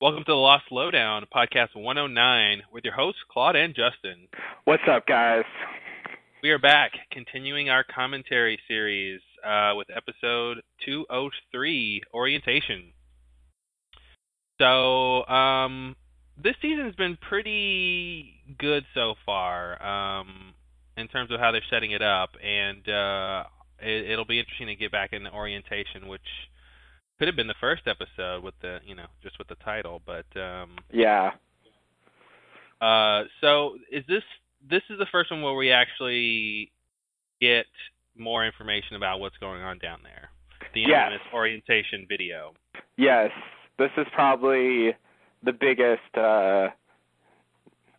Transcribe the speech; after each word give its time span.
Welcome 0.00 0.24
to 0.24 0.32
the 0.32 0.34
Lost 0.34 0.64
Lowdown, 0.70 1.26
podcast 1.30 1.76
109, 1.76 2.62
with 2.72 2.84
your 2.84 2.94
hosts, 2.94 3.20
Claude 3.30 3.54
and 3.54 3.74
Justin. 3.74 4.28
What's 4.64 4.82
up, 4.90 5.06
guys? 5.06 5.44
We 6.42 6.48
are 6.52 6.58
back, 6.58 6.92
continuing 7.12 7.68
our 7.68 7.84
commentary 7.84 8.58
series 8.66 9.20
uh, 9.46 9.74
with 9.76 9.88
episode 9.94 10.62
203, 10.86 12.00
Orientation. 12.14 12.94
So, 14.58 15.26
um, 15.26 15.94
this 16.42 16.54
season's 16.62 16.94
been 16.94 17.18
pretty 17.28 18.40
good 18.58 18.86
so 18.94 19.16
far 19.26 19.82
um, 19.84 20.54
in 20.96 21.08
terms 21.08 21.30
of 21.30 21.40
how 21.40 21.52
they're 21.52 21.60
setting 21.68 21.90
it 21.90 22.00
up, 22.00 22.30
and 22.42 22.88
uh, 22.88 23.44
it, 23.82 24.12
it'll 24.12 24.24
be 24.24 24.38
interesting 24.38 24.68
to 24.68 24.76
get 24.76 24.92
back 24.92 25.12
into 25.12 25.30
Orientation, 25.30 26.08
which 26.08 26.22
could 27.20 27.28
have 27.28 27.36
been 27.36 27.46
the 27.46 27.54
first 27.60 27.82
episode 27.86 28.42
with 28.42 28.54
the 28.62 28.78
you 28.86 28.94
know 28.94 29.04
just 29.22 29.38
with 29.38 29.46
the 29.46 29.54
title, 29.56 30.00
but 30.06 30.24
um, 30.40 30.70
yeah. 30.90 31.32
Uh, 32.80 33.24
so 33.42 33.76
is 33.92 34.02
this 34.08 34.22
this 34.68 34.80
is 34.88 34.98
the 34.98 35.06
first 35.12 35.30
one 35.30 35.42
where 35.42 35.54
we 35.54 35.70
actually 35.70 36.72
get 37.38 37.66
more 38.16 38.46
information 38.46 38.96
about 38.96 39.20
what's 39.20 39.36
going 39.36 39.60
on 39.60 39.78
down 39.78 39.98
there? 40.02 40.30
The 40.72 40.80
yes. 40.80 41.12
orientation 41.34 42.06
video. 42.08 42.54
Yes, 42.96 43.30
this 43.78 43.90
is 43.98 44.06
probably 44.14 44.96
the 45.44 45.52
biggest. 45.52 46.16
Uh, 46.16 46.68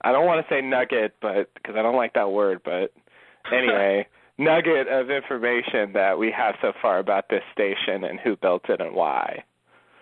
I 0.04 0.12
don't 0.12 0.26
want 0.26 0.44
to 0.44 0.52
say 0.52 0.62
nugget, 0.62 1.14
but 1.22 1.54
because 1.54 1.76
I 1.78 1.84
don't 1.84 1.96
like 1.96 2.16
that 2.16 2.32
word, 2.32 2.62
but 2.66 2.92
anyway. 3.54 4.08
Nugget 4.42 4.88
of 4.88 5.10
information 5.10 5.94
that 5.94 6.18
we 6.18 6.32
have 6.32 6.56
so 6.62 6.74
far 6.82 7.00
about 7.00 7.30
this 7.30 7.44
station 7.54 8.04
and 8.04 8.20
who 8.20 8.36
built 8.36 8.70
it 8.70 8.82
and 8.82 8.96
why. 8.96 9.44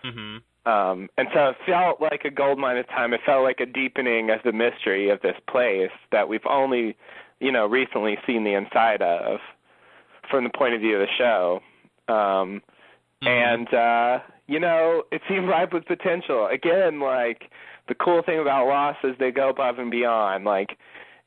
Mm-hmm. 0.04 0.70
Um, 0.70 1.08
and 1.16 1.28
so 1.34 1.50
it 1.50 1.56
felt 1.66 2.00
like 2.00 2.24
a 2.24 2.30
gold 2.30 2.58
mine 2.58 2.78
of 2.78 2.88
time. 2.88 3.12
It 3.12 3.20
felt 3.24 3.42
like 3.44 3.60
a 3.60 3.66
deepening 3.66 4.30
of 4.30 4.40
the 4.44 4.52
mystery 4.52 5.10
of 5.10 5.20
this 5.20 5.36
place 5.48 5.90
that 6.12 6.28
we've 6.28 6.46
only, 6.48 6.96
you 7.40 7.52
know, 7.52 7.66
recently 7.66 8.16
seen 8.26 8.44
the 8.44 8.54
inside 8.54 9.02
of 9.02 9.40
from 10.30 10.44
the 10.44 10.50
point 10.50 10.74
of 10.74 10.80
view 10.80 11.00
of 11.00 11.06
the 11.06 11.14
show. 11.18 11.60
Um, 12.08 12.62
mm-hmm. 13.22 13.28
And, 13.28 13.74
uh, 13.74 14.24
you 14.46 14.60
know, 14.60 15.02
it 15.12 15.22
seemed 15.28 15.48
ripe 15.48 15.72
with 15.72 15.84
potential. 15.86 16.46
Again, 16.46 17.00
like, 17.00 17.50
the 17.88 17.94
cool 17.94 18.22
thing 18.22 18.38
about 18.38 18.66
Lost 18.66 18.98
is 19.04 19.16
they 19.18 19.30
go 19.30 19.50
above 19.50 19.78
and 19.78 19.90
beyond. 19.90 20.44
Like, 20.44 20.78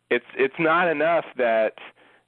it's 0.10 0.26
it's 0.36 0.60
not 0.60 0.90
enough 0.90 1.26
that– 1.38 1.74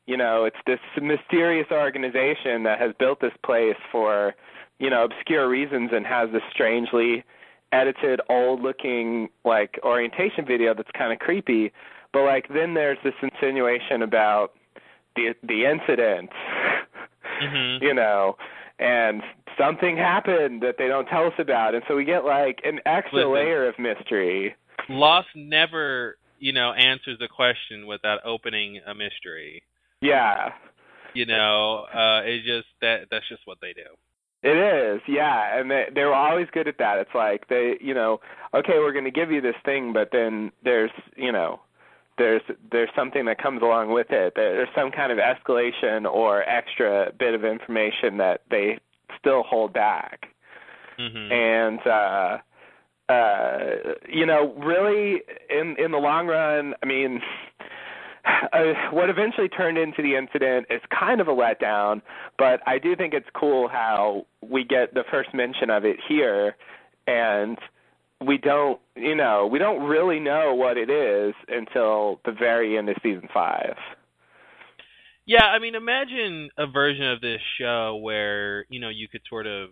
you 0.05 0.17
know, 0.17 0.45
it's 0.45 0.57
this 0.67 0.79
mysterious 1.01 1.67
organization 1.71 2.63
that 2.63 2.79
has 2.79 2.91
built 2.99 3.21
this 3.21 3.33
place 3.43 3.77
for, 3.91 4.35
you 4.79 4.89
know, 4.89 5.03
obscure 5.03 5.49
reasons 5.49 5.91
and 5.93 6.05
has 6.05 6.29
this 6.31 6.43
strangely 6.51 7.23
edited, 7.71 8.21
old-looking 8.29 9.29
like 9.43 9.79
orientation 9.83 10.45
video 10.45 10.73
that's 10.73 10.91
kind 10.97 11.11
of 11.11 11.19
creepy. 11.19 11.71
But 12.13 12.23
like 12.23 12.47
then 12.53 12.73
there's 12.73 12.99
this 13.03 13.13
insinuation 13.21 14.01
about 14.01 14.53
the 15.15 15.33
the 15.43 15.65
incident, 15.65 16.29
mm-hmm. 17.41 17.83
you 17.83 17.93
know, 17.93 18.37
and 18.79 19.21
something 19.57 19.97
happened 19.97 20.61
that 20.61 20.75
they 20.77 20.87
don't 20.87 21.07
tell 21.07 21.25
us 21.25 21.33
about, 21.39 21.75
and 21.75 21.83
so 21.87 21.95
we 21.95 22.05
get 22.05 22.23
like 22.23 22.59
an 22.63 22.79
extra 22.85 23.19
Listen, 23.19 23.33
layer 23.33 23.67
of 23.67 23.77
mystery. 23.79 24.55
Lost 24.87 25.27
never, 25.35 26.17
you 26.39 26.53
know, 26.53 26.73
answers 26.73 27.17
a 27.21 27.27
question 27.27 27.87
without 27.87 28.19
opening 28.23 28.79
a 28.85 28.93
mystery. 28.93 29.63
Yeah. 30.05 30.49
You 31.13 31.25
know, 31.25 31.85
uh 31.93 32.21
it's 32.25 32.45
just 32.45 32.67
that 32.81 33.07
that's 33.09 33.27
just 33.29 33.41
what 33.45 33.57
they 33.61 33.73
do. 33.73 33.89
It 34.43 34.57
is, 34.57 35.01
yeah, 35.07 35.59
and 35.59 35.71
they 35.71 35.85
they 35.95 36.03
were 36.03 36.13
always 36.13 36.47
good 36.51 36.67
at 36.67 36.77
that. 36.77 36.99
It's 36.99 37.15
like 37.15 37.47
they, 37.47 37.77
you 37.81 37.95
know, 37.95 38.19
okay, 38.53 38.77
we're 38.77 38.91
going 38.91 39.05
to 39.05 39.11
give 39.11 39.31
you 39.31 39.41
this 39.41 39.55
thing, 39.65 39.91
but 39.91 40.09
then 40.11 40.51
there's, 40.63 40.91
you 41.15 41.31
know, 41.31 41.61
there's 42.19 42.43
there's 42.71 42.89
something 42.95 43.25
that 43.25 43.41
comes 43.41 43.63
along 43.63 43.91
with 43.91 44.11
it. 44.11 44.33
There's 44.35 44.69
some 44.75 44.91
kind 44.91 45.11
of 45.11 45.17
escalation 45.17 46.05
or 46.05 46.43
extra 46.43 47.11
bit 47.17 47.33
of 47.33 47.43
information 47.43 48.17
that 48.17 48.41
they 48.51 48.77
still 49.19 49.41
hold 49.41 49.73
back. 49.73 50.27
Mm-hmm. 50.99 51.31
And 51.31 51.79
uh 51.87 52.37
uh 53.11 53.93
you 54.07 54.27
know, 54.27 54.53
really 54.63 55.21
in 55.49 55.75
in 55.83 55.91
the 55.91 55.97
long 55.97 56.27
run, 56.27 56.75
I 56.83 56.85
mean, 56.85 57.19
uh, 58.25 58.73
what 58.91 59.09
eventually 59.09 59.49
turned 59.49 59.77
into 59.77 60.01
the 60.01 60.15
incident 60.15 60.67
is 60.69 60.81
kind 60.97 61.21
of 61.21 61.27
a 61.27 61.31
letdown, 61.31 62.01
but 62.37 62.61
I 62.67 62.79
do 62.79 62.95
think 62.95 63.13
it's 63.13 63.27
cool 63.33 63.67
how 63.67 64.25
we 64.41 64.63
get 64.63 64.93
the 64.93 65.03
first 65.11 65.33
mention 65.33 65.69
of 65.69 65.85
it 65.85 65.97
here, 66.07 66.55
and 67.07 67.57
we 68.25 68.37
don't, 68.37 68.79
you 68.95 69.15
know, 69.15 69.47
we 69.51 69.59
don't 69.59 69.83
really 69.83 70.19
know 70.19 70.53
what 70.53 70.77
it 70.77 70.89
is 70.89 71.33
until 71.47 72.19
the 72.25 72.31
very 72.31 72.77
end 72.77 72.89
of 72.89 72.95
season 73.03 73.27
five. 73.33 73.75
Yeah, 75.25 75.45
I 75.45 75.59
mean, 75.59 75.75
imagine 75.75 76.49
a 76.57 76.67
version 76.67 77.11
of 77.11 77.19
this 77.19 77.41
show 77.59 77.99
where 78.01 78.65
you 78.69 78.79
know 78.79 78.89
you 78.89 79.07
could 79.07 79.21
sort 79.27 79.47
of, 79.47 79.69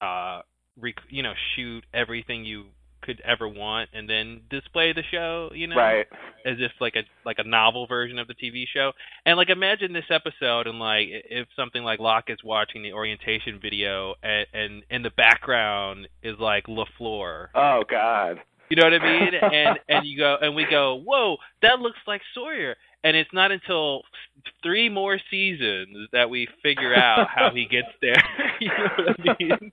uh, 0.00 0.42
rec- 0.80 0.94
you 1.10 1.22
know, 1.22 1.32
shoot 1.54 1.84
everything 1.92 2.44
you 2.44 2.66
could 3.02 3.20
ever 3.24 3.48
want 3.48 3.90
and 3.92 4.08
then 4.08 4.40
display 4.50 4.92
the 4.92 5.02
show, 5.10 5.50
you 5.54 5.66
know, 5.66 5.76
right? 5.76 6.06
As 6.44 6.56
if 6.58 6.72
like 6.80 6.94
a 6.96 7.02
like 7.24 7.38
a 7.38 7.44
novel 7.44 7.86
version 7.86 8.18
of 8.18 8.28
the 8.28 8.34
TV 8.34 8.64
show. 8.72 8.92
And 9.24 9.36
like 9.36 9.50
imagine 9.50 9.92
this 9.92 10.10
episode 10.10 10.66
and 10.66 10.78
like 10.78 11.08
if 11.10 11.48
something 11.56 11.82
like 11.82 12.00
Locke 12.00 12.28
is 12.28 12.38
watching 12.44 12.82
the 12.82 12.92
orientation 12.92 13.60
video 13.60 14.14
and 14.22 14.46
and 14.52 14.82
in 14.90 15.02
the 15.02 15.10
background 15.10 16.08
is 16.22 16.38
like 16.38 16.66
LaFleur. 16.66 17.48
Oh 17.54 17.82
God. 17.88 18.40
You 18.68 18.76
know 18.76 18.84
what 18.84 18.94
I 18.94 18.98
mean? 18.98 19.34
and 19.34 19.78
and 19.88 20.06
you 20.06 20.18
go 20.18 20.36
and 20.40 20.54
we 20.54 20.66
go, 20.70 20.96
whoa, 20.96 21.36
that 21.62 21.80
looks 21.80 21.98
like 22.06 22.20
Sawyer 22.34 22.76
and 23.06 23.16
it's 23.16 23.32
not 23.32 23.52
until 23.52 24.02
three 24.64 24.88
more 24.88 25.18
seasons 25.30 26.08
that 26.12 26.28
we 26.28 26.48
figure 26.60 26.92
out 26.92 27.28
how 27.32 27.50
he 27.54 27.64
gets 27.66 27.86
there. 28.02 28.20
you 28.60 28.66
know 28.66 28.88
what 28.96 29.16
I 29.20 29.36
mean? 29.38 29.72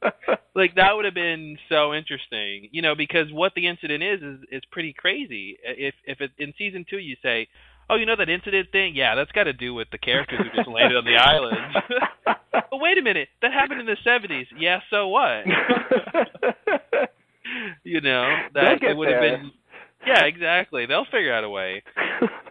like 0.56 0.76
that 0.76 0.96
would 0.96 1.06
have 1.06 1.16
been 1.16 1.58
so 1.68 1.96
interesting, 1.96 2.70
you 2.72 2.84
know, 2.84 2.94
because 2.94 3.32
what 3.32 3.54
the 3.56 3.68
incident 3.68 4.04
is 4.04 4.22
is 4.22 4.40
is 4.52 4.62
pretty 4.72 4.94
crazy. 4.94 5.58
If 5.64 5.96
if 6.06 6.22
it, 6.22 6.32
in 6.38 6.54
season 6.60 6.86
two 6.88 7.00
you 7.00 7.16
say, 7.24 7.48
"Oh, 7.90 7.96
you 7.96 8.06
know 8.06 8.16
that 8.16 8.30
incident 8.30 8.72
thing? 8.72 8.96
Yeah, 8.96 9.16
that's 9.16 9.32
got 9.32 9.46
to 9.46 9.54
do 9.54 9.74
with 9.74 9.88
the 9.92 9.98
characters 9.98 10.40
who 10.40 10.56
just 10.56 10.70
landed 10.70 10.96
on 10.96 11.06
the 11.06 11.16
island." 11.16 11.58
but 12.52 12.68
wait 12.74 13.00
a 13.00 13.02
minute, 13.02 13.30
that 13.42 13.52
happened 13.52 13.80
in 13.80 13.88
the 13.88 13.98
'70s. 14.06 14.46
Yeah, 14.60 14.82
so 14.92 15.08
what? 15.08 15.46
you 17.84 18.02
know 18.02 18.28
that 18.54 18.82
it 18.82 18.96
would 18.96 19.10
have 19.10 19.22
been. 19.22 19.52
Yeah, 20.06 20.26
exactly. 20.26 20.86
They'll 20.86 21.06
figure 21.06 21.34
out 21.34 21.44
a 21.44 21.50
way. 21.50 21.82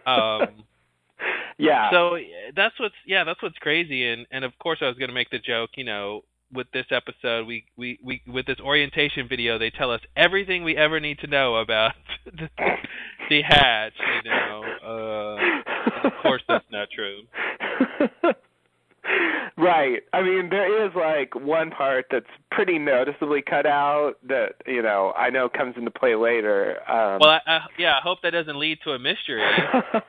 Um, 0.07 0.65
yeah. 1.57 1.91
So 1.91 2.17
that's 2.55 2.79
what's 2.79 2.95
yeah 3.05 3.23
that's 3.23 3.41
what's 3.41 3.57
crazy 3.59 4.07
and 4.07 4.25
and 4.31 4.43
of 4.43 4.57
course 4.59 4.79
I 4.81 4.87
was 4.87 4.97
going 4.97 5.09
to 5.09 5.13
make 5.13 5.29
the 5.29 5.39
joke 5.39 5.71
you 5.75 5.83
know 5.83 6.21
with 6.51 6.67
this 6.71 6.85
episode 6.91 7.47
we 7.47 7.65
we 7.77 7.99
we 8.03 8.21
with 8.27 8.45
this 8.45 8.59
orientation 8.59 9.27
video 9.27 9.57
they 9.57 9.71
tell 9.71 9.91
us 9.91 10.01
everything 10.15 10.63
we 10.63 10.77
ever 10.77 10.99
need 10.99 11.17
to 11.19 11.27
know 11.27 11.55
about 11.55 11.93
the, 12.25 12.49
the 13.29 13.41
hatch 13.41 13.93
you 14.23 14.29
know 14.29 14.63
uh 14.85 16.07
of 16.07 16.11
course 16.21 16.43
that's 16.47 16.65
not 16.71 16.89
true. 16.91 17.21
Right. 19.57 20.01
I 20.13 20.21
mean, 20.21 20.49
there 20.49 20.85
is 20.85 20.91
like 20.95 21.35
one 21.35 21.71
part 21.71 22.05
that's 22.11 22.25
pretty 22.51 22.79
noticeably 22.79 23.41
cut 23.41 23.65
out 23.65 24.13
that 24.27 24.55
you 24.65 24.81
know 24.81 25.13
I 25.17 25.29
know 25.29 25.49
comes 25.49 25.75
into 25.77 25.91
play 25.91 26.15
later. 26.15 26.77
Um, 26.89 27.19
well, 27.21 27.29
I, 27.29 27.41
I, 27.47 27.59
yeah, 27.77 27.97
I 27.97 28.01
hope 28.01 28.19
that 28.23 28.31
doesn't 28.31 28.59
lead 28.59 28.79
to 28.83 28.91
a 28.91 28.99
mystery, 28.99 29.41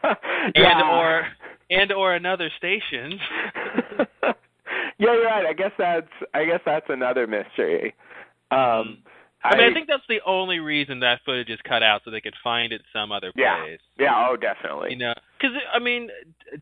yeah. 0.03 0.51
and 0.55 0.83
or 0.83 1.27
and 1.71 1.93
or 1.93 2.15
another 2.15 2.51
station. 2.59 3.19
yeah, 4.23 4.33
you're 4.99 5.25
right. 5.25 5.47
I 5.47 5.53
guess 5.53 5.73
that's 5.79 6.09
I 6.33 6.45
guess 6.45 6.61
that's 6.65 6.87
another 6.89 7.27
mystery. 7.27 7.95
Um, 8.51 8.99
I 9.45 9.57
mean, 9.57 9.71
I, 9.71 9.75
think 9.75 9.89
that's 9.89 10.03
the 10.09 10.21
only 10.27 10.59
reason 10.59 11.01
that 11.01 11.21
footage 11.27 11.51
is 11.51 11.59
cut 11.69 11.83
out, 11.83 12.01
so 12.05 12.11
they 12.11 12.23
could 12.23 12.35
find 12.43 12.73
it 12.73 12.81
some 12.95 13.13
other 13.13 13.31
yeah, 13.37 13.61
place. 13.61 13.81
Yeah. 13.99 14.29
Oh, 14.29 14.37
definitely. 14.37 14.93
You 14.93 14.97
know, 14.97 15.13
because 15.39 15.55
I 15.73 15.79
mean, 15.79 16.09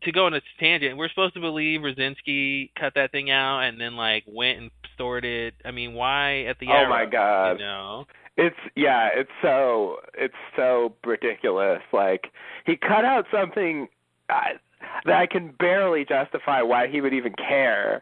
to 0.01 0.11
go 0.11 0.25
on 0.25 0.33
a 0.33 0.41
tangent, 0.59 0.97
we're 0.97 1.07
supposed 1.07 1.33
to 1.35 1.39
believe 1.39 1.79
Radzinski 1.79 2.71
cut 2.77 2.93
that 2.95 3.11
thing 3.11 3.31
out 3.31 3.61
and 3.61 3.79
then 3.79 3.95
like 3.95 4.23
went 4.27 4.59
and 4.59 4.71
stored 4.95 5.23
it. 5.23 5.53
I 5.63 5.71
mean, 5.71 5.93
why 5.93 6.43
at 6.43 6.59
the? 6.59 6.67
End? 6.67 6.87
Oh 6.87 6.89
my 6.89 7.05
god. 7.05 7.53
You 7.53 7.65
know. 7.65 8.05
It's 8.35 8.55
yeah, 8.75 9.09
it's 9.13 9.31
so 9.41 9.97
it's 10.13 10.33
so 10.55 10.95
ridiculous. 11.05 11.81
Like 11.93 12.31
he 12.65 12.75
cut 12.75 13.05
out 13.05 13.25
something 13.31 13.87
uh, 14.29 14.57
that 15.05 15.15
I 15.15 15.27
can 15.27 15.53
barely 15.57 16.03
justify 16.03 16.61
why 16.61 16.87
he 16.87 16.99
would 16.99 17.13
even 17.13 17.33
care. 17.33 18.01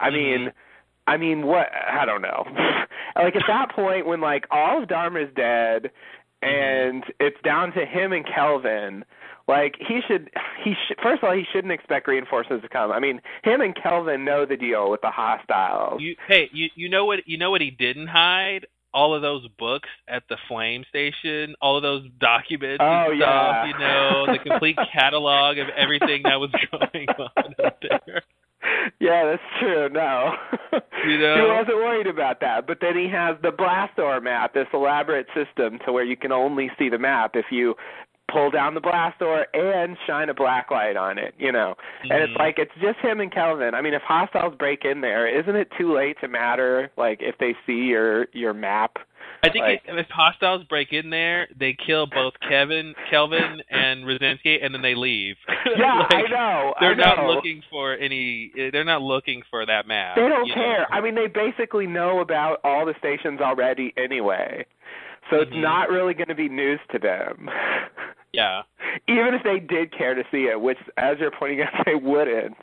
I 0.00 0.08
mm-hmm. 0.08 0.16
mean, 0.16 0.52
I 1.06 1.16
mean, 1.16 1.46
what? 1.46 1.68
I 1.72 2.04
don't 2.06 2.22
know. 2.22 2.44
like 3.16 3.36
at 3.36 3.42
that 3.48 3.72
point, 3.74 4.06
when 4.06 4.20
like 4.20 4.46
all 4.50 4.82
of 4.82 4.88
Dharma 4.88 5.20
is 5.20 5.30
dead, 5.34 5.90
and 6.42 7.04
it's 7.20 7.40
down 7.44 7.72
to 7.72 7.84
him 7.84 8.12
and 8.12 8.24
Kelvin. 8.26 9.04
Like 9.48 9.74
he 9.78 10.00
should, 10.06 10.30
he 10.64 10.74
should. 10.86 10.96
First 11.02 11.22
of 11.22 11.28
all, 11.28 11.34
he 11.34 11.44
shouldn't 11.52 11.72
expect 11.72 12.06
reinforcements 12.06 12.62
to 12.62 12.68
come. 12.68 12.92
I 12.92 13.00
mean, 13.00 13.20
him 13.42 13.60
and 13.60 13.74
Kelvin 13.74 14.24
know 14.24 14.46
the 14.46 14.56
deal 14.56 14.88
with 14.90 15.00
the 15.00 15.10
hostiles. 15.10 16.00
You, 16.00 16.14
hey, 16.28 16.48
you 16.52 16.68
you 16.76 16.88
know 16.88 17.04
what 17.06 17.26
you 17.26 17.38
know 17.38 17.50
what 17.50 17.60
he 17.60 17.70
didn't 17.70 18.06
hide 18.06 18.66
all 18.94 19.14
of 19.14 19.22
those 19.22 19.46
books 19.58 19.88
at 20.06 20.22
the 20.28 20.36
Flame 20.48 20.84
Station, 20.88 21.54
all 21.60 21.76
of 21.76 21.82
those 21.82 22.06
documents 22.20 22.78
Oh, 22.80 23.10
and 23.10 23.18
yeah. 23.18 23.64
stuff, 23.64 23.66
you 23.68 23.78
know, 23.84 24.26
the 24.32 24.38
complete 24.50 24.78
catalog 24.92 25.58
of 25.58 25.68
everything 25.76 26.22
that 26.24 26.38
was 26.38 26.50
going 26.70 27.08
on 27.08 27.54
up 27.64 27.78
there. 27.80 28.22
yeah, 29.00 29.24
that's 29.24 29.42
true. 29.60 29.88
No, 29.88 30.32
You 31.06 31.18
know? 31.18 31.36
he 31.36 31.42
wasn't 31.50 31.76
worried 31.76 32.06
about 32.06 32.40
that. 32.40 32.66
But 32.66 32.78
then 32.80 32.96
he 32.96 33.08
has 33.08 33.36
the 33.42 33.50
blast 33.50 33.96
door 33.96 34.20
map, 34.20 34.54
this 34.54 34.66
elaborate 34.72 35.26
system 35.34 35.78
to 35.84 35.92
where 35.92 36.04
you 36.04 36.16
can 36.16 36.32
only 36.32 36.70
see 36.78 36.88
the 36.88 36.98
map 36.98 37.32
if 37.34 37.46
you 37.50 37.74
pull 38.30 38.50
down 38.50 38.72
the 38.72 38.80
blast 38.80 39.18
door 39.18 39.46
and 39.52 39.96
shine 40.06 40.30
a 40.30 40.34
black 40.34 40.70
light 40.70 40.96
on 40.96 41.18
it. 41.18 41.34
You 41.38 41.52
know, 41.52 41.74
and 42.02 42.22
it's 42.22 42.32
Mhm. 42.32 42.38
like 42.38 42.58
it's 42.58 42.74
just 42.80 42.98
him 43.00 43.20
and 43.20 43.30
Kelvin. 43.30 43.74
I 43.74 43.82
mean, 43.82 43.94
if 43.94 44.02
hostiles 44.02 44.54
break 44.56 44.84
in 44.84 45.00
there, 45.00 45.26
isn't 45.26 45.56
it 45.56 45.70
too 45.78 45.92
late 45.92 46.18
to 46.20 46.28
matter? 46.28 46.90
Like 46.96 47.20
if 47.22 47.36
they 47.38 47.54
see 47.66 47.84
your 47.84 48.26
your 48.32 48.54
map. 48.54 48.98
I 49.44 49.48
think 49.50 49.62
like- 49.64 49.82
if, 49.86 49.96
if 49.98 50.06
hostiles 50.08 50.62
break 50.64 50.92
in 50.92 51.10
there, 51.10 51.48
they 51.58 51.74
kill 51.86 52.06
both 52.06 52.34
Kevin, 52.48 52.94
Kelvin, 53.10 53.60
and 53.70 54.04
Radzinski, 54.04 54.64
and 54.64 54.72
then 54.74 54.82
they 54.82 54.94
leave. 54.94 55.36
Yeah, 55.76 56.00
Like, 56.00 56.12
I 56.12 56.22
know. 56.30 56.74
They're 56.80 56.92
I 56.92 56.94
not 56.94 57.26
looking 57.26 57.62
for 57.70 57.94
any. 57.94 58.52
They're 58.72 58.84
not 58.84 59.00
looking 59.00 59.42
for 59.50 59.64
that 59.64 59.86
map. 59.86 60.16
They 60.16 60.28
don't 60.28 60.52
care. 60.52 60.80
know? 60.80 60.84
I 60.90 61.00
mean, 61.00 61.14
they 61.14 61.28
basically 61.28 61.86
know 61.86 62.20
about 62.20 62.58
all 62.62 62.84
the 62.84 62.94
stations 62.98 63.40
already 63.40 63.94
anyway. 63.96 64.66
So 65.30 65.36
it's 65.40 65.50
Mhm. 65.52 65.62
not 65.62 65.88
really 65.88 66.12
going 66.14 66.28
to 66.28 66.34
be 66.34 66.48
news 66.48 66.80
to 66.92 66.98
them. 66.98 67.48
Yeah. 68.34 68.62
Even 69.08 69.34
if 69.34 69.42
they 69.42 69.58
did 69.60 69.92
care 69.92 70.14
to 70.14 70.22
see 70.30 70.44
it, 70.44 70.58
which, 70.58 70.78
as 70.96 71.18
you're 71.20 71.30
pointing 71.30 71.60
out, 71.60 71.68
they 71.84 71.94
wouldn't. 71.94 72.56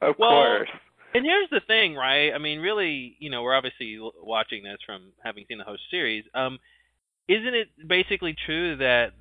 Of 0.00 0.14
Well, 0.20 0.30
course. 0.30 0.68
And 1.14 1.24
here's 1.24 1.50
the 1.50 1.60
thing, 1.66 1.94
right? 1.94 2.32
I 2.32 2.38
mean, 2.38 2.60
really, 2.60 3.16
you 3.18 3.30
know, 3.30 3.42
we're 3.42 3.54
obviously 3.54 3.98
watching 4.22 4.62
this 4.62 4.78
from 4.86 5.12
having 5.24 5.44
seen 5.48 5.58
the 5.58 5.64
host 5.64 5.82
series. 5.90 6.24
Um, 6.34 6.58
isn't 7.28 7.54
it 7.54 7.68
basically 7.86 8.34
true 8.46 8.76
that 8.76 9.12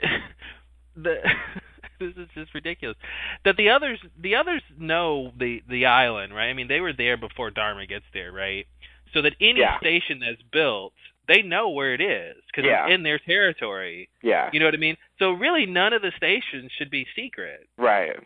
the 0.96 1.16
this 2.00 2.12
is 2.16 2.28
just 2.34 2.54
ridiculous 2.54 2.96
that 3.44 3.56
the 3.56 3.70
others 3.70 3.98
the 4.20 4.34
others 4.34 4.62
know 4.78 5.32
the 5.38 5.62
the 5.68 5.86
island, 5.86 6.34
right? 6.34 6.48
I 6.48 6.54
mean, 6.54 6.68
they 6.68 6.80
were 6.80 6.92
there 6.92 7.16
before 7.16 7.50
Dharma 7.50 7.86
gets 7.86 8.04
there, 8.12 8.32
right? 8.32 8.66
So 9.14 9.22
that 9.22 9.34
any 9.40 9.60
Yeah. 9.60 9.78
station 9.78 10.20
that's 10.20 10.40
built, 10.52 10.94
they 11.28 11.42
know 11.42 11.68
where 11.68 11.92
it 11.94 12.00
is 12.00 12.36
because 12.46 12.66
Yeah. 12.68 12.86
it's 12.86 12.94
in 12.94 13.02
their 13.02 13.18
territory. 13.18 14.08
Yeah. 14.22 14.50
You 14.52 14.60
know 14.60 14.66
what 14.66 14.74
I 14.74 14.78
mean? 14.78 14.96
So 15.18 15.32
really, 15.32 15.66
none 15.66 15.92
of 15.92 16.02
the 16.02 16.12
stations 16.16 16.72
should 16.76 16.90
be 16.90 17.06
secret 17.14 17.68
right. 17.76 18.16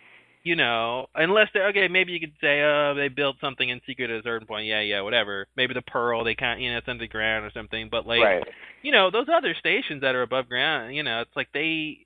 You 0.46 0.54
know, 0.54 1.08
unless 1.12 1.48
they 1.52 1.58
okay, 1.58 1.88
maybe 1.88 2.12
you 2.12 2.20
could 2.20 2.34
say, 2.40 2.62
oh, 2.62 2.94
they 2.96 3.08
built 3.08 3.34
something 3.40 3.69
in 3.69 3.81
secret 3.84 4.10
at 4.10 4.20
a 4.20 4.22
certain 4.22 4.46
point. 4.46 4.69
Yeah, 4.69 4.81
yeah, 4.81 5.00
whatever. 5.00 5.48
Maybe 5.56 5.75
the 5.75 5.82
Pearl, 5.82 6.22
they 6.22 6.37
kind, 6.37 6.62
you 6.62 6.70
know, 6.70 6.78
it's 6.78 6.87
underground 6.87 7.44
or 7.44 7.50
something. 7.50 7.88
But 7.90 8.06
like, 8.06 8.20
right. 8.20 8.44
you 8.81 8.93
know, 8.93 9.10
those 9.10 9.26
other 9.28 9.56
stations 9.58 10.02
that 10.02 10.14
are 10.14 10.22
above 10.22 10.48
ground, 10.48 10.94
you 10.94 11.02
know, 11.02 11.22
it's 11.22 11.34
like 11.34 11.48
they, 11.52 11.98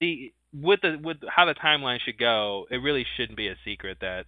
the 0.00 0.32
with 0.54 0.80
the 0.80 0.98
with 1.02 1.18
how 1.28 1.44
the 1.44 1.54
timeline 1.54 1.98
should 2.02 2.16
go, 2.16 2.64
it 2.70 2.78
really 2.78 3.04
shouldn't 3.18 3.36
be 3.36 3.48
a 3.48 3.56
secret 3.66 3.98
that 4.00 4.24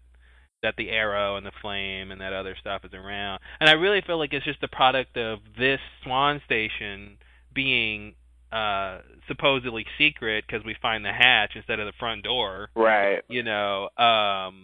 that 0.62 0.74
the 0.76 0.90
arrow 0.90 1.36
and 1.36 1.46
the 1.46 1.52
flame 1.62 2.10
and 2.10 2.20
that 2.20 2.34
other 2.34 2.56
stuff 2.60 2.84
is 2.84 2.92
around. 2.92 3.40
And 3.58 3.70
I 3.70 3.72
really 3.72 4.02
feel 4.06 4.18
like 4.18 4.34
it's 4.34 4.44
just 4.44 4.62
a 4.64 4.68
product 4.68 5.16
of 5.16 5.38
this 5.58 5.80
Swan 6.04 6.42
station 6.44 7.16
being 7.54 8.16
uh 8.56 9.00
supposedly 9.28 9.84
secret 9.98 10.44
because 10.46 10.64
we 10.64 10.74
find 10.80 11.04
the 11.04 11.12
hatch 11.12 11.52
instead 11.56 11.78
of 11.80 11.86
the 11.86 11.92
front 11.98 12.22
door 12.22 12.68
Right. 12.74 13.22
you 13.28 13.42
know 13.42 13.84
um 13.98 14.54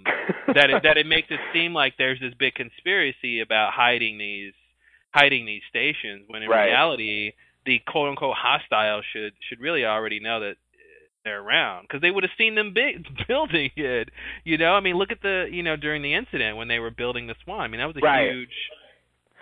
that 0.54 0.70
it, 0.70 0.82
that 0.82 0.96
it 0.96 1.06
makes 1.06 1.28
it 1.30 1.40
seem 1.52 1.74
like 1.74 1.94
there's 1.98 2.20
this 2.20 2.34
big 2.38 2.54
conspiracy 2.54 3.40
about 3.40 3.72
hiding 3.72 4.18
these 4.18 4.54
hiding 5.12 5.44
these 5.46 5.62
stations 5.68 6.24
when 6.28 6.42
in 6.42 6.48
Right. 6.48 6.66
reality 6.66 7.32
the 7.66 7.80
quote 7.86 8.08
unquote 8.10 8.36
hostile 8.36 9.02
should 9.12 9.32
should 9.48 9.60
really 9.60 9.84
already 9.84 10.20
know 10.20 10.40
that 10.40 10.56
they're 11.24 11.40
around 11.40 11.82
because 11.82 12.00
they 12.00 12.10
would 12.10 12.24
have 12.24 12.36
seen 12.38 12.54
them 12.54 12.72
big, 12.82 13.06
building 13.28 13.70
it 13.76 14.08
you 14.44 14.56
know 14.58 14.72
i 14.74 14.80
mean 14.80 14.96
look 14.96 15.12
at 15.12 15.22
the 15.22 15.48
you 15.50 15.62
know 15.62 15.76
during 15.76 16.02
the 16.02 16.14
incident 16.14 16.56
when 16.56 16.68
they 16.68 16.78
were 16.78 16.90
building 16.90 17.26
the 17.26 17.34
swan 17.44 17.60
i 17.60 17.68
mean 17.68 17.80
that 17.80 17.86
was 17.86 17.96
a 17.96 18.00
Right. 18.04 18.28
huge 18.30 18.56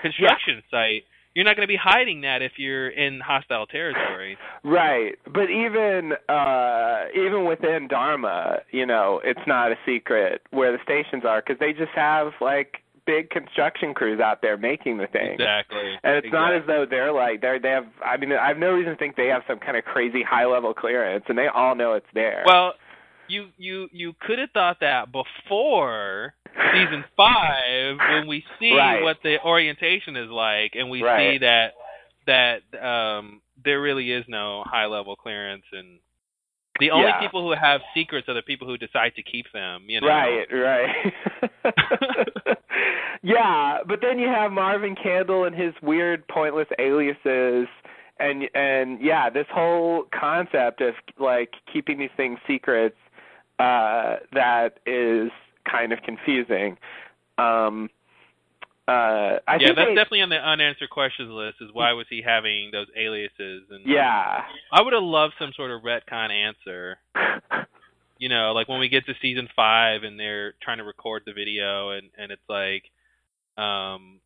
construction 0.02 0.62
site 0.70 1.04
you're 1.34 1.44
not 1.44 1.56
going 1.56 1.66
to 1.66 1.72
be 1.72 1.78
hiding 1.80 2.22
that 2.22 2.42
if 2.42 2.52
you're 2.58 2.88
in 2.88 3.20
hostile 3.20 3.66
territory 3.66 4.36
Right, 4.62 5.14
but 5.24 5.50
even 5.50 6.12
uh 6.28 7.04
even 7.14 7.46
within 7.46 7.88
Dharma, 7.88 8.58
you 8.70 8.86
know, 8.86 9.20
it's 9.24 9.40
not 9.46 9.72
a 9.72 9.76
secret 9.86 10.42
where 10.50 10.72
the 10.72 10.78
stations 10.82 11.24
are 11.24 11.40
because 11.40 11.58
they 11.58 11.72
just 11.72 11.92
have 11.94 12.32
like 12.40 12.82
big 13.06 13.30
construction 13.30 13.94
crews 13.94 14.20
out 14.20 14.42
there 14.42 14.56
making 14.56 14.98
the 14.98 15.06
thing. 15.06 15.32
exactly 15.32 15.98
And 16.04 16.16
it's 16.16 16.32
not 16.32 16.54
as 16.54 16.62
though 16.66 16.84
they're 16.88 17.12
like 17.12 17.40
they're 17.40 17.58
they 17.58 17.70
have. 17.70 17.86
I 18.04 18.16
mean, 18.16 18.32
I 18.32 18.48
have 18.48 18.58
no 18.58 18.72
reason 18.72 18.92
to 18.92 18.98
think 18.98 19.16
they 19.16 19.28
have 19.28 19.42
some 19.48 19.58
kind 19.58 19.76
of 19.76 19.84
crazy 19.84 20.22
high 20.22 20.46
level 20.46 20.74
clearance, 20.74 21.24
and 21.28 21.36
they 21.36 21.48
all 21.48 21.74
know 21.74 21.94
it's 21.94 22.06
there. 22.14 22.42
Well, 22.46 22.74
you 23.30 23.48
you 23.56 23.88
you 23.92 24.12
could 24.20 24.38
have 24.38 24.50
thought 24.50 24.78
that 24.80 25.12
before 25.12 26.34
season 26.72 27.04
five 27.16 27.96
when 28.12 28.26
we 28.26 28.44
see 28.58 28.74
Right. 28.74 29.02
what 29.02 29.18
the 29.22 29.36
orientation 29.44 30.16
is 30.16 30.28
like 30.30 30.72
and 30.74 30.90
we 30.90 31.02
Right. 31.02 31.32
see 31.34 31.38
that 31.38 31.74
that 32.26 32.62
um 32.84 33.40
there 33.64 33.80
really 33.80 34.10
is 34.12 34.24
no 34.28 34.64
high 34.66 34.86
level 34.86 35.16
clearance 35.16 35.64
and 35.72 35.98
the 36.78 36.90
only 36.90 37.08
Yeah. 37.08 37.18
people 37.20 37.42
who 37.42 37.52
have 37.52 37.82
secrets 37.94 38.28
are 38.28 38.34
the 38.34 38.42
people 38.42 38.66
who 38.66 38.78
decide 38.78 39.14
to 39.16 39.22
keep 39.22 39.44
them, 39.52 39.84
you 39.86 40.00
know. 40.00 40.06
Right, 40.06 40.46
right. 40.50 41.12
yeah, 43.22 43.78
but 43.86 44.00
then 44.00 44.18
you 44.18 44.28
have 44.28 44.50
Marvin 44.50 44.94
Candle 44.96 45.44
and 45.44 45.54
his 45.54 45.74
weird, 45.82 46.26
pointless 46.28 46.68
aliases, 46.78 47.68
and 48.18 48.48
and 48.54 48.98
yeah, 49.02 49.28
this 49.28 49.46
whole 49.52 50.04
concept 50.18 50.80
of 50.80 50.94
like 51.18 51.50
keeping 51.70 51.98
these 51.98 52.10
things 52.16 52.38
secrets 52.46 52.96
uh, 53.60 54.16
that 54.32 54.78
is 54.86 55.30
kind 55.70 55.92
of 55.92 55.98
confusing. 56.02 56.78
Um, 57.36 57.90
uh, 58.88 59.38
I 59.46 59.56
yeah, 59.58 59.58
think 59.58 59.76
that's 59.76 59.88
they- 59.90 59.94
definitely 59.94 60.22
on 60.22 60.30
the 60.30 60.36
unanswered 60.36 60.90
questions 60.90 61.30
list 61.30 61.56
is 61.60 61.68
why 61.72 61.92
was 61.92 62.06
he 62.08 62.22
having 62.22 62.70
those 62.72 62.88
aliases 62.96 63.64
and 63.70 63.86
yeah. 63.86 64.42
I 64.72 64.82
would 64.82 64.92
have 64.94 65.02
loved 65.02 65.34
some 65.38 65.52
sort 65.54 65.70
of 65.70 65.82
retcon 65.82 66.30
answer. 66.30 66.98
you 68.18 68.28
know, 68.28 68.52
like 68.52 68.68
when 68.68 68.80
we 68.80 68.88
get 68.88 69.06
to 69.06 69.14
season 69.22 69.48
five 69.54 70.02
and 70.02 70.18
they're 70.18 70.54
trying 70.62 70.78
to 70.78 70.84
record 70.84 71.22
the 71.26 71.32
video 71.32 71.90
and 71.90 72.10
and 72.18 72.32
it's 72.32 72.42
like, 72.48 72.84
um, 73.62 74.20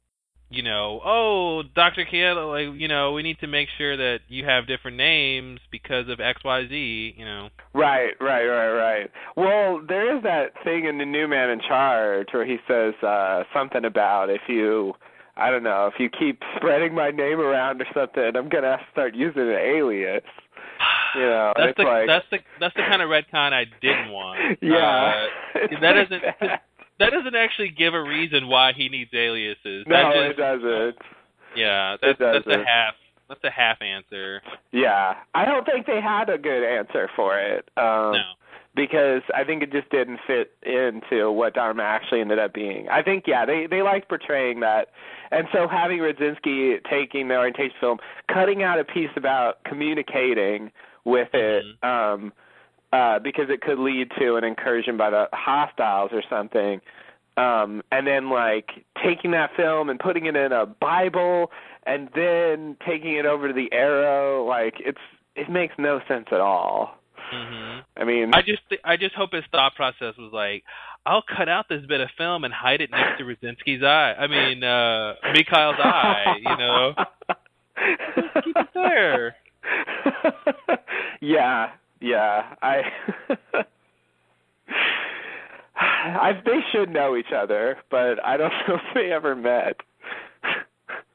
you 0.51 0.63
know, 0.63 1.01
oh, 1.05 1.63
Doctor 1.75 2.05
Kiel, 2.05 2.49
like 2.49 2.81
you 2.81 2.89
know, 2.89 3.13
we 3.13 3.23
need 3.23 3.39
to 3.41 3.47
make 3.47 3.69
sure 3.77 3.97
that 3.97 4.21
you 4.29 4.45
have 4.45 4.67
different 4.67 4.97
names 4.97 5.61
because 5.71 6.09
of 6.09 6.21
X 6.21 6.43
Y 6.45 6.67
Z. 6.69 7.15
You 7.17 7.25
know, 7.25 7.49
Right, 7.75 8.13
right, 8.21 8.47
right, 8.47 8.73
right. 8.73 9.11
Well, 9.37 9.81
there 9.87 10.17
is 10.17 10.23
that 10.23 10.53
thing 10.63 10.85
in 10.85 10.99
the 10.99 11.05
New 11.05 11.27
Man 11.29 11.51
in 11.51 11.61
Charge 11.61 12.29
where 12.33 12.47
he 12.47 12.59
says 12.69 12.95
uh 13.03 13.45
something 13.53 13.85
about 13.85 14.31
if 14.31 14.43
you 14.49 14.95
I 15.37 15.51
don't 15.51 15.65
know, 15.65 15.91
if 15.93 15.99
you 15.99 16.09
keep 16.09 16.43
spreading 16.57 16.95
my 16.95 17.11
name 17.11 17.41
around 17.41 17.81
or 17.83 17.87
something, 17.93 18.37
I'm 18.37 18.49
gonna 18.49 18.71
have 18.77 18.81
to 18.81 18.87
start 18.93 19.15
using 19.15 19.43
an 19.43 19.49
alias. 19.59 20.23
You 21.17 21.23
know, 21.23 21.53
that's 21.57 21.71
it's 21.71 21.77
the 21.79 21.85
like 21.85 22.07
that's 22.07 22.27
the 22.31 22.39
that's 22.61 22.75
the 22.75 22.83
kind 22.83 23.03
of 23.03 23.09
retcon 23.09 23.53
I 23.53 23.65
didn't 23.81 24.11
want. 24.13 24.59
Yeah. 24.63 25.27
Uh, 25.55 25.81
that 25.81 25.93
doesn't- 25.93 26.61
that. 26.99 27.11
that 27.11 27.17
doesn't 27.17 27.35
actually 27.35 27.71
give 27.71 27.95
a 27.95 28.03
reason 28.03 28.49
why 28.49 28.73
he 28.73 28.89
needs 28.89 29.11
aliases. 29.15 29.85
No, 29.87 30.11
that 30.13 30.31
it 30.31 30.37
doesn't. 30.37 30.97
Yeah, 31.57 31.97
that's 32.03 32.19
that's 32.19 32.47
a 32.47 32.65
half 32.65 32.95
that's 33.29 33.45
a 33.45 33.51
half 33.51 33.81
answer. 33.81 34.43
Yeah. 34.73 35.15
I 35.35 35.45
don't 35.45 35.65
think 35.65 35.87
they 35.87 36.01
had 36.01 36.29
a 36.29 36.39
good 36.39 36.63
answer 36.65 37.09
for 37.17 37.39
it. 37.39 37.69
Um 37.77 38.13
No. 38.13 38.23
because 38.77 39.23
I 39.35 39.45
think 39.45 39.63
it 39.63 39.73
just 39.73 39.89
didn't 39.91 40.19
fit 40.27 40.53
into 40.63 41.31
what 41.31 41.55
Dharma 41.55 41.83
actually 41.85 42.21
ended 42.21 42.39
up 42.39 42.53
being. 42.53 42.89
I 42.89 43.03
think 43.03 43.25
yeah, 43.27 43.47
they 43.47 43.67
they 43.71 43.83
liked 43.83 44.09
portraying 44.09 44.61
that, 44.61 44.89
and 45.31 45.47
so 45.53 45.69
having 45.69 45.99
Radzinski 46.01 46.79
taking 46.91 47.29
the 47.29 47.37
orientation 47.37 47.77
film, 47.81 47.99
cutting 48.33 48.63
out 48.63 48.79
a 48.81 48.85
piece 48.85 49.11
about 49.17 49.63
communicating 49.65 50.71
with 51.05 51.29
it, 51.35 51.65
um, 51.83 52.33
uh, 52.95 53.19
because 53.19 53.47
it 53.49 53.61
could 53.61 53.81
lead 53.81 54.09
to 54.17 54.37
an 54.37 54.45
incursion 54.45 54.97
by 54.97 55.11
the 55.11 55.27
hostiles 55.33 56.11
or 56.13 56.23
something. 56.31 56.81
Um, 57.37 57.83
and 57.91 58.07
then 58.07 58.31
like 58.31 58.85
taking 59.03 59.33
that 59.33 59.51
film 59.57 59.91
and 59.91 59.99
putting 59.99 60.27
it 60.27 60.37
in 60.37 60.53
a 60.53 60.65
Bible 60.65 61.51
and 61.85 62.09
then 62.15 62.77
taking 62.87 63.15
it 63.15 63.27
over 63.27 63.49
to 63.49 63.55
the 63.55 63.73
arrow, 63.73 64.45
like 64.45 64.75
it's 64.79 65.01
it 65.35 65.51
makes 65.51 65.75
no 65.77 66.01
sense 66.07 66.27
at 66.31 66.41
all. 66.41 66.97
hmm 67.33 67.81
I 67.97 68.05
mean, 68.05 68.31
I 68.33 68.43
just 68.43 68.63
I 68.85 68.97
just 68.97 69.17
hope 69.17 69.33
his 69.33 69.43
thought 69.51 69.75
process 69.75 70.15
was 70.17 70.31
like, 70.33 70.63
I'll 71.05 71.25
cut 71.37 71.49
out 71.49 71.67
this 71.69 71.85
bit 71.89 72.01
of 72.01 72.11
film 72.17 72.45
and 72.45 72.55
hide 72.55 72.81
it 72.81 72.93
next 72.93 73.19
to 73.19 73.25
Radzinski's 73.25 73.83
eye. 73.83 74.15
I 74.17 74.29
mean, 74.29 74.63
uh 74.63 75.15
Mikhail's 75.33 75.81
eye, 75.81 76.37
you 76.39 76.57
know. 76.57 76.95
Keep 78.45 78.57
it 78.57 78.69
there. 78.73 79.35
yeah, 81.21 81.71
yeah. 82.05 82.55
I 82.63 82.83
I 85.77 86.33
they 86.45 86.61
should 86.71 86.91
know 86.91 87.17
each 87.17 87.33
other, 87.35 87.79
but 87.91 88.25
I 88.25 88.37
don't 88.37 88.53
know 88.69 88.75
if 88.75 88.95
they 88.95 89.11
ever 89.11 89.35
met. 89.35 89.77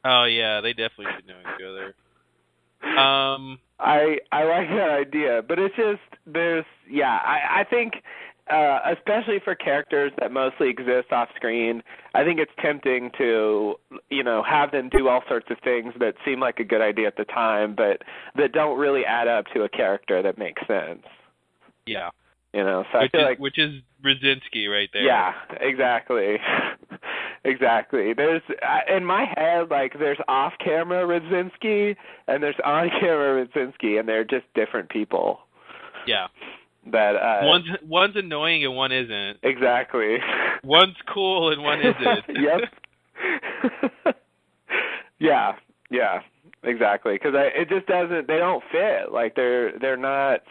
Oh 0.04 0.26
yeah, 0.26 0.62
they 0.62 0.74
definitely 0.74 1.08
should 1.16 1.28
know 1.28 1.40
each 1.40 1.64
other. 1.64 1.94
Um, 2.98 3.60
I 3.80 4.18
I 4.32 4.44
like 4.46 4.70
that 4.70 4.90
idea, 4.90 5.42
but 5.48 5.60
it's 5.60 5.76
just 5.76 6.02
there's 6.26 6.66
yeah 6.90 7.20
I 7.24 7.62
I 7.62 7.64
think 7.70 7.94
uh, 8.50 8.80
especially 8.98 9.40
for 9.44 9.56
characters 9.56 10.12
that 10.20 10.32
mostly 10.32 10.70
exist 10.70 11.12
off 11.12 11.30
screen, 11.36 11.84
I 12.14 12.24
think 12.24 12.40
it's 12.40 12.52
tempting 12.62 13.12
to 13.18 13.76
you 14.10 14.24
know 14.24 14.44
have 14.44 14.72
them 14.72 14.90
do 14.90 15.08
all 15.08 15.22
sorts 15.28 15.48
of 15.50 15.58
things 15.64 15.94
that 16.00 16.16
seem 16.26 16.40
like 16.40 16.60
a 16.60 16.64
good 16.64 16.82
idea 16.82 17.08
at 17.08 17.18
the 17.18 17.26
time, 17.26 17.76
but 17.76 18.02
that 18.36 18.52
don't 18.52 18.78
really 18.80 19.06
add 19.06 19.28
up 19.28 19.46
to 19.54 19.64
a 19.64 19.70
character 19.70 20.22
that 20.22 20.38
makes 20.38 20.62
sense. 20.68 21.04
yeah, 21.86 22.10
You 22.54 22.64
know, 22.64 22.86
so 22.92 23.00
which 23.00 23.12
I 23.14 23.18
feel 23.18 23.22
is 23.22 23.26
like 23.26 23.40
which 23.40 23.60
is 23.60 23.82
Radzinski 24.04 24.70
right 24.70 24.90
there. 24.94 25.04
yeah, 25.04 25.34
exactly. 25.60 26.38
exactly. 27.44 28.14
There's 28.14 28.42
in 28.88 29.06
my 29.06 29.26
head 29.36 29.70
like 29.70 29.98
there's 30.00 30.20
off-camera 30.28 31.06
Radzinski 31.06 31.96
and 32.28 32.42
there's 32.42 32.56
on-camera 32.64 33.46
Radzinski, 33.46 34.00
and 34.00 34.08
they're 34.08 34.24
just 34.24 34.46
different 34.56 34.90
people. 34.90 35.40
yeah. 36.08 36.28
That 36.92 37.16
uh, 37.16 37.42
One's 37.44 37.68
one's 37.84 38.16
annoying 38.16 38.64
and 38.66 38.76
one 38.76 38.92
isn't. 38.92 39.38
exactly. 39.44 40.18
One's 40.64 40.96
cool 41.14 41.52
and 41.52 41.62
one 41.64 41.80
isn't. 41.80 42.26
yep. 42.40 44.16
yeah, 45.20 45.54
yeah, 45.90 46.22
exactly. 46.64 47.14
Because 47.14 47.34
I 47.36 47.50
it 47.60 47.70
just 47.70 47.86
doesn't. 47.88 48.28
They 48.28 48.38
don't 48.38 48.64
fit. 48.72 49.12
Like 49.12 49.36
they're 49.36 49.78
they're 49.80 49.98
not. 49.98 50.42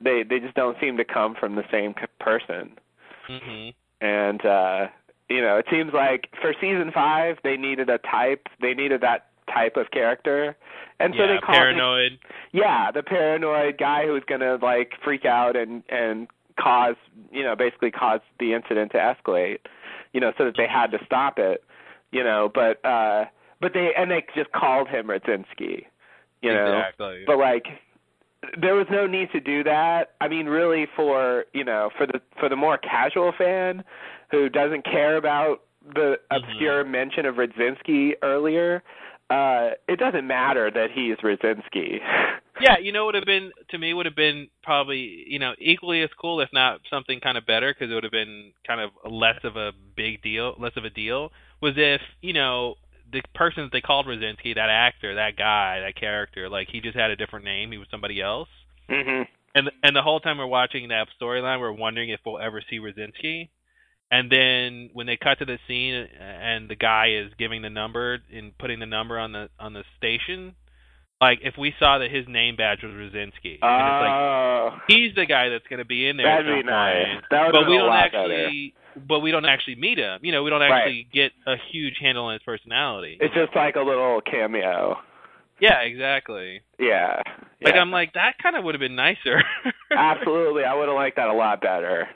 They 0.00 0.22
they 0.28 0.38
just 0.40 0.54
don't 0.54 0.76
seem 0.80 0.96
to 0.98 1.04
come 1.04 1.34
from 1.38 1.56
the 1.56 1.64
same 1.70 1.94
person. 2.20 2.72
hmm 3.26 3.70
and 4.00 4.44
uh 4.44 4.86
you 5.30 5.40
know 5.40 5.56
it 5.56 5.64
seems 5.70 5.92
like 5.94 6.28
for 6.42 6.52
season 6.60 6.90
five 6.92 7.38
they 7.42 7.56
needed 7.56 7.88
a 7.88 7.96
type 7.98 8.46
they 8.60 8.74
needed 8.74 9.00
that 9.00 9.25
type 9.52 9.76
of 9.76 9.90
character 9.90 10.56
and 11.00 11.14
so 11.16 11.22
yeah, 11.24 11.26
they 11.34 11.38
called 11.38 11.56
paranoid. 11.58 12.12
him, 12.12 12.18
yeah 12.52 12.90
the 12.90 13.02
paranoid 13.02 13.76
guy 13.78 14.06
who's 14.06 14.22
going 14.28 14.40
to 14.40 14.56
like 14.56 14.92
freak 15.04 15.24
out 15.24 15.56
and 15.56 15.82
and 15.88 16.28
cause 16.58 16.96
you 17.30 17.42
know 17.42 17.54
basically 17.54 17.90
cause 17.90 18.20
the 18.40 18.52
incident 18.54 18.90
to 18.92 18.98
escalate 18.98 19.58
you 20.12 20.20
know 20.20 20.32
so 20.38 20.44
that 20.44 20.54
they 20.56 20.66
had 20.66 20.90
to 20.90 20.98
stop 21.04 21.38
it 21.38 21.62
you 22.12 22.24
know 22.24 22.50
but 22.54 22.84
uh 22.84 23.24
but 23.60 23.72
they 23.74 23.90
and 23.96 24.10
they 24.10 24.24
just 24.34 24.50
called 24.52 24.88
him 24.88 25.06
Radzinski 25.06 25.84
you 26.42 26.52
know 26.52 26.78
exactly. 26.78 27.24
but 27.26 27.38
like 27.38 27.64
there 28.60 28.74
was 28.74 28.86
no 28.90 29.06
need 29.06 29.30
to 29.32 29.40
do 29.40 29.64
that. 29.64 30.12
I 30.20 30.28
mean, 30.28 30.46
really, 30.46 30.86
for 30.94 31.46
you 31.52 31.64
know, 31.64 31.90
for 31.96 32.06
the 32.06 32.20
for 32.38 32.48
the 32.48 32.54
more 32.54 32.78
casual 32.78 33.32
fan 33.36 33.82
who 34.30 34.48
doesn't 34.48 34.84
care 34.84 35.16
about 35.16 35.62
the 35.94 36.20
Mhm. 36.30 36.36
obscure 36.36 36.84
mention 36.84 37.26
of 37.26 37.36
Radzinski 37.36 38.14
earlier, 38.22 38.82
uh, 39.30 39.70
it 39.88 39.98
doesn't 39.98 40.26
matter 40.26 40.70
that 40.70 40.90
he's 40.94 41.16
Radzinski. 41.16 41.98
yeah, 42.60 42.78
you 42.80 42.92
know, 42.92 43.04
what 43.04 43.14
would 43.14 43.22
have 43.22 43.26
been 43.26 43.50
to 43.70 43.78
me 43.78 43.92
would 43.92 44.06
have 44.06 44.14
been 44.16 44.48
probably 44.62 45.24
you 45.26 45.38
know 45.38 45.52
equally 45.58 46.02
as 46.02 46.10
cool, 46.20 46.40
if 46.40 46.48
not 46.52 46.80
something 46.90 47.20
kind 47.20 47.36
of 47.36 47.46
better, 47.46 47.74
because 47.74 47.90
it 47.90 47.94
would 47.94 48.04
have 48.04 48.12
been 48.12 48.52
kind 48.66 48.80
of 48.80 48.90
less 49.10 49.40
of 49.42 49.56
a 49.56 49.72
big 49.96 50.22
deal, 50.22 50.54
less 50.58 50.76
of 50.76 50.84
a 50.84 50.90
deal. 50.90 51.30
Was 51.60 51.74
if 51.76 52.00
you 52.22 52.32
know 52.32 52.76
the 53.12 53.22
person 53.34 53.64
that 53.64 53.72
they 53.72 53.80
called 53.80 54.06
Radzinski, 54.06 54.54
that 54.54 54.70
actor, 54.70 55.16
that 55.16 55.36
guy, 55.36 55.80
that 55.80 55.96
character, 55.98 56.48
like 56.48 56.68
he 56.70 56.80
just 56.80 56.96
had 56.96 57.10
a 57.10 57.16
different 57.16 57.44
name, 57.44 57.72
he 57.72 57.78
was 57.78 57.88
somebody 57.90 58.20
else. 58.20 58.48
mhm. 58.88 59.26
And 59.54 59.70
and 59.82 59.96
the 59.96 60.02
whole 60.02 60.20
time 60.20 60.38
we're 60.38 60.46
watching 60.46 60.88
that 60.88 61.08
storyline, 61.20 61.60
we're 61.60 61.72
wondering 61.72 62.10
if 62.10 62.20
we'll 62.24 62.38
ever 62.38 62.62
see 62.68 62.78
Radzinski. 62.78 63.48
And 64.10 64.30
then 64.30 64.90
when 64.92 65.06
they 65.06 65.16
cut 65.16 65.38
to 65.40 65.44
the 65.44 65.58
scene 65.66 65.94
and 65.94 66.68
the 66.68 66.76
guy 66.76 67.08
is 67.10 67.32
giving 67.38 67.62
the 67.62 67.70
number 67.70 68.18
and 68.32 68.56
putting 68.58 68.78
the 68.78 68.86
number 68.86 69.18
on 69.18 69.32
the 69.32 69.48
on 69.58 69.72
the 69.72 69.82
station, 69.96 70.54
like 71.20 71.40
if 71.42 71.54
we 71.58 71.74
saw 71.80 71.98
that 71.98 72.10
his 72.10 72.24
name 72.28 72.54
badge 72.56 72.82
was 72.84 72.92
Radzinski, 72.92 73.54
it's 73.54 73.62
like 73.62 74.10
Oh, 74.12 74.70
he's 74.86 75.14
the 75.16 75.26
guy 75.26 75.48
that's 75.48 75.66
going 75.68 75.78
to 75.80 75.84
be 75.84 76.06
in 76.08 76.16
there. 76.16 76.26
that'd 76.26 76.46
at 76.48 76.62
be 76.62 76.62
nice. 76.62 77.22
That 77.30 77.46
would 77.46 77.52
But 77.52 77.68
we 77.68 77.76
don't 77.78 77.92
actually, 77.92 78.74
but 79.08 79.20
we 79.20 79.32
don't 79.32 79.44
actually 79.44 79.74
meet 79.76 79.98
him. 79.98 80.20
You 80.22 80.30
know, 80.32 80.44
we 80.44 80.50
don't 80.50 80.60
Right. 80.60 80.70
actually 80.82 81.08
get 81.12 81.32
a 81.46 81.56
huge 81.72 81.96
handle 82.00 82.26
on 82.26 82.34
his 82.34 82.42
personality. 82.44 83.18
It's 83.20 83.34
just 83.34 83.56
like 83.56 83.74
a 83.74 83.80
little 83.82 84.20
cameo. 84.20 84.98
yeah, 85.60 85.80
exactly. 85.80 86.60
Yeah. 86.78 87.22
Like. 87.60 87.74
I'm 87.74 87.90
like 87.90 88.12
that 88.12 88.38
kind 88.40 88.54
of 88.54 88.62
would 88.64 88.74
have 88.76 88.80
been 88.80 88.94
nicer. 88.94 89.42
Absolutely, 89.90 90.62
I 90.64 90.74
would 90.74 90.86
have 90.88 90.94
liked 90.94 91.16
that 91.16 91.28
a 91.28 91.32
lot 91.34 91.60
better. 91.60 92.08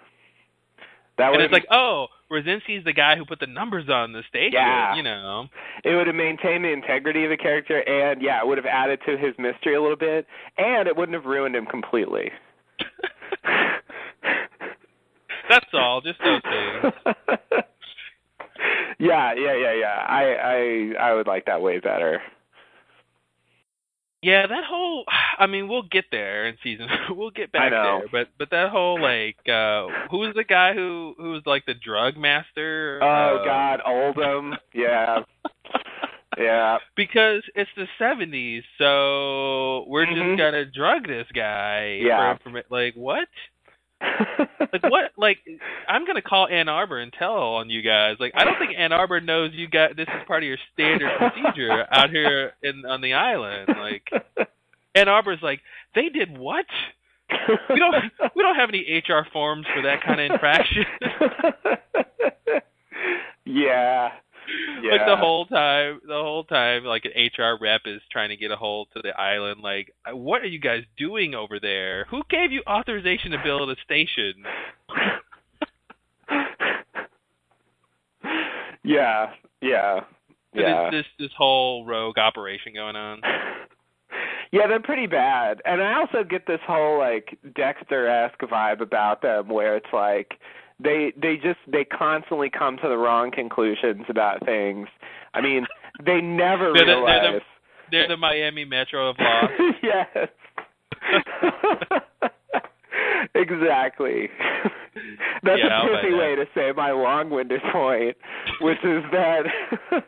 That 1.18 1.32
and 1.34 1.42
it's 1.42 1.52
like, 1.52 1.66
oh, 1.70 2.06
Radzinski's 2.32 2.84
the 2.84 2.92
guy 2.92 3.16
who 3.16 3.24
put 3.26 3.40
the 3.40 3.46
numbers 3.46 3.88
on 3.90 4.12
the 4.12 4.22
stage. 4.28 4.52
Yeah. 4.54 4.94
You 4.94 5.02
know. 5.02 5.48
it 5.84 5.94
would 5.94 6.06
have 6.06 6.16
maintained 6.16 6.64
the 6.64 6.72
integrity 6.72 7.24
of 7.24 7.30
the 7.30 7.36
character 7.36 7.80
and 7.86 8.22
yeah 8.22 8.40
it 8.40 8.46
would 8.46 8.58
have 8.58 8.66
added 8.66 9.00
to 9.06 9.16
his 9.18 9.34
mystery 9.38 9.74
a 9.74 9.82
little 9.82 9.96
bit 9.96 10.26
and 10.56 10.88
it 10.88 10.96
wouldn't 10.96 11.14
have 11.14 11.24
ruined 11.26 11.54
him 11.56 11.66
completely 11.66 12.30
That's 15.48 15.66
all. 15.72 16.00
Just 16.00 16.20
those 16.20 16.40
things. 16.42 16.92
yeah 19.00 19.32
yeah 19.34 19.56
yeah 19.56 19.72
yeah 19.72 20.04
i 20.06 20.24
i 20.34 21.08
i 21.08 21.14
would 21.14 21.26
like 21.26 21.46
that 21.46 21.60
way 21.62 21.78
better 21.80 22.20
Yeah, 24.22 24.46
that 24.46 24.64
whole. 24.64 25.04
I 25.38 25.46
mean, 25.46 25.68
we'll 25.68 25.82
get 25.82 26.06
there 26.10 26.46
in 26.46 26.56
season. 26.62 26.88
We'll 27.10 27.30
get 27.30 27.50
back 27.52 27.62
I 27.62 27.68
know. 27.70 27.98
there. 28.00 28.08
But 28.24 28.28
but 28.38 28.50
that 28.50 28.70
whole 28.70 29.00
like, 29.00 29.36
uh 29.48 29.86
who 30.10 30.18
was 30.18 30.34
the 30.34 30.44
guy 30.44 30.74
who 30.74 31.14
who 31.18 31.32
was 31.32 31.42
like 31.46 31.64
the 31.66 31.74
drug 31.74 32.16
master? 32.16 33.00
oh 33.02 33.38
Uh, 33.38 33.44
god 33.44 33.80
oldham 33.86 34.54
yeah 34.74 35.20
yeah 36.38 36.78
because 36.96 37.42
it's 37.54 37.70
the 37.76 37.86
seventies, 37.98 38.62
so 38.78 39.84
we're 39.88 40.06
Mhm. 40.06 40.14
just 40.28 40.38
gonna 40.38 40.64
drug 40.64 41.06
this 41.06 41.26
guy. 41.34 42.00
Yeah. 42.02 42.36
For 42.38 42.50
informa- 42.50 42.64
like 42.70 42.94
what? 42.94 43.28
Like 44.72 44.82
what? 44.84 45.12
Like 45.16 45.38
I'm 45.88 46.06
gonna 46.06 46.22
call 46.22 46.46
Ann 46.48 46.68
Arbor 46.68 46.98
and 47.00 47.12
tell 47.12 47.32
on 47.32 47.70
you 47.70 47.82
guys. 47.82 48.16
Like 48.20 48.32
I 48.36 48.44
don't 48.44 48.58
think 48.58 48.72
Ann 48.76 48.92
Arbor 48.92 49.20
knows 49.20 49.50
you 49.54 49.68
got 49.68 49.96
this 49.96 50.06
is 50.08 50.22
part 50.26 50.42
of 50.42 50.48
your 50.48 50.58
standard 50.72 51.10
procedure 51.18 51.86
out 51.90 52.10
here 52.10 52.52
in 52.62 52.84
on 52.86 53.00
the 53.00 53.14
island. 53.14 53.68
Like 53.68 54.08
Ann 54.94 55.08
Arbor's 55.08 55.40
like 55.42 55.60
they 55.94 56.08
did 56.08 56.36
what? 56.36 56.66
We 57.68 57.78
don't 57.78 57.94
we 58.36 58.42
don't 58.42 58.56
have 58.56 58.68
any 58.68 59.02
HR 59.08 59.26
forms 59.32 59.66
for 59.74 59.82
that 59.82 60.02
kind 60.04 60.20
of 60.20 60.30
infraction. 60.30 60.84
yeah 63.44 64.10
yeah 64.82 64.90
Like 64.92 65.06
the 65.06 65.16
whole 65.16 65.46
time, 65.46 66.00
the 66.06 66.14
whole 66.14 66.44
time, 66.44 66.84
like 66.84 67.04
an 67.04 67.12
HR 67.12 67.58
rep 67.60 67.82
is 67.86 68.00
trying 68.10 68.30
to 68.30 68.36
get 68.36 68.50
a 68.50 68.56
hold 68.56 68.88
to 68.94 69.02
the 69.02 69.18
island. 69.18 69.60
Like, 69.62 69.94
uh, 70.10 70.16
what 70.16 70.42
are 70.42 70.46
you 70.46 70.58
guys 70.60 70.84
doing 70.96 71.34
over 71.34 71.60
there? 71.60 72.06
Who 72.10 72.22
gave 72.28 72.52
you 72.52 72.62
authorization 72.66 73.30
to 73.32 73.38
build 73.42 73.70
a 73.70 73.76
station? 73.84 74.34
yeah 78.82 79.30
yeah 79.60 80.00
So 80.54 80.60
yeah 80.60 80.90
This, 80.90 81.04
this 81.18 81.26
this 81.26 81.32
whole 81.36 81.84
rogue 81.84 82.18
operation 82.18 82.72
going 82.74 82.96
on. 82.96 83.20
Yeah, 84.52 84.66
they're 84.66 84.80
pretty 84.80 85.06
bad. 85.06 85.62
And 85.64 85.80
I 85.80 85.94
also 85.94 86.24
get 86.24 86.46
this 86.46 86.58
whole 86.66 86.98
like 86.98 87.38
Dexter 87.54 88.08
esque 88.08 88.40
vibe 88.40 88.80
about 88.80 89.22
them 89.22 89.48
where 89.48 89.76
it's 89.76 89.92
like 89.92 90.40
they 90.82 91.12
they 91.20 91.36
just 91.36 91.58
they 91.66 91.84
constantly 91.84 92.50
come 92.50 92.76
to 92.78 92.88
the 92.88 92.96
wrong 92.96 93.30
conclusions 93.30 94.04
about 94.08 94.44
things. 94.44 94.88
I 95.34 95.40
mean, 95.40 95.66
they 96.04 96.20
never 96.20 96.72
They're 96.72 96.86
the- 96.86 96.86
they're 96.86 96.86
the- 96.86 97.04
realize 97.32 97.42
They're 97.90 98.08
the 98.08 98.16
Miami 98.16 98.64
Metro 98.64 99.10
of 99.10 99.16
law. 99.18 99.42
yes. 99.82 100.28
exactly. 103.34 104.28
That's 105.42 105.60
Yeah, 105.62 105.82
a 105.82 106.02
pithy 106.02 106.14
way 106.14 106.34
to 106.34 106.46
say 106.54 106.72
my 106.76 106.90
long-winded 106.90 107.60
point, 107.72 108.16
which 108.60 108.78
is 108.84 109.02
that, 109.12 109.42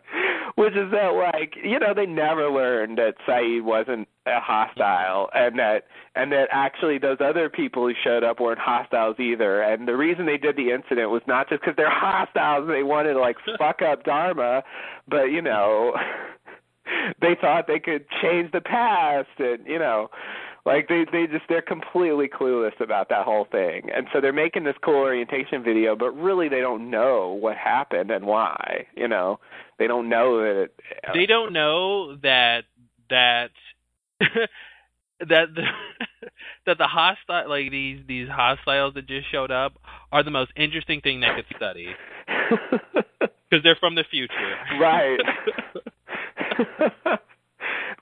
which 0.57 0.75
is 0.75 0.91
that 0.91 1.13
like 1.15 1.55
you 1.63 1.79
know 1.79 1.95
they 1.95 2.07
never 2.07 2.51
learned 2.51 2.99
that 2.99 3.15
Sayid 3.27 3.63
wasn't 3.63 4.09
a 4.27 4.41
hostile, 4.41 5.31
and 5.35 5.59
that 5.59 5.85
and 6.17 6.33
that 6.33 6.49
actually 6.51 6.99
those 6.99 7.19
other 7.21 7.49
people 7.49 7.87
who 7.87 7.95
showed 8.03 8.25
up 8.25 8.41
weren't 8.41 8.59
hostiles 8.59 9.17
either. 9.21 9.63
And 9.63 9.87
the 9.87 9.97
reason 9.97 10.27
they 10.27 10.37
did 10.39 10.57
the 10.57 10.71
incident 10.71 11.11
was 11.11 11.23
not 11.27 11.49
just 11.49 11.63
because 11.63 11.77
they're 11.77 11.89
hostiles, 11.95 12.65
and 12.67 12.71
they 12.75 12.83
wanted 12.83 13.15
to 13.15 13.21
like 13.21 13.37
fuck 13.59 13.83
up 13.83 14.05
Dharma, 14.05 14.63
but 15.09 15.25
you 15.27 15.43
know. 15.43 15.95
they 17.23 17.35
thought 17.41 17.67
they 17.67 17.79
could 17.79 18.05
change 18.21 18.51
the 18.53 18.61
past 18.61 19.29
and 19.39 19.67
you 19.67 19.79
know 19.79 20.09
like 20.65 20.89
they 20.89 21.05
they 21.11 21.27
just 21.27 21.45
they're 21.49 21.63
completely 21.63 22.29
clueless 22.29 22.79
about 22.81 23.09
that 23.09 23.25
whole 23.25 23.47
thing. 23.51 23.91
And 23.95 24.07
so 24.13 24.21
they're 24.21 24.33
making 24.33 24.65
this 24.65 24.77
cool 24.85 24.95
orientation 24.95 25.63
video 25.63 25.97
but 25.97 26.11
really 26.13 26.49
they 26.49 26.61
don't 26.61 26.91
know 26.91 27.33
what 27.33 27.57
happened 27.57 28.11
and 28.11 28.27
why 28.27 28.87
you 28.97 29.09
know? 29.09 29.41
They 29.79 29.87
don't 29.87 30.09
know 30.09 30.41
that 30.41 30.63
it, 30.63 30.81
uh, 31.09 31.13
They 31.15 31.27
don't 31.27 31.53
know 31.53 32.17
that 32.17 32.65
that 33.11 33.51
that 34.21 34.49
the 35.55 35.63
that 36.67 36.79
the 36.79 36.87
hostile 36.87 37.49
like 37.49 37.71
these 37.71 38.01
these 38.07 38.29
hostiles 38.29 38.95
that 38.95 39.07
just 39.07 39.31
showed 39.31 39.51
up 39.51 39.75
are 40.13 40.23
the 40.23 40.31
most 40.31 40.53
interesting 40.57 41.01
thing 41.01 41.21
they 41.21 41.35
could 41.35 41.57
study. 41.57 41.89
Because 43.51 43.65
they're 43.65 43.77
from 43.79 43.95
the 43.97 44.05
future. 44.11 44.55
right 44.81 45.21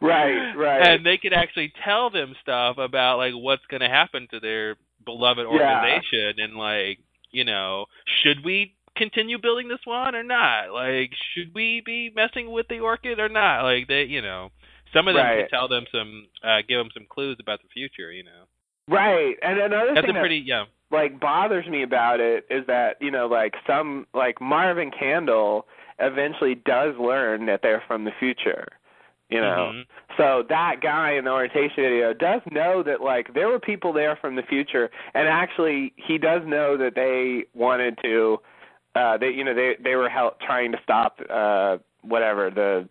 Right, 0.00 0.52
right. 0.56 0.86
And 0.86 1.04
they 1.04 1.18
could 1.18 1.32
actually 1.32 1.72
tell 1.84 2.10
them 2.10 2.34
stuff 2.42 2.78
about 2.78 3.18
like 3.18 3.34
what's 3.34 3.66
going 3.70 3.82
to 3.82 3.88
happen 3.88 4.28
to 4.30 4.40
their 4.40 4.76
beloved 5.04 5.46
organization 5.46 6.34
yeah. 6.36 6.44
and 6.44 6.54
like, 6.54 6.98
you 7.30 7.44
know, 7.44 7.86
should 8.22 8.44
we 8.44 8.74
continue 8.96 9.38
building 9.40 9.68
this 9.68 9.80
one 9.84 10.14
or 10.14 10.22
not? 10.22 10.72
Like, 10.72 11.10
should 11.34 11.54
we 11.54 11.82
be 11.84 12.12
messing 12.14 12.50
with 12.50 12.68
the 12.68 12.80
orchid 12.80 13.18
or 13.18 13.28
not? 13.28 13.62
Like, 13.62 13.88
they, 13.88 14.04
you 14.04 14.22
know, 14.22 14.50
some 14.92 15.08
of 15.08 15.14
them 15.14 15.24
right. 15.24 15.40
can 15.42 15.50
tell 15.50 15.68
them 15.68 15.84
some, 15.92 16.26
uh, 16.42 16.58
give 16.68 16.78
them 16.78 16.90
some 16.92 17.06
clues 17.08 17.38
about 17.40 17.60
the 17.62 17.68
future. 17.72 18.10
You 18.12 18.24
know. 18.24 18.46
Right, 18.88 19.36
and 19.42 19.58
another 19.60 19.94
That's 19.94 20.06
thing 20.06 20.16
a 20.16 20.20
pretty 20.20 20.40
that, 20.40 20.46
yeah. 20.46 20.64
like 20.90 21.20
bothers 21.20 21.66
me 21.68 21.84
about 21.84 22.18
it 22.18 22.44
is 22.50 22.66
that 22.66 22.96
you 23.00 23.10
know, 23.10 23.26
like 23.26 23.54
some 23.66 24.06
like 24.14 24.40
Marvin 24.40 24.90
Candle 24.90 25.66
eventually 26.00 26.56
does 26.56 26.94
learn 26.98 27.46
that 27.46 27.60
they're 27.62 27.84
from 27.86 28.04
the 28.04 28.10
future. 28.18 28.66
You 29.30 29.40
know, 29.40 29.72
mm-hmm. 29.72 29.80
so 30.16 30.44
that 30.48 30.80
guy 30.82 31.12
in 31.12 31.24
the 31.24 31.30
orientation 31.30 31.76
video 31.76 32.12
does 32.12 32.40
know 32.50 32.82
that 32.82 33.00
like 33.00 33.32
there 33.32 33.48
were 33.48 33.60
people 33.60 33.92
there 33.92 34.16
from 34.20 34.34
the 34.34 34.42
future, 34.42 34.90
and 35.14 35.28
actually 35.28 35.92
he 35.96 36.18
does 36.18 36.42
know 36.44 36.76
that 36.76 36.94
they 36.96 37.44
wanted 37.54 37.98
to 38.02 38.38
uh 38.96 39.16
they 39.18 39.28
you 39.28 39.44
know 39.44 39.54
they 39.54 39.76
they 39.82 39.94
were 39.94 40.08
help, 40.08 40.40
trying 40.40 40.72
to 40.72 40.78
stop 40.82 41.18
uh 41.30 41.76
whatever 42.02 42.50
the 42.50 42.88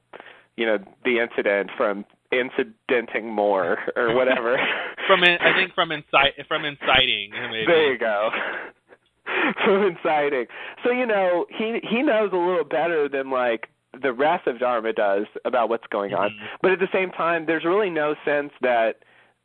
you 0.55 0.65
know 0.65 0.77
the 1.03 1.19
incident 1.19 1.69
from 1.77 2.05
incidenting 2.31 3.34
more 3.34 3.79
or 3.96 4.13
whatever 4.13 4.58
from 5.08 5.24
in, 5.24 5.38
I 5.41 5.53
think 5.55 5.74
from 5.74 5.91
incite 5.91 6.36
from 6.48 6.65
inciting 6.65 7.31
maybe. 7.31 7.65
there 7.65 7.91
you 7.93 7.98
go 7.98 8.29
from 9.65 9.84
inciting 9.84 10.46
so 10.84 10.91
you 10.91 11.05
know 11.05 11.46
he 11.50 11.79
he 11.84 12.01
knows 12.03 12.31
a 12.31 12.38
little 12.38 12.63
better 12.63 13.10
than 13.10 13.29
like 13.29 13.67
the 14.01 14.13
rest 14.13 14.48
of 14.48 14.60
Dharma 14.60 14.93
does 14.93 15.25
about 15.46 15.69
what's 15.69 15.88
going 15.88 16.13
on 16.13 16.29
mm-hmm. 16.29 16.46
but 16.62 16.72
at 16.72 16.79
the 16.79 16.89
same 16.93 17.12
time 17.12 17.46
there's 17.46 17.65
really 17.65 17.89
no 17.89 18.15
sense 18.25 18.51
that 18.62 19.00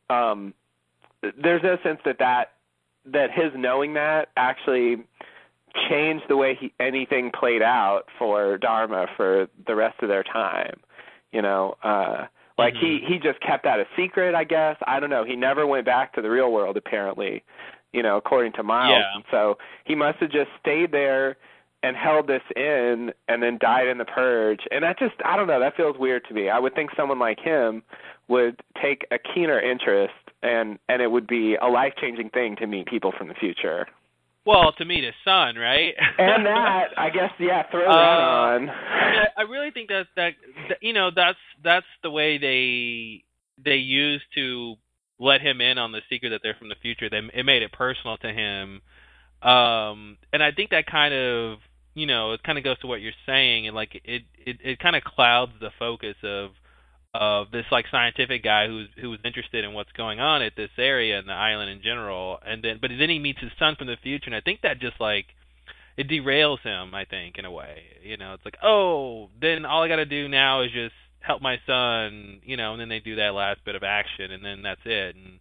um 0.09 0.53
there's 1.41 1.63
no 1.63 1.77
sense 1.83 1.99
that 2.05 2.19
that 2.19 2.51
that 3.05 3.31
his 3.31 3.51
knowing 3.55 3.93
that 3.93 4.29
actually 4.35 4.97
changed 5.89 6.23
the 6.29 6.37
way 6.37 6.57
he, 6.59 6.73
anything 6.79 7.31
played 7.31 7.61
out 7.61 8.03
for 8.17 8.57
Dharma 8.57 9.07
for 9.15 9.47
the 9.67 9.75
rest 9.75 10.01
of 10.01 10.09
their 10.09 10.23
time. 10.23 10.79
You 11.31 11.41
know, 11.41 11.75
uh 11.83 12.25
like 12.57 12.73
mm-hmm. 12.75 13.05
he 13.07 13.13
he 13.13 13.19
just 13.19 13.39
kept 13.41 13.63
that 13.65 13.79
a 13.79 13.85
secret, 13.97 14.35
I 14.35 14.43
guess. 14.43 14.77
I 14.87 14.99
don't 14.99 15.09
know. 15.09 15.25
He 15.25 15.35
never 15.35 15.67
went 15.67 15.85
back 15.85 16.13
to 16.13 16.21
the 16.21 16.29
real 16.29 16.51
world 16.51 16.77
apparently, 16.77 17.43
you 17.93 18.01
know, 18.01 18.17
according 18.17 18.53
to 18.53 18.63
Miles. 18.63 19.03
Yeah. 19.15 19.21
So 19.31 19.57
he 19.85 19.95
must 19.95 20.19
have 20.19 20.31
just 20.31 20.49
stayed 20.59 20.91
there 20.91 21.37
and 21.85 21.95
held 21.95 22.25
this 22.27 22.41
in 22.55 23.11
and 23.27 23.37
then 23.43 23.57
died 23.59 23.87
in 23.87 23.97
the 23.97 24.05
purge. 24.05 24.61
And 24.71 24.83
that 24.83 24.97
just 24.97 25.15
I 25.23 25.35
don't 25.37 25.47
know, 25.47 25.59
that 25.59 25.75
feels 25.75 25.97
weird 25.97 26.23
to 26.27 26.33
me. 26.33 26.49
I 26.49 26.59
would 26.59 26.73
think 26.75 26.89
someone 26.97 27.19
like 27.19 27.39
him 27.39 27.83
would 28.27 28.55
take 28.81 29.05
a 29.11 29.19
keener 29.19 29.59
interest 29.59 30.13
and 30.41 30.67
and 30.89 31.01
it 31.01 31.09
would 31.11 31.27
be 31.27 31.55
a 31.55 31.67
life-changing 31.67 32.29
thing 32.29 32.55
to 32.57 32.65
meet 32.67 32.85
people 32.87 33.11
from 33.17 33.27
the 33.27 33.35
future. 33.35 33.87
Well, 34.45 34.73
to 34.77 34.85
meet 34.85 35.03
his 35.03 35.15
son, 35.23 35.55
right? 35.55 35.93
and 36.19 36.45
that, 36.45 36.89
I 36.97 37.09
guess, 37.09 37.31
yeah, 37.39 37.63
throw 37.71 37.81
that 37.81 37.89
Uh, 37.89 38.53
on. 38.53 38.69
I, 38.69 39.25
I 39.37 39.41
really 39.43 39.71
think 39.71 39.89
that, 39.89 40.05
that 40.15 40.33
that 40.69 40.77
you 40.81 40.93
know 40.93 41.09
that's 41.15 41.39
that's 41.63 41.91
the 42.03 42.11
way 42.11 42.37
they 42.37 43.23
they 43.63 43.77
use 43.77 44.21
to 44.35 44.75
let 45.19 45.41
him 45.41 45.61
in 45.61 45.77
on 45.77 45.91
the 45.91 46.01
secret 46.09 46.29
that 46.29 46.41
they're 46.43 46.59
from 46.59 46.69
the 46.69 46.81
future. 46.81 47.09
They 47.09 47.21
it 47.33 47.45
made 47.45 47.63
it 47.63 47.71
personal 47.71 48.17
to 48.17 48.31
him, 48.31 48.81
um, 49.41 50.17
and 50.31 50.43
I 50.43 50.51
think 50.51 50.69
that 50.71 50.85
kind 50.85 51.13
of 51.13 51.57
you 51.95 52.05
know 52.05 52.33
it 52.33 52.43
kind 52.43 52.57
of 52.57 52.63
goes 52.63 52.77
to 52.79 52.87
what 52.87 53.01
you're 53.01 53.13
saying, 53.25 53.67
and 53.67 53.75
like 53.75 53.99
it 54.03 54.23
it 54.37 54.57
it 54.63 54.79
kind 54.79 54.95
of 54.95 55.03
clouds 55.03 55.53
the 55.59 55.71
focus 55.79 56.15
of 56.23 56.51
of 57.15 57.49
this 57.51 57.65
like 57.71 57.85
scientific 57.89 58.43
guy 58.43 58.67
who's 58.67 58.89
who 58.99 59.09
was 59.09 59.19
interested 59.23 59.63
in 59.63 59.73
what's 59.73 59.91
going 59.93 60.19
on 60.19 60.41
at 60.41 60.55
this 60.57 60.69
area 60.77 61.17
and 61.17 61.29
the 61.29 61.33
island 61.33 61.69
in 61.69 61.81
general 61.81 62.37
and 62.45 62.61
then 62.61 62.77
but 62.81 62.91
then 62.99 63.09
he 63.09 63.19
meets 63.19 63.39
his 63.39 63.51
son 63.57 63.75
from 63.77 63.87
the 63.87 63.95
future 64.03 64.25
and 64.25 64.35
I 64.35 64.41
think 64.41 64.61
that 64.61 64.79
just 64.79 64.99
like 64.99 65.27
it 65.95 66.09
derails 66.09 66.59
him 66.59 66.93
I 66.93 67.05
think 67.05 67.37
in 67.37 67.45
a 67.45 67.51
way 67.51 67.83
you 68.03 68.17
know 68.17 68.33
it's 68.33 68.43
like 68.43 68.57
oh 68.61 69.29
then 69.39 69.65
all 69.65 69.83
I 69.83 69.87
got 69.87 69.95
to 69.95 70.05
do 70.05 70.27
now 70.27 70.63
is 70.63 70.71
just 70.71 70.93
help 71.21 71.41
my 71.41 71.57
son 71.65 72.41
you 72.43 72.57
know 72.57 72.73
and 72.73 72.81
then 72.81 72.89
they 72.89 72.99
do 72.99 73.15
that 73.15 73.33
last 73.33 73.63
bit 73.63 73.75
of 73.75 73.83
action 73.83 74.31
and 74.31 74.43
then 74.43 74.61
that's 74.61 74.81
it 74.83 75.15
and 75.15 75.39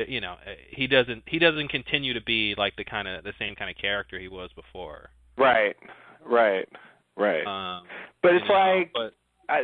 uh, 0.00 0.04
you 0.08 0.20
know 0.20 0.32
uh, 0.32 0.54
he 0.68 0.88
doesn't 0.88 1.22
he 1.26 1.38
doesn't 1.38 1.68
continue 1.68 2.14
to 2.14 2.22
be 2.22 2.56
like 2.58 2.74
the 2.74 2.84
kind 2.84 3.06
of 3.06 3.22
the 3.22 3.34
same 3.38 3.54
kind 3.54 3.70
of 3.70 3.76
character 3.76 4.18
he 4.18 4.28
was 4.28 4.50
before 4.56 5.10
right 5.36 5.76
right 6.24 6.68
right 7.16 7.46
um 7.46 7.84
but 8.22 8.34
it's 8.34 8.48
know, 8.48 8.54
like 8.54 8.92
but 8.94 9.14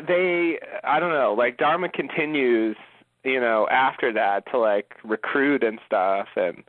they 0.07 0.59
I 0.85 1.01
don't 1.01 1.13
know, 1.13 1.35
like 1.37 1.57
Dharma 1.57 1.89
continues, 1.89 2.77
you 3.25 3.41
know, 3.41 3.67
after 3.71 4.13
that 4.13 4.45
to 4.53 4.59
like 4.59 4.93
recruit 5.05 5.63
and 5.65 5.79
stuff 5.87 6.29
and 6.37 6.63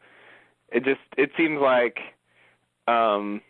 it 0.70 0.86
just 0.86 1.02
it 1.18 1.30
seems 1.38 1.60
like 1.60 1.98
um 2.88 3.42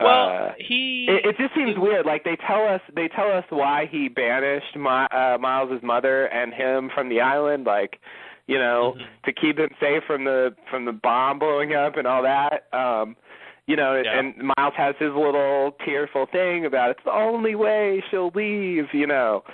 well 0.00 0.28
uh, 0.28 0.52
he 0.58 1.06
it, 1.08 1.24
it 1.24 1.36
just 1.38 1.54
seems 1.54 1.78
weird. 1.78 2.04
Like 2.04 2.24
they 2.24 2.36
tell 2.46 2.66
us 2.68 2.82
they 2.94 3.08
tell 3.08 3.32
us 3.32 3.44
why 3.48 3.88
he 3.90 4.08
banished 4.08 4.76
My, 4.76 5.06
uh 5.06 5.38
Miles's 5.40 5.82
mother 5.82 6.26
and 6.26 6.52
him 6.52 6.90
from 6.94 7.08
the 7.08 7.20
island 7.20 7.64
like 7.64 7.98
you 8.46 8.58
know, 8.58 8.94
Mhm. 8.96 9.06
to 9.24 9.32
keep 9.32 9.56
them 9.56 9.70
safe 9.80 10.04
from 10.06 10.24
the 10.24 10.54
from 10.70 10.84
the 10.84 10.92
bomb 10.92 11.38
blowing 11.38 11.74
up 11.74 11.96
and 11.96 12.06
all 12.06 12.22
that. 12.22 12.66
Um 12.74 13.16
you 13.66 13.76
know, 13.76 14.00
Yeah. 14.04 14.18
and 14.18 14.36
Miles 14.56 14.74
has 14.76 14.94
his 14.98 15.12
little 15.12 15.72
tearful 15.84 16.26
thing 16.26 16.66
about 16.66 16.90
it's 16.90 17.02
the 17.04 17.12
only 17.12 17.54
way 17.54 18.02
she'll 18.10 18.30
leave, 18.34 18.92
you 18.94 19.06
know. 19.06 19.44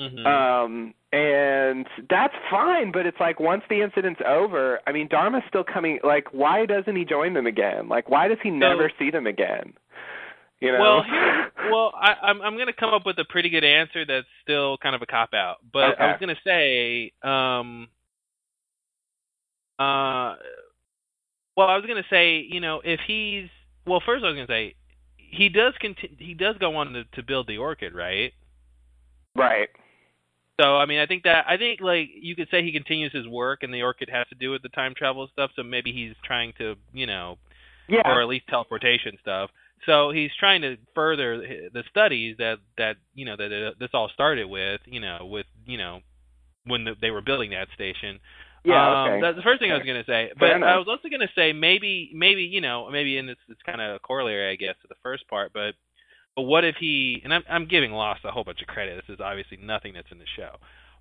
Mhm. 0.00 0.26
Um 0.26 0.94
and 1.10 1.86
that's 2.10 2.34
fine, 2.50 2.92
but 2.92 3.06
it's 3.06 3.18
like 3.18 3.40
once 3.40 3.64
the 3.70 3.80
incident's 3.80 4.20
over, 4.26 4.80
I 4.86 4.92
mean 4.92 5.08
Dharma's 5.08 5.42
still 5.48 5.64
coming 5.64 5.98
like 6.04 6.28
why 6.32 6.66
doesn't 6.66 6.94
he 6.94 7.04
join 7.04 7.32
them 7.34 7.46
again? 7.46 7.88
Like 7.88 8.08
why 8.08 8.28
does 8.28 8.38
he 8.42 8.50
never 8.50 8.90
see 8.98 9.10
them 9.10 9.26
again? 9.26 9.74
You 10.60 10.72
know? 10.72 10.80
Well, 10.80 11.02
here, 11.04 11.52
well, 11.70 11.92
I, 11.96 12.14
I'm 12.22 12.42
I'm 12.42 12.54
going 12.54 12.66
to 12.66 12.72
come 12.72 12.92
up 12.92 13.06
with 13.06 13.16
a 13.18 13.24
pretty 13.24 13.48
good 13.48 13.62
answer 13.64 14.04
that's 14.04 14.26
still 14.42 14.76
kind 14.78 14.94
of 14.96 15.02
a 15.02 15.06
cop 15.06 15.32
out, 15.32 15.58
but 15.72 15.92
Okay. 15.94 16.02
I 16.04 16.06
was 16.08 16.20
going 16.20 16.34
to 16.34 16.42
say, 16.44 17.12
um, 17.22 17.88
uh, 19.78 20.34
well, 21.58 21.66
I 21.66 21.74
was 21.74 21.86
going 21.86 22.00
to 22.00 22.08
say, 22.08 22.46
you 22.48 22.60
know, 22.60 22.80
if 22.84 23.00
he's 23.04 23.48
well, 23.84 24.00
first 24.06 24.22
I 24.22 24.28
was 24.28 24.36
going 24.36 24.46
to 24.46 24.52
say 24.52 24.74
he 25.16 25.48
does 25.48 25.74
conti- 25.80 26.16
he 26.16 26.32
does 26.32 26.56
go 26.58 26.76
on 26.76 26.92
to, 26.92 27.02
to 27.16 27.22
build 27.24 27.48
the 27.48 27.58
orchid, 27.58 27.96
right? 27.96 28.32
right. 29.34 29.68
So 30.60 30.76
I 30.76 30.86
mean, 30.86 31.00
I 31.00 31.06
think 31.06 31.24
that 31.24 31.46
I 31.48 31.56
think 31.56 31.80
like 31.80 32.10
you 32.14 32.36
could 32.36 32.46
say 32.52 32.62
he 32.62 32.70
continues 32.70 33.12
his 33.12 33.26
work, 33.26 33.64
and 33.64 33.74
the 33.74 33.82
orchid 33.82 34.08
has 34.08 34.28
to 34.28 34.36
do 34.36 34.52
with 34.52 34.62
the 34.62 34.68
time 34.68 34.94
travel 34.96 35.28
stuff. 35.32 35.50
So 35.56 35.64
maybe 35.64 35.92
he's 35.92 36.14
trying 36.24 36.52
to, 36.58 36.76
you 36.92 37.06
know, 37.06 37.38
Yeah. 37.88 38.02
or 38.04 38.22
at 38.22 38.28
least 38.28 38.46
teleportation 38.46 39.18
stuff. 39.20 39.50
So 39.84 40.12
he's 40.12 40.30
trying 40.38 40.62
to 40.62 40.76
further 40.94 41.38
the 41.38 41.82
studies 41.90 42.36
that 42.38 42.58
that 42.76 42.98
you 43.16 43.24
know 43.24 43.34
that 43.36 43.52
uh, 43.52 43.72
this 43.80 43.90
all 43.94 44.08
started 44.14 44.46
with, 44.46 44.80
you 44.84 45.00
know, 45.00 45.26
with 45.28 45.46
you 45.66 45.76
know 45.76 46.02
when 46.66 46.84
the, 46.84 46.94
they 47.00 47.10
were 47.10 47.20
building 47.20 47.50
that 47.50 47.66
station. 47.74 48.20
Yeah, 48.64 49.14
um. 49.14 49.20
That's 49.20 49.36
the 49.36 49.42
first 49.42 49.60
thing 49.60 49.70
I 49.70 49.76
was 49.76 49.86
going 49.86 50.02
to 50.02 50.10
say. 50.10 50.32
But. 50.38 50.62
I 50.62 50.76
was 50.76 50.86
also 50.88 51.08
going 51.08 51.20
to 51.20 51.32
say 51.34 51.52
maybe 51.52 52.10
maybe 52.14 52.42
you 52.42 52.60
know 52.60 52.90
maybe 52.90 53.18
and 53.18 53.30
it's 53.30 53.40
it's 53.48 53.62
kind 53.62 53.80
of 53.80 53.96
a 53.96 53.98
corollary 53.98 54.50
I 54.50 54.56
guess 54.56 54.74
to 54.82 54.88
the 54.88 54.96
first 55.02 55.28
part, 55.28 55.52
but 55.52 55.72
but 56.36 56.42
what 56.42 56.64
if 56.64 56.76
he 56.76 57.20
and 57.24 57.32
I'm 57.32 57.42
I'm 57.48 57.66
giving 57.66 57.92
Lost 57.92 58.20
a 58.24 58.30
whole 58.30 58.44
bunch 58.44 58.60
of 58.60 58.68
credit. 58.68 59.02
This 59.06 59.14
is 59.14 59.20
obviously 59.20 59.58
nothing 59.58 59.94
that's 59.94 60.10
in 60.10 60.18
the 60.18 60.24
show. 60.36 60.56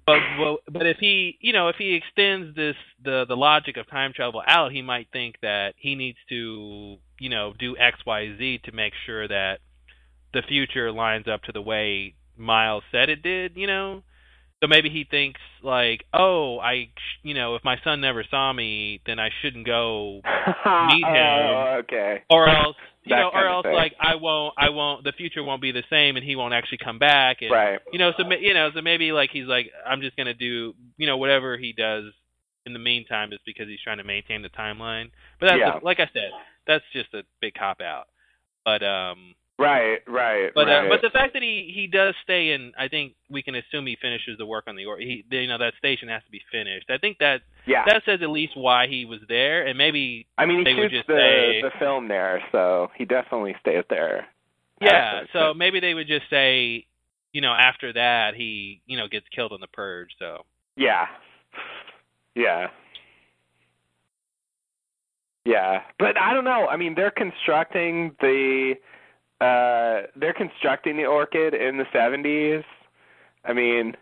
But 0.05 0.19
well, 0.39 0.57
but 0.71 0.87
if 0.87 0.97
he 0.99 1.37
you 1.41 1.53
know 1.53 1.67
if 1.67 1.75
he 1.77 1.93
extends 1.95 2.55
this 2.55 2.75
the 3.03 3.25
the 3.27 3.35
logic 3.35 3.77
of 3.77 3.89
time 3.89 4.13
travel 4.13 4.41
out, 4.47 4.71
he 4.71 4.81
might 4.81 5.07
think 5.11 5.35
that 5.41 5.73
he 5.77 5.95
needs 5.95 6.17
to 6.29 6.97
you 7.19 7.29
know 7.29 7.53
do 7.59 7.75
X 7.77 7.99
Y 8.05 8.35
Z 8.37 8.61
to 8.65 8.71
make 8.71 8.93
sure 9.05 9.27
that 9.27 9.59
the 10.33 10.41
future 10.47 10.91
lines 10.91 11.27
up 11.27 11.43
to 11.43 11.51
the 11.51 11.61
way 11.61 12.13
Miles 12.37 12.83
said 12.91 13.09
it 13.09 13.21
did. 13.21 13.57
You 13.57 13.67
know. 13.67 14.03
So 14.61 14.67
maybe 14.67 14.89
he 14.89 15.03
thinks 15.09 15.39
like, 15.61 16.03
oh, 16.13 16.57
I, 16.59 16.85
sh- 16.95 17.19
you 17.21 17.35
know, 17.35 17.55
if 17.55 17.63
my 17.63 17.75
son 17.83 18.01
never 18.01 18.23
saw 18.29 18.51
me, 18.51 19.01
then 19.05 19.19
I 19.19 19.29
shouldn't 19.41 19.67
go, 19.67 20.21
meet 20.65 21.05
him. 21.05 21.39
Oh, 21.55 21.75
okay. 21.83 22.23
or 22.29 22.49
else, 22.49 22.75
you 23.03 23.15
know, 23.15 23.29
or 23.33 23.47
else 23.47 23.65
like 23.71 23.93
I 24.01 24.15
won't, 24.15 24.55
I 24.57 24.69
won't, 24.69 25.03
the 25.03 25.11
future 25.13 25.43
won't 25.43 25.61
be 25.61 25.71
the 25.71 25.83
same, 25.91 26.15
and 26.17 26.25
he 26.25 26.35
won't 26.35 26.53
actually 26.55 26.79
come 26.83 26.97
back, 26.99 27.37
and 27.41 27.51
Right. 27.51 27.79
you 27.93 27.99
know, 27.99 28.11
so 28.17 28.23
you 28.41 28.53
know, 28.53 28.69
so 28.73 28.81
maybe 28.81 29.11
like 29.11 29.29
he's 29.31 29.45
like, 29.45 29.67
I'm 29.85 30.01
just 30.01 30.17
gonna 30.17 30.33
do, 30.33 30.73
you 30.97 31.05
know, 31.07 31.17
whatever 31.17 31.55
he 31.57 31.71
does 31.71 32.05
in 32.65 32.73
the 32.73 32.79
meantime 32.79 33.31
is 33.31 33.39
because 33.45 33.67
he's 33.67 33.79
trying 33.81 33.99
to 33.99 34.03
maintain 34.03 34.41
the 34.41 34.49
timeline. 34.49 35.11
But 35.39 35.49
that's 35.49 35.59
Yeah. 35.59 35.79
like 35.83 35.99
I 36.01 36.09
said, 36.11 36.31
that's 36.65 36.83
just 36.93 37.13
a 37.13 37.21
big 37.41 37.53
cop 37.53 37.79
out. 37.79 38.07
But 38.65 38.83
um, 38.83 39.35
Right, 39.59 39.99
right, 40.07 40.51
but 40.53 40.67
right. 40.67 40.85
uh, 40.85 40.89
but 40.89 41.01
the 41.01 41.09
fact 41.09 41.33
that 41.33 41.41
he 41.41 41.71
he 41.73 41.87
does 41.87 42.13
stay 42.23 42.51
in, 42.51 42.73
I 42.77 42.87
think 42.87 43.13
we 43.27 43.41
can 43.41 43.55
assume 43.55 43.87
he 43.87 43.97
finishes 43.99 44.37
the 44.37 44.45
work 44.45 44.65
on 44.67 44.75
the 44.75 44.85
or 44.85 44.99
he 44.99 45.25
you 45.31 45.47
know 45.47 45.57
that 45.57 45.73
station 45.79 46.09
has 46.09 46.21
to 46.25 46.31
be 46.31 46.41
finished. 46.51 46.91
I 46.91 46.99
think 46.99 47.17
that 47.19 47.41
yeah. 47.65 47.83
that 47.87 48.03
says 48.05 48.19
at 48.21 48.29
least 48.29 48.55
why 48.55 48.85
he 48.85 49.05
was 49.05 49.19
there, 49.27 49.65
and 49.65 49.75
maybe 49.75 50.27
I 50.37 50.45
mean, 50.45 50.59
he 50.59 50.63
they 50.63 50.73
would 50.75 50.91
shoots 50.91 51.07
just 51.07 51.07
the 51.07 51.15
say- 51.17 51.61
the 51.63 51.71
film 51.79 52.07
there, 52.07 52.43
so 52.51 52.91
he 52.95 53.05
definitely 53.05 53.55
stays 53.59 53.83
there. 53.89 54.27
yeah. 54.79 55.21
after, 55.23 55.29
So 55.33 55.53
maybe 55.55 55.79
they 55.79 55.95
would 55.95 56.07
just 56.07 56.29
say, 56.29 56.85
you 57.33 57.41
know, 57.41 57.53
after 57.53 57.91
that 57.93 58.35
he, 58.35 58.81
you 58.85 58.95
know, 58.95 59.07
gets 59.07 59.25
killed 59.35 59.53
in 59.53 59.59
the 59.61 59.67
purge, 59.67 60.11
so 60.19 60.45
Yeah. 60.75 61.07
Yeah. 62.35 62.67
Yeah. 65.45 65.81
But 65.97 66.15
I 66.15 66.33
don't 66.33 66.43
know. 66.43 66.67
I 66.67 66.77
mean, 66.77 66.93
they're 66.93 67.09
constructing 67.09 68.15
the 68.21 68.75
uh 69.41 70.07
they're 70.15 70.33
constructing 70.33 70.97
the 70.97 71.05
orchid 71.05 71.53
in 71.53 71.77
the 71.77 71.85
70s. 71.93 72.63
I 73.45 73.53
mean, 73.53 73.95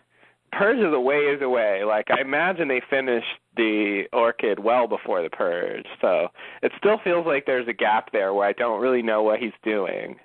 Purge 0.52 0.80
is 0.80 0.94
a 0.94 1.00
ways 1.00 1.42
away. 1.42 1.84
Like 1.84 2.10
I 2.10 2.22
imagine 2.22 2.68
they 2.68 2.82
finished 2.90 3.28
the 3.58 4.04
orchid 4.14 4.60
well 4.60 4.88
before 4.88 5.22
the 5.22 5.30
Purge. 5.30 5.86
So, 6.02 6.30
it 6.62 6.72
still 6.78 6.98
feels 7.04 7.26
like 7.26 7.46
there's 7.46 7.68
a 7.68 7.74
gap 7.74 8.12
there 8.12 8.34
where 8.34 8.48
I 8.48 8.54
don't 8.54 8.82
really 8.82 9.02
know 9.02 9.24
what 9.24 9.40
he's 9.40 9.54
doing. 9.64 10.18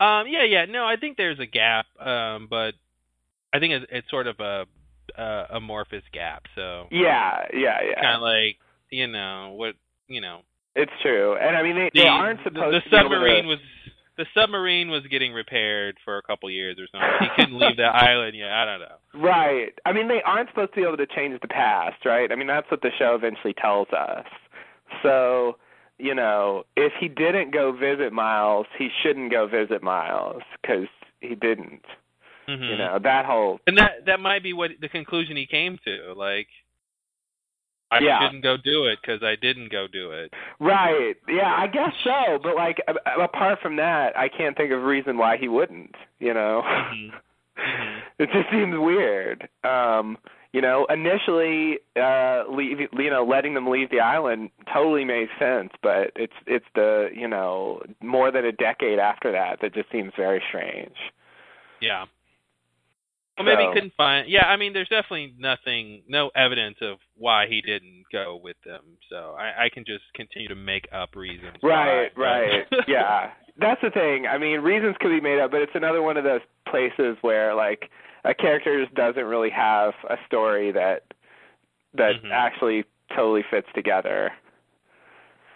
Um, 0.00 0.26
yeah, 0.28 0.44
yeah. 0.44 0.64
No, 0.66 0.84
I 0.84 0.96
think 0.96 1.16
there's 1.16 1.38
a 1.38 1.46
gap, 1.46 1.86
um, 2.04 2.48
but 2.50 2.74
I 3.52 3.58
think 3.60 3.72
it's, 3.74 3.86
it's 3.90 4.10
sort 4.10 4.26
of 4.26 4.40
a, 4.40 4.66
a 5.16 5.46
amorphous 5.54 6.02
gap. 6.12 6.44
So 6.54 6.88
Yeah, 6.90 7.46
yeah, 7.52 7.78
yeah. 7.88 8.02
kind 8.02 8.16
of 8.16 8.22
like 8.22 8.56
you 8.90 9.06
know 9.06 9.54
what 9.56 9.74
you 10.08 10.20
know. 10.20 10.40
It's 10.76 10.92
true. 11.02 11.36
And 11.36 11.56
I 11.56 11.62
mean 11.62 11.76
they, 11.76 11.90
The, 11.94 12.02
they 12.02 12.08
aren't 12.08 12.40
supposed 12.42 12.76
the, 12.76 12.80
to 12.80 12.90
the 12.90 12.90
be 12.90 12.96
able 12.96 13.08
to- 13.10 13.14
submarine 13.14 13.46
was 13.46 13.58
the 14.16 14.26
submarine 14.32 14.90
was 14.90 15.02
getting 15.10 15.32
repaired 15.32 15.96
for 16.04 16.18
a 16.18 16.22
couple 16.22 16.48
years 16.48 16.76
or 16.78 16.86
something. 16.92 17.10
He 17.20 17.28
couldn't 17.42 17.58
leave 17.58 17.76
the 17.76 17.82
island 18.10 18.36
yet. 18.36 18.48
I 18.52 18.64
don't 18.64 18.78
know. 18.80 19.20
Right. 19.28 19.72
I 19.84 19.92
mean, 19.92 20.06
they 20.06 20.22
aren't 20.22 20.48
supposed 20.50 20.72
to 20.74 20.80
be 20.80 20.86
able 20.86 20.98
to 20.98 21.06
change 21.06 21.40
the 21.40 21.48
past, 21.48 22.04
right? 22.04 22.30
I 22.30 22.36
mean, 22.36 22.46
that's 22.46 22.70
what 22.70 22.80
the 22.80 22.90
show 22.96 23.16
eventually 23.16 23.54
tells 23.54 23.88
us. 23.88 24.24
So, 25.02 25.56
you 25.98 26.14
know, 26.14 26.62
if 26.76 26.92
he 27.00 27.08
didn't 27.08 27.52
go 27.52 27.72
visit 27.72 28.12
Miles, 28.12 28.66
he 28.78 28.88
shouldn't 29.02 29.32
go 29.32 29.48
visit 29.48 29.82
Miles 29.82 30.42
because 30.62 30.86
he 31.20 31.34
didn't. 31.34 31.82
Mhm. 32.48 32.70
You 32.70 32.76
know, 32.76 32.98
that 33.02 33.24
whole. 33.24 33.58
And 33.66 33.76
that 33.78 34.04
that 34.06 34.20
might 34.20 34.44
be 34.44 34.52
what 34.52 34.70
the 34.80 34.88
conclusion 34.88 35.36
he 35.36 35.46
came 35.46 35.76
to. 35.86 36.12
Like, 36.14 36.46
I 37.94 38.00
Yeah. 38.00 38.20
shouldn't 38.20 38.42
go 38.42 38.56
do 38.56 38.86
it 38.86 38.98
because 39.00 39.22
I 39.22 39.36
didn't 39.36 39.70
go 39.70 39.86
do 39.86 40.10
it. 40.10 40.32
Right. 40.58 41.16
Yeah, 41.28 41.54
I 41.54 41.66
guess 41.68 41.92
so. 42.02 42.38
But, 42.42 42.56
like, 42.56 42.80
apart 43.18 43.60
from 43.60 43.76
that, 43.76 44.18
I 44.18 44.28
can't 44.28 44.56
think 44.56 44.72
of 44.72 44.80
a 44.82 44.84
reason 44.84 45.16
why 45.16 45.36
he 45.36 45.48
wouldn't, 45.48 45.94
you 46.18 46.34
know? 46.34 46.62
Mhm. 46.64 47.12
Mhm. 47.56 48.02
it 48.18 48.30
just 48.32 48.50
seems 48.50 48.76
weird. 48.76 49.48
Um, 49.62 50.18
you 50.52 50.60
know, 50.60 50.86
initially, 50.86 51.80
uh, 51.96 52.44
leave, 52.48 52.78
you 52.92 53.10
know, 53.10 53.24
letting 53.24 53.54
them 53.54 53.66
leave 53.68 53.90
the 53.90 54.00
island 54.00 54.50
totally 54.72 55.04
makes 55.04 55.32
sense, 55.38 55.72
but 55.82 56.12
it's 56.14 56.34
it's 56.46 56.66
the 56.76 57.10
you 57.12 57.26
know 57.26 57.82
more 58.00 58.30
than 58.30 58.44
a 58.44 58.52
decade 58.52 59.00
after 59.00 59.32
that 59.32 59.60
that 59.62 59.74
just 59.74 59.90
seems 59.90 60.12
very 60.16 60.40
strange. 60.48 60.94
Yeah. 61.80 62.04
Well, 63.36 63.44
maybe 63.46 63.62
So- 63.62 63.68
he 63.68 63.74
couldn't 63.74 63.94
find. 63.96 64.28
Yeah, 64.28 64.46
I 64.46 64.56
mean, 64.56 64.72
there's 64.72 64.88
definitely 64.88 65.34
nothing, 65.38 66.02
no 66.08 66.30
evidence 66.36 66.76
of 66.80 66.98
why 67.16 67.46
he 67.48 67.60
didn't 67.60 68.04
go 68.12 68.36
with 68.42 68.56
them. 68.64 68.82
So 69.10 69.34
I, 69.38 69.64
I 69.64 69.68
can 69.68 69.84
just 69.84 70.04
continue 70.14 70.48
to 70.48 70.54
make 70.54 70.86
up 70.92 71.16
reasons. 71.16 71.56
Right, 71.62 72.10
right, 72.16 72.64
yeah. 72.88 73.30
That's 73.56 73.80
the 73.82 73.90
thing. 73.90 74.26
I 74.26 74.38
mean, 74.38 74.60
reasons 74.60 74.96
could 75.00 75.10
be 75.10 75.20
made 75.20 75.40
up, 75.40 75.50
but 75.50 75.62
it's 75.62 75.74
another 75.74 76.02
one 76.02 76.16
of 76.16 76.24
those 76.24 76.40
places 76.68 77.16
where 77.22 77.54
like 77.54 77.90
a 78.24 78.34
character 78.34 78.82
just 78.82 78.94
doesn't 78.94 79.24
really 79.24 79.50
have 79.50 79.94
a 80.10 80.16
story 80.26 80.70
that 80.72 81.02
that 81.94 82.22
Mhm. 82.24 82.30
actually 82.32 82.84
totally 83.14 83.42
fits 83.50 83.68
together. 83.74 84.32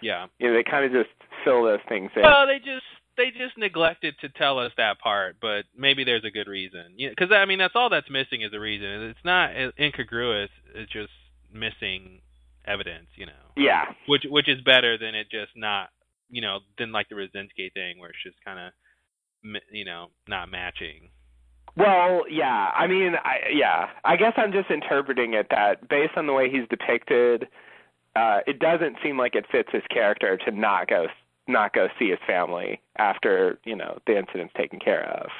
yeah. 0.01 0.27
You 0.39 0.49
know, 0.49 0.55
they 0.55 0.63
kind 0.63 0.85
of 0.85 0.93
just 0.93 1.11
fill 1.45 1.65
those 1.65 1.81
things 1.89 2.11
in. 2.15 2.23
Well, 2.23 2.47
they 2.47 2.59
just 2.59 2.87
they 3.19 3.31
just 3.31 3.59
neglected 3.59 4.15
to 4.21 4.29
tell 4.31 4.59
us 4.59 4.73
that 4.79 5.01
part, 5.01 5.37
but 5.43 5.65
maybe 5.77 6.05
there's 6.05 6.25
a 6.25 6.31
good 6.31 6.47
reason. 6.47 6.97
Because 6.97 7.31
I 7.33 7.45
mean, 7.45 7.59
that's 7.59 7.75
all 7.75 7.91
that's 7.91 8.09
missing 8.09 8.43
is 8.43 8.53
a 8.55 8.61
reason. 8.61 9.11
It's 9.11 9.25
not 9.25 9.51
incongruous. 9.79 10.49
It's 10.75 10.91
just 10.91 11.13
missing 11.53 12.21
evidence. 12.67 13.09
You 13.17 13.27
know. 13.27 13.45
yeah. 13.57 13.93
which 14.07 14.25
which 14.31 14.49
is 14.49 14.61
better 14.63 14.97
than 14.97 15.15
it 15.15 15.27
just 15.31 15.53
not 15.57 15.91
you 16.31 16.41
know 16.41 16.61
than 16.79 16.93
like 16.93 17.09
the 17.09 17.17
Radzinski 17.17 17.73
thing 17.75 17.99
where 17.99 18.11
it's 18.11 18.23
just 18.25 18.37
kind 18.45 18.59
of 18.59 19.63
you 19.71 19.85
know 19.85 20.07
not 20.27 20.51
matching. 20.51 21.11
Well, 21.77 22.23
yeah. 22.31 22.71
I 22.75 22.87
mean, 22.87 23.15
I 23.23 23.51
yeah. 23.53 23.89
I 24.05 24.17
guess 24.17 24.33
I'm 24.37 24.53
just 24.53 24.71
interpreting 24.71 25.35
it 25.35 25.49
that 25.51 25.89
based 25.89 26.17
on 26.17 26.27
the 26.27 26.33
way 26.33 26.51
he's 26.51 26.69
depicted, 26.71 27.49
uh 28.15 28.39
it 28.47 28.61
doesn't 28.61 28.97
seem 29.03 29.19
like 29.19 29.35
it 29.35 29.45
fits 29.51 29.71
his 29.73 29.83
character 29.91 30.37
to 30.47 30.51
not 30.53 30.89
go 30.89 31.07
not 31.49 31.73
go 31.73 31.89
see 31.99 32.11
his 32.11 32.19
family 32.27 32.81
after, 32.99 33.59
you 33.65 33.77
know, 33.77 33.99
the 34.07 34.19
incident's 34.19 34.55
taken 34.57 34.79
care 34.79 35.05
of. 35.23 35.31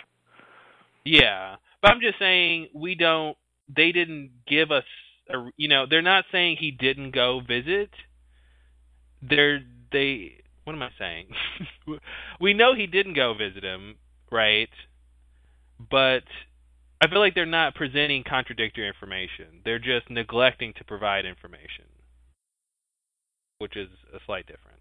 Yeah, 1.05 1.57
but 1.81 1.91
I'm 1.91 2.01
just 2.01 2.19
saying 2.19 2.69
we 2.75 2.95
don't. 2.95 3.37
They 3.75 3.93
didn't 3.93 4.31
give 4.47 4.71
us 4.71 4.85
a 5.31 5.49
you 5.57 5.69
know 5.69 5.87
they're 5.89 6.03
not 6.03 6.25
saying 6.33 6.57
he 6.59 6.71
didn't 6.71 7.15
go 7.15 7.41
visit. 7.41 7.91
They're 9.23 9.61
they. 9.93 10.35
What 10.65 10.75
am 10.75 10.83
I 10.83 10.91
saying? 10.99 11.29
we 12.41 12.53
know 12.53 12.75
he 12.75 12.87
didn't 12.87 13.15
go 13.15 13.33
visit 13.35 13.65
him, 13.65 13.97
right? 14.31 14.69
But 15.91 16.25
I 17.01 17.09
feel 17.09 17.21
like 17.21 17.35
they're 17.35 17.47
not 17.47 17.75
presenting 17.75 18.25
contradictory 18.29 18.87
information. 18.87 19.63
They're 19.65 19.79
just 19.79 20.11
neglecting 20.11 20.75
to 20.77 20.85
provide 20.85 21.25
information, 21.25 21.85
which 23.59 23.77
is 23.77 23.89
a 24.13 24.19
slight 24.27 24.47
difference. 24.47 24.78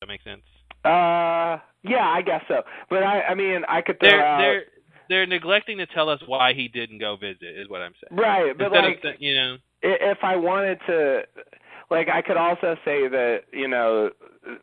That 0.00 0.06
make 0.06 0.22
sense? 0.22 0.42
Uh 0.84 1.58
yeah, 1.84 2.06
I 2.06 2.22
guess 2.24 2.42
so. 2.48 2.62
But 2.90 3.02
I 3.02 3.22
I 3.22 3.34
mean, 3.34 3.62
I 3.68 3.82
could 3.82 3.98
throw 4.00 4.08
They're 4.08 4.26
out 4.26 4.38
they're 4.40 4.62
they're 5.08 5.26
neglecting 5.26 5.78
to 5.78 5.86
tell 5.86 6.08
us 6.08 6.20
why 6.26 6.52
he 6.52 6.68
didn't 6.68 6.98
go 6.98 7.16
visit. 7.16 7.56
Is 7.56 7.68
what 7.68 7.80
I'm 7.80 7.94
saying. 7.94 8.20
Right, 8.20 8.56
but 8.56 8.66
Instead 8.66 8.84
like 8.84 9.14
of 9.16 9.20
you 9.20 9.34
know, 9.34 9.56
if 9.82 10.18
I 10.22 10.36
wanted 10.36 10.78
to 10.86 11.22
like 11.90 12.08
I 12.08 12.22
could 12.22 12.36
also 12.36 12.76
say 12.84 13.08
that, 13.08 13.40
you 13.52 13.68
know, 13.68 14.10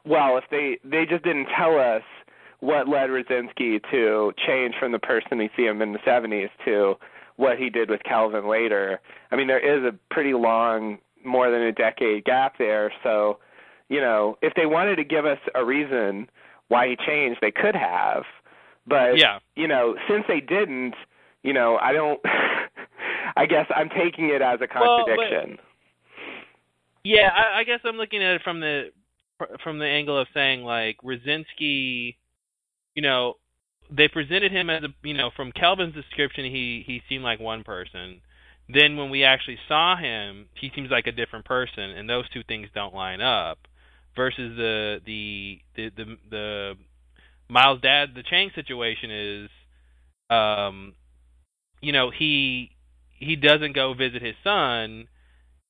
well, 0.06 0.38
if 0.38 0.44
they 0.52 0.78
they 0.84 1.06
just 1.06 1.24
didn't 1.24 1.48
tell 1.58 1.80
us 1.80 2.04
what 2.60 2.88
led 2.88 3.10
Radzinski 3.10 3.80
to 3.92 4.34
change 4.48 4.76
from 4.80 4.92
the 4.92 5.00
person 5.00 5.38
we 5.38 5.50
see 5.56 5.66
him 5.66 5.82
in 5.82 5.94
the 5.94 6.00
70s 6.00 6.50
to 6.66 6.96
what 7.36 7.58
he 7.58 7.70
did 7.70 7.90
with 7.90 8.02
Kelvin 8.04 8.48
later. 8.48 9.00
I 9.32 9.36
mean, 9.36 9.48
there 9.48 9.60
is 9.60 9.84
a 9.84 9.96
pretty 10.14 10.34
long 10.34 11.00
more 11.24 11.52
than 11.52 11.62
a 11.62 11.72
decade 11.72 12.24
gap 12.24 12.54
there, 12.58 12.94
so 13.04 13.40
you 13.90 14.02
know, 14.02 14.38
if 14.42 14.54
they 14.56 14.66
wanted 14.66 14.96
to 14.98 15.04
give 15.04 15.26
us 15.26 15.40
a 15.54 15.64
reason 15.64 16.28
why 16.70 16.88
he 16.88 16.96
changed, 17.06 17.40
they 17.42 17.52
could 17.52 17.76
have. 17.76 18.24
But 18.88 19.18
yeah, 19.18 19.40
you 19.56 19.68
know, 19.68 19.96
since 20.10 20.24
they 20.28 20.40
didn't, 20.40 20.96
you 21.44 21.54
know, 21.54 21.78
I 21.78 21.92
don't. 21.94 22.20
I 23.38 23.46
guess 23.48 23.66
I'm 23.76 23.90
taking 23.90 24.30
it 24.30 24.42
as 24.42 24.60
a 24.62 24.68
Well, 24.80 25.04
but- 25.06 25.16
contradiction. 25.18 25.58
yeah. 27.04 27.30
I, 27.34 27.60
I 27.60 27.64
guess 27.64 27.80
I'm 27.84 27.98
looking 27.98 28.24
at 28.24 28.36
it 28.36 28.42
from 28.44 28.60
the 28.62 28.92
from 29.64 29.80
the 29.80 29.86
angle 29.86 30.18
of 30.18 30.28
saying 30.34 30.64
like 30.64 30.98
Radzinski, 31.04 32.16
you 32.96 33.02
know, 33.02 33.34
they 33.92 34.08
presented 34.08 34.52
him 34.52 34.70
as 34.70 34.84
a 34.84 34.90
you 35.04 35.14
know 35.14 35.30
from 35.36 35.52
Kelvin's 35.52 35.94
description 35.94 36.46
he 36.46 36.84
he 36.86 37.02
seemed 37.10 37.24
like 37.24 37.40
one 37.40 37.64
person. 37.64 38.22
Then 38.68 38.98
when 38.98 39.10
we 39.12 39.24
actually 39.24 39.60
saw 39.68 39.96
him, 39.96 40.48
he 40.60 40.72
seems 40.74 40.90
like 40.90 41.06
a 41.06 41.12
different 41.12 41.46
person, 41.46 41.84
and 41.92 42.10
those 42.10 42.28
two 42.30 42.42
things 42.48 42.68
don't 42.74 42.96
line 42.96 43.22
up. 43.22 43.60
Versus 44.16 44.56
the 44.56 45.02
the 45.06 45.60
the 45.76 45.90
the, 45.96 46.18
the 46.30 46.74
Miles' 47.50 47.82
dad, 47.82 48.10
the 48.16 48.24
Chang 48.24 48.50
situation 48.56 49.12
is, 49.12 49.50
um, 50.30 50.94
you 51.82 51.92
know, 51.92 52.12
he 52.12 52.72
he 53.12 53.36
doesn't 53.36 53.74
go 53.74 53.94
visit 53.94 54.22
his 54.22 54.36
son, 54.44 55.08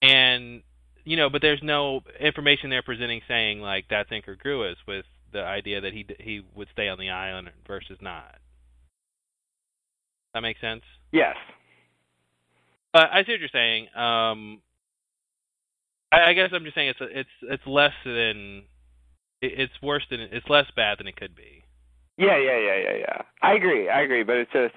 and 0.01 0.61
you 1.03 1.17
know, 1.17 1.29
but 1.29 1.41
there's 1.41 1.61
no 1.63 2.01
information 2.19 2.69
they're 2.69 2.81
presenting 2.81 3.21
saying 3.27 3.61
like 3.61 3.85
that's 3.89 4.11
incongruous 4.11 4.77
with 4.87 5.05
the 5.33 5.41
idea 5.41 5.81
that 5.81 5.93
he 5.93 6.05
he 6.19 6.41
would 6.55 6.67
stay 6.71 6.87
on 6.87 6.97
the 6.97 7.09
island 7.09 7.49
versus 7.67 7.97
not. 8.01 8.35
That 10.33 10.41
makes 10.41 10.61
sense. 10.61 10.83
Yes. 11.11 11.35
But 12.93 13.09
I 13.11 13.23
see 13.23 13.33
what 13.33 13.39
you're 13.39 13.49
saying. 13.51 13.87
Um, 13.95 14.61
I, 16.11 16.29
I 16.29 16.33
guess 16.33 16.49
I'm 16.53 16.63
just 16.63 16.75
saying 16.75 16.89
it's 16.89 16.99
it's 17.01 17.29
it's 17.43 17.67
less 17.67 17.93
than 18.05 18.63
it's 19.41 19.73
worse 19.81 20.03
than 20.09 20.19
it's 20.21 20.47
less 20.49 20.65
bad 20.75 20.99
than 20.99 21.07
it 21.07 21.15
could 21.15 21.35
be. 21.35 21.63
Yeah, 22.17 22.37
yeah, 22.37 22.57
yeah, 22.57 22.77
yeah, 22.77 22.97
yeah. 22.99 23.21
I 23.41 23.53
agree. 23.53 23.89
I 23.89 24.01
agree, 24.01 24.23
but 24.23 24.37
it's 24.37 24.51
just 24.53 24.73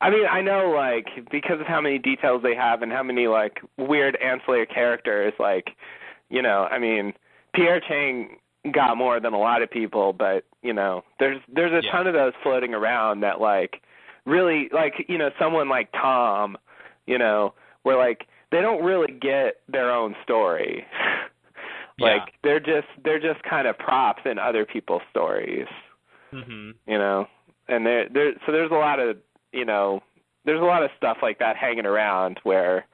I 0.00 0.10
mean, 0.10 0.26
I 0.28 0.42
know 0.42 0.70
like 0.76 1.06
because 1.30 1.60
of 1.60 1.66
how 1.66 1.80
many 1.80 1.98
details 1.98 2.42
they 2.42 2.56
have 2.56 2.82
and 2.82 2.90
how 2.90 3.04
many 3.04 3.28
like 3.28 3.60
weird 3.78 4.16
ancillary 4.16 4.66
characters 4.66 5.32
like, 5.38 5.70
you 6.28 6.42
know, 6.42 6.66
I 6.70 6.78
mean, 6.80 7.12
Pierre 7.54 7.80
Chang 7.80 8.36
got 8.72 8.96
more 8.96 9.20
than 9.20 9.32
a 9.32 9.38
lot 9.38 9.62
of 9.62 9.70
people, 9.70 10.12
but, 10.12 10.44
you 10.62 10.72
know, 10.72 11.04
there's 11.20 11.40
there's 11.54 11.72
a 11.72 11.84
Yeah. 11.86 11.92
ton 11.92 12.06
of 12.08 12.14
those 12.14 12.32
floating 12.42 12.74
around 12.74 13.20
that 13.20 13.40
like 13.40 13.80
really 14.24 14.68
like, 14.72 14.94
you 15.08 15.18
know, 15.18 15.30
someone 15.38 15.68
like 15.68 15.90
Tom, 15.92 16.58
you 17.06 17.18
know, 17.18 17.54
where 17.84 17.96
like 17.96 18.26
they 18.52 18.60
don't 18.60 18.84
really 18.84 19.12
get 19.12 19.56
their 19.68 19.90
own 19.90 20.14
story. 20.22 20.86
Yeah. 21.98 22.06
like 22.06 22.32
they're 22.42 22.58
just 22.58 22.88
they're 23.04 23.20
just 23.20 23.42
kind 23.44 23.68
of 23.68 23.78
props 23.78 24.22
in 24.24 24.38
other 24.38 24.64
people's 24.64 25.02
stories 25.10 25.66
hmm 26.30 26.70
you 26.86 26.96
know 26.96 27.26
and 27.68 27.84
there 27.84 28.08
there 28.08 28.32
so 28.46 28.50
there's 28.50 28.70
a 28.70 28.74
lot 28.74 28.98
of 28.98 29.18
you 29.52 29.66
know 29.66 30.00
there's 30.46 30.62
a 30.62 30.64
lot 30.64 30.82
of 30.82 30.90
stuff 30.96 31.18
like 31.20 31.38
that 31.40 31.54
hanging 31.56 31.84
around 31.84 32.40
where 32.44 32.86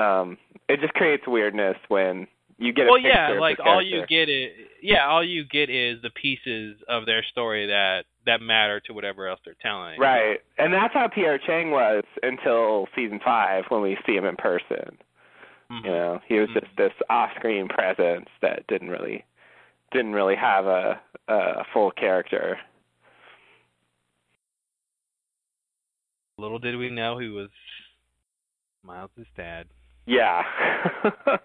um 0.00 0.36
it 0.68 0.80
just 0.80 0.92
creates 0.94 1.22
weirdness 1.28 1.76
when 1.86 2.26
you 2.58 2.72
get 2.72 2.86
a 2.86 2.90
well, 2.90 2.98
yeah, 2.98 3.32
of 3.32 3.40
like 3.40 3.58
all 3.64 3.82
you 3.82 4.06
get 4.06 4.28
is 4.28 4.50
yeah, 4.82 5.06
all 5.06 5.24
you 5.24 5.44
get 5.44 5.70
is 5.70 6.00
the 6.02 6.10
pieces 6.10 6.76
of 6.88 7.06
their 7.06 7.24
story 7.30 7.66
that 7.66 8.04
that 8.26 8.40
matter 8.40 8.80
to 8.80 8.92
whatever 8.92 9.28
else 9.28 9.40
they're 9.44 9.54
telling. 9.60 9.98
Right. 9.98 10.38
And 10.58 10.72
that's 10.72 10.94
how 10.94 11.08
Pierre 11.08 11.38
Chang 11.38 11.70
was 11.70 12.04
until 12.22 12.86
season 12.96 13.20
five 13.24 13.64
when 13.68 13.82
we 13.82 13.96
see 14.06 14.14
him 14.14 14.24
in 14.24 14.36
person. 14.36 14.98
Mhm. 15.70 15.84
You 15.84 15.90
know, 15.90 16.20
he 16.26 16.38
was 16.38 16.48
just 16.50 16.66
this 16.76 16.92
off-screen 17.08 17.68
presence 17.68 18.28
that 18.40 18.66
didn't 18.66 18.90
really 18.90 19.24
didn't 19.92 20.12
really 20.12 20.36
have 20.36 20.66
a 20.66 21.00
a 21.28 21.64
full 21.72 21.90
character. 21.90 22.58
Little 26.36 26.58
did 26.58 26.76
we 26.76 26.90
know 26.90 27.18
he 27.18 27.28
was 27.28 27.48
Miles' 28.82 29.10
dad. 29.36 29.66
Yeah. 30.06 30.42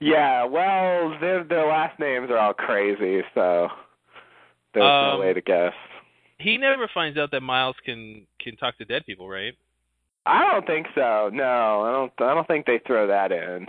yeah, 0.00 0.44
well, 0.44 1.18
their 1.20 1.44
their 1.44 1.66
last 1.66 1.98
names 1.98 2.30
are 2.30 2.38
all 2.38 2.54
crazy, 2.54 3.22
so 3.34 3.68
there's 4.74 4.82
no 4.84 5.12
Um, 5.14 5.20
way 5.20 5.32
to 5.32 5.40
guess. 5.40 5.74
He 6.38 6.56
never 6.56 6.88
finds 6.94 7.18
out 7.18 7.30
that 7.32 7.42
Miles 7.42 7.76
can 7.84 8.26
can 8.38 8.56
talk 8.56 8.78
to 8.78 8.84
dead 8.84 9.04
people, 9.06 9.28
right? 9.28 9.54
I 10.26 10.50
don't 10.52 10.66
think 10.66 10.86
so. 10.94 11.30
No, 11.32 11.82
I 11.82 11.92
don't 11.92 12.12
I 12.30 12.34
don't 12.34 12.46
think 12.46 12.66
they 12.66 12.80
throw 12.86 13.06
that 13.06 13.32
in. 13.32 13.66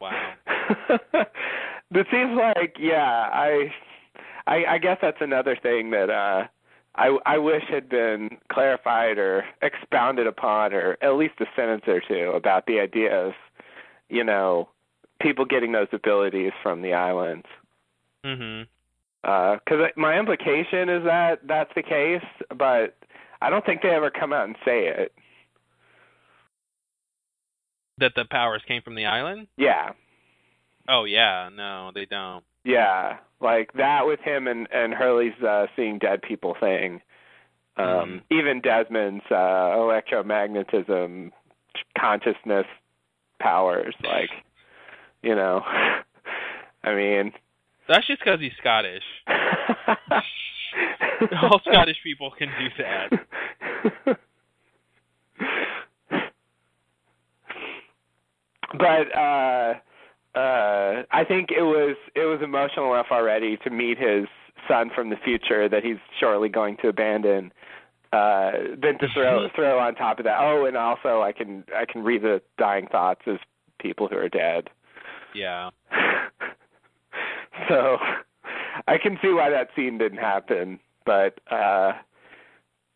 Wow. 0.00 0.32
it 0.90 2.06
seems 2.10 2.36
like 2.36 2.76
yeah, 2.78 3.28
I, 3.32 3.72
I 4.46 4.64
I 4.74 4.78
guess 4.78 4.98
that's 5.00 5.20
another 5.20 5.56
thing 5.62 5.90
that 5.92 6.10
uh 6.10 6.46
I 6.96 7.16
I 7.26 7.38
wish 7.38 7.62
had 7.70 7.88
been 7.88 8.36
clarified 8.52 9.18
or 9.18 9.44
expounded 9.62 10.26
upon 10.26 10.72
or 10.74 10.96
at 11.00 11.14
least 11.14 11.34
a 11.40 11.46
sentence 11.56 11.84
or 11.86 12.00
two 12.06 12.32
about 12.34 12.66
the 12.66 12.80
idea 12.80 13.16
of, 13.16 13.32
you 14.08 14.24
know, 14.24 14.68
people 15.20 15.44
getting 15.44 15.72
those 15.72 15.88
abilities 15.92 16.52
from 16.62 16.82
the 16.82 16.92
islands. 16.92 17.46
Mhm. 18.24 18.66
Because 19.24 19.90
my 19.96 20.18
implication 20.18 20.88
is 20.88 21.04
that 21.04 21.40
that's 21.46 21.70
the 21.74 21.82
case, 21.82 22.24
but 22.50 22.96
I 23.40 23.48
don't 23.50 23.64
think 23.64 23.82
they 23.82 23.88
ever 23.88 24.10
come 24.10 24.32
out 24.32 24.46
and 24.46 24.56
say 24.64 24.86
it. 24.86 25.12
That 27.98 28.12
the 28.16 28.24
powers 28.30 28.62
came 28.66 28.82
from 28.82 28.96
the 28.96 29.06
island? 29.06 29.46
Yeah, 29.56 29.92
Oh 30.88 31.04
yeah, 31.04 31.48
no, 31.54 31.90
they 31.94 32.04
don't. 32.04 32.44
Yeah, 32.64 33.18
like 33.40 33.72
that 33.74 34.06
with 34.06 34.20
him 34.20 34.46
and 34.46 34.68
and 34.72 34.92
Hurley's 34.92 35.40
uh, 35.42 35.66
seeing 35.76 35.98
dead 35.98 36.22
people 36.22 36.56
thing. 36.58 37.00
Um, 37.76 38.22
Even 38.30 38.60
Desmond's 38.60 39.24
uh, 39.30 39.34
electromagnetism, 39.34 41.32
consciousness 41.98 42.66
powers, 43.40 43.94
like 44.02 44.30
you 45.22 45.34
know. 45.34 45.62
I 46.84 46.94
mean, 46.94 47.32
That's 47.88 48.06
just 48.06 48.20
because 48.24 48.40
he's 48.40 48.52
Scottish. 48.60 49.02
All 51.42 51.60
Scottish 51.60 51.98
people 52.02 52.30
can 52.36 52.48
do 52.58 52.68
that. 52.82 54.18
but 58.78 59.16
uh 59.16 59.74
uh 60.38 61.02
I 61.10 61.24
think 61.26 61.50
it 61.50 61.62
was 61.62 61.96
it 62.14 62.24
was 62.24 62.40
emotional 62.42 62.92
enough 62.94 63.06
already 63.10 63.56
to 63.58 63.70
meet 63.70 63.98
his 63.98 64.26
son 64.66 64.90
from 64.94 65.10
the 65.10 65.16
future 65.24 65.68
that 65.68 65.84
he's 65.84 65.98
shortly 66.18 66.48
going 66.48 66.76
to 66.82 66.88
abandon. 66.88 67.52
Uh 68.12 68.52
then 68.80 68.98
to 68.98 69.06
throw 69.14 69.48
throw 69.54 69.78
on 69.78 69.94
top 69.94 70.18
of 70.18 70.24
that. 70.24 70.38
Oh, 70.40 70.64
and 70.66 70.76
also 70.76 71.22
I 71.22 71.32
can 71.32 71.64
I 71.76 71.84
can 71.90 72.02
read 72.02 72.22
the 72.22 72.42
dying 72.58 72.88
thoughts 72.90 73.22
of 73.26 73.36
people 73.78 74.08
who 74.08 74.16
are 74.16 74.28
dead. 74.28 74.70
Yeah. 75.34 75.70
so 77.68 77.98
I 78.86 78.98
can 78.98 79.18
see 79.22 79.32
why 79.32 79.50
that 79.50 79.68
scene 79.76 79.98
didn't 79.98 80.18
happen, 80.18 80.78
but 81.06 81.38
uh 81.50 81.92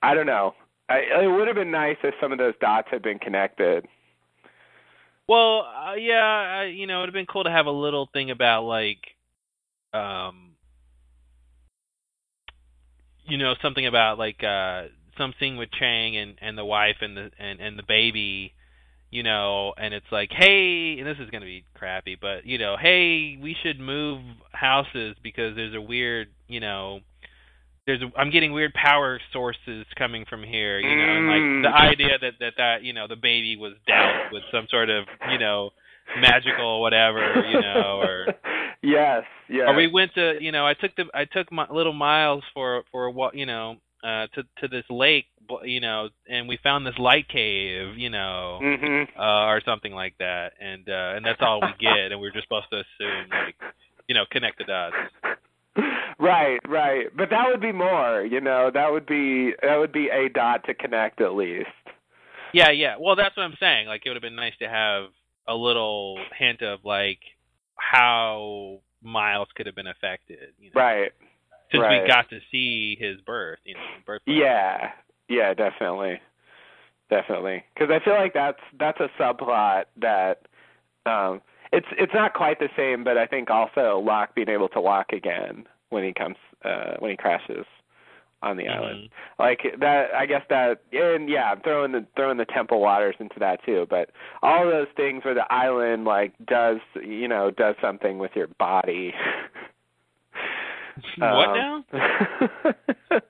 I 0.02 0.14
don't 0.14 0.26
know. 0.26 0.54
I, 0.88 0.98
it 1.22 1.30
would 1.30 1.48
have 1.48 1.56
been 1.56 1.70
nice 1.70 1.96
if 2.02 2.14
some 2.20 2.32
of 2.32 2.38
those 2.38 2.54
dots 2.60 2.88
had 2.90 3.02
been 3.02 3.18
connected. 3.18 3.86
Well, 5.28 5.66
uh, 5.66 5.94
yeah, 5.94 6.24
I, 6.24 6.64
you 6.64 6.86
know, 6.86 7.02
it'd 7.02 7.08
have 7.08 7.14
been 7.14 7.26
cool 7.26 7.44
to 7.44 7.50
have 7.50 7.66
a 7.66 7.70
little 7.70 8.08
thing 8.12 8.30
about 8.30 8.62
like, 8.64 9.00
um, 9.92 10.52
you 13.26 13.36
know, 13.36 13.54
something 13.60 13.86
about 13.86 14.18
like 14.18 14.42
uh 14.42 14.84
something 15.18 15.56
with 15.56 15.70
Chang 15.72 16.16
and 16.16 16.36
and 16.40 16.56
the 16.56 16.64
wife 16.64 16.96
and 17.02 17.16
the 17.16 17.30
and 17.38 17.60
and 17.60 17.78
the 17.78 17.82
baby, 17.82 18.54
you 19.10 19.22
know, 19.22 19.72
and 19.78 19.94
it's 19.94 20.06
like, 20.12 20.30
hey, 20.32 20.96
and 20.98 21.06
this 21.06 21.16
is 21.18 21.30
gonna 21.30 21.46
be 21.46 21.64
crappy, 21.74 22.16
but 22.20 22.44
you 22.46 22.58
know, 22.58 22.76
hey, 22.80 23.38
we 23.40 23.56
should 23.62 23.80
move 23.80 24.20
houses 24.52 25.16
because 25.22 25.56
there's 25.56 25.74
a 25.74 25.80
weird, 25.80 26.28
you 26.48 26.60
know. 26.60 27.00
There's 27.86 28.02
a, 28.02 28.10
I'm 28.18 28.30
getting 28.30 28.52
weird 28.52 28.74
power 28.74 29.18
sources 29.32 29.86
coming 29.96 30.26
from 30.28 30.42
here, 30.42 30.78
you 30.78 30.94
know, 30.94 31.04
and 31.04 31.24
Mm. 31.24 31.62
like 31.64 31.72
the 31.72 31.78
idea 31.88 32.18
that 32.20 32.32
that 32.38 32.52
that 32.58 32.82
you 32.82 32.92
know 32.92 33.06
the 33.08 33.16
baby 33.16 33.56
was 33.56 33.72
doused 33.86 34.30
with 34.30 34.42
some 34.52 34.66
sort 34.68 34.90
of 34.90 35.06
you 35.30 35.38
know 35.38 35.70
magical 36.20 36.82
whatever, 36.82 37.42
you 37.48 37.58
know, 37.62 37.98
or 38.02 38.26
yes, 38.82 39.22
yes. 39.48 39.64
or 39.68 39.74
we 39.74 39.86
went 39.86 40.12
to 40.16 40.34
you 40.38 40.52
know 40.52 40.66
I 40.66 40.74
took 40.74 40.94
the 40.96 41.04
I 41.14 41.24
took 41.24 41.50
my 41.50 41.66
little 41.70 41.94
miles 41.94 42.44
for 42.52 42.82
for 42.92 43.06
a 43.06 43.10
wa- 43.10 43.30
you 43.32 43.46
know 43.46 43.76
uh 44.04 44.26
to 44.34 44.42
to 44.58 44.68
this 44.68 44.84
lake 44.90 45.24
you 45.64 45.80
know 45.80 46.08
and 46.28 46.48
we 46.48 46.58
found 46.62 46.86
this 46.86 46.98
light 46.98 47.28
cave 47.28 47.96
you 47.96 48.10
know 48.10 48.58
hmm 48.62 49.02
uh 49.18 49.46
or 49.46 49.60
something 49.64 49.92
like 49.92 50.14
that 50.18 50.52
and 50.60 50.88
uh 50.88 51.14
and 51.16 51.24
that's 51.24 51.40
all 51.40 51.60
we 51.60 51.68
get 51.80 52.12
and 52.12 52.20
we're 52.20 52.30
just 52.32 52.44
supposed 52.44 52.66
to 52.70 52.76
assume 52.78 53.28
like 53.30 53.54
you 54.08 54.14
know 54.14 54.24
connect 54.30 54.58
the 54.58 54.64
dots 54.64 54.96
right, 56.18 56.58
right. 56.66 57.06
But 57.16 57.30
that 57.30 57.44
would 57.48 57.60
be 57.60 57.70
more, 57.70 58.22
you 58.24 58.40
know, 58.40 58.70
that 58.74 58.90
would 58.90 59.06
be 59.06 59.52
that 59.62 59.76
would 59.76 59.92
be 59.92 60.08
a 60.08 60.28
dot 60.28 60.64
to 60.64 60.74
connect 60.74 61.20
at 61.20 61.34
least. 61.34 61.68
yeah 62.52 62.70
yeah 62.70 62.96
well 62.98 63.14
that's 63.16 63.36
what 63.36 63.44
I'm 63.44 63.56
saying 63.60 63.86
like 63.86 64.02
it 64.04 64.08
would 64.08 64.16
have 64.16 64.22
been 64.22 64.34
nice 64.36 64.56
to 64.60 64.68
have 64.68 65.04
a 65.46 65.54
little 65.54 66.18
hint 66.38 66.62
of 66.62 66.80
like 66.84 67.20
how 67.76 68.80
Miles 69.02 69.48
could 69.54 69.66
have 69.66 69.76
been 69.76 69.86
affected 69.86 70.38
you 70.58 70.70
know 70.74 70.80
Right. 70.80 71.12
since 71.70 71.82
right. 71.82 72.02
we 72.02 72.08
got 72.08 72.28
to 72.30 72.40
see 72.50 72.96
his 72.98 73.20
birth 73.20 73.58
you 73.64 73.74
know 73.74 73.80
birth 74.04 74.22
Yeah. 74.26 74.90
Yeah, 75.28 75.54
definitely. 75.54 76.20
Definitely. 77.10 77.64
Cuz 77.76 77.88
I 77.90 78.00
feel 78.00 78.14
like 78.14 78.34
that's 78.34 78.60
that's 78.78 79.00
a 79.00 79.08
subplot 79.18 79.84
that 79.96 80.42
um 81.06 81.40
it's 81.72 81.86
it's 81.98 82.14
not 82.14 82.34
quite 82.34 82.58
the 82.58 82.70
same, 82.76 83.04
but 83.04 83.16
I 83.18 83.26
think 83.26 83.50
also 83.50 83.98
Locke 83.98 84.34
being 84.34 84.48
able 84.48 84.68
to 84.70 84.80
walk 84.80 85.12
again 85.12 85.66
when 85.90 86.04
he 86.04 86.12
comes 86.12 86.36
uh 86.64 86.94
when 86.98 87.10
he 87.10 87.16
crashes 87.16 87.66
on 88.42 88.56
the 88.56 88.68
island. 88.68 89.08
Mhm. 89.08 89.10
like 89.38 89.60
that 89.80 90.14
i 90.14 90.24
guess 90.24 90.42
that 90.48 90.80
and 90.92 91.28
yeah 91.28 91.50
i'm 91.50 91.60
throwing 91.60 91.90
the 91.90 92.06
throwing 92.14 92.36
the 92.36 92.44
temple 92.44 92.80
waters 92.80 93.16
into 93.18 93.36
that 93.40 93.60
too 93.64 93.84
but 93.90 94.10
all 94.42 94.64
those 94.64 94.86
things 94.96 95.24
where 95.24 95.34
the 95.34 95.52
island 95.52 96.04
like 96.04 96.32
does 96.46 96.78
you 97.02 97.26
know 97.26 97.50
does 97.50 97.74
something 97.80 98.18
with 98.18 98.30
your 98.36 98.46
body 98.46 99.12
what 101.18 101.48
Um, 101.48 101.56
now 101.56 101.84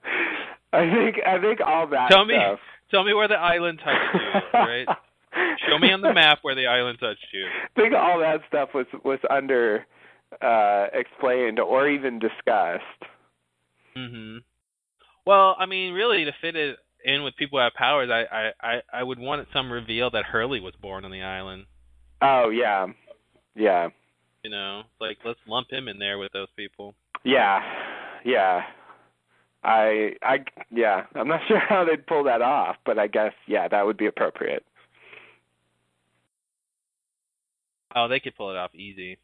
i 0.72 0.80
think 0.90 1.16
i 1.26 1.40
think 1.40 1.60
all 1.64 1.86
that 1.88 2.10
Tell 2.10 2.24
me- 2.24 2.34
stuff 2.34 2.58
Tell 2.90 3.04
me 3.04 3.12
where 3.12 3.28
the 3.28 3.34
island 3.34 3.80
touched 3.84 4.14
you, 4.14 4.58
right? 4.58 4.86
Show 5.68 5.78
me 5.78 5.92
on 5.92 6.00
the 6.00 6.14
map 6.14 6.38
where 6.40 6.54
the 6.54 6.66
island 6.68 6.98
touched 6.98 7.26
you. 7.34 7.44
I 7.44 7.68
think 7.78 7.92
all 7.94 8.18
that 8.20 8.40
stuff 8.48 8.70
was 8.74 8.86
was 9.04 9.18
under 9.28 9.84
uh 10.40 10.86
explained 10.94 11.60
or 11.60 11.86
even 11.86 12.18
discussed. 12.18 13.02
Mhm. 13.94 14.38
Well, 15.26 15.54
I 15.58 15.66
mean, 15.66 15.92
really, 15.92 16.24
to 16.24 16.32
fit 16.40 16.56
it 16.56 16.78
in 17.04 17.24
with 17.24 17.36
people 17.36 17.58
who 17.58 17.62
have 17.64 17.74
powers, 17.74 18.08
I, 18.10 18.24
I, 18.34 18.50
I, 18.62 18.80
I 19.00 19.02
would 19.02 19.18
want 19.18 19.46
some 19.52 19.70
reveal 19.70 20.10
that 20.12 20.24
Hurley 20.24 20.60
was 20.60 20.72
born 20.80 21.04
on 21.04 21.10
the 21.10 21.20
island. 21.22 21.66
Oh 22.22 22.48
yeah. 22.48 22.86
Yeah. 23.54 23.88
You 24.42 24.50
know, 24.50 24.84
like 24.98 25.18
let's 25.26 25.40
lump 25.46 25.70
him 25.70 25.88
in 25.88 25.98
there 25.98 26.16
with 26.16 26.32
those 26.32 26.48
people. 26.56 26.94
Yeah. 27.22 27.60
Yeah. 28.24 28.62
I 29.62 30.12
I 30.22 30.38
yeah, 30.70 31.04
I'm 31.14 31.28
not 31.28 31.40
sure 31.48 31.58
how 31.58 31.84
they'd 31.84 32.06
pull 32.06 32.24
that 32.24 32.42
off, 32.42 32.76
but 32.84 32.98
I 32.98 33.06
guess 33.06 33.32
yeah, 33.46 33.68
that 33.68 33.86
would 33.86 33.96
be 33.96 34.06
appropriate. 34.06 34.64
Oh, 37.94 38.06
they 38.08 38.20
could 38.20 38.36
pull 38.36 38.50
it 38.50 38.56
off 38.56 38.74
easy. 38.74 39.18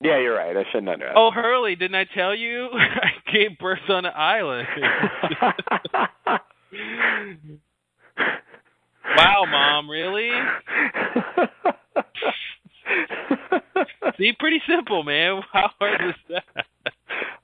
Yeah, 0.00 0.18
you're 0.20 0.36
right. 0.36 0.56
I 0.56 0.64
shouldn't 0.70 0.88
underestimate. 0.88 1.16
Oh, 1.16 1.30
Hurley, 1.32 1.76
didn't 1.76 1.94
I 1.94 2.04
tell 2.14 2.34
you? 2.34 2.68
I 2.72 3.32
gave 3.32 3.58
birth 3.58 3.78
on 3.88 4.04
an 4.04 4.12
island. 4.14 4.68
wow, 9.16 9.44
mom, 9.50 9.88
really? 9.88 10.30
See, 14.18 14.32
pretty 14.38 14.60
simple, 14.68 15.02
man. 15.02 15.42
How 15.52 15.70
hard 15.78 16.00
is 16.08 16.14
that? 16.28 16.66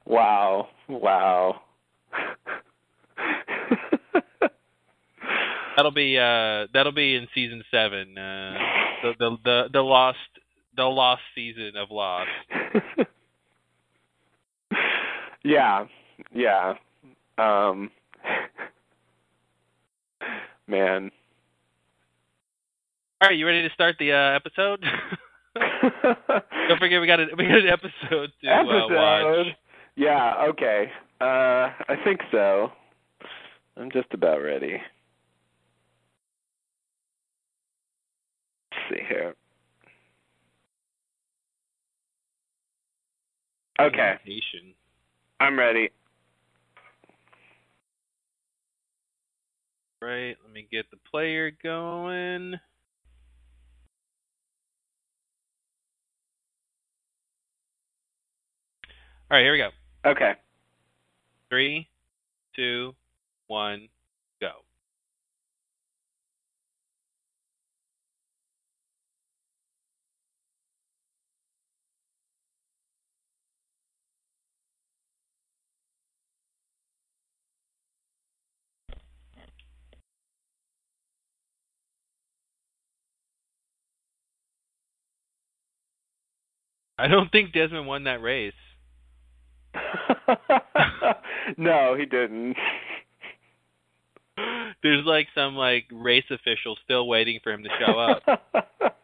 Wow. 0.07 0.69
Wow. 0.89 1.61
that'll 5.77 5.93
be 5.93 6.19
uh 6.19 6.67
that'll 6.73 6.93
be 6.93 7.15
in 7.15 7.29
season 7.35 7.63
7. 7.71 8.19
Uh 8.19 8.55
the 9.03 9.15
the 9.19 9.37
the, 9.45 9.65
the 9.73 9.81
lost 9.81 10.19
the 10.77 10.85
lost 10.85 11.23
season 11.35 11.73
of 11.77 11.91
Lost. 11.91 12.29
yeah. 15.45 15.87
Yeah. 16.35 16.75
Um 17.39 17.91
man. 20.67 21.11
All 23.23 23.29
right, 23.29 23.37
you 23.37 23.47
ready 23.47 23.69
to 23.69 23.75
start 23.75 23.97
the 23.99 24.13
uh, 24.13 24.35
episode? 24.35 24.83
Don't 26.69 26.79
forget 26.79 27.03
we 27.03 27.07
got 27.07 27.21
an, 27.21 27.29
we 27.37 27.45
got 27.45 27.59
an 27.59 27.69
episode 27.69 28.33
to 28.43 28.49
episode. 28.49 28.93
Uh, 28.93 29.45
watch. 29.45 29.47
Yeah, 29.97 30.35
okay. 30.51 30.91
Uh 31.21 31.71
I 31.89 31.97
think 32.05 32.21
so. 32.31 32.71
I'm 33.77 33.91
just 33.91 34.09
about 34.13 34.43
ready. 34.43 34.81
Let's 38.73 38.83
see 38.91 39.05
here. 39.09 39.35
Okay, 43.81 44.15
I'm 45.41 45.59
ready. 45.59 45.91
Right, 50.03 50.37
let 50.45 50.53
me 50.53 50.67
get 50.71 50.91
the 50.91 50.97
player 51.11 51.51
going. 51.63 52.55
All 52.55 52.61
right, 59.37 59.43
here 59.43 59.53
we 59.53 59.59
go. 59.59 59.69
Okay. 60.07 60.33
Three, 61.51 61.89
two, 62.57 62.95
one, 63.49 63.89
go. 64.41 64.51
I 86.99 87.09
don't 87.09 87.33
think 87.33 87.53
Desmond 87.55 87.87
won 87.87 88.05
that 88.05 88.23
race. 88.23 88.53
no, 91.57 91.95
he 91.99 92.07
didn't. 92.07 92.57
There's 94.83 95.05
like 95.05 95.29
some 95.35 95.55
like 95.55 95.85
race 95.93 96.25
official 96.31 96.77
still 96.85 97.07
waiting 97.07 97.41
for 97.43 97.53
him 97.53 97.63
to 97.65 97.69
show 97.79 97.99
up. 97.99 98.23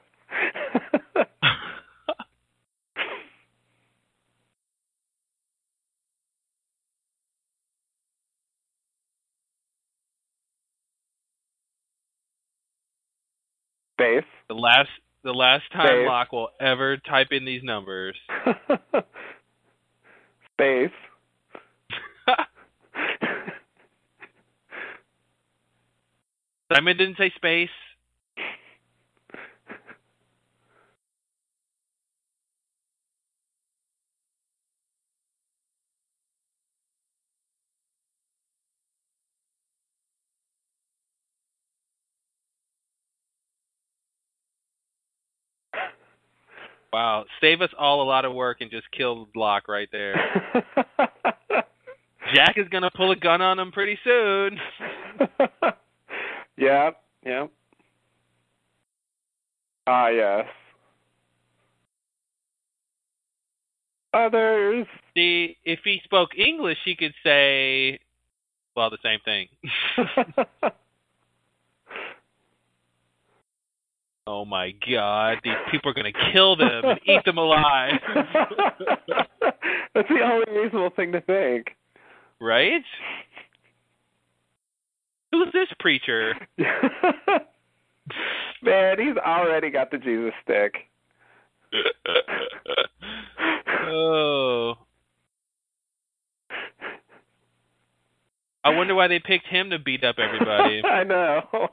Space. 13.99 14.25
the 14.49 14.55
last 14.55 14.91
the 15.25 15.33
last 15.33 15.65
time 15.73 15.87
Dave. 15.87 16.07
Locke 16.07 16.31
will 16.31 16.51
ever 16.61 16.99
type 16.99 17.29
in 17.31 17.47
these 17.47 17.63
numbers. 17.63 18.15
Space. 20.59 20.91
Simon 26.73 26.97
didn't 26.97 27.19
say 27.19 27.31
space. 27.37 27.69
Wow, 46.97 47.27
save 47.43 47.61
us 47.61 47.69
all 47.79 48.01
a 48.01 48.09
lot 48.09 48.25
of 48.25 48.33
work 48.33 48.63
and 48.63 48.71
just 48.71 48.91
kill 48.91 49.29
Locke 49.37 49.69
right 49.69 49.89
there. 49.93 50.15
Jack 52.35 52.57
is 52.57 52.67
gonna 52.71 52.91
pull 52.97 53.11
a 53.11 53.17
gun 53.17 53.43
on 53.43 53.59
him 53.59 53.71
pretty 53.71 53.99
soon. 54.03 54.59
yeah, 56.57 56.93
yeah. 57.23 57.49
Ah, 59.87 60.09
yes. 60.09 60.47
Others. 64.15 64.87
See, 65.13 65.59
if 65.67 65.81
he 65.85 66.01
spoke 66.03 66.31
English, 66.35 66.79
he 66.83 66.97
could 66.97 67.13
say, 67.23 68.01
well, 68.75 68.89
the 68.89 68.97
same 69.03 69.21
thing. 69.23 69.49
oh 74.27 74.45
my 74.45 74.73
God, 74.91 75.39
these 75.45 75.55
people 75.71 75.91
are 75.91 75.95
gonna 75.95 76.13
kill 76.33 76.57
them 76.57 76.85
and 76.85 77.01
eat 77.07 77.25
them 77.25 77.39
alive, 77.39 77.93
That's 79.95 80.09
the 80.09 80.21
only 80.23 80.61
reasonable 80.61 80.91
thing 80.91 81.13
to 81.13 81.21
think. 81.23 81.69
right? 82.41 82.83
Who's 85.33 85.49
this 85.53 85.69
preacher? 85.81 86.35
Man, 88.63 88.99
he's 88.99 89.17
already 89.17 89.71
got 89.71 89.91
the 89.91 89.99
Jesus 89.99 90.33
stick. 90.43 90.75
oh. 93.89 94.75
I 98.65 98.71
wonder 98.71 98.95
why 98.95 99.09
they 99.09 99.19
picked 99.19 99.47
him 99.47 99.71
to 99.71 99.79
beat 99.79 100.05
up 100.05 100.17
everybody. 100.19 100.83
I 100.85 101.05
know. 101.05 101.71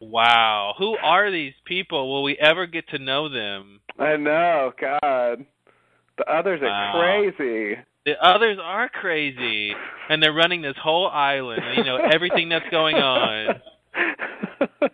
Wow. 0.00 0.74
Who 0.78 0.96
are 0.96 1.30
these 1.30 1.52
people? 1.64 2.10
Will 2.10 2.22
we 2.22 2.36
ever 2.38 2.66
get 2.66 2.88
to 2.88 2.98
know 2.98 3.28
them? 3.28 3.80
I 3.98 4.16
know, 4.16 4.72
God. 4.80 5.44
The 6.16 6.24
others 6.26 6.60
are 6.62 6.68
Wow. 6.68 7.22
crazy. 7.32 7.78
The 8.06 8.22
others 8.24 8.58
are 8.58 8.88
crazy. 8.88 9.74
And 10.08 10.22
they're 10.22 10.32
running 10.32 10.62
this 10.62 10.76
whole 10.78 11.06
island. 11.08 11.62
and 11.64 11.76
You 11.76 11.84
know, 11.84 11.96
everything 11.96 12.48
that's 12.48 12.68
going 12.70 12.96
on. 12.96 13.60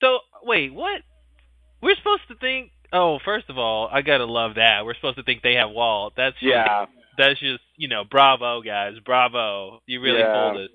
So, 0.00 0.18
wait, 0.42 0.74
what? 0.74 1.00
We're 1.80 1.94
supposed 1.96 2.28
to 2.28 2.34
think. 2.34 2.72
Oh, 2.92 3.18
first 3.24 3.48
of 3.48 3.56
all, 3.56 3.88
I 3.90 4.02
gotta 4.02 4.26
love 4.26 4.56
that. 4.56 4.84
We're 4.84 4.94
supposed 4.94 5.16
to 5.16 5.22
think 5.22 5.42
they 5.42 5.54
have 5.54 5.70
Walt. 5.70 6.12
That's 6.14 6.34
just, 6.34 6.44
yeah. 6.44 6.84
That's 7.16 7.38
just 7.40 7.62
you 7.76 7.88
know, 7.88 8.04
bravo, 8.04 8.62
guys, 8.62 8.94
bravo. 9.04 9.80
You 9.86 10.00
really 10.00 10.18
yeah. 10.20 10.50
pulled 10.52 10.68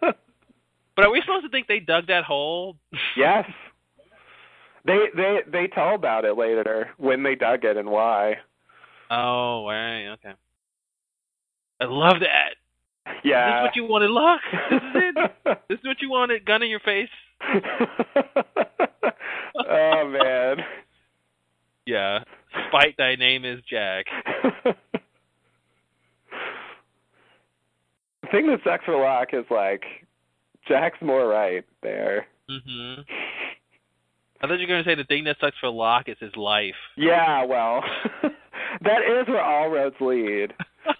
it. 0.00 0.16
But 0.98 1.06
are 1.06 1.12
we 1.12 1.20
supposed 1.20 1.44
to 1.44 1.48
think 1.48 1.68
they 1.68 1.78
dug 1.78 2.08
that 2.08 2.24
hole? 2.24 2.76
yes. 3.16 3.48
They 4.84 5.06
they 5.14 5.38
they 5.46 5.68
tell 5.68 5.94
about 5.94 6.24
it 6.24 6.36
later 6.36 6.88
when 6.96 7.22
they 7.22 7.36
dug 7.36 7.64
it 7.64 7.76
and 7.76 7.88
why. 7.88 8.38
Oh, 9.08 9.64
right, 9.64 10.08
okay. 10.14 10.32
I 11.80 11.84
love 11.84 12.16
that. 12.18 12.56
Yeah. 13.22 13.46
This 13.46 13.54
is 13.54 13.62
what 13.62 13.76
you 13.76 13.84
wanted, 13.84 14.10
Locke. 14.10 14.40
This 14.70 14.82
is 14.82 14.96
it. 14.96 15.14
This 15.68 15.78
is 15.78 15.84
what 15.84 16.02
you 16.02 16.10
wanted. 16.10 16.44
Gun 16.44 16.64
in 16.64 16.68
your 16.68 16.80
face. 16.80 17.08
oh 19.68 20.08
man. 20.08 20.56
Yeah. 21.86 22.24
Spite 22.66 22.96
thy 22.98 23.14
name 23.14 23.44
is 23.44 23.60
Jack. 23.70 24.06
the 24.64 24.74
thing 28.30 28.46
that 28.48 28.60
sucks 28.64 28.84
for 28.84 28.96
Locke 29.00 29.28
is 29.32 29.44
like 29.50 29.84
Jack's 30.66 31.00
more 31.00 31.26
right 31.28 31.64
there. 31.82 32.26
Mhm. 32.50 33.04
I 34.40 34.46
thought 34.46 34.54
you 34.60 34.66
were 34.66 34.66
gonna 34.66 34.84
say 34.84 34.94
the 34.94 35.04
thing 35.04 35.24
that 35.24 35.38
sucks 35.40 35.58
for 35.58 35.68
Locke 35.68 36.08
is 36.08 36.18
his 36.18 36.36
life. 36.36 36.76
Yeah, 36.96 37.44
well, 37.44 37.82
that 38.82 39.02
is 39.02 39.28
where 39.28 39.42
all 39.42 39.68
roads 39.70 39.96
lead. 40.00 40.54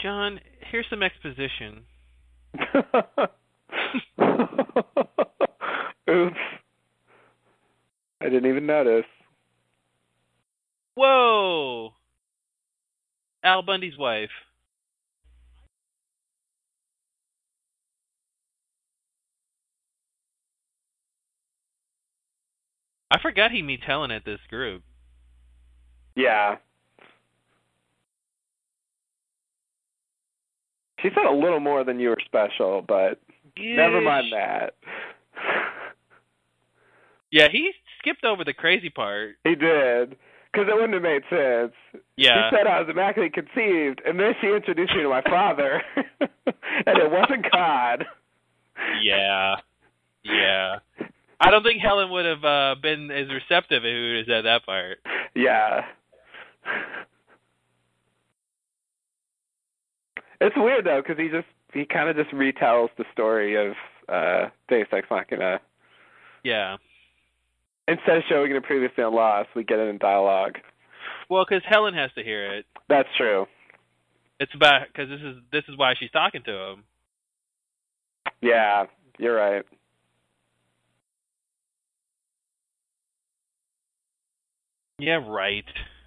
John, 0.00 0.40
here's 0.70 0.86
some 0.90 1.02
exposition. 1.02 1.84
Oops. 6.10 6.36
I 8.20 8.24
didn't 8.24 8.48
even 8.48 8.66
notice. 8.66 9.04
Whoa! 10.94 11.94
Al 13.42 13.62
Bundy's 13.62 13.96
wife. 13.98 14.30
I 23.10 23.20
forgot 23.20 23.50
he 23.50 23.62
meets 23.62 23.82
Helen 23.86 24.10
at 24.10 24.24
this 24.24 24.40
group. 24.48 24.82
Yeah. 26.16 26.56
She 31.00 31.08
said 31.14 31.26
a 31.26 31.34
little 31.34 31.60
more 31.60 31.84
than 31.84 32.00
you 32.00 32.10
were 32.10 32.18
special, 32.24 32.82
but 32.86 33.20
Ish. 33.56 33.76
never 33.76 34.00
mind 34.00 34.32
that. 34.32 34.74
Yeah, 37.32 37.48
he 37.50 37.72
skipped 37.98 38.24
over 38.24 38.44
the 38.44 38.52
crazy 38.52 38.90
part. 38.90 39.36
He 39.42 39.54
did. 39.54 40.16
Because 40.52 40.68
it 40.68 40.74
wouldn't 40.74 40.92
have 40.92 41.02
made 41.02 41.22
sense. 41.30 41.72
Yeah. 42.16 42.50
She 42.50 42.56
said 42.56 42.66
I 42.66 42.80
was 42.80 42.88
immaculately 42.90 43.30
conceived, 43.30 44.02
and 44.04 44.20
then 44.20 44.34
she 44.40 44.48
introduced 44.48 44.94
me 44.94 45.02
to 45.02 45.08
my 45.08 45.22
father, 45.22 45.82
and 46.20 46.98
it 46.98 47.10
wasn't 47.10 47.50
God. 47.50 48.04
Yeah. 49.02 49.56
Yeah. 50.24 50.78
I 51.40 51.50
don't 51.50 51.62
think 51.62 51.80
Helen 51.80 52.10
would 52.10 52.26
have 52.26 52.44
uh, 52.44 52.74
been 52.80 53.10
as 53.10 53.28
receptive 53.28 53.82
if 53.84 53.94
he 53.94 54.08
would 54.08 54.16
have 54.18 54.26
said 54.26 54.44
that 54.44 54.66
part. 54.66 54.98
Yeah. 55.34 55.80
It's 60.40 60.56
weird 60.56 60.84
though, 60.84 61.00
because 61.00 61.18
he 61.18 61.28
just 61.28 61.46
he 61.72 61.84
kind 61.84 62.08
of 62.08 62.16
just 62.16 62.30
retells 62.34 62.88
the 62.98 63.04
story 63.12 63.54
of 63.54 63.74
uh 64.08 64.50
Deus 64.68 64.88
Ex 64.92 65.06
Machina. 65.10 65.60
Yeah. 66.42 66.76
Instead 67.92 68.16
of 68.16 68.22
showing 68.26 68.50
it 68.50 68.62
previously 68.62 69.04
on 69.04 69.14
Lost, 69.14 69.50
we 69.54 69.64
get 69.64 69.78
it 69.78 69.88
in 69.88 69.98
dialogue. 69.98 70.56
Well, 71.28 71.44
because 71.46 71.62
Helen 71.68 71.92
has 71.92 72.10
to 72.14 72.22
hear 72.22 72.54
it. 72.54 72.64
That's 72.88 73.08
true. 73.18 73.44
It's 74.40 74.52
about 74.54 74.86
because 74.86 75.10
this 75.10 75.20
is 75.20 75.36
this 75.52 75.64
is 75.68 75.76
why 75.76 75.92
she's 76.00 76.10
talking 76.10 76.42
to 76.46 76.52
him. 76.52 76.84
Yeah, 78.40 78.84
you're 79.18 79.36
right. 79.36 79.62
Yeah, 84.98 85.20
right. 85.28 85.64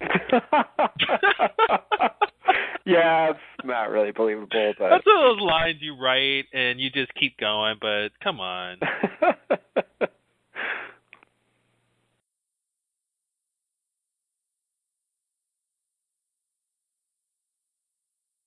yeah, 2.84 3.30
it's 3.30 3.38
not 3.64 3.90
really 3.90 4.10
believable, 4.10 4.48
but 4.50 4.88
That's 4.88 5.06
one 5.06 5.16
of 5.16 5.36
those 5.36 5.40
lines 5.40 5.78
you 5.80 5.96
write 5.96 6.46
and 6.52 6.80
you 6.80 6.90
just 6.90 7.14
keep 7.14 7.38
going, 7.38 7.76
but 7.80 8.08
come 8.24 8.40
on. 8.40 8.78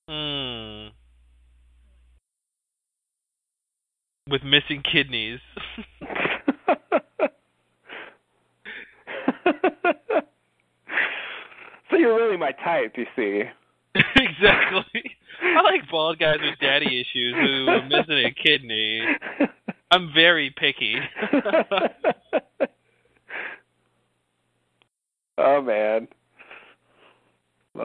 Hmm. 0.10 0.88
With 4.28 4.42
missing 4.44 4.82
kidneys. 4.92 5.40
so 11.92 11.96
you're 11.96 12.16
really 12.16 12.38
my 12.38 12.54
type, 12.54 12.96
you 12.96 13.06
see. 13.16 13.44
exactly. 14.16 15.12
I 15.44 15.62
like 15.62 15.88
bald 15.92 16.18
guys 16.18 16.38
with 16.42 16.58
daddy 16.60 16.88
issues 17.02 17.36
who 17.36 17.68
are 17.68 17.84
missing 17.84 18.26
a 18.26 18.32
kidney. 18.32 19.02
I'm 19.92 20.12
very 20.12 20.50
picky. 20.58 20.96
oh 25.38 25.62
man. 25.62 26.08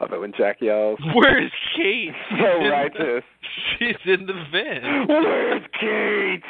Love 0.01 0.12
it 0.12 0.20
when 0.20 0.32
Jack 0.36 0.57
yells. 0.61 0.99
Where's 1.14 1.53
Kate? 1.76 2.11
So 2.30 2.66
righteous. 2.68 3.22
She's 3.78 3.95
in 4.07 4.26
the 4.26 4.32
vent. 4.51 5.09
Where's 5.09 5.62
Kate? 5.80 6.42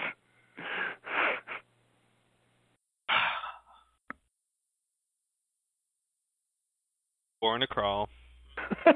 Born 7.42 7.60
to 7.60 7.66
crawl. 7.66 8.08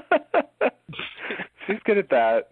She's 1.66 1.76
good 1.84 1.98
at 1.98 2.08
that. 2.08 2.48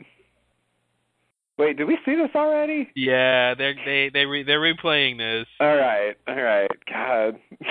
Wait, 1.58 1.78
did 1.78 1.86
we 1.86 1.96
see 2.04 2.14
this 2.14 2.28
already? 2.34 2.90
Yeah, 2.94 3.54
they're 3.54 3.74
they 3.86 4.10
they 4.12 4.26
re, 4.26 4.42
they're 4.42 4.60
replaying 4.60 5.16
this. 5.16 5.46
All 5.58 5.74
right, 5.74 6.14
all 6.28 6.34
right. 6.42 6.68
God. 6.92 7.38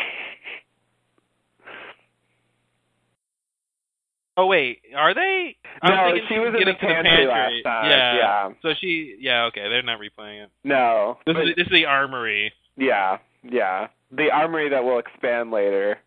Oh 4.38 4.48
wait, 4.48 4.82
are 4.96 5.14
they? 5.14 5.56
I'm 5.82 5.96
No, 5.96 6.18
she 6.28 6.40
was 6.40 6.50
in 6.54 6.60
getting 6.60 6.74
the 6.74 6.80
pantry 6.80 7.26
last 7.26 7.54
time, 7.64 7.90
Yeah. 7.90 8.16
yeah. 8.16 8.50
So 8.62 8.74
she, 8.80 9.16
yeah, 9.20 9.46
okay, 9.46 9.70
they're 9.70 9.82
not 9.82 10.00
replaying 10.00 10.44
it. 10.46 10.52
No. 10.64 11.18
This 11.26 11.36
is 11.38 11.56
this 11.56 11.66
is 11.68 11.72
the 11.72 11.86
armory. 11.86 12.52
yeah, 12.76 13.18
yeah. 13.44 13.88
The 14.12 14.30
armory 14.32 14.70
that 14.70 14.84
will 14.84 15.00
expand 15.00 15.52
later. 15.52 15.98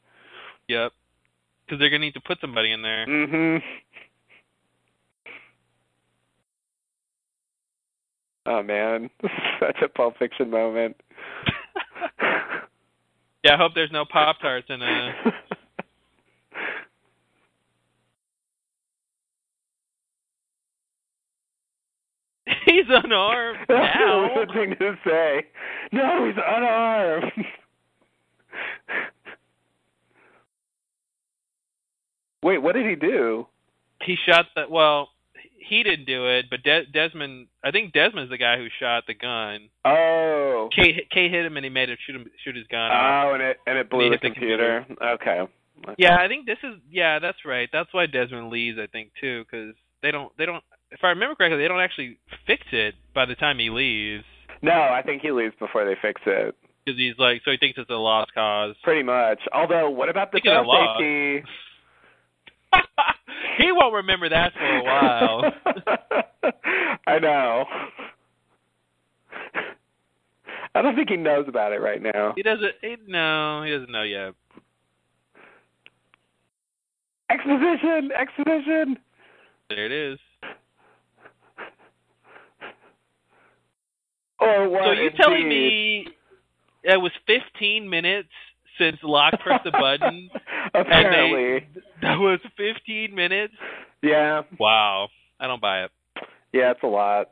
Yep. 0.68 0.92
Because 1.64 1.78
they're 1.80 1.90
gonna 1.90 2.00
need 2.04 2.14
to 2.14 2.20
put 2.20 2.38
somebody 2.40 2.70
in 2.72 2.82
there. 2.82 3.06
Mm-hmm. 3.06 3.66
Oh 8.46 8.62
man, 8.62 9.10
such 9.60 9.76
a 9.82 9.88
Pulp 9.88 10.16
Fiction 10.18 10.50
moment. 10.50 10.96
yeah, 13.44 13.54
I 13.54 13.56
hope 13.56 13.72
there's 13.74 13.92
no 13.92 14.04
Pop 14.10 14.36
Tarts 14.40 14.66
in 14.70 14.80
a. 14.82 15.12
He's 22.88 22.96
unarmed 23.04 23.58
That's 23.68 23.96
now. 23.98 24.24
a 24.24 24.34
weird 24.34 24.50
thing 24.52 24.74
to 24.78 24.94
say. 25.04 25.46
No, 25.92 26.26
he's 26.26 26.36
unarmed. 26.36 27.32
Wait, 32.42 32.58
what 32.58 32.74
did 32.74 32.86
he 32.86 32.94
do? 32.94 33.46
He 34.02 34.16
shot 34.26 34.46
the 34.54 34.64
well. 34.70 35.10
He 35.58 35.82
didn't 35.82 36.06
do 36.06 36.26
it, 36.28 36.46
but 36.48 36.62
De- 36.62 36.86
Desmond. 36.86 37.48
I 37.62 37.70
think 37.72 37.92
Desmond's 37.92 38.30
the 38.30 38.38
guy 38.38 38.56
who 38.56 38.68
shot 38.80 39.04
the 39.06 39.12
gun. 39.14 39.68
Oh. 39.84 40.70
Kate, 40.74 41.10
Kay 41.10 41.28
hit 41.28 41.44
him 41.44 41.56
and 41.56 41.64
he 41.64 41.68
made 41.70 41.90
him 41.90 41.98
shoot 42.06 42.16
him 42.16 42.24
shoot 42.42 42.56
his 42.56 42.66
gun. 42.68 42.90
Oh, 42.90 43.32
and 43.34 43.42
it 43.42 43.58
and 43.66 43.76
it 43.76 43.90
blew 43.90 44.04
He 44.04 44.08
the 44.08 44.12
hit 44.12 44.20
the 44.22 44.30
computer. 44.30 44.86
Okay. 45.02 45.40
Okay. 45.40 45.94
Yeah, 45.98 46.16
I 46.16 46.26
think 46.26 46.46
this 46.46 46.58
is 46.62 46.76
yeah, 46.90 47.18
that's 47.18 47.44
right. 47.44 47.68
That's 47.72 47.92
why 47.92 48.06
Desmond 48.06 48.50
leaves, 48.50 48.78
I 48.80 48.86
think 48.86 49.10
too, 49.20 49.44
because 49.44 49.74
they 50.02 50.10
don't 50.10 50.32
they 50.38 50.46
don't. 50.46 50.64
If 50.90 51.00
I 51.02 51.08
remember 51.08 51.34
correctly, 51.34 51.58
they 51.58 51.68
don't 51.68 51.80
actually 51.80 52.18
fix 52.46 52.62
it 52.72 52.94
by 53.14 53.26
the 53.26 53.34
time 53.34 53.58
he 53.58 53.68
leaves, 53.70 54.24
No, 54.62 54.72
I 54.72 55.02
think 55.04 55.20
he 55.22 55.30
leaves 55.32 55.54
before 55.58 55.84
they 55.84 55.94
fix 56.00 56.20
it. 56.26 56.54
because 56.84 56.98
he's 56.98 57.14
like 57.18 57.42
so 57.44 57.50
he 57.50 57.56
thinks 57.58 57.78
it's 57.78 57.90
a 57.90 57.94
lost 57.94 58.32
cause. 58.34 58.74
Pretty 58.82 59.02
much. 59.02 59.38
Although, 59.52 59.90
what 59.90 60.08
about 60.08 60.32
the 60.32 60.38
Speaking 60.38 60.52
of 60.52 60.64
self 60.64 60.66
law. 60.66 60.96
safety? 60.98 61.44
he 63.58 63.72
won't 63.72 63.94
remember 63.94 64.28
that 64.30 64.52
for 64.54 64.64
a 64.78 64.82
while. 64.84 65.52
I 67.06 67.18
know. 67.18 67.64
I 70.74 70.82
don't 70.82 70.94
think 70.94 71.08
he 71.08 71.16
knows 71.16 71.46
about 71.48 71.72
it 71.72 71.80
right 71.80 72.00
now. 72.00 72.34
he 72.36 72.42
doesn't. 72.42 72.72
He, 72.82 72.96
no, 73.06 73.62
he 73.64 73.70
doesn't 73.72 73.90
know 73.90 74.02
yet. 74.02 74.32
Exposition, 77.30 78.10
exposition. 78.18 78.98
There 79.68 79.84
it 79.86 79.92
is. 79.92 80.18
Or 84.40 84.68
what? 84.68 84.84
so 84.84 84.92
you 84.92 85.10
telling 85.16 85.48
me 85.48 86.06
it 86.82 86.96
was 86.96 87.12
15 87.26 87.88
minutes 87.88 88.28
since 88.78 88.96
Locke 89.02 89.34
pressed 89.40 89.64
the 89.64 89.72
button? 89.72 90.30
Apparently. 90.74 91.66
They, 91.74 91.80
that 92.02 92.16
was 92.16 92.40
15 92.56 93.14
minutes. 93.14 93.54
Yeah. 94.02 94.42
Wow, 94.58 95.08
I 95.40 95.46
don't 95.46 95.60
buy 95.60 95.84
it. 95.84 95.90
Yeah, 96.52 96.70
it's 96.70 96.82
a 96.82 96.86
lot. 96.86 97.28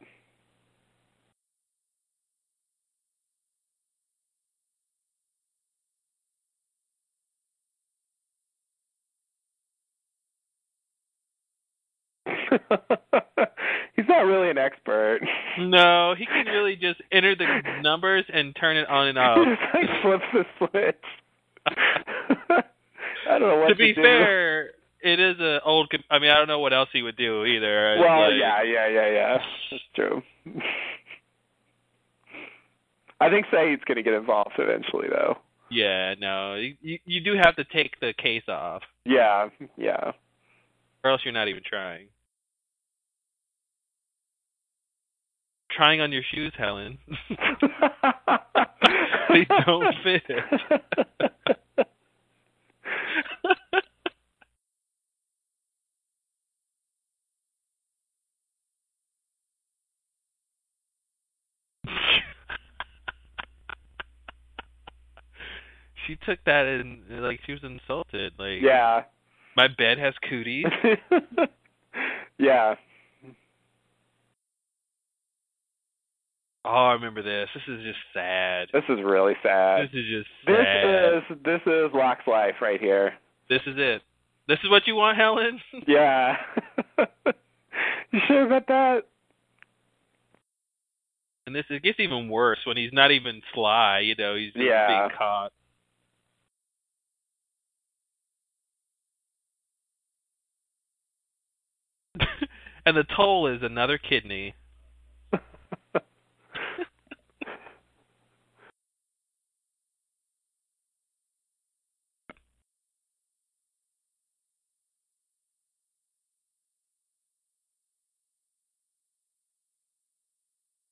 He's 13.97 14.07
not 14.09 14.21
really 14.27 14.51
an 14.51 14.59
expert. 14.59 15.21
No, 15.59 16.15
he 16.17 16.27
can 16.27 16.47
really 16.47 16.77
just 16.77 17.01
enter 17.11 17.35
the 17.35 17.47
numbers 17.83 18.25
and 18.33 18.55
turn 18.55 18.77
it 18.77 18.87
on 18.89 19.09
and 19.09 19.19
off. 19.19 19.39
Just 19.39 19.75
like 19.75 20.03
flips 20.03 20.25
the 20.33 20.45
switch. 20.59 21.05
I 23.29 23.39
don't 23.39 23.49
know 23.49 23.57
what 23.59 23.69
to 23.69 23.75
be 23.75 23.93
do. 23.95 24.03
fair, 24.03 24.71
it 25.01 25.19
is 25.19 25.37
an 25.41 25.61
old. 25.65 25.91
I 26.11 26.19
mean, 26.19 26.31
I 26.31 26.35
don't 26.37 26.47
know 26.49 26.61
what 26.61 26.73
else 26.73 26.89
he 26.93 27.03
would 27.03 27.17
do 27.17 27.45
either. 27.45 27.97
Well, 27.99 28.31
like- 28.31 28.39
yeah, 28.41 28.63
yeah, 28.63 28.87
yeah, 28.89 29.09
yeah. 29.11 29.39
That's 29.71 29.83
true. 29.95 30.23
I 33.21 33.31
think 33.31 33.47
Sayid's 33.47 33.83
going 33.85 33.97
to 33.97 34.03
get 34.03 34.13
involved 34.13 34.53
eventually, 34.59 35.09
though. 35.09 35.39
Yeah, 35.71 36.15
no, 36.21 36.55
you 36.55 36.99
you 37.05 37.21
do 37.21 37.35
have 37.43 37.57
to 37.57 37.65
take 37.65 37.99
the 37.99 38.13
case 38.17 38.45
off, 38.49 38.83
Yeah, 39.05 39.49
yeah. 39.77 40.13
or 41.03 41.11
else 41.11 41.23
you're 41.25 41.33
not 41.35 41.49
even 41.49 41.63
trying. 41.69 42.07
Trying 45.77 46.01
on 46.01 46.11
your 46.11 46.23
shoes, 46.33 46.55
Helen. 46.57 46.97
they 49.29 49.47
don't 49.67 49.95
fit. 50.03 50.23
she 66.07 66.17
took 66.25 66.39
that 66.47 66.65
and 66.65 67.01
like 67.23 67.41
she 67.45 67.53
was 67.53 67.61
insulted. 67.63 68.33
Like 68.39 68.63
yeah. 68.63 69.03
my 69.57 69.69
bed 69.69 69.99
has 69.99 70.15
cooties. 70.27 70.65
yeah. 72.39 72.77
Oh, 76.69 76.87
I 76.87 76.93
remember 76.95 77.23
this. 77.23 77.49
This 77.55 77.63
is 77.69 77.85
just 77.85 77.99
sad. 78.13 78.69
This 78.73 78.83
is 78.89 78.99
really 79.05 79.35
sad. 79.41 79.85
This 79.85 80.01
is 80.01 80.07
just 80.11 80.29
sad. 80.45 81.23
This 81.23 81.23
is 81.31 81.43
this 81.45 81.61
is 81.65 81.91
Locke's 81.95 82.27
life 82.27 82.57
right 82.61 82.81
here. 82.81 83.13
This 83.49 83.61
is 83.67 83.77
it. 83.79 84.03
This 84.49 84.59
is 84.65 84.71
what 84.71 84.83
you 84.87 84.97
want, 84.97 85.17
Helen? 85.17 85.61
Yeah. 85.87 86.37
you 88.11 88.21
sure 88.27 88.47
about 88.47 88.67
that? 88.67 89.03
And 91.47 91.55
this 91.55 91.65
it 91.71 91.85
gets 91.85 92.01
even 92.01 92.29
worse 92.29 92.59
when 92.65 92.77
he's 92.77 92.93
not 92.93 93.13
even 93.13 93.43
sly. 93.55 94.01
You 94.01 94.17
know, 94.17 94.35
he's 94.35 94.53
just 94.53 94.65
Yeah. 94.65 94.89
being 94.89 95.11
caught. 95.17 95.53
and 102.87 102.97
the 102.97 103.05
toll 103.17 103.47
is 103.47 103.63
another 103.63 103.99
kidney. 103.99 104.55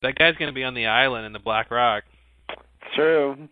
That 0.05 0.17
guy's 0.17 0.37
gonna 0.37 0.53
be 0.53 0.65
on 0.65 0.75
the 0.75 0.87
island 0.87 1.27
in 1.27 1.33
the 1.33 1.39
Black 1.39 1.71
Rock. 1.71 2.05
True. 2.95 3.49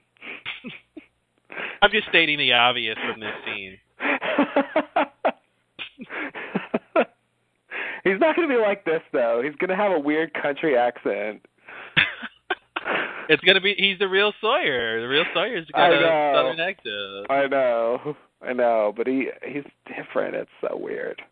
I'm 1.82 1.90
just 1.90 2.08
stating 2.08 2.38
the 2.38 2.52
obvious 2.52 2.96
from 3.10 3.20
this 3.20 3.32
scene. 3.44 3.78
He's 8.04 8.18
not 8.18 8.34
going 8.36 8.48
to 8.48 8.54
be 8.54 8.60
like 8.60 8.84
this 8.84 9.00
though. 9.12 9.42
He's 9.44 9.54
going 9.56 9.70
to 9.70 9.76
have 9.76 9.92
a 9.92 9.98
weird 9.98 10.34
country 10.34 10.76
accent. 10.76 11.44
it's 13.28 13.42
gonna 13.44 13.60
be 13.60 13.74
he's 13.78 13.98
the 13.98 14.08
real 14.08 14.32
Sawyer. 14.40 15.00
The 15.00 15.08
real 15.08 15.24
Sawyer's 15.32 15.66
I 15.74 15.78
got 15.78 15.92
a 15.92 16.32
southern 16.34 16.60
accent. 16.60 17.30
I 17.30 17.46
know. 17.46 18.16
I 18.42 18.52
know, 18.52 18.92
but 18.96 19.06
he 19.06 19.28
he's 19.46 19.64
different. 19.86 20.34
It's 20.34 20.50
so 20.60 20.76
weird. 20.76 21.22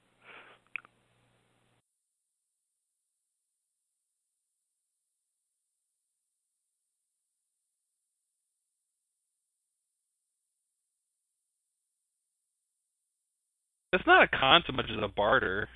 It's 13.92 14.06
not 14.06 14.22
a 14.22 14.28
con 14.28 14.62
so 14.66 14.72
much 14.72 14.86
as 14.90 15.02
a 15.02 15.08
barter. 15.08 15.68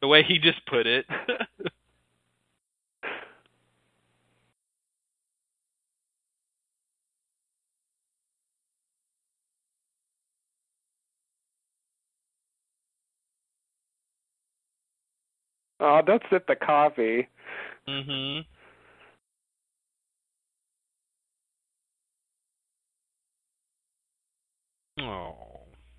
The 0.00 0.08
way 0.08 0.22
he 0.22 0.38
just 0.38 0.64
put 0.66 0.86
it. 0.86 1.06
Oh, 15.80 16.00
don't 16.02 16.22
sip 16.30 16.46
the 16.46 16.56
coffee. 16.56 17.28
mhm. 17.88 18.44
Oh. 24.98 25.45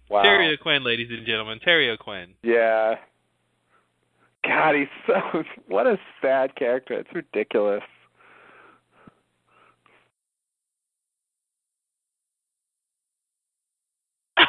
Wow. 0.09 0.23
Terry 0.23 0.53
O'Quinn, 0.53 0.83
ladies 0.83 1.09
and 1.11 1.25
gentlemen. 1.25 1.59
Terry 1.63 1.89
O'Quinn. 1.89 2.33
Yeah. 2.43 2.95
God, 4.43 4.75
he's 4.75 4.87
so 5.05 5.43
what 5.67 5.87
a 5.87 5.97
sad 6.21 6.55
character. 6.55 6.93
It's 6.93 7.09
ridiculous. 7.13 7.83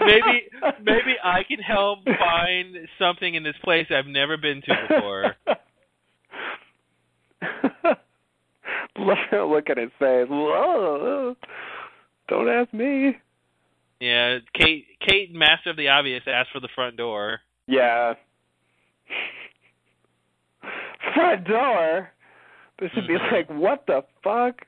maybe 0.00 0.48
maybe 0.82 1.16
I 1.22 1.42
can 1.46 1.58
help 1.58 1.98
find 2.04 2.88
something 2.98 3.34
in 3.34 3.42
this 3.42 3.56
place 3.62 3.86
I've 3.90 4.06
never 4.06 4.38
been 4.38 4.62
to 4.62 4.74
before. 4.88 5.36
look, 8.98 9.18
look 9.32 9.70
at 9.70 9.76
his 9.76 9.90
face. 9.98 10.26
Whoa. 10.30 11.36
Don't 12.28 12.48
ask 12.48 12.72
me. 12.72 13.16
Yeah, 14.00 14.38
Kate 14.54 14.86
Kate 15.06 15.32
Master 15.32 15.70
of 15.70 15.76
the 15.76 15.88
Obvious 15.88 16.22
asked 16.26 16.50
for 16.52 16.60
the 16.60 16.68
front 16.74 16.96
door. 16.96 17.40
Yeah. 17.66 18.14
Front 21.14 21.46
door. 21.46 22.10
This 22.78 22.90
should 22.92 23.06
be 23.06 23.14
Mhm. 23.14 23.32
like, 23.32 23.50
what 23.50 23.86
the 23.86 24.02
fuck? 24.22 24.66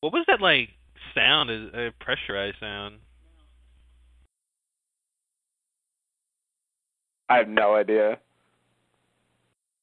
What 0.00 0.12
was 0.12 0.24
that 0.28 0.40
like 0.40 0.70
sound? 1.14 1.50
A 1.50 1.90
pressurized 1.98 2.58
sound? 2.60 3.00
I 7.28 7.38
have 7.38 7.48
no 7.48 7.74
idea. 7.74 8.18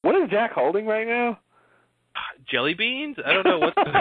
What 0.02 0.16
is 0.16 0.30
Jack 0.30 0.52
holding 0.52 0.86
right 0.86 1.06
now? 1.06 1.38
Jelly 2.50 2.74
beans? 2.74 3.16
I 3.24 3.32
don't 3.32 3.46
know 3.46 3.58
what. 3.58 3.74
The... 3.74 3.82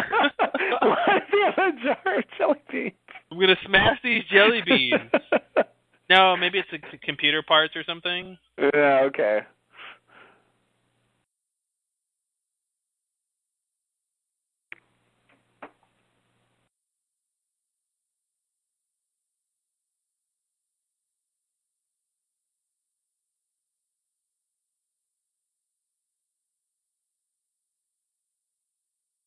Does 1.12 1.22
he 1.32 1.42
a 1.42 1.72
jar 1.84 2.18
of 2.18 2.24
jelly 2.38 2.62
beans? 2.72 2.94
I'm 3.32 3.40
gonna 3.40 3.56
smash 3.66 4.00
these 4.04 4.24
jelly 4.32 4.62
beans. 4.66 5.12
No, 6.10 6.36
maybe 6.36 6.60
it's 6.60 6.68
the 6.70 6.98
computer 6.98 7.42
parts 7.42 7.74
or 7.74 7.86
something. 7.86 8.38
yeah, 8.58 9.04
okay. 9.06 9.40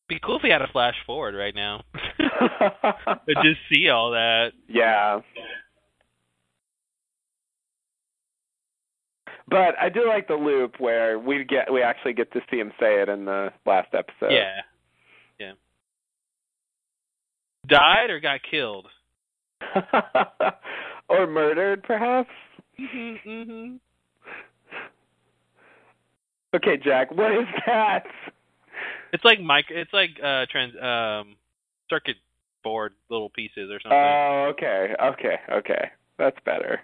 Be 0.07 0.19
cool 0.23 0.37
if 0.37 0.43
we 0.43 0.49
had 0.51 0.61
a 0.61 0.67
flash 0.71 0.95
forward 1.05 1.35
right 1.35 1.55
now. 1.55 1.83
But 3.07 3.35
just 3.43 3.59
see 3.73 3.89
all 3.89 4.11
that. 4.11 4.49
yeah. 4.67 5.19
But 9.47 9.77
I 9.79 9.89
do 9.89 10.07
like 10.07 10.27
the 10.27 10.35
loop 10.35 10.79
where 10.79 11.17
we 11.19 11.43
get 11.43 11.71
we 11.71 11.81
actually 11.81 12.13
get 12.13 12.31
to 12.33 12.41
see 12.49 12.57
him 12.57 12.71
say 12.79 13.01
it 13.01 13.09
in 13.09 13.25
the 13.25 13.49
last 13.65 13.93
episode. 13.93 14.31
Yeah. 14.31 14.61
Yeah. 15.39 15.53
Died 17.67 18.09
or 18.09 18.19
got 18.19 18.41
killed? 18.49 18.87
or 21.09 21.27
murdered, 21.27 21.83
perhaps. 21.83 22.29
Mm-hmm, 22.79 23.29
mm-hmm. 23.29 23.75
Okay, 26.55 26.77
Jack, 26.83 27.11
what 27.11 27.31
is 27.31 27.47
that? 27.65 28.03
It's 29.15 29.23
like 29.23 29.39
mic. 29.39 29.67
It's 29.69 29.93
like 29.93 30.09
uh 30.21 30.45
trans 30.51 30.73
um 30.75 31.37
circuit 31.89 32.17
board 32.65 32.91
little 33.09 33.29
pieces 33.29 33.71
or 33.71 33.79
something. 33.79 33.97
Oh, 33.97 34.51
okay, 34.51 34.93
okay, 35.01 35.35
okay. 35.53 35.91
That's 36.17 36.35
better. 36.43 36.81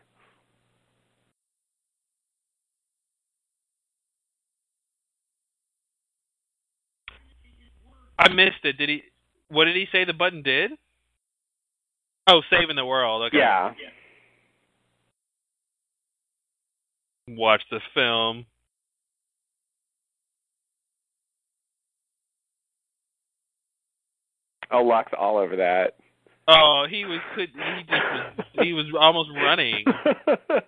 I 8.18 8.30
missed 8.30 8.64
it. 8.64 8.78
Did 8.78 8.88
he? 8.88 9.04
What 9.50 9.66
did 9.66 9.76
he 9.76 9.88
say 9.92 10.06
the 10.06 10.14
button 10.14 10.42
did? 10.42 10.72
Oh, 12.28 12.42
saving 12.50 12.78
the 12.78 12.86
world. 12.86 13.24
Okay. 13.24 13.40
Yeah. 13.40 13.74
Watch 17.28 17.64
the 17.70 17.82
film. 17.94 18.46
Oh, 24.72 24.84
Locke's 24.84 25.12
all 25.18 25.38
over 25.38 25.56
that. 25.58 25.96
Oh, 26.48 26.86
he 26.90 27.06
was 27.06 27.20
could 27.36 27.50
he 27.50 27.84
just 27.84 28.38
was 28.38 28.46
he 28.64 28.74
was 28.74 28.86
almost 29.00 29.30
running. 29.36 29.86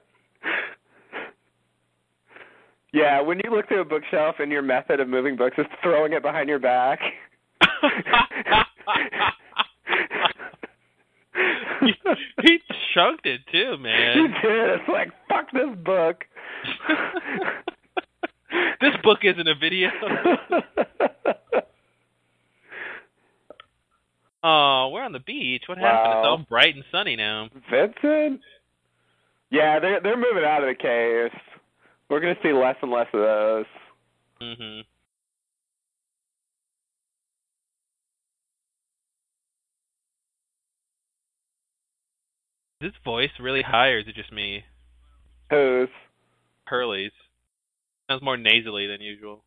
Yeah, 2.94 3.22
when 3.22 3.42
you 3.44 3.50
look 3.50 3.68
through 3.68 3.82
a 3.82 3.86
bookshelf 3.86 4.36
and 4.38 4.52
your 4.52 4.62
method 4.62 5.00
of 5.00 5.10
moving 5.10 5.36
books 5.36 5.58
is 5.58 5.66
throwing 5.82 6.14
it 6.14 6.22
behind 6.22 6.48
your 6.48 6.60
back. 6.60 7.00
he, 11.82 11.94
he 12.44 12.60
chunked 12.94 13.26
it 13.26 13.42
too, 13.52 13.78
man. 13.80 14.16
He 14.16 14.28
did. 14.48 14.70
It's 14.80 14.88
like 14.88 15.10
fuck 15.28 15.52
this 15.52 15.76
book. 15.84 16.24
this 18.80 18.94
book 19.02 19.22
isn't 19.24 19.48
a 19.48 19.56
video. 19.56 19.90
Oh, 24.44 24.90
we're 24.94 25.04
on 25.04 25.12
the 25.14 25.20
beach. 25.20 25.64
What 25.68 25.78
happened? 25.78 26.14
It's 26.20 26.28
all 26.28 26.46
bright 26.50 26.76
and 26.76 26.84
sunny 26.92 27.16
now. 27.16 27.50
Vincent? 27.70 28.42
Yeah, 29.50 29.80
they're 29.80 30.02
they're 30.02 30.18
moving 30.18 30.44
out 30.46 30.64
of 30.64 30.70
the 30.70 30.76
caves. 30.76 31.42
We're 32.10 32.20
gonna 32.20 32.36
see 32.44 32.54
less 32.54 32.76
and 32.82 32.92
less 32.92 33.08
of 33.14 33.20
those. 33.22 33.66
Mhm. 34.42 34.84
Is 42.82 42.92
his 42.92 43.04
voice 43.06 43.30
really 43.40 43.62
high, 43.62 43.90
or 43.90 44.00
is 44.00 44.08
it 44.08 44.16
just 44.16 44.32
me? 44.32 44.66
Who's? 45.50 45.90
Hurley's 46.66 47.12
sounds 48.10 48.22
more 48.24 48.38
nasally 48.38 48.88
than 48.88 49.02
usual. 49.02 49.44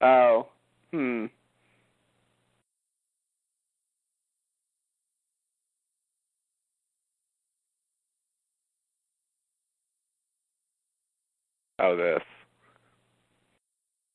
Oh. 0.00 0.48
Hmm. 0.92 1.26
Oh, 11.80 11.96
this. 11.96 12.22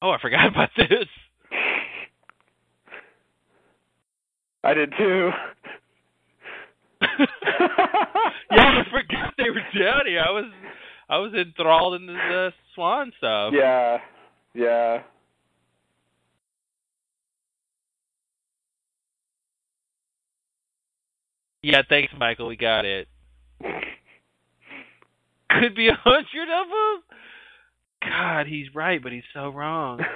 Oh, 0.01 0.11
I 0.11 0.19
forgot 0.21 0.47
about 0.51 0.69
this. 0.77 1.07
I 4.63 4.73
did 4.73 4.93
too. 4.97 5.29
yeah, 7.01 7.07
I 8.51 8.83
forgot 8.89 9.33
they 9.37 9.49
were 9.49 9.59
down 9.77 10.05
here. 10.07 10.23
I 10.25 10.31
was, 10.31 10.45
I 11.09 11.17
was 11.17 11.33
enthralled 11.33 11.95
in 11.95 12.05
the, 12.07 12.13
the 12.13 12.53
swan 12.73 13.11
stuff. 13.17 13.51
Yeah. 13.55 13.97
Yeah. 14.53 15.01
Yeah, 21.61 21.81
thanks, 21.87 22.13
Michael. 22.17 22.47
We 22.47 22.57
got 22.57 22.83
it. 22.85 23.07
Could 23.61 25.75
be 25.75 25.87
a 25.87 25.93
hundred 25.93 26.49
of 26.49 26.67
them. 26.67 27.03
God, 28.05 28.47
he's 28.47 28.73
right, 28.73 29.01
but 29.01 29.11
he's 29.11 29.23
so 29.33 29.49
wrong. 29.49 29.99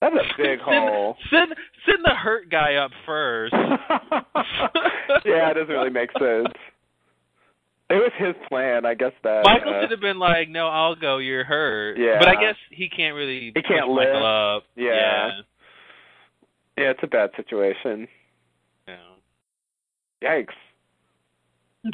That's 0.00 0.14
a 0.14 0.42
big 0.42 0.60
hole. 0.60 1.16
Send, 1.30 1.54
send 1.84 1.98
the 2.04 2.14
hurt 2.14 2.50
guy 2.50 2.76
up 2.76 2.90
first. 3.04 3.52
yeah, 5.26 5.50
it 5.50 5.54
doesn't 5.54 5.68
really 5.68 5.90
make 5.90 6.10
sense. 6.12 6.48
It 7.90 7.94
was 7.94 8.12
his 8.18 8.36
plan, 8.48 8.86
I 8.86 8.94
guess 8.94 9.12
that. 9.24 9.42
Michael 9.44 9.74
uh, 9.74 9.82
should 9.82 9.90
have 9.90 10.00
been 10.00 10.20
like, 10.20 10.48
"No, 10.48 10.68
I'll 10.68 10.94
go. 10.94 11.18
You're 11.18 11.44
hurt." 11.44 11.98
Yeah. 11.98 12.20
But 12.20 12.28
I 12.28 12.34
guess 12.40 12.54
he 12.70 12.88
can't 12.88 13.16
really. 13.16 13.52
He 13.54 13.62
can't 13.62 13.88
lift. 13.88 14.12
Michael 14.12 14.56
up. 14.56 14.62
Yeah. 14.76 15.40
Yeah, 16.78 16.90
it's 16.90 17.00
a 17.02 17.08
bad 17.08 17.30
situation. 17.36 18.06
Yeah. 18.86 18.96
Yikes. 20.22 20.54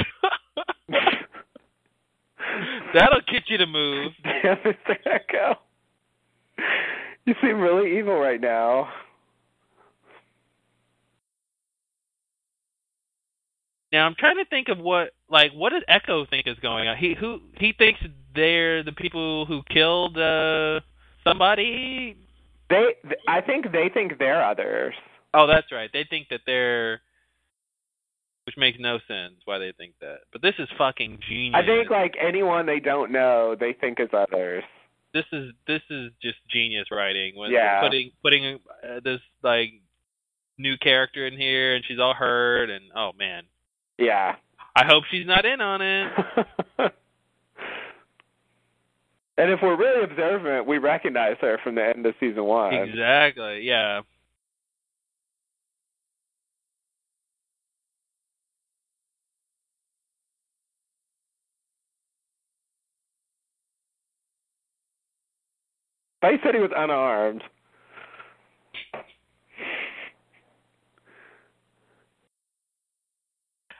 That'll 2.94 3.20
get 3.30 3.42
you 3.48 3.56
to 3.58 3.66
move. 3.66 4.12
Damn, 4.22 4.56
Mr. 4.58 4.96
Eko. 5.06 5.56
You 7.24 7.34
seem 7.42 7.58
really 7.58 7.98
evil 7.98 8.18
right 8.18 8.40
now. 8.40 8.88
Now 13.92 14.06
I'm 14.06 14.14
trying 14.18 14.36
to 14.36 14.44
think 14.46 14.68
of 14.68 14.78
what, 14.78 15.10
like, 15.30 15.52
what 15.52 15.70
does 15.70 15.82
Eko 15.88 16.28
think 16.28 16.46
is 16.46 16.56
going 16.60 16.88
on? 16.88 16.96
He 16.96 17.14
who 17.14 17.40
he 17.58 17.72
thinks 17.72 18.00
they're 18.34 18.82
the 18.82 18.92
people 18.92 19.46
who 19.46 19.62
killed 19.70 20.18
uh 20.18 20.80
somebody. 21.24 22.16
They, 22.68 22.94
th- 23.02 23.20
I 23.28 23.40
think 23.42 23.70
they 23.72 23.88
think 23.92 24.18
they're 24.18 24.44
others. 24.44 24.94
Oh, 25.32 25.46
that's 25.46 25.70
right. 25.70 25.88
They 25.92 26.04
think 26.08 26.28
that 26.30 26.40
they're, 26.46 27.00
which 28.44 28.56
makes 28.56 28.78
no 28.80 28.98
sense 29.06 29.34
why 29.44 29.58
they 29.58 29.72
think 29.78 29.94
that. 30.00 30.18
But 30.32 30.42
this 30.42 30.54
is 30.58 30.68
fucking 30.76 31.20
genius. 31.28 31.54
I 31.62 31.64
think 31.64 31.90
like 31.90 32.14
anyone 32.20 32.66
they 32.66 32.80
don't 32.80 33.12
know, 33.12 33.54
they 33.58 33.72
think 33.72 34.00
is 34.00 34.08
others. 34.12 34.64
this 35.14 35.24
is 35.32 35.52
this 35.68 35.82
is 35.90 36.10
just 36.20 36.38
genius 36.50 36.88
writing 36.90 37.36
when 37.36 37.50
Yeah. 37.52 37.80
putting 37.80 38.10
putting 38.22 38.58
uh, 38.84 39.00
this 39.04 39.20
like 39.44 39.70
new 40.58 40.76
character 40.78 41.26
in 41.26 41.38
here 41.38 41.74
and 41.76 41.84
she's 41.86 41.98
all 42.00 42.14
hurt 42.14 42.68
and 42.70 42.84
oh 42.96 43.12
man 43.18 43.44
Yeah. 43.98 44.36
i 44.74 44.84
hope 44.84 45.04
she's 45.10 45.26
not 45.26 45.44
in 45.44 45.60
on 45.60 45.80
it 45.82 46.12
and 49.38 49.50
if 49.50 49.60
we're 49.62 49.76
really 49.76 50.04
observant, 50.04 50.66
we 50.66 50.78
recognize 50.78 51.36
her 51.40 51.58
from 51.62 51.74
the 51.74 51.84
end 51.84 52.04
of 52.06 52.14
season 52.20 52.44
one. 52.44 52.74
exactly 52.74 53.62
yeah 53.62 54.00
he 66.30 66.36
said 66.42 66.54
he 66.54 66.60
was 66.60 66.70
unarmed. 66.76 67.42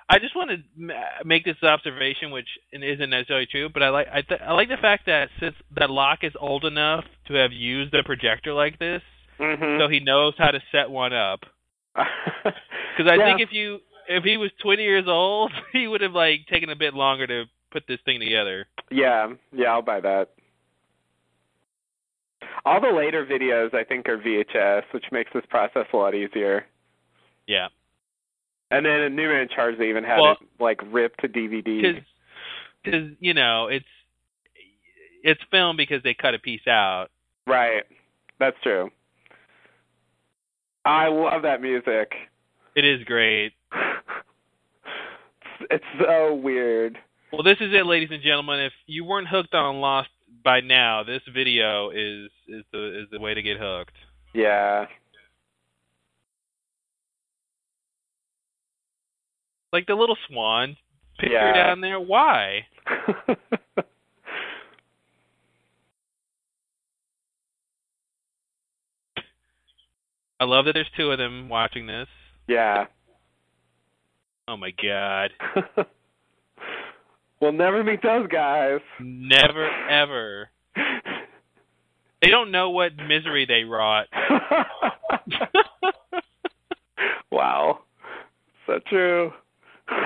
I 0.09 0.18
just 0.18 0.34
want 0.36 0.50
to 0.50 0.94
make 1.24 1.44
this 1.44 1.57
observation 1.62 2.30
which 2.30 2.48
isn't 2.72 3.11
necessarily 3.11 3.46
true 3.46 3.68
but 3.68 3.82
i 3.82 3.88
like 3.88 4.07
i, 4.12 4.22
th- 4.22 4.40
I 4.40 4.52
like 4.52 4.68
the 4.68 4.76
fact 4.80 5.07
that 5.07 5.28
since 5.40 5.54
that 5.76 5.90
Locke 5.90 6.22
is 6.22 6.32
old 6.40 6.64
enough 6.64 7.04
to 7.28 7.34
have 7.34 7.52
used 7.52 7.94
a 7.94 8.02
projector 8.02 8.52
like 8.52 8.78
this 8.78 9.02
Mm-hmm. 9.38 9.78
so 9.78 9.88
he 9.88 10.00
knows 10.00 10.32
how 10.38 10.50
to 10.50 10.62
set 10.72 10.88
one 10.88 11.12
up 11.12 11.40
Because 12.96 13.11
I 13.12 13.16
Yeah. 13.16 13.24
think 13.36 13.40
if 13.40 13.52
you 13.52 13.80
if 14.09 14.24
he 14.24 14.36
was 14.38 14.50
20 14.62 14.82
years 14.82 15.04
old, 15.07 15.52
he 15.72 15.86
would 15.86 16.00
have 16.00 16.12
like 16.12 16.46
taken 16.50 16.70
a 16.70 16.76
bit 16.76 16.94
longer 16.94 17.26
to 17.26 17.44
put 17.70 17.82
this 17.86 17.98
thing 18.07 18.18
together. 18.20 18.66
Yeah, 18.90 19.32
yeah, 19.52 19.72
I'll 19.72 19.82
buy 19.82 20.00
that. 20.00 20.30
All 22.64 22.80
the 22.80 22.88
later 22.96 23.26
videos 23.26 23.74
I 23.74 23.84
think 23.84 24.09
are 24.09 24.16
VHS, 24.16 24.84
which 24.92 25.04
makes 25.12 25.30
this 25.34 25.44
process 25.50 25.86
a 25.92 25.96
lot 25.96 26.14
easier. 26.14 26.64
Yeah, 27.46 27.68
And 28.70 28.84
then 28.84 29.00
in 29.00 29.16
New 29.16 29.28
Man 29.28 29.42
in 29.42 29.48
Charge 29.48 29.78
they 29.78 29.88
even 29.88 30.04
had 30.04 30.20
Well- 30.20 30.32
it 30.32 30.38
like 30.58 30.80
ripped 30.90 31.20
to 31.20 31.28
DVD. 31.28 32.02
because 32.82 33.10
you 33.20 33.34
know 33.34 33.68
it's 33.68 33.86
it's 35.22 35.40
filmed 35.50 35.76
because 35.76 36.02
they 36.02 36.14
cut 36.14 36.34
a 36.34 36.38
piece 36.38 36.66
out. 36.66 37.08
Right. 37.46 37.84
That's 38.38 38.56
true. 38.62 38.90
I 40.84 41.08
love 41.08 41.42
that 41.42 41.60
music. 41.60 42.12
It 42.76 42.84
is 42.84 43.02
great. 43.04 43.52
it's 45.70 45.84
so 45.98 46.34
weird. 46.34 46.98
Well, 47.32 47.42
this 47.42 47.56
is 47.60 47.72
it, 47.74 47.86
ladies 47.86 48.10
and 48.12 48.22
gentlemen. 48.22 48.60
If 48.60 48.72
you 48.86 49.04
weren't 49.04 49.26
hooked 49.28 49.54
on 49.54 49.80
Lost 49.80 50.10
by 50.44 50.60
now, 50.60 51.02
this 51.02 51.22
video 51.32 51.90
is 51.90 52.30
is 52.46 52.64
the 52.72 53.02
is 53.02 53.08
the 53.10 53.18
way 53.18 53.34
to 53.34 53.42
get 53.42 53.56
hooked. 53.58 53.94
Yeah. 54.32 54.86
Like 59.76 59.86
the 59.86 59.94
little 59.94 60.16
swan 60.26 60.74
picture 61.18 61.34
Yeah. 61.34 61.52
down 61.52 61.82
there. 61.82 62.00
Why? 62.00 62.66
I 70.40 70.44
love 70.44 70.66
that 70.66 70.72
there's 70.74 70.90
two 70.96 71.10
of 71.10 71.18
them 71.18 71.48
watching 71.48 71.86
this. 71.86 72.08
yeah. 72.46 72.86
Oh 74.48 74.56
my 74.56 74.70
god. 74.80 75.30
we'll 77.40 77.50
never 77.50 77.82
meet 77.82 78.00
those 78.00 78.28
guys. 78.28 78.78
Never 79.00 79.68
ever. 79.90 80.50
They 82.22 82.28
don't 82.28 82.52
know 82.52 82.70
what 82.70 82.92
misery 82.96 83.44
they 83.44 83.64
wrought. 83.64 84.06
wow. 87.32 87.80
So 88.68 88.78
true. 88.88 89.32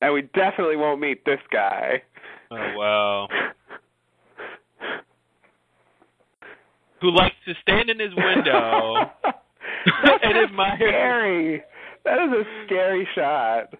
and 0.00 0.14
we 0.14 0.22
definitely 0.22 0.76
won't 0.76 1.00
meet 1.00 1.24
this 1.24 1.40
guy. 1.52 2.02
Oh 2.50 2.72
wow. 2.76 3.28
Who 7.00 7.10
likes 7.12 7.36
to 7.46 7.54
stand 7.62 7.90
in 7.90 8.00
his 8.00 8.10
window 8.16 8.94
and 10.22 10.38
admire. 10.38 10.76
Scary. 10.76 11.62
That 12.04 12.18
is 12.24 12.32
a 12.32 12.44
scary 12.66 13.08
shot. 13.14 13.74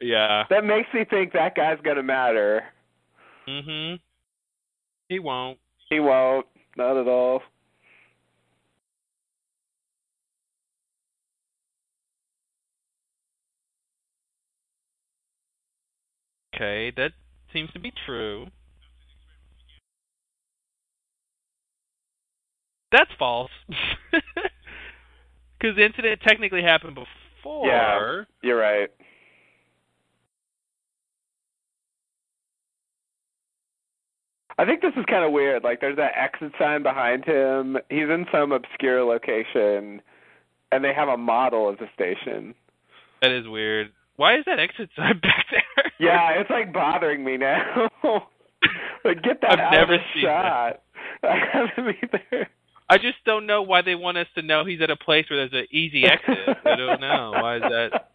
Yeah. 0.00 0.44
That 0.50 0.64
makes 0.64 0.88
me 0.92 1.04
think 1.08 1.32
that 1.32 1.54
guy's 1.54 1.80
gonna 1.82 2.02
matter. 2.02 2.64
Mhm. 3.48 4.00
He 5.08 5.18
won't. 5.18 5.58
He 5.88 6.00
won't. 6.00 6.46
Not 6.76 6.96
at 6.96 7.08
all. 7.08 7.42
Okay, 16.54 16.90
that 16.96 17.12
seems 17.52 17.70
to 17.72 17.78
be 17.78 17.92
true. 18.04 18.46
That's 22.92 23.10
false. 23.18 23.50
Because 25.58 25.76
the 25.76 25.84
incident 25.86 26.20
technically 26.20 26.62
happened 26.62 26.94
before. 26.96 27.66
Yeah. 27.66 28.24
You're 28.42 28.58
right. 28.58 28.90
I 34.58 34.64
think 34.64 34.80
this 34.80 34.92
is 34.96 35.04
kind 35.06 35.24
of 35.24 35.32
weird. 35.32 35.64
Like, 35.64 35.80
there's 35.80 35.96
that 35.96 36.12
exit 36.16 36.52
sign 36.58 36.82
behind 36.82 37.24
him. 37.24 37.76
He's 37.90 38.08
in 38.08 38.26
some 38.32 38.52
obscure 38.52 39.04
location, 39.04 40.00
and 40.72 40.82
they 40.82 40.94
have 40.94 41.08
a 41.08 41.16
model 41.16 41.68
of 41.68 41.78
the 41.78 41.86
station. 41.94 42.54
That 43.20 43.32
is 43.32 43.46
weird. 43.46 43.92
Why 44.16 44.38
is 44.38 44.44
that 44.46 44.58
exit 44.58 44.88
sign 44.96 45.18
back 45.22 45.46
there? 45.50 45.92
Yeah, 45.98 46.40
it's 46.40 46.50
like 46.50 46.72
bothering 46.72 47.22
me 47.22 47.36
now. 47.36 47.88
like, 49.04 49.22
get 49.22 49.42
that 49.42 49.52
I've 49.52 49.58
out 49.58 49.72
never 49.72 49.94
of 49.94 50.00
the 50.00 50.06
seen 50.14 50.24
shot. 50.24 50.82
I 51.22 51.38
haven't 51.52 51.96
either. 52.02 52.48
I 52.88 52.98
just 52.98 53.18
don't 53.26 53.46
know 53.46 53.62
why 53.62 53.82
they 53.82 53.94
want 53.94 54.16
us 54.16 54.26
to 54.36 54.42
know 54.42 54.64
he's 54.64 54.80
at 54.80 54.90
a 54.90 54.96
place 54.96 55.26
where 55.28 55.46
there's 55.46 55.64
an 55.64 55.66
easy 55.76 56.04
exit. 56.04 56.56
I 56.64 56.76
don't 56.76 57.00
know. 57.00 57.32
Why 57.34 57.56
is 57.56 57.62
that? 57.62 58.10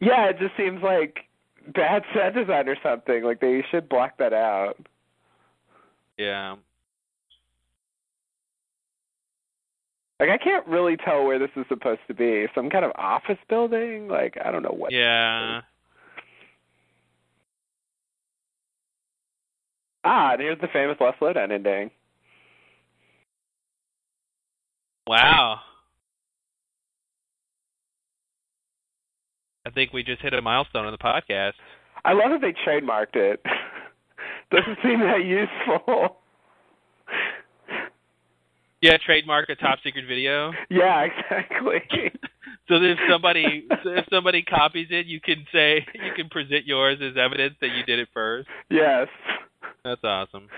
yeah, 0.00 0.30
it 0.30 0.38
just 0.38 0.56
seems 0.56 0.82
like 0.82 1.25
bad 1.74 2.02
set 2.14 2.34
design 2.34 2.68
or 2.68 2.76
something. 2.82 3.22
Like 3.22 3.40
they 3.40 3.64
should 3.70 3.88
block 3.88 4.18
that 4.18 4.32
out. 4.32 4.76
Yeah. 6.18 6.56
Like 10.18 10.30
I 10.30 10.38
can't 10.38 10.66
really 10.66 10.96
tell 10.96 11.24
where 11.24 11.38
this 11.38 11.50
is 11.56 11.66
supposed 11.68 12.00
to 12.08 12.14
be. 12.14 12.46
Some 12.54 12.70
kind 12.70 12.84
of 12.84 12.92
office 12.96 13.38
building? 13.48 14.08
Like 14.08 14.36
I 14.42 14.50
don't 14.50 14.62
know 14.62 14.74
what. 14.74 14.92
Yeah. 14.92 15.60
Ah, 20.04 20.32
and 20.32 20.40
here's 20.40 20.60
the 20.60 20.68
famous 20.72 20.96
Les 21.00 21.14
Lowdown 21.20 21.50
ending. 21.50 21.90
Wow. 25.06 25.60
I 29.66 29.70
think 29.70 29.92
we 29.92 30.04
just 30.04 30.22
hit 30.22 30.32
a 30.32 30.40
milestone 30.40 30.86
on 30.86 30.92
the 30.92 30.98
podcast. 30.98 31.54
I 32.04 32.12
love 32.12 32.30
that 32.30 32.40
they 32.40 32.54
trademarked 32.64 33.16
it. 33.16 33.42
Doesn't 34.52 34.78
seem 34.80 35.00
that 35.00 35.24
useful. 35.24 36.18
Yeah, 38.80 38.96
trademark 39.04 39.48
a 39.48 39.56
top 39.56 39.80
secret 39.82 40.04
video. 40.06 40.52
yeah, 40.70 41.02
exactly. 41.02 41.82
so 42.68 42.76
if 42.76 42.98
somebody 43.10 43.66
so 43.82 43.90
if 43.90 44.04
somebody 44.08 44.42
copies 44.42 44.86
it, 44.90 45.06
you 45.06 45.20
can 45.20 45.44
say 45.52 45.84
you 45.94 46.12
can 46.14 46.28
present 46.28 46.64
yours 46.64 46.98
as 47.02 47.16
evidence 47.16 47.54
that 47.60 47.70
you 47.76 47.82
did 47.84 47.98
it 47.98 48.08
first. 48.14 48.48
yes. 48.70 49.08
That's 49.82 50.04
awesome. 50.04 50.48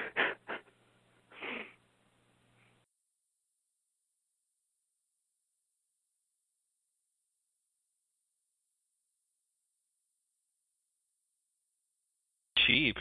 Cheap. 12.69 12.97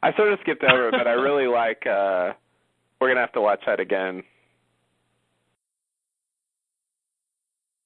I 0.00 0.14
sort 0.16 0.32
of 0.32 0.38
skipped 0.42 0.62
over 0.62 0.88
it, 0.88 0.92
but 0.92 1.08
I 1.08 1.14
really 1.14 1.48
like 1.52 1.84
uh 1.84 2.32
we're 3.00 3.08
gonna 3.08 3.20
have 3.20 3.32
to 3.32 3.40
watch 3.40 3.60
that 3.66 3.80
again. 3.80 4.22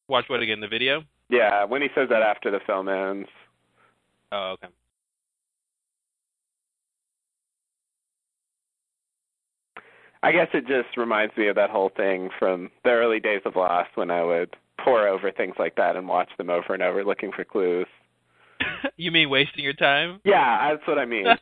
Watch 0.09 0.27
what 0.29 0.43
again? 0.43 0.61
The 0.61 0.69
video? 0.69 1.05
Yeah, 1.31 1.65
when 1.65 1.81
he 1.81 1.89
says 1.95 2.11
that 2.11 2.21
after 2.21 2.51
the 2.51 2.61
film 2.67 2.91
ends. 2.91 3.29
Oh, 4.33 4.57
okay. 4.63 4.69
I 10.23 10.31
guess 10.33 10.49
it 10.55 10.67
just 10.67 10.97
reminds 10.97 11.37
me 11.37 11.49
of 11.49 11.57
that 11.57 11.71
whole 11.71 11.91
thing 11.97 12.31
from 12.39 12.71
the 12.85 12.91
early 12.91 13.19
days 13.19 13.41
of 13.45 13.57
Lost 13.57 13.91
when 13.97 14.11
I 14.11 14.23
would 14.23 14.55
pour 14.85 15.07
over 15.09 15.33
things 15.33 15.55
like 15.59 15.75
that 15.77 15.97
and 15.97 16.07
watch 16.09 16.29
them 16.39 16.49
over 16.51 16.75
and 16.75 16.83
over 16.83 17.05
looking 17.05 17.33
for 17.33 17.45
clues. 17.45 17.87
you 18.97 19.11
mean 19.11 19.31
wasting 19.31 19.65
your 19.65 19.73
time? 19.73 20.21
Yeah, 20.25 20.71
that's 20.75 20.87
what 20.87 20.99
I 20.99 21.05
mean. 21.07 21.27
uh, 21.27 21.37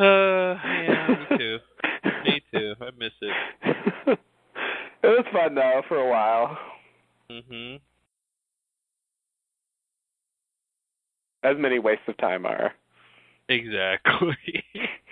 yeah, 0.00 1.06
me 1.08 1.38
too. 1.38 1.58
Me 2.24 2.42
too. 2.52 2.74
I 2.80 2.90
miss 2.98 3.12
it. 3.20 3.34
it 5.02 5.06
was 5.06 5.24
fun 5.32 5.54
though 5.54 5.82
for 5.86 5.98
a 5.98 6.08
while. 6.10 6.58
Mhm. 7.30 7.80
As 11.44 11.56
many 11.56 11.78
wastes 11.78 12.08
of 12.08 12.16
time 12.16 12.44
are. 12.46 12.72
Exactly. 13.48 14.36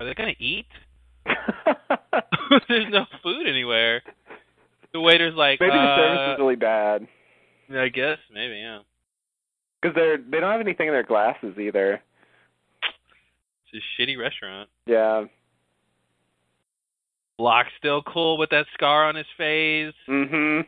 Are 0.00 0.06
they 0.06 0.14
gonna 0.14 0.32
eat? 0.38 0.66
There's 2.68 2.86
no 2.90 3.04
food 3.22 3.46
anywhere. 3.46 4.02
The 4.92 5.00
waiter's 5.00 5.34
like, 5.34 5.60
Maybe 5.60 5.72
the 5.72 5.78
uh, 5.78 5.96
service 5.96 6.34
is 6.34 6.38
really 6.38 6.56
bad 6.56 7.06
I 7.76 7.88
guess 7.88 8.18
maybe 8.32 8.56
yeah. 8.56 8.80
because 9.80 9.94
they're 9.94 10.16
they 10.16 10.40
don't 10.40 10.50
have 10.50 10.60
anything 10.60 10.88
in 10.88 10.94
their 10.94 11.02
glasses 11.02 11.56
either. 11.58 12.02
It's 13.72 13.84
a 13.84 14.02
shitty 14.02 14.18
restaurant. 14.18 14.70
Yeah. 14.86 15.24
Locke's 17.38 17.70
still 17.78 18.02
cool 18.02 18.38
with 18.38 18.50
that 18.50 18.66
scar 18.74 19.06
on 19.08 19.14
his 19.14 19.26
face. 19.36 19.94
Mm-hmm. 20.08 20.62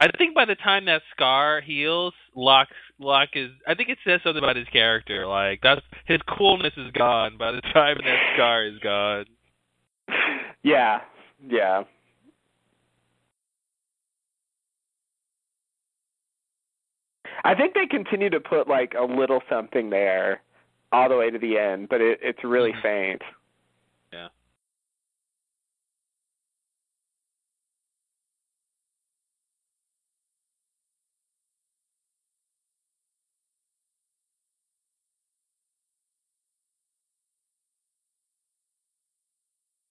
I 0.00 0.08
think 0.16 0.34
by 0.34 0.46
the 0.46 0.54
time 0.54 0.86
that 0.86 1.02
scar 1.14 1.60
heals, 1.60 2.14
Locke 2.34 2.68
Locke 3.00 3.30
is. 3.34 3.50
I 3.66 3.74
think 3.74 3.88
it 3.88 3.98
says 4.06 4.20
something 4.22 4.42
about 4.42 4.56
his 4.56 4.68
character. 4.68 5.26
Like 5.26 5.60
that's 5.62 5.80
his 6.06 6.20
coolness 6.38 6.74
is 6.76 6.92
gone 6.92 7.36
by 7.38 7.52
the 7.52 7.62
time 7.62 7.96
that 8.04 8.34
scar 8.34 8.66
is 8.66 8.78
gone. 8.80 9.24
Yeah. 10.62 11.00
Yeah. 11.48 11.84
I 17.44 17.54
think 17.54 17.74
they 17.74 17.86
continue 17.86 18.30
to 18.30 18.40
put 18.40 18.68
like 18.68 18.94
a 18.98 19.04
little 19.04 19.40
something 19.48 19.90
there 19.90 20.42
all 20.92 21.08
the 21.08 21.16
way 21.16 21.30
to 21.30 21.38
the 21.38 21.56
end, 21.58 21.88
but 21.88 22.00
it, 22.00 22.18
it's 22.22 22.44
really 22.44 22.72
faint. 22.82 23.22
Yeah. 24.12 24.28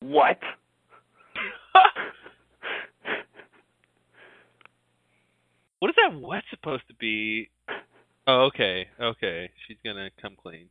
What? 0.01 0.39
what 5.79 5.89
is 5.89 5.95
that 5.95 6.13
what 6.19 6.43
supposed 6.49 6.83
to 6.87 6.93
be? 6.95 7.49
Oh, 8.27 8.49
okay, 8.53 8.87
okay. 9.01 9.49
She's 9.67 9.77
gonna 9.83 10.09
come 10.21 10.35
clean. 10.41 10.69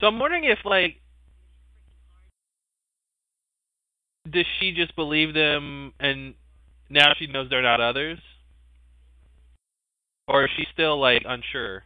So 0.00 0.08
I'm 0.08 0.18
wondering 0.18 0.44
if 0.44 0.58
like 0.64 1.01
does 4.32 4.46
she 4.58 4.72
just 4.72 4.94
believe 4.96 5.34
them 5.34 5.92
and 6.00 6.34
now 6.88 7.12
she 7.18 7.26
knows 7.26 7.48
they're 7.50 7.62
not 7.62 7.80
others? 7.80 8.18
Or 10.28 10.44
is 10.44 10.50
she 10.56 10.64
still 10.72 11.00
like 11.00 11.22
unsure? 11.26 11.82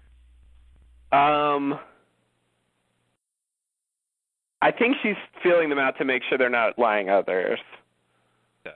Um, 1.12 1.78
I 4.60 4.72
think 4.72 4.96
she's 5.02 5.16
feeling 5.42 5.68
them 5.68 5.78
out 5.78 5.96
to 5.98 6.04
make 6.04 6.22
sure 6.28 6.38
they're 6.38 6.50
not 6.50 6.78
lying 6.78 7.08
others. 7.08 7.58
Yeah. 8.64 8.72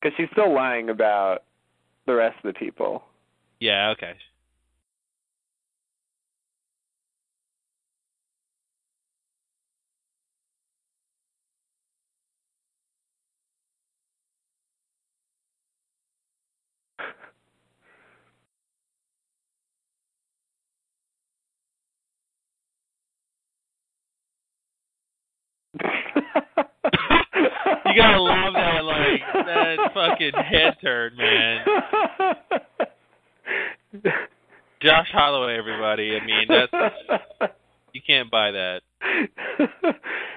Because 0.00 0.16
she's 0.16 0.28
still 0.32 0.52
lying 0.54 0.90
about 0.90 1.44
the 2.06 2.14
rest 2.14 2.36
of 2.44 2.54
the 2.54 2.58
people. 2.58 3.02
Yeah, 3.58 3.90
okay. 3.90 4.14
You 27.86 27.96
gotta 27.96 28.20
love 28.20 28.52
that, 28.54 28.84
like 28.84 29.20
that 29.46 29.76
fucking 29.94 30.32
head 30.34 30.76
turn, 30.80 31.16
man. 31.16 31.64
Josh 34.80 35.08
Holloway, 35.12 35.56
everybody. 35.58 36.16
I 36.16 36.24
mean, 36.24 36.46
that's 36.48 36.72
you 37.92 38.00
can't 38.06 38.30
buy 38.30 38.52
that. 38.52 38.80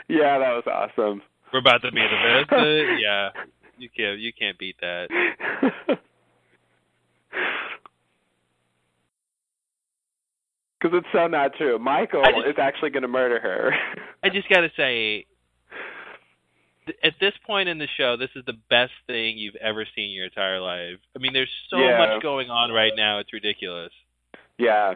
yeah, 0.10 0.40
that 0.40 0.54
was 0.54 0.64
awesome. 0.68 1.22
We're 1.52 1.60
about 1.60 1.82
to 1.84 1.92
be 1.92 2.02
the 2.02 2.46
best. 2.50 2.52
Yeah, 3.00 3.30
you 3.78 3.90
can't 3.96 4.20
you 4.20 4.34
can't 4.34 4.58
beat 4.58 4.78
that. 4.82 5.08
Because 10.82 10.98
it's 10.98 11.08
so 11.14 11.28
not 11.28 11.54
true. 11.56 11.80
Michael 11.80 12.24
just- 12.24 12.48
is 12.48 12.56
actually 12.60 12.90
going 12.90 13.04
to 13.04 13.08
murder 13.08 13.40
her. 13.40 13.74
I 14.24 14.30
just 14.30 14.50
gotta 14.50 14.70
say, 14.76 15.26
th- 15.26 15.28
at 17.04 17.14
this 17.20 17.34
point 17.46 17.70
in 17.70 17.78
the 17.78 17.88
show, 17.98 18.18
this 18.18 18.30
is 18.36 18.44
the 18.46 18.58
best 18.70 18.92
thing 19.08 19.38
you've 19.38 19.56
ever 19.56 19.86
seen 19.96 20.06
in 20.06 20.12
your 20.12 20.26
entire 20.26 20.60
life. 20.60 21.00
I 21.16 21.20
mean, 21.20 21.34
there's 21.34 21.50
so 21.70 21.78
Yeah. 21.78 21.98
much 21.98 22.22
going 22.22 22.50
on 22.50 22.72
right 22.72 22.94
now; 22.96 23.20
it's 23.20 23.34
ridiculous. 23.34 23.92
yeah. 24.58 24.94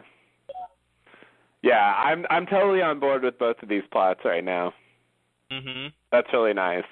Yeah, 1.62 1.92
I'm 1.96 2.24
I'm 2.30 2.46
totally 2.46 2.82
on 2.82 3.00
board 3.00 3.24
with 3.24 3.36
both 3.38 3.56
of 3.62 3.68
these 3.68 3.82
plots 3.90 4.20
right 4.24 4.44
now. 4.44 4.74
hmm 5.50 5.88
That's 6.12 6.28
really 6.32 6.54
nice. 6.54 6.84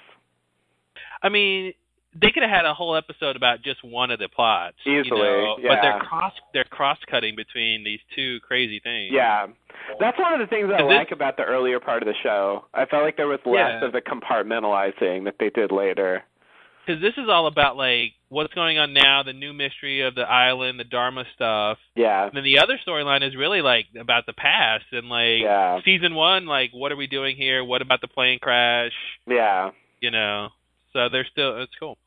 I 1.23 1.29
mean, 1.29 1.73
they 2.21 2.31
could 2.31 2.43
have 2.43 2.51
had 2.51 2.65
a 2.65 2.75
whole 2.75 2.97
episode 2.97 3.37
about 3.37 3.63
just 3.63 3.83
one 3.85 4.11
of 4.11 4.19
the 4.19 4.29
plots, 4.29 4.77
you 4.85 5.01
Easily, 5.01 5.21
know, 5.21 5.57
But 5.63 5.79
they're 5.83 5.99
cross 6.01 6.33
they're 6.55 6.65
cross 6.65 6.99
cutting 7.11 7.37
between 7.37 7.85
these 7.85 8.01
two 8.15 8.41
crazy 8.41 8.81
things. 8.83 9.13
Yeah. 9.13 9.47
That's 10.01 10.19
one 10.19 10.33
of 10.33 10.41
the 10.41 10.47
things 10.47 10.69
I 10.73 10.83
this- 10.83 10.87
like 10.97 11.11
about 11.13 11.37
the 11.37 11.45
earlier 11.45 11.79
part 11.81 12.03
of 12.03 12.07
the 12.07 12.15
show. 12.23 12.65
I 12.75 12.87
felt 12.87 13.03
like 13.05 13.17
there 13.17 13.29
was 13.29 13.41
less 13.45 13.81
Yeah. 13.81 13.85
of 13.87 13.93
the 13.93 14.01
compartmentalizing 14.01 15.25
that 15.25 15.37
they 15.39 15.51
did 15.51 15.71
later. 15.73 16.25
because 16.87 17.03
this 17.03 17.15
is 17.19 17.29
all 17.29 17.49
about 17.49 17.77
like 17.77 18.13
what's 18.29 18.55
going 18.55 18.79
on 18.79 18.93
now, 18.93 19.21
the 19.25 19.33
new 19.33 19.53
mystery 19.53 20.03
of 20.03 20.15
the 20.15 20.23
island, 20.23 20.79
the 20.79 20.85
Dharma 20.85 21.25
stuff. 21.35 21.79
Yeah. 21.97 22.27
And 22.27 22.33
then 22.37 22.45
the 22.45 22.61
other 22.61 22.79
storyline 22.87 23.27
is 23.27 23.35
really 23.35 23.61
like 23.61 23.87
about 23.99 24.25
the 24.27 24.33
past 24.33 24.85
and 24.93 25.09
like 25.09 25.41
Yeah. 25.41 25.81
season 25.85 26.15
one, 26.15 26.47
like 26.47 26.71
what 26.73 26.93
are 26.93 26.97
we 26.97 27.09
doing 27.09 27.35
here? 27.37 27.65
What 27.65 27.83
about 27.83 28.01
the 28.03 28.07
plane 28.09 28.39
crash? 28.39 28.93
Yeah. 29.27 29.71
You 30.01 30.13
know. 30.13 30.51
So 30.93 31.09
they're 31.09 31.27
still 31.31 31.61
it's 31.63 31.75
cool. 31.81 31.99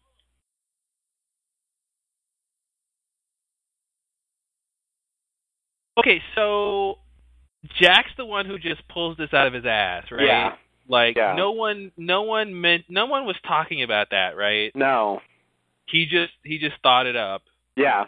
Okay, 6.00 6.22
so 6.36 7.00
Jack's 7.80 8.12
the 8.18 8.26
one 8.26 8.46
who 8.46 8.58
just 8.58 8.88
pulls 8.88 9.18
this 9.18 9.34
out 9.34 9.48
of 9.48 9.54
his 9.54 9.66
ass, 9.66 10.06
right? 10.12 10.26
Yeah. 10.26 10.56
Like 10.88 11.18
Yeah. 11.18 11.36
no 11.36 11.52
one 11.52 11.92
no 11.98 12.24
one 12.24 12.60
meant 12.60 12.86
no 12.90 13.06
one 13.06 13.26
was 13.26 13.36
talking 13.48 13.84
about 13.84 14.08
that, 14.12 14.36
right? 14.38 14.72
No. 14.76 15.22
He 15.86 16.06
just 16.06 16.34
he 16.44 16.58
just 16.58 16.76
thought 16.82 17.06
it 17.06 17.16
up. 17.16 17.44
Yeah. 17.76 18.06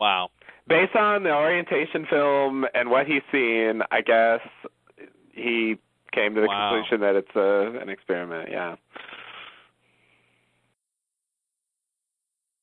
Wow. 0.00 0.30
Based 0.68 0.94
on 0.94 1.22
the 1.22 1.32
orientation 1.34 2.06
film 2.10 2.66
and 2.74 2.90
what 2.90 3.06
he's 3.06 3.22
seen, 3.32 3.82
I 3.90 4.02
guess 4.02 4.40
he 5.32 5.78
came 6.12 6.34
to 6.34 6.40
the 6.42 6.46
Wow. 6.46 6.70
conclusion 6.70 7.00
that 7.00 7.14
it's 7.16 7.34
a 7.34 7.80
an 7.80 7.88
experiment, 7.88 8.50
yeah. 8.50 8.76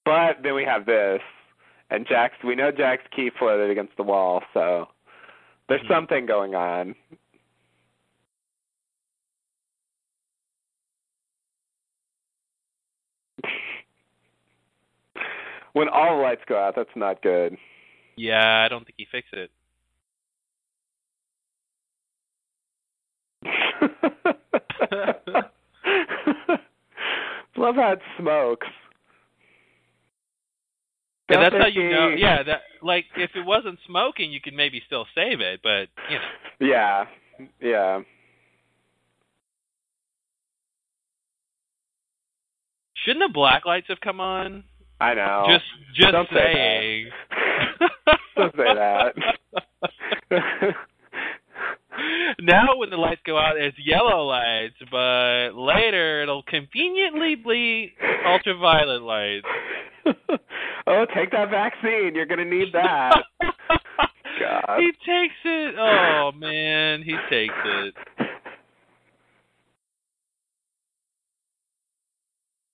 But 0.05 0.43
then 0.43 0.53
we 0.53 0.63
have 0.65 0.85
this 0.85 1.21
and 1.89 2.07
Jack's 2.07 2.35
we 2.43 2.55
know 2.55 2.71
Jack's 2.71 3.03
key 3.15 3.29
floated 3.37 3.69
against 3.69 3.95
the 3.97 4.03
wall, 4.03 4.43
so 4.53 4.87
there's 5.67 5.81
Mhm. 5.81 5.87
something 5.87 6.25
going 6.25 6.55
on. 6.55 6.95
when 15.73 15.89
all 15.89 16.17
the 16.17 16.23
lights 16.23 16.41
go 16.47 16.57
out, 16.57 16.75
that's 16.75 16.95
not 16.95 17.21
good. 17.21 17.57
Yeah, 18.15 18.63
I 18.63 18.67
don't 18.69 18.85
think 18.85 18.95
he 18.97 19.05
fixed 19.05 19.33
it. 19.33 19.51
Love 27.57 27.75
how 27.75 27.91
it 27.93 28.01
smokes. 28.17 28.67
And 31.29 31.41
that's 31.41 31.55
how 31.55 31.67
you 31.67 31.89
know. 31.89 32.09
Yeah, 32.09 32.43
that 32.43 32.61
like 32.83 33.05
if 33.17 33.31
it 33.35 33.45
wasn't 33.45 33.79
smoking, 33.87 34.31
you 34.31 34.39
could 34.39 34.53
maybe 34.53 34.81
still 34.85 35.05
save 35.15 35.41
it, 35.41 35.61
but 35.63 35.87
you 36.09 36.17
know. 36.17 36.23
Yeah. 36.59 37.05
Yeah. 37.61 38.01
Shouldn't 43.03 43.27
the 43.27 43.33
black 43.33 43.65
lights 43.65 43.87
have 43.89 43.99
come 44.01 44.19
on? 44.19 44.63
I 44.99 45.13
know. 45.13 45.45
Just 45.49 45.65
just 45.95 46.11
Don't 46.11 46.29
say 46.29 46.53
saying. 46.53 47.09
Don't 48.35 48.55
say 48.55 48.73
that. 48.73 49.15
now 52.41 52.77
when 52.77 52.89
the 52.89 52.97
lights 52.97 53.21
go 53.25 53.37
out, 53.37 53.57
it's 53.57 53.77
yellow 53.83 54.25
lights, 54.25 54.75
but 54.91 55.55
later 55.55 56.23
it'll 56.23 56.43
conveniently 56.43 57.35
be 57.35 57.93
ultraviolet 58.25 59.01
lights. 59.01 59.47
oh, 60.87 61.05
take 61.15 61.31
that 61.31 61.49
vaccine. 61.49 62.13
You're 62.15 62.25
going 62.25 62.39
to 62.39 62.45
need 62.45 62.73
that. 62.73 63.15
God. 64.39 64.79
He 64.79 64.91
takes 65.05 65.35
it. 65.45 65.75
Oh 65.79 66.31
man, 66.35 67.01
he 67.03 67.15
takes 67.29 67.53
it. 67.65 67.93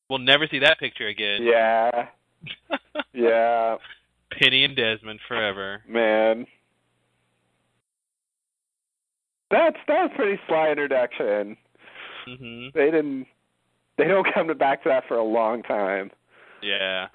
We'll 0.10 0.20
never 0.20 0.48
see 0.50 0.60
that 0.60 0.80
picture 0.80 1.08
again. 1.08 1.44
Yeah. 1.44 2.08
Yeah. 3.14 3.78
Penny 4.38 4.66
and 4.66 4.76
Desmond 4.76 5.20
forever. 5.28 5.84
Man. 5.88 6.46
That's 9.52 9.78
that's 9.88 10.14
a 10.14 10.16
pretty 10.16 10.40
sly 10.48 10.70
introduction. 10.70 11.58
hmm 12.26 12.68
They 12.74 12.86
didn't 12.92 13.28
they 13.98 14.06
don't 14.06 14.28
come 14.34 14.48
to 14.48 14.56
back 14.56 14.84
to 14.84 14.90
that 14.90 15.04
for 15.08 15.18
a 15.18 15.24
long 15.24 15.62
time. 15.64 16.10
Yeah. 16.64 17.08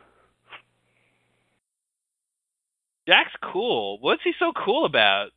Jack's 3.08 3.32
cool. 3.52 3.98
What's 4.00 4.22
he 4.24 4.32
so 4.38 4.52
cool 4.64 4.84
about? 4.84 5.28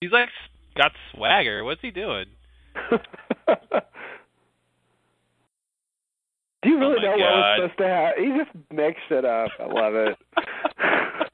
He's 0.00 0.10
like 0.12 0.28
got 0.76 0.92
swagger. 1.14 1.62
What's 1.64 1.80
he 1.82 1.90
doing? 1.90 2.26
Do 6.62 6.70
you 6.70 6.78
really 6.78 6.96
Oh 6.98 7.02
know 7.02 7.10
what 7.10 7.18
God. 7.18 7.60
was 7.60 7.70
supposed 7.70 7.78
to 7.78 7.86
happen? 7.88 8.24
He 8.24 8.38
just 8.38 8.72
makes 8.72 9.00
it 9.10 9.24
up. 9.24 9.50
I 9.60 9.66
love 9.66 9.94
it. 9.94 10.18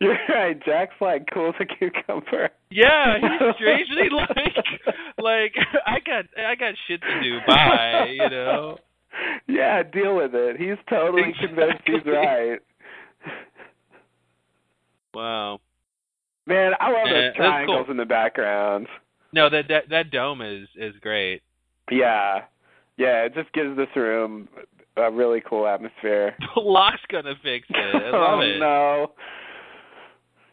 You're 0.00 0.16
right. 0.30 0.58
Jack's 0.64 0.94
like 1.00 1.26
cool 1.32 1.50
as 1.50 1.54
a 1.60 1.66
cucumber. 1.66 2.48
Yeah, 2.70 3.18
he's 3.20 3.54
strangely 3.56 4.08
like 4.10 4.56
like 5.18 5.54
I 5.86 5.98
got 6.00 6.24
I 6.42 6.54
got 6.54 6.74
shit 6.88 7.00
to 7.02 7.20
do. 7.22 7.38
Bye, 7.46 8.06
you 8.12 8.30
know. 8.30 8.78
Yeah, 9.46 9.82
deal 9.82 10.16
with 10.16 10.30
it. 10.34 10.56
He's 10.58 10.78
totally 10.88 11.34
convinced 11.38 11.82
he's 11.84 12.06
right. 12.06 12.60
Wow. 15.14 15.60
Man, 16.46 16.72
I 16.80 16.90
love 16.90 17.06
Yeah, 17.06 17.12
those 17.12 17.30
eh, 17.34 17.36
triangles 17.36 17.82
cool. 17.86 17.90
in 17.90 17.96
the 17.96 18.04
background. 18.06 18.86
No, 19.32 19.50
that 19.50 19.68
that 19.68 19.88
that 19.90 20.10
dome 20.10 20.40
is 20.42 20.68
is 20.76 20.94
great. 21.00 21.42
Yeah. 21.90 22.40
Yeah, 22.96 23.24
it 23.24 23.34
just 23.34 23.52
gives 23.52 23.76
this 23.76 23.88
room 23.96 24.48
a 24.96 25.10
really 25.10 25.42
cool 25.48 25.66
atmosphere. 25.66 26.34
Locke's 26.56 27.00
gonna 27.10 27.34
fix 27.42 27.66
it. 27.70 27.76
I 27.76 28.10
love 28.10 28.12
oh 28.14 28.40
it. 28.40 28.58
no. 28.58 29.12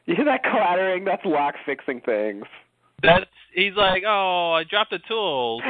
You 0.11 0.15
hear 0.15 0.23
that 0.23 0.41
clattering? 0.43 1.03
That's 1.03 1.21
Locke 1.25 1.55
fixing 1.65 1.99
things. 1.99 2.45
That's 3.03 3.25
he's 3.53 3.73
like, 3.75 4.03
oh, 4.07 4.53
I 4.53 4.63
dropped 4.63 4.91
the 4.91 4.99
tools. 5.05 5.61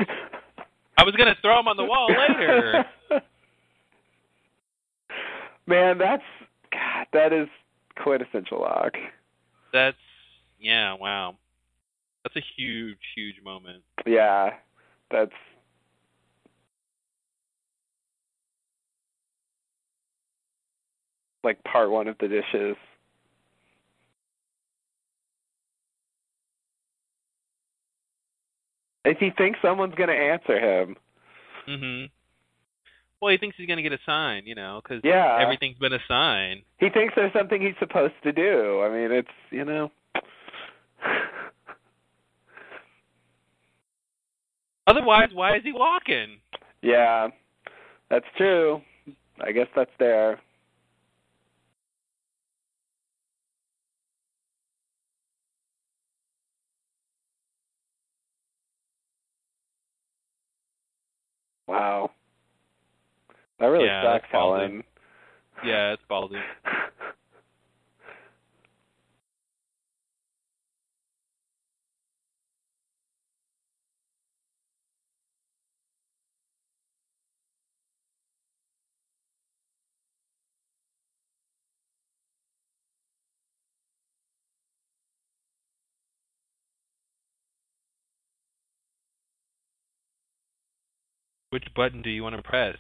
I 0.96 1.04
was 1.04 1.16
gonna 1.16 1.36
throw 1.42 1.56
them 1.56 1.68
on 1.68 1.76
the 1.76 1.84
wall 1.84 2.08
later. 2.08 2.86
Man, 5.66 5.98
that's 5.98 6.22
God, 6.72 7.08
that 7.14 7.34
is 7.34 7.48
quintessential 8.02 8.60
Locke. 8.60 8.98
That's 9.74 9.98
yeah, 10.60 10.94
wow. 10.94 11.36
That's 12.24 12.36
a 12.36 12.46
huge, 12.58 12.98
huge 13.16 13.42
moment. 13.44 13.84
Yeah. 14.06 14.52
That's 15.10 15.32
like 21.44 21.64
part 21.64 21.90
one 21.90 22.08
of 22.08 22.18
the 22.20 22.28
dishes. 22.28 22.76
If 29.08 29.20
he 29.20 29.30
thinks 29.32 29.60
someone's 29.62 29.96
gonna 29.96 30.12
answer 30.14 30.60
him, 30.60 30.98
Mhm. 31.68 32.10
Well, 33.22 33.32
he 33.32 33.38
thinks 33.38 33.58
he's 33.58 33.68
gonna 33.68 33.82
get 33.82 33.94
a 33.94 34.00
sign, 34.06 34.46
you 34.46 34.54
know, 34.56 34.80
because 34.84 35.02
Yeah. 35.04 35.38
everything's 35.40 35.78
been 35.80 35.94
assigned. 35.94 36.64
he 36.80 36.90
thinks 36.90 37.16
there's 37.16 37.34
something 37.34 37.62
he's 37.62 37.78
supposed 37.80 38.14
to 38.24 38.32
do. 38.32 38.82
I 38.84 38.90
mean, 38.90 39.12
it's 39.12 39.32
you 39.50 39.66
know. 39.66 39.92
Otherwise, 44.88 45.30
why 45.34 45.56
is 45.58 45.64
he 45.64 45.72
walking? 45.74 46.40
yeah, 46.82 47.28
that's 48.10 48.26
true. 48.38 48.82
I 49.42 49.52
guess 49.52 49.68
that's 49.76 49.92
there. 50.00 50.40
Wow. 61.68 62.12
That 63.60 63.68
really 63.68 63.86
Yeah, 63.86 64.04
sucks. 64.04 64.28
Helen. 64.32 64.84
Yeah, 65.64 65.94
it's 65.94 66.04
ballsy. 66.10 66.42
Which 91.50 91.64
button 91.76 92.02
do 92.02 92.10
you 92.10 92.24
want 92.24 92.36
to 92.36 92.42
press? 92.42 92.76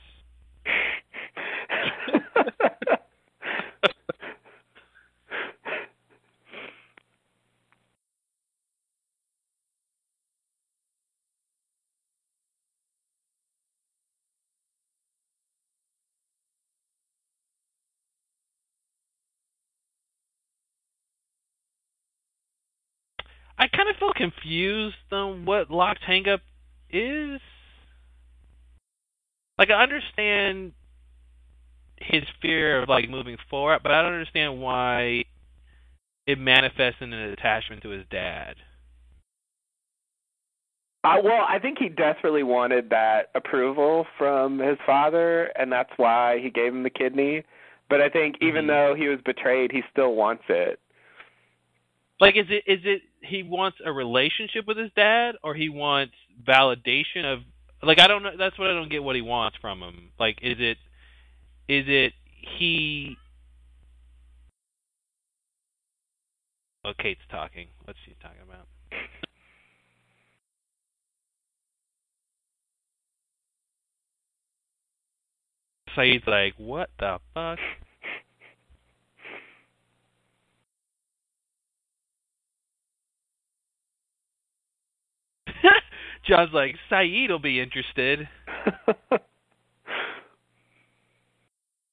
I 23.59 23.67
kind 23.67 23.89
of 23.89 23.95
feel 23.97 24.13
confused 24.13 24.95
on 25.11 25.45
what 25.45 25.71
locked 25.71 26.03
hang 26.05 26.27
up 26.27 26.41
is. 26.91 27.41
Like 29.57 29.69
I 29.71 29.81
understand 29.81 30.73
his 31.99 32.23
fear 32.41 32.81
of 32.81 32.89
like 32.89 33.09
moving 33.09 33.37
forward, 33.49 33.79
but 33.81 33.91
I 33.91 34.01
don't 34.01 34.13
understand 34.13 34.61
why 34.61 35.25
it 36.27 36.37
manifests 36.39 37.01
in 37.01 37.11
an 37.13 37.31
attachment 37.31 37.81
to 37.83 37.89
his 37.89 38.05
dad. 38.11 38.55
Uh, 41.03 41.21
well, 41.23 41.45
I 41.47 41.57
think 41.59 41.77
he 41.79 41.89
desperately 41.89 42.43
wanted 42.43 42.89
that 42.89 43.29
approval 43.33 44.05
from 44.17 44.59
his 44.59 44.77
father, 44.85 45.45
and 45.57 45.71
that's 45.71 45.91
why 45.95 46.39
he 46.41 46.49
gave 46.49 46.73
him 46.73 46.83
the 46.83 46.89
kidney. 46.89 47.43
But 47.89 48.01
I 48.01 48.09
think 48.09 48.35
even 48.41 48.65
Mhm. 48.65 48.67
though 48.67 48.95
he 48.95 49.07
was 49.07 49.21
betrayed, 49.21 49.71
he 49.71 49.83
still 49.89 50.15
wants 50.15 50.43
it. 50.49 50.79
Like 52.19 52.35
is 52.35 52.49
it 52.49 52.63
is 52.67 52.83
it 52.83 53.03
he 53.21 53.43
wants 53.43 53.79
a 53.85 53.91
relationship 53.91 54.65
with 54.65 54.77
his 54.77 54.91
dad 54.93 55.37
or 55.43 55.53
he 55.53 55.69
wants 55.69 56.15
validation 56.43 57.25
of 57.25 57.43
like 57.83 57.99
I 57.99 58.07
don't 58.07 58.23
know 58.23 58.31
that's 58.37 58.57
what 58.57 58.69
I 58.69 58.73
don't 58.73 58.89
get 58.89 59.03
what 59.03 59.15
he 59.15 59.21
wants 59.21 59.57
from 59.61 59.81
him. 59.81 60.09
Like 60.19 60.39
is 60.41 60.57
it 60.59 60.77
is 61.67 61.85
it 61.87 62.13
he 62.57 63.17
Oh 66.87 66.93
Kate's 66.97 67.19
talking. 67.29 67.67
What's 67.83 67.99
she 68.05 68.15
talking 68.21 68.41
about? 68.47 68.65
Sayid's 75.97 76.25
like, 76.27 76.53
what 76.57 76.89
the 76.97 77.19
fuck? 77.33 77.59
John's 86.27 86.53
like, 86.53 86.75
Sayid 86.91 87.29
will 87.29 87.39
be 87.39 87.59
interested. 87.59 88.27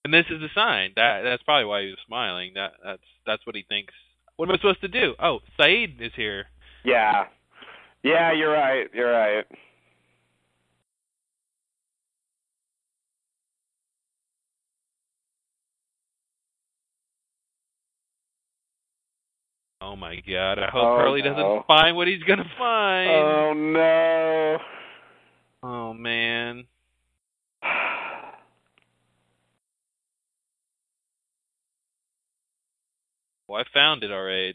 And 0.05 0.13
this 0.13 0.27
is 0.31 0.43
a 0.43 0.49
sign. 0.55 0.93
That 0.97 1.23
that's 1.25 1.43
probably 1.45 1.65
why 1.65 1.83
he 1.83 1.89
was 1.89 1.99
smiling. 2.07 2.53
That 2.55 2.73
that's 2.85 3.03
that's 3.27 3.47
what 3.47 3.57
he 3.57 3.65
thinks. 3.67 3.95
What 4.37 4.49
am 4.49 4.55
I 4.55 4.59
supposed 4.59 4.83
to 4.83 4.89
do? 4.89 5.15
Oh, 5.19 5.39
Sayid 5.59 6.01
is 6.01 6.13
here. 6.15 6.45
yeah. 6.85 7.25
Yeah, 8.03 8.33
you're 8.33 8.53
right. 8.53 8.87
You're 8.93 9.11
right. 9.11 9.47
Oh 19.85 19.97
my 19.97 20.17
god! 20.27 20.59
I 20.59 20.71
hope 20.71 20.83
Oh, 20.83 20.97
Hurley 20.97 21.21
no. 21.21 21.31
doesn't 21.35 21.67
find 21.67 21.95
what 21.95 22.09
he's 22.09 22.23
gonna 22.23 22.49
find. 22.59 23.11
Oh 23.11 23.53
no. 23.55 24.59
oh 25.63 25.93
man. 25.93 26.65
Well, 33.47 33.61
I 33.61 33.65
found 33.75 34.03
it 34.03 34.11
all 34.11 34.23
right. 34.23 34.55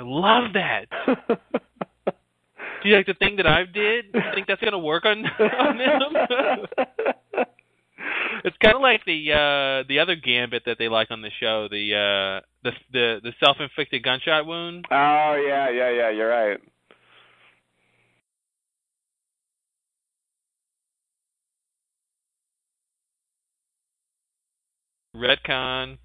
I 0.00 0.02
love 0.02 0.54
that. 0.54 0.86
Do 2.82 2.88
you 2.88 2.96
like 2.96 3.04
the 3.04 3.12
thing 3.12 3.36
that 3.36 3.46
I 3.46 3.64
did? 3.64 4.06
You 4.14 4.20
think 4.34 4.46
that's 4.46 4.62
gonna 4.62 4.78
work 4.78 5.04
on 5.04 5.26
on 5.26 5.76
them? 5.76 6.86
it's 8.44 8.56
kind 8.62 8.76
of 8.76 8.80
like 8.80 9.04
the 9.04 9.30
uh 9.30 9.86
the 9.86 9.98
other 9.98 10.16
gambit 10.16 10.62
that 10.64 10.78
they 10.78 10.88
like 10.88 11.10
on 11.10 11.20
the 11.20 11.28
show, 11.38 11.68
the 11.70 11.92
uh 11.92 12.40
the 12.64 12.70
the 12.92 13.20
the 13.22 13.32
self-inflicted 13.44 14.02
gunshot 14.02 14.46
wound. 14.46 14.86
oh 14.90 15.44
yeah, 15.46 15.68
yeah, 15.68 15.90
yeah. 15.90 16.10
You're 16.10 16.30
right. 16.30 16.58
Redcon. 25.14 25.98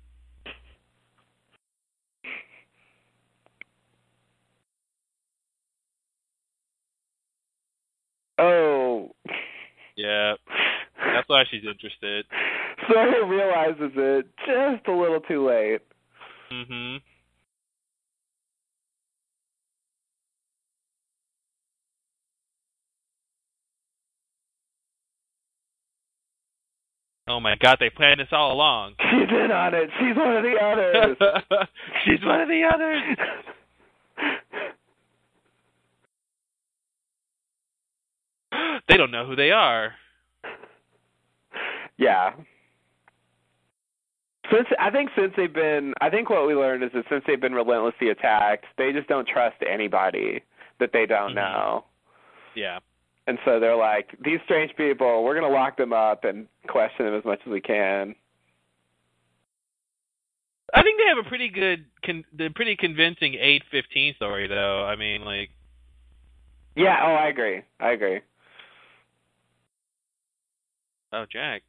Yeah. 9.95 10.33
That's 11.13 11.27
why 11.29 11.43
she's 11.49 11.63
interested. 11.65 12.25
Sawyer 12.91 13.25
realizes 13.25 13.91
it 13.95 14.27
just 14.45 14.87
a 14.87 14.91
little 14.91 15.21
too 15.21 15.47
late. 15.47 15.81
Mhm. 16.51 17.01
Oh 27.27 27.39
my 27.39 27.55
god, 27.59 27.77
they 27.79 27.89
planned 27.89 28.19
this 28.19 28.27
all 28.31 28.53
along. 28.53 28.93
She's 28.99 29.29
in 29.29 29.51
on 29.51 29.73
it. 29.73 29.89
She's 29.99 30.15
one 30.15 30.35
of 30.37 30.43
the 30.43 30.55
others. 30.61 31.17
She's 32.05 32.23
one 32.23 32.41
of 32.41 32.47
the 32.47 32.61
others. 32.71 33.01
They 38.87 38.97
don't 38.97 39.11
know 39.11 39.25
who 39.25 39.35
they 39.35 39.51
are. 39.51 39.93
yeah. 41.97 42.33
Since 44.51 44.67
I 44.79 44.91
think 44.91 45.09
since 45.17 45.33
they've 45.35 45.51
been, 45.51 45.93
I 46.01 46.09
think 46.09 46.29
what 46.29 46.45
we 46.45 46.53
learned 46.53 46.83
is 46.83 46.91
that 46.93 47.05
since 47.09 47.23
they've 47.25 47.41
been 47.41 47.55
relentlessly 47.55 48.09
attacked, 48.09 48.65
they 48.77 48.91
just 48.91 49.07
don't 49.07 49.27
trust 49.27 49.55
anybody 49.67 50.43
that 50.79 50.91
they 50.93 51.05
don't 51.07 51.31
Mhm. 51.31 51.35
know. 51.35 51.85
Yeah. 52.53 52.79
And 53.27 53.39
so 53.43 53.59
they're 53.59 53.75
like, 53.75 54.11
these 54.23 54.39
strange 54.43 54.75
people, 54.75 55.23
we're 55.23 55.33
going 55.33 55.51
to 55.51 55.57
lock 55.57 55.77
them 55.77 55.93
up 55.93 56.25
and 56.25 56.47
question 56.67 57.05
them 57.05 57.15
as 57.15 57.25
much 57.25 57.39
as 57.43 57.47
we 57.47 57.59
can. 57.59 58.13
I 60.73 60.83
think 60.83 60.99
they 60.99 61.07
have 61.07 61.17
a 61.17 61.23
pretty 61.27 61.49
good, 61.49 61.85
con- 62.03 62.25
the 62.33 62.49
pretty 62.49 62.75
convincing 62.75 63.33
eight 63.35 63.63
fifteen 63.71 64.13
story 64.15 64.47
though. 64.47 64.85
I 64.85 64.95
mean, 64.95 65.23
like, 65.25 65.49
Yeah, 66.75 66.99
oh, 67.01 67.13
I 67.15 67.27
agree. 67.29 67.61
I 67.79 67.91
agree. 67.91 68.19
Oh 71.15 71.25
Jack. 71.31 71.63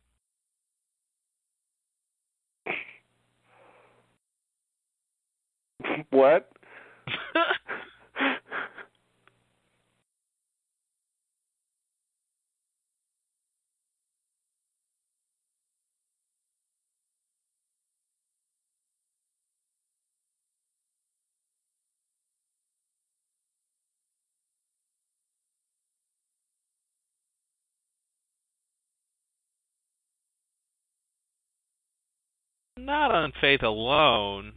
what? 6.10 6.50
Not 32.86 33.10
on 33.10 33.32
faith 33.40 33.64
alone. 33.64 34.52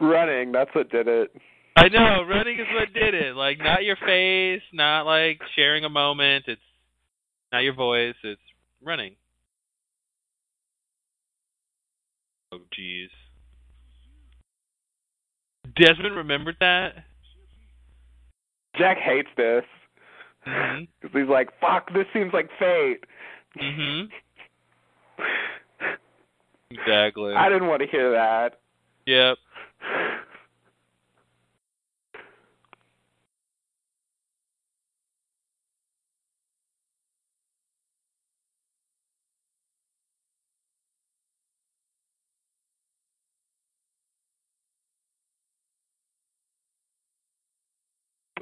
Running, 0.00 0.50
that's 0.50 0.74
what 0.74 0.90
did 0.90 1.06
it. 1.06 1.30
I 1.76 1.88
know, 1.88 2.22
running 2.26 2.58
is 2.58 2.66
what 2.72 2.92
did 2.94 3.14
it. 3.14 3.36
Like 3.36 3.58
not 3.58 3.84
your 3.84 3.96
face, 3.96 4.62
not 4.72 5.02
like 5.02 5.40
sharing 5.54 5.84
a 5.84 5.90
moment. 5.90 6.46
It's 6.48 6.60
not 7.52 7.60
your 7.60 7.74
voice. 7.74 8.14
It's 8.24 8.40
running. 8.82 9.14
Oh, 12.52 12.60
jeez. 12.78 13.08
Desmond 15.76 16.16
remembered 16.16 16.56
that. 16.60 16.94
Jack 18.78 18.96
hates 18.98 19.28
this. 19.36 19.64
Because 20.44 21.10
he's 21.12 21.28
like, 21.28 21.48
fuck, 21.60 21.92
this 21.92 22.06
seems 22.14 22.32
like 22.32 22.48
fate. 22.58 23.04
Mhm. 23.60 24.08
Exactly. 26.68 27.32
I 27.32 27.48
didn't 27.48 27.68
want 27.68 27.80
to 27.82 27.88
hear 27.88 28.10
that. 28.10 28.58
Yep. 29.06 29.38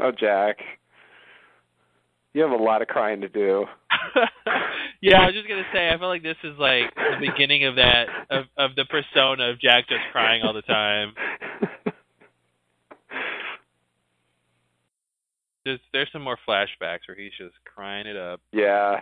Oh, 0.05 0.13
Jack. 0.13 0.59
You 2.35 2.43
have 2.43 2.51
a 2.51 2.63
lot 2.63 2.83
of 2.83 2.89
crying 2.89 3.23
to 3.23 3.29
do. 3.29 3.65
yeah, 5.01 5.23
I 5.23 5.27
was 5.27 5.35
just 5.35 5.49
gonna 5.49 5.63
say. 5.73 5.89
I 5.89 5.97
feel 5.97 6.09
like 6.09 6.23
this 6.23 6.37
is 6.45 6.59
like 6.59 6.95
the 6.95 7.27
beginning 7.27 7.65
of 7.65 7.77
that 7.77 8.05
of 8.29 8.45
of 8.59 8.75
the 8.77 8.85
persona 8.85 9.49
of 9.51 9.59
Jack 9.61 9.89
just 9.89 10.03
crying 10.13 10.43
all 10.43 10.53
the 10.53 10.61
time. 10.63 11.15
There's 15.65 15.81
there's 15.95 16.09
some 16.13 16.21
more 16.21 16.37
flashbacks 16.47 17.09
where 17.09 17.17
he's 17.17 17.33
just 17.39 17.55
crying 17.65 18.07
it 18.07 18.19
up. 18.19 18.43
yeah. 18.53 19.01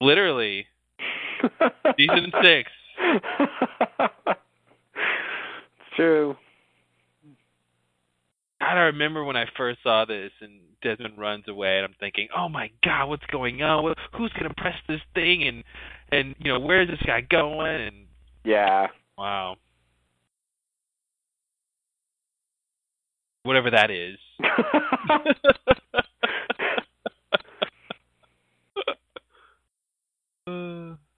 Literally, 0.00 0.66
season 1.98 2.32
six. 2.42 2.70
It's 5.90 5.96
true. 5.96 6.36
God, 8.60 8.76
I 8.76 8.80
remember 8.82 9.24
when 9.24 9.36
I 9.36 9.46
first 9.56 9.78
saw 9.82 10.04
this 10.04 10.30
and 10.40 10.60
Desmond 10.82 11.18
runs 11.18 11.48
away, 11.48 11.76
and 11.76 11.84
I'm 11.86 11.94
thinking, 11.98 12.28
"Oh 12.36 12.48
my 12.48 12.70
God, 12.84 13.08
what's 13.08 13.24
going 13.26 13.62
on? 13.62 13.94
Who's 14.16 14.32
gonna 14.34 14.54
press 14.56 14.76
this 14.86 15.00
thing? 15.14 15.44
And 15.44 15.64
and 16.12 16.34
you 16.38 16.52
know, 16.52 16.60
where's 16.60 16.88
this 16.88 17.00
guy 17.06 17.22
going? 17.22 17.80
And 17.80 18.06
Yeah. 18.44 18.88
wow, 19.16 19.56
whatever 23.44 23.70
that 23.70 23.90
is." 23.90 24.18
Uh, 24.42 25.18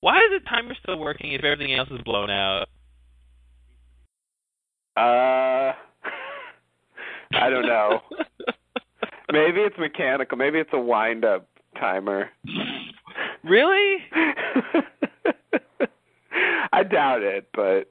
Why 0.00 0.18
is 0.18 0.30
the 0.30 0.40
timer 0.48 0.74
still 0.82 0.98
working 0.98 1.32
if 1.32 1.42
everything 1.44 1.74
else 1.74 1.88
is 1.90 2.00
blown 2.04 2.30
out? 2.30 2.68
uh, 4.96 5.72
I 7.32 7.50
don't 7.50 7.66
know. 7.66 8.00
Maybe 9.32 9.60
it's 9.60 9.76
mechanical. 9.78 10.38
Maybe 10.38 10.58
it's 10.58 10.70
a 10.72 10.78
wind 10.80 11.24
up 11.24 11.48
timer. 11.78 12.30
really? 13.44 13.96
I 16.72 16.82
doubt 16.84 17.22
it, 17.22 17.48
but 17.54 17.90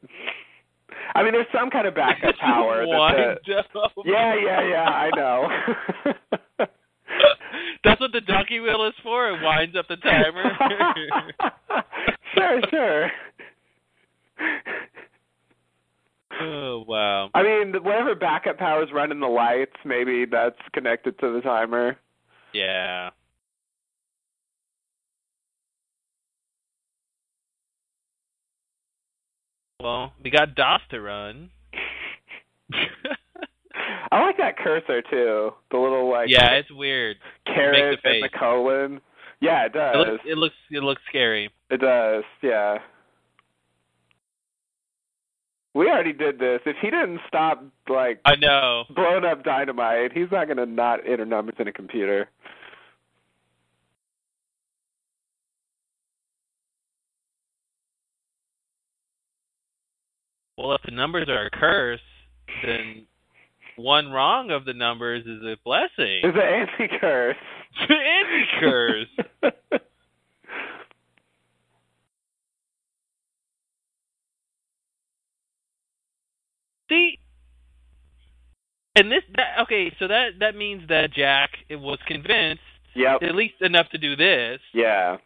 I 1.16 1.24
mean, 1.24 1.34
there's 1.34 1.48
some 1.54 1.70
kind 1.70 1.88
of 1.88 1.96
backup 1.96 2.36
power. 2.38 2.86
Wind 2.88 3.38
the- 3.46 3.56
up. 3.80 3.92
yeah, 4.06 4.34
yeah, 4.36 4.68
yeah. 4.68 4.84
I 4.84 5.10
know. 5.16 5.50
That's 7.88 8.02
what 8.02 8.12
the 8.12 8.22
donkey 8.22 8.60
wheel 8.60 8.86
is 8.86 8.94
for. 9.02 9.30
It 9.30 9.42
winds 9.42 9.76
up 9.78 9.88
the 9.88 9.96
timer. 9.96 10.44
sure, 12.34 12.62
sure. 12.70 13.12
oh 16.42 16.84
wow. 16.86 17.30
I 17.34 17.44
mean, 17.44 17.74
whatever 17.82 18.14
backup 18.14 18.58
power 18.58 18.84
is 18.84 18.90
running 18.94 19.22
the 19.22 19.28
lights, 19.28 19.78
maybe 19.86 20.26
that's 20.30 20.60
connected 20.74 21.18
to 21.20 21.34
the 21.34 21.42
timer. 21.42 21.98
Yeah. 22.54 23.12
Well, 29.80 30.12
we 30.22 30.30
got 30.30 30.56
DOS 30.56 30.82
to 30.90 31.00
run. 31.00 31.52
I 34.12 34.22
like 34.22 34.38
that 34.38 34.58
cursor 34.58 35.02
too. 35.02 35.52
The 35.72 35.78
little 35.78 36.10
like 36.10 36.30
yeah, 36.30 36.52
it's 36.54 36.72
weird. 36.72 37.18
Caret 37.46 37.94
it 37.94 38.00
and 38.04 38.24
the 38.24 38.30
colon. 38.30 39.02
Yeah, 39.42 39.66
it 39.66 39.74
does. 39.74 39.96
It 39.96 39.98
looks, 39.98 40.24
it 40.26 40.38
looks 40.38 40.56
it 40.72 40.84
looks 40.84 41.02
scary. 41.10 41.50
It 41.70 41.82
does. 41.82 42.24
Yeah. 42.42 42.78
We 45.74 45.88
already 45.90 46.14
did 46.14 46.40
this. 46.40 46.62
If 46.66 46.78
he 46.82 46.90
didn't 46.90 47.20
stop 47.28 47.64
like 47.88 48.20
I 48.26 48.36
know 48.36 48.86
blowing 48.96 49.26
up 49.26 49.44
dynamite, 49.44 50.12
he's 50.14 50.32
not 50.32 50.48
gonna 50.48 50.66
not 50.66 51.02
enter 51.08 51.26
numbers 51.26 51.56
in 51.60 51.68
a 51.68 51.74
computer. 51.74 52.30
Well, 60.58 60.74
if 60.74 60.82
the 60.84 60.92
numbers 60.92 61.30
are 61.30 61.46
a 61.46 61.50
curse, 61.52 62.00
then 62.66 63.06
one 63.78 64.12
wrong 64.12 64.52
of 64.52 64.66
the 64.66 64.74
numbers 64.74 65.26
is 65.26 65.42
a 65.44 65.56
blessing. 65.64 66.22
It's 66.24 66.38
an 66.38 66.42
anti-curse. 66.42 67.38
An 67.90 67.96
anti-curse. 68.24 69.08
See, 76.90 77.20
and 78.96 79.12
this 79.12 79.22
that, 79.36 79.64
okay, 79.64 79.92
so 80.00 80.08
that 80.08 80.40
that 80.40 80.56
means 80.56 80.88
that 80.88 81.14
Jack 81.14 81.52
was 81.70 82.00
convinced 82.08 82.62
yep. 82.96 83.22
at 83.22 83.36
least 83.36 83.62
enough 83.62 83.90
to 83.92 83.98
do 83.98 84.16
this. 84.16 84.60
Yeah. 84.74 85.18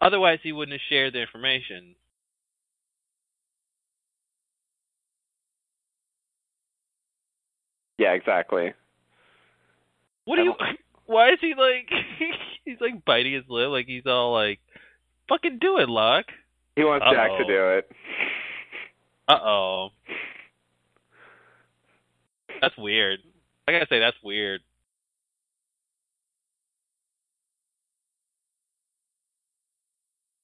Otherwise, 0.00 0.38
he 0.42 0.52
wouldn't 0.52 0.72
have 0.72 0.80
shared 0.88 1.12
the 1.12 1.20
information. 1.20 1.94
Yeah, 8.00 8.12
exactly. 8.12 8.72
What 10.24 10.36
do 10.36 10.42
you? 10.42 10.54
Why 11.04 11.32
is 11.32 11.38
he 11.42 11.52
like? 11.54 11.90
he's 12.64 12.78
like 12.80 13.04
biting 13.04 13.34
his 13.34 13.44
lip, 13.46 13.68
like 13.68 13.84
he's 13.86 14.06
all 14.06 14.32
like, 14.32 14.58
"Fucking 15.28 15.58
do 15.60 15.76
it, 15.76 15.88
Locke." 15.90 16.24
He 16.76 16.82
wants 16.82 17.04
Uh-oh. 17.04 17.14
Jack 17.14 17.30
to 17.38 17.44
do 17.44 17.68
it. 17.78 17.90
Uh 19.28 19.38
oh. 19.44 19.88
That's 22.62 22.76
weird. 22.78 23.18
I 23.68 23.72
gotta 23.72 23.86
say, 23.90 24.00
that's 24.00 24.16
weird. 24.24 24.62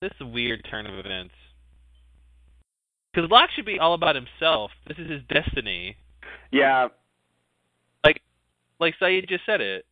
This 0.03 0.11
is 0.11 0.21
a 0.21 0.27
weird 0.27 0.67
turn 0.71 0.87
of 0.87 0.99
events. 0.99 1.35
Because 3.15 3.31
Locke 3.31 3.49
should 3.57 3.65
be 3.65 3.79
all 3.79 3.95
about 3.95 4.15
himself. 4.15 4.73
This 4.87 4.99
is 4.99 5.11
his 5.11 5.23
destiny. 5.29 5.97
Yeah. 6.53 6.89
Like 8.81 8.95
Sayid 9.01 9.29
just 9.29 9.45
said 9.47 9.61
it. 9.61 9.85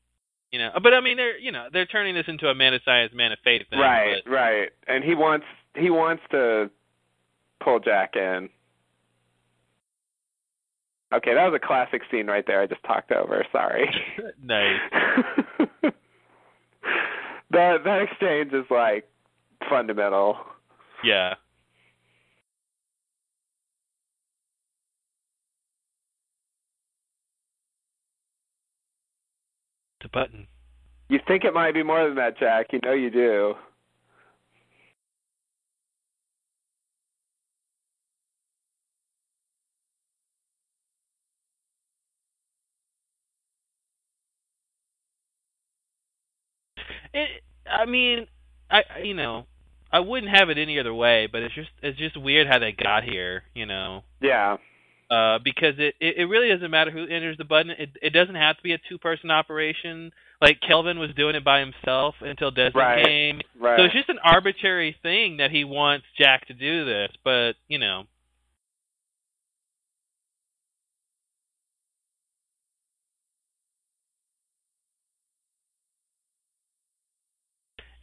You 0.51 0.59
know, 0.61 0.71
but 0.83 0.95
I 0.95 1.01
mean, 1.01 1.17
they're 1.17 1.37
you 1.39 1.51
know 1.51 1.67
they're 1.73 1.87
turning 1.87 2.15
this 2.15 2.27
into 2.29 2.47
a 2.49 2.55
man 2.55 2.75
of 2.75 2.81
science, 2.85 3.13
man 3.15 3.33
of 3.33 3.39
faith 3.43 3.63
thing. 3.71 3.81
Right, 3.81 4.23
but- 4.25 4.31
right. 4.31 4.69
And 4.87 5.03
he 5.03 5.15
wants 5.15 5.47
he 5.77 5.91
wants 5.91 6.23
to 6.31 6.71
pull 7.63 7.81
Jack 7.81 8.15
in. 8.15 8.49
Okay, 11.13 11.35
that 11.35 11.45
was 11.51 11.55
a 11.63 11.65
classic 11.65 12.03
scene 12.11 12.27
right 12.27 12.45
there. 12.47 12.61
I 12.61 12.67
just 12.67 12.83
talked 12.85 13.11
over. 13.13 13.45
Sorry. 13.53 13.89
nice. 14.43 14.81
that 17.51 17.85
that 17.85 18.03
exchange 18.03 18.53
is 18.53 18.65
like 18.71 19.09
fundamental. 19.69 20.37
Yeah. 21.03 21.35
The 30.01 30.03
button. 30.15 30.47
You 31.11 31.21
think 31.27 31.45
it 31.45 31.55
might 31.55 31.75
be 31.75 31.83
more 31.83 32.05
than 32.07 32.17
that, 32.17 32.39
Jack. 32.39 32.69
You 32.73 32.81
know 32.85 32.95
you 32.95 33.11
do. 33.11 33.55
It, 47.15 47.43
I 47.71 47.87
mean, 47.87 48.27
I 48.71 48.85
I- 48.97 48.99
you 49.01 49.15
know, 49.15 49.47
I 49.93 50.01
wouldn't 50.01 50.35
have 50.37 50.51
it 50.51 50.59
any 50.59 50.79
other 50.81 50.95
way, 50.95 51.29
but 51.31 51.43
it's 51.43 51.55
just 51.55 51.71
it's 51.83 51.99
just 51.99 52.17
weird 52.17 52.47
how 52.49 52.59
they 52.59 52.73
got 52.73 53.05
here, 53.05 53.45
you 53.55 53.67
know. 53.67 54.05
Yeah. 54.21 54.57
Uh, 55.11 55.39
because 55.45 55.75
it, 55.79 55.95
it 56.01 56.17
it 56.17 56.25
really 56.25 56.49
doesn't 56.49 56.71
matter 56.71 56.91
who 56.91 57.03
enters 57.03 57.37
the 57.37 57.45
button. 57.45 57.71
It 57.71 57.91
it 58.01 58.11
doesn't 58.11 58.35
have 58.35 58.57
to 58.57 58.63
be 58.63 58.73
a 58.73 58.79
two 58.89 58.99
person 58.99 59.31
operation. 59.31 60.13
Like 60.41 60.61
Kelvin 60.67 60.99
was 60.99 61.11
doing 61.15 61.37
it 61.37 61.45
by 61.45 61.61
himself 61.61 62.15
until 62.21 62.51
Desmond 62.51 62.75
Right. 62.75 63.05
came. 63.05 63.41
Right. 63.59 63.79
So 63.79 63.85
it's 63.85 63.95
just 63.95 64.09
an 64.09 64.19
arbitrary 64.25 64.97
thing 65.03 65.37
that 65.39 65.51
he 65.51 65.65
wants 65.65 66.07
Jack 66.19 66.47
to 66.47 66.55
do 66.55 66.85
this, 66.85 67.11
but 67.23 67.53
you 67.69 67.79
know. 67.79 68.05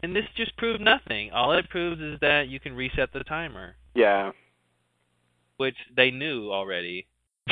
And 0.04 0.16
this 0.16 0.26
just 0.36 0.56
proved 0.58 0.82
nothing. 0.82 1.32
All 1.32 1.52
it 1.54 1.70
proves 1.70 2.02
is 2.02 2.20
that 2.22 2.48
you 2.48 2.60
can 2.60 2.76
reset 2.76 3.14
the 3.14 3.24
timer, 3.24 3.76
yeah. 3.94 4.32
Which 5.62 5.78
they 5.96 6.10
knew 6.10 6.52
already. 6.52 7.06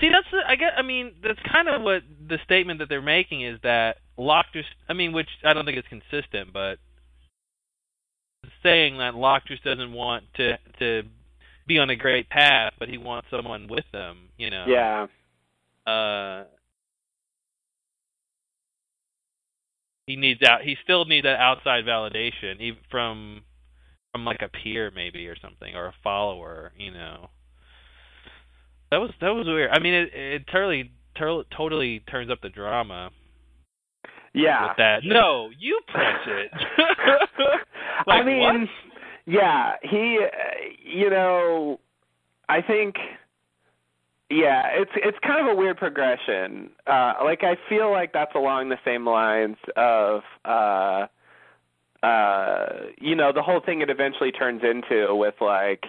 See, 0.00 0.08
that's 0.08 0.26
the, 0.30 0.38
I 0.46 0.54
guess. 0.54 0.70
I 0.76 0.82
mean, 0.82 1.14
that's 1.20 1.40
kind 1.50 1.68
of 1.68 1.82
what 1.82 2.02
the 2.28 2.38
statement 2.44 2.78
that 2.78 2.88
they're 2.88 3.02
making 3.02 3.42
is 3.42 3.58
that 3.64 3.96
Locke 4.16 4.46
just. 4.52 4.68
I 4.88 4.92
mean, 4.92 5.12
which 5.12 5.28
I 5.44 5.52
don't 5.52 5.64
think 5.64 5.78
is 5.78 5.84
consistent, 5.88 6.52
but 6.52 6.78
saying 8.62 8.98
that 8.98 9.16
Locke 9.16 9.42
just 9.48 9.64
doesn't 9.64 9.92
want 9.92 10.24
to 10.36 10.58
to 10.78 11.02
be 11.66 11.78
on 11.80 11.90
a 11.90 11.96
great 11.96 12.28
path, 12.28 12.74
but 12.78 12.88
he 12.88 12.98
wants 12.98 13.28
someone 13.32 13.66
with 13.66 13.84
them. 13.92 14.28
You 14.36 14.50
know. 14.50 14.64
Yeah. 14.68 15.06
Uh. 15.92 16.44
He 20.06 20.16
needs 20.16 20.42
out. 20.42 20.62
He 20.62 20.76
still 20.82 21.04
needs 21.06 21.24
that 21.24 21.38
outside 21.40 21.84
validation, 21.84 22.60
even 22.60 22.78
from 22.90 23.42
from 24.12 24.24
like 24.24 24.42
a 24.42 24.48
peer 24.48 24.90
maybe 24.94 25.26
or 25.26 25.36
something, 25.40 25.74
or 25.74 25.86
a 25.86 25.94
follower. 26.02 26.72
You 26.78 26.92
know. 26.92 27.30
That 28.90 28.98
was 28.98 29.10
that 29.20 29.30
was 29.30 29.46
weird. 29.46 29.70
I 29.72 29.78
mean, 29.80 29.94
it 29.94 30.10
it 30.14 30.42
totally 30.52 30.90
tur- 31.16 31.44
totally 31.56 32.00
turns 32.00 32.30
up 32.30 32.40
the 32.42 32.48
drama 32.50 33.10
Yeah. 34.34 34.68
with 34.68 34.76
that. 34.76 35.00
No, 35.04 35.50
you 35.58 35.80
press 35.88 36.20
it. 36.26 36.50
I 38.06 38.22
mean, 38.22 38.40
what? 38.40 38.68
yeah, 39.26 39.72
he, 39.82 40.18
uh, 40.20 40.28
you 40.84 41.08
know, 41.10 41.80
I 42.48 42.60
think, 42.60 42.96
yeah, 44.34 44.66
it's 44.72 44.90
it's 44.96 45.18
kind 45.24 45.46
of 45.46 45.52
a 45.52 45.56
weird 45.56 45.76
progression. 45.76 46.70
Uh, 46.88 47.14
like 47.22 47.44
I 47.44 47.56
feel 47.68 47.92
like 47.92 48.12
that's 48.12 48.34
along 48.34 48.68
the 48.68 48.78
same 48.84 49.06
lines 49.06 49.56
of, 49.76 50.22
uh, 50.44 51.06
uh, 52.04 52.66
you 53.00 53.14
know, 53.14 53.32
the 53.32 53.42
whole 53.42 53.60
thing 53.60 53.80
it 53.80 53.90
eventually 53.90 54.32
turns 54.32 54.62
into 54.64 55.14
with 55.14 55.34
like, 55.40 55.84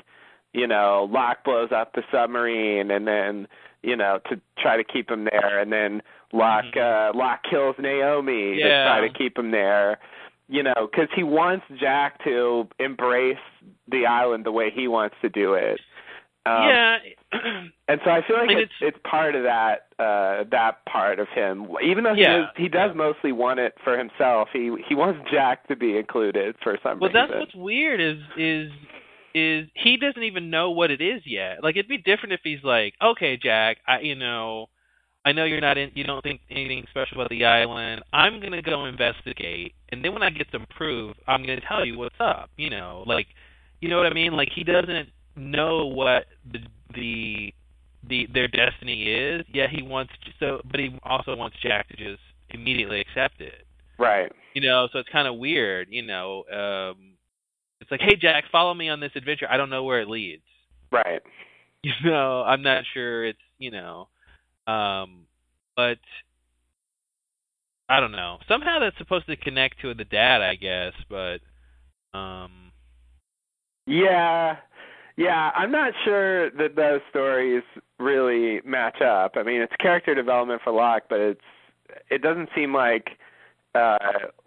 you 0.54 0.68
know, 0.68 1.10
Locke 1.12 1.44
blows 1.44 1.72
up 1.72 1.94
the 1.94 2.04
submarine 2.12 2.92
and 2.92 3.08
then, 3.08 3.48
you 3.82 3.96
know, 3.96 4.20
to 4.30 4.40
try 4.60 4.78
to 4.78 4.84
keep 4.84 5.10
him 5.10 5.26
there, 5.26 5.60
and 5.60 5.74
then 5.74 6.04
Locke 6.32 6.66
Mhm. 6.66 7.10
uh, 7.10 7.18
Locke 7.18 7.44
kills 7.50 7.76
Naomi 7.80 8.58
to 8.58 8.62
try 8.88 9.02
to 9.02 9.10
keep 9.10 9.38
him 9.40 9.50
there 9.50 9.98
you 10.48 10.62
know, 10.62 10.88
because 10.92 11.10
he 11.16 11.24
wants 11.24 11.66
Jack 11.80 12.24
to 12.24 12.68
embrace 12.78 13.38
the 13.88 14.06
island 14.06 14.46
the 14.46 14.52
way 14.52 14.70
he 14.70 14.88
wants 14.88 15.16
to 15.24 15.30
do 15.30 15.56
it. 15.56 15.82
Um, 16.46 16.70
yeah. 16.70 16.98
and 17.88 18.00
so 18.06 18.12
I 18.12 18.22
feel 18.28 18.38
like 18.38 18.52
And 18.52 18.60
it's, 18.60 18.74
it's 18.82 18.98
part 19.10 19.36
of 19.36 19.44
that 19.44 19.88
uh 20.00 20.44
that 20.52 20.86
part 20.86 21.20
of 21.20 21.28
him. 21.30 21.68
Even 21.84 22.04
though 22.04 22.14
he 22.14 22.22
Yeah, 22.22 22.38
does, 22.38 22.46
he 22.58 22.68
does 22.68 22.92
yeah. 22.92 22.98
mostly 22.98 23.32
want 23.32 23.60
it 23.60 23.74
for 23.84 23.98
himself, 23.98 24.50
he 24.54 24.72
he 24.88 24.96
wants 24.96 25.20
Jack 25.32 25.68
to 25.68 25.76
be 25.76 25.98
included 25.98 26.56
for 26.62 26.78
some 26.84 27.00
well, 27.00 27.10
reason. 27.10 27.14
Well, 27.14 27.28
that's 27.28 27.40
what's 27.40 27.56
weird 27.56 28.00
is 28.00 28.18
is 28.38 28.72
is 29.34 29.68
he 29.74 29.98
doesn't 29.98 30.24
even 30.24 30.50
know 30.50 30.72
what 30.72 30.92
it 30.92 31.02
is 31.02 31.22
yet. 31.26 31.64
Like 31.64 31.76
it'd 31.76 31.90
be 31.90 31.98
different 31.98 32.34
if 32.34 32.42
he's 32.44 32.64
like, 32.64 32.94
okay, 33.04 33.38
Jack, 33.38 33.78
I 33.88 34.02
you 34.02 34.16
know, 34.16 34.68
I 35.26 35.32
know 35.32 35.46
you're 35.46 35.62
not 35.62 35.78
in, 35.78 35.92
you 35.96 36.04
don't 36.04 36.22
think 36.22 36.42
anything 36.52 36.86
special 36.92 37.18
about 37.18 37.30
the 37.30 37.46
island. 37.46 38.04
I'm 38.14 38.40
gonna 38.40 38.62
go 38.62 38.86
investigate, 38.86 39.74
and 39.90 40.04
then 40.06 40.14
when 40.14 40.22
I 40.24 40.30
get 40.30 40.48
some 40.52 40.68
proof, 40.70 41.16
I'm 41.28 41.42
gonna 41.42 41.62
tell 41.68 41.84
you 41.86 41.98
what's 41.98 42.16
up. 42.20 42.50
You 42.58 42.70
know, 42.70 43.04
like, 43.08 43.28
you 43.82 43.90
know 43.90 43.98
what 43.98 44.06
I 44.06 44.14
mean? 44.14 44.34
Like 44.34 44.50
he 44.54 44.64
doesn't 44.64 45.10
know 45.36 45.86
what 45.86 46.26
the 46.52 46.60
the 46.94 47.54
the 48.08 48.28
their 48.34 48.48
destiny 48.48 49.12
is. 49.12 49.46
Yeah, 49.54 49.68
he 49.70 49.82
wants 49.82 50.14
so, 50.40 50.62
but 50.70 50.80
he 50.80 50.98
also 51.04 51.36
wants 51.36 51.58
Jack 51.62 51.90
to 51.90 51.98
just 51.98 52.22
immediately 52.50 53.02
accept 53.02 53.42
it. 53.42 53.66
right. 53.98 54.32
You 54.54 54.62
know, 54.62 54.88
so 54.94 55.00
it's 55.00 55.10
kind 55.10 55.28
of 55.28 55.36
weird. 55.36 55.88
You 55.92 56.04
know, 56.04 56.44
um, 56.52 57.18
it's 57.82 57.92
like, 57.92 58.02
hey 58.02 58.16
Jack, 58.16 58.46
follow 58.52 58.74
me 58.74 58.90
on 58.90 59.00
this 59.00 59.12
adventure. 59.16 59.48
I 59.50 59.58
don't 59.58 59.70
know 59.70 59.84
where 59.84 60.02
it 60.02 60.10
leads. 60.10 60.44
Right. 60.92 61.22
You 61.84 62.10
know, 62.10 62.42
I'm 62.42 62.64
not 62.64 62.84
sure 62.96 63.26
it's 63.26 63.38
you 63.60 63.70
know, 63.70 64.08
um, 64.66 65.28
but 65.76 66.00
I 67.88 68.00
don't 68.00 68.12
know. 68.12 68.40
Somehow 68.48 68.80
that's 68.80 68.98
supposed 68.98 69.28
to 69.28 69.36
connect 69.36 69.82
to 69.82 69.94
the 69.94 70.06
dad, 70.06 70.42
I 70.42 70.56
guess, 70.56 70.94
but 71.08 71.42
um, 72.18 72.72
Yeah. 73.86 74.58
Yeah, 75.18 75.52
I'm 75.56 75.72
not 75.72 75.94
sure 76.04 76.50
that 76.52 76.76
those 76.76 77.00
stories 77.10 77.64
really 78.00 78.62
match 78.66 79.02
up. 79.02 79.34
I 79.38 79.44
mean, 79.44 79.62
it's 79.62 79.76
character 79.80 80.14
development 80.14 80.62
for 80.64 80.74
Locke, 80.74 81.04
but 81.10 81.20
it's 81.20 81.42
it 82.10 82.22
doesn't 82.22 82.50
seem 82.56 82.74
like 82.74 83.12
uh 83.76 83.98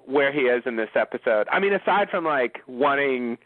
where 0.04 0.32
he 0.32 0.40
is 0.42 0.62
in 0.66 0.76
this 0.76 0.90
episode. 0.94 1.46
I 1.50 1.58
mean, 1.60 1.72
aside 1.72 2.08
from 2.10 2.24
like 2.24 2.58
wanting, 2.66 3.38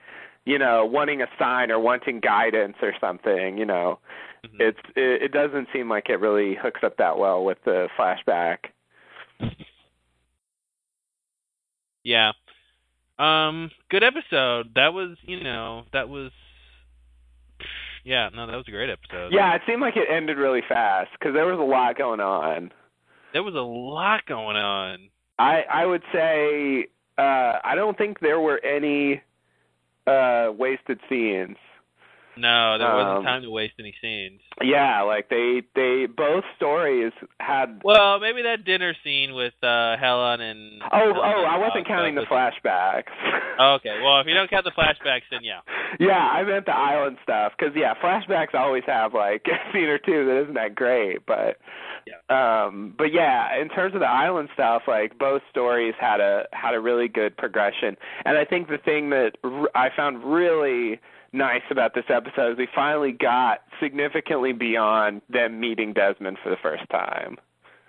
you 0.44 0.58
know, 0.58 0.84
wanting 0.84 1.22
a 1.22 1.26
sign 1.38 1.70
or 1.70 1.78
wanting 1.78 2.20
guidance 2.20 2.76
or 2.82 2.92
something, 3.00 3.56
you 3.58 3.66
know, 3.66 3.98
Mhm. 4.44 4.60
it's 4.60 4.80
it, 4.96 5.22
it 5.22 5.32
doesn't 5.32 5.68
seem 5.72 5.88
like 5.88 6.08
it 6.08 6.16
really 6.18 6.56
hooks 6.56 6.82
up 6.82 6.96
that 6.96 7.18
well 7.18 7.44
with 7.44 7.58
the 7.64 7.88
flashback. 7.96 8.58
Yeah. 12.04 12.32
Um, 13.18 13.70
good 13.90 14.02
episode. 14.02 14.74
That 14.74 14.92
was, 14.92 15.16
you 15.22 15.42
know, 15.42 15.84
that 15.92 16.08
was. 16.08 16.32
Yeah, 18.04 18.28
no, 18.34 18.46
that 18.46 18.56
was 18.56 18.66
a 18.68 18.70
great 18.70 18.90
episode. 18.90 19.32
Yeah, 19.32 19.54
it 19.54 19.62
seemed 19.66 19.80
like 19.80 19.96
it 19.96 20.08
ended 20.10 20.36
really 20.36 20.62
fast 20.68 21.10
because 21.12 21.34
there 21.34 21.46
was 21.46 21.58
a 21.58 21.62
lot 21.62 21.96
going 21.96 22.20
on. 22.20 22.72
There 23.32 23.42
was 23.42 23.54
a 23.54 23.58
lot 23.58 24.26
going 24.26 24.56
on. 24.56 25.08
I 25.38 25.62
I 25.70 25.86
would 25.86 26.02
say 26.12 26.86
uh 27.18 27.58
I 27.64 27.74
don't 27.74 27.96
think 27.96 28.20
there 28.20 28.40
were 28.40 28.60
any 28.64 29.22
uh 30.06 30.52
wasted 30.56 31.00
scenes. 31.08 31.56
No, 32.36 32.78
there 32.78 32.88
wasn't 32.94 33.18
Um, 33.18 33.24
time 33.24 33.42
to 33.42 33.50
waste 33.50 33.74
any 33.78 33.94
scenes. 34.00 34.40
Yeah, 34.62 35.02
like 35.02 35.28
they 35.28 35.62
they 35.74 36.06
both 36.06 36.44
stories 36.56 37.12
had 37.40 37.80
Well, 37.84 38.20
maybe 38.20 38.42
that 38.42 38.64
dinner 38.64 38.94
scene 39.04 39.34
with 39.34 39.52
uh 39.62 39.96
Helen 39.98 40.40
and. 40.40 40.82
Oh, 40.82 40.88
Helen 40.96 41.16
oh, 41.16 41.44
I 41.44 41.58
wasn't 41.58 41.86
counting 41.86 42.14
the 42.14 42.22
flashbacks. 42.22 43.12
Okay, 43.60 44.00
well, 44.02 44.18
if 44.20 44.26
you 44.26 44.32
don't 44.32 44.48
count 44.48 44.64
the 44.64 44.70
flashbacks, 44.70 45.28
then 45.30 45.40
yeah. 45.44 45.60
yeah, 46.00 46.18
I 46.18 46.42
meant 46.42 46.64
the 46.64 46.74
island 46.74 47.18
stuff 47.22 47.52
because 47.56 47.74
yeah, 47.76 47.92
flashbacks 48.02 48.54
always 48.54 48.82
have 48.86 49.12
like 49.12 49.44
a 49.46 49.72
scene 49.72 49.84
or 49.84 49.98
two 49.98 50.24
that 50.24 50.40
isn't 50.44 50.54
that 50.54 50.74
great, 50.74 51.18
but 51.26 51.58
um, 52.34 52.94
but 52.96 53.12
yeah, 53.12 53.60
in 53.60 53.68
terms 53.68 53.94
of 53.94 54.00
the 54.00 54.06
island 54.08 54.48
stuff, 54.54 54.82
like 54.88 55.18
both 55.18 55.42
stories 55.50 55.94
had 56.00 56.20
a 56.20 56.44
had 56.52 56.74
a 56.74 56.80
really 56.80 57.08
good 57.08 57.36
progression, 57.36 57.96
and 58.24 58.38
I 58.38 58.44
think 58.46 58.68
the 58.68 58.78
thing 58.78 59.10
that 59.10 59.32
r- 59.44 59.68
I 59.74 59.88
found 59.94 60.24
really 60.24 60.98
nice 61.32 61.62
about 61.70 61.94
this 61.94 62.04
episode 62.08 62.52
is 62.52 62.58
we 62.58 62.68
finally 62.74 63.12
got 63.12 63.62
significantly 63.80 64.52
beyond 64.52 65.22
them 65.28 65.60
meeting 65.60 65.92
Desmond 65.92 66.38
for 66.42 66.50
the 66.50 66.56
first 66.62 66.88
time. 66.90 67.38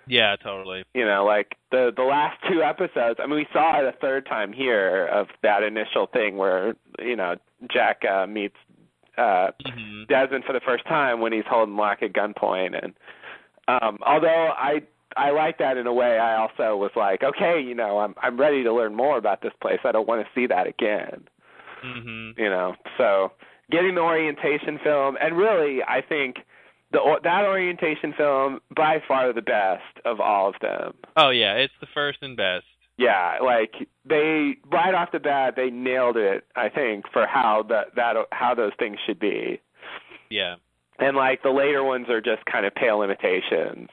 Yeah, 0.06 0.36
totally. 0.36 0.84
you 0.94 1.04
know 1.04 1.24
like 1.24 1.56
the 1.70 1.90
the 1.96 2.02
last 2.02 2.38
two 2.50 2.62
episodes 2.62 3.18
i 3.22 3.26
mean 3.26 3.36
we 3.36 3.46
saw 3.52 3.78
it 3.80 3.86
a 3.86 3.92
third 3.98 4.26
time 4.26 4.52
here 4.52 5.06
of 5.06 5.28
that 5.42 5.62
initial 5.62 6.06
thing 6.06 6.36
where 6.36 6.74
you 6.98 7.16
know 7.16 7.36
jack 7.72 8.02
uh 8.04 8.26
meets 8.26 8.56
uh 9.16 9.48
hmm 9.64 10.04
desmond 10.08 10.44
for 10.44 10.52
the 10.52 10.60
first 10.60 10.84
time 10.86 11.20
when 11.20 11.32
he's 11.32 11.44
holding 11.48 11.76
Locke 11.76 12.02
at 12.02 12.12
gunpoint 12.12 12.78
and 12.82 12.92
um 13.66 13.98
although 14.06 14.50
i 14.58 14.82
i 15.16 15.30
like 15.30 15.56
that 15.58 15.78
in 15.78 15.86
a 15.86 15.92
way 15.94 16.18
i 16.18 16.36
also 16.36 16.76
was 16.76 16.90
like 16.94 17.22
okay 17.22 17.58
you 17.58 17.74
know 17.74 17.98
i'm 17.98 18.14
i'm 18.22 18.38
ready 18.38 18.62
to 18.62 18.74
learn 18.74 18.94
more 18.94 19.16
about 19.16 19.40
this 19.40 19.52
place 19.62 19.78
i 19.84 19.92
don't 19.92 20.06
want 20.06 20.20
to 20.22 20.28
see 20.38 20.46
that 20.46 20.66
again 20.66 21.26
hmm 21.84 22.30
you 22.36 22.48
know 22.48 22.74
so 22.98 23.32
getting 23.70 23.94
the 23.94 24.00
orientation 24.00 24.78
film 24.82 25.16
and 25.20 25.36
really 25.36 25.82
i 25.82 26.00
think 26.00 26.36
the 26.92 26.98
or- 26.98 27.20
that 27.22 27.44
orientation 27.44 28.12
film 28.16 28.60
by 28.74 29.02
far 29.06 29.32
the 29.32 29.42
best 29.42 29.82
of 30.04 30.20
all 30.20 30.48
of 30.48 30.54
them 30.60 30.94
Oh 31.16 31.30
yeah, 31.30 31.54
it's 31.54 31.72
the 31.80 31.86
first 31.94 32.18
and 32.22 32.36
best. 32.36 32.64
yeah, 32.98 33.38
like 33.42 33.72
they 34.04 34.56
right 34.72 34.94
off 34.94 35.10
the 35.12 35.18
bat 35.20 35.54
they 35.56 35.70
nailed 35.70 36.16
it. 36.16 36.44
I 36.56 36.68
think 36.68 37.04
for 37.12 37.26
how 37.26 37.64
that 37.68 37.94
that 37.96 38.14
how 38.32 38.54
those 38.54 38.72
things 38.78 38.98
should 39.06 39.18
be, 39.20 39.60
Yeah. 40.30 40.56
and 40.98 41.16
like 41.16 41.42
the 41.42 41.50
later 41.50 41.82
ones 41.84 42.08
are 42.08 42.20
just 42.20 42.44
kind 42.46 42.64
of 42.66 42.74
pale 42.74 43.02
imitations. 43.02 43.88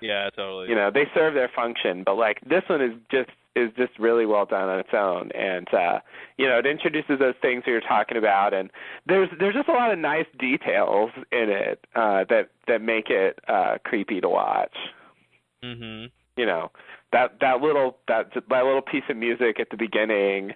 Yeah, 0.00 0.28
totally. 0.36 0.68
You 0.68 0.74
know, 0.74 0.90
they 0.92 1.04
serve 1.14 1.34
their 1.34 1.50
function, 1.54 2.02
but 2.04 2.14
like 2.16 2.40
this 2.48 2.62
one 2.68 2.80
is 2.82 2.92
just 3.10 3.30
is 3.58 3.70
just 3.76 3.98
really 3.98 4.26
well 4.26 4.46
done 4.46 4.68
on 4.68 4.78
its 4.78 4.94
own, 4.94 5.30
and 5.32 5.72
uh, 5.74 5.98
you 6.36 6.46
know 6.46 6.58
it 6.58 6.66
introduces 6.66 7.18
those 7.18 7.34
things 7.42 7.64
that 7.64 7.70
you're 7.70 7.80
talking 7.80 8.16
about, 8.16 8.54
and 8.54 8.70
there's 9.06 9.28
there's 9.38 9.54
just 9.54 9.68
a 9.68 9.72
lot 9.72 9.92
of 9.92 9.98
nice 9.98 10.26
details 10.38 11.10
in 11.32 11.50
it 11.50 11.86
uh, 11.94 12.24
that 12.28 12.50
that 12.66 12.80
make 12.80 13.10
it 13.10 13.38
uh, 13.48 13.78
creepy 13.84 14.20
to 14.20 14.28
watch. 14.28 14.76
hmm 15.62 16.06
you 16.38 16.46
know 16.46 16.70
that 17.12 17.38
that 17.40 17.60
little 17.60 17.98
that 18.06 18.30
that 18.34 18.64
little 18.64 18.80
piece 18.80 19.02
of 19.10 19.16
music 19.16 19.58
at 19.60 19.70
the 19.70 19.76
beginning 19.76 20.54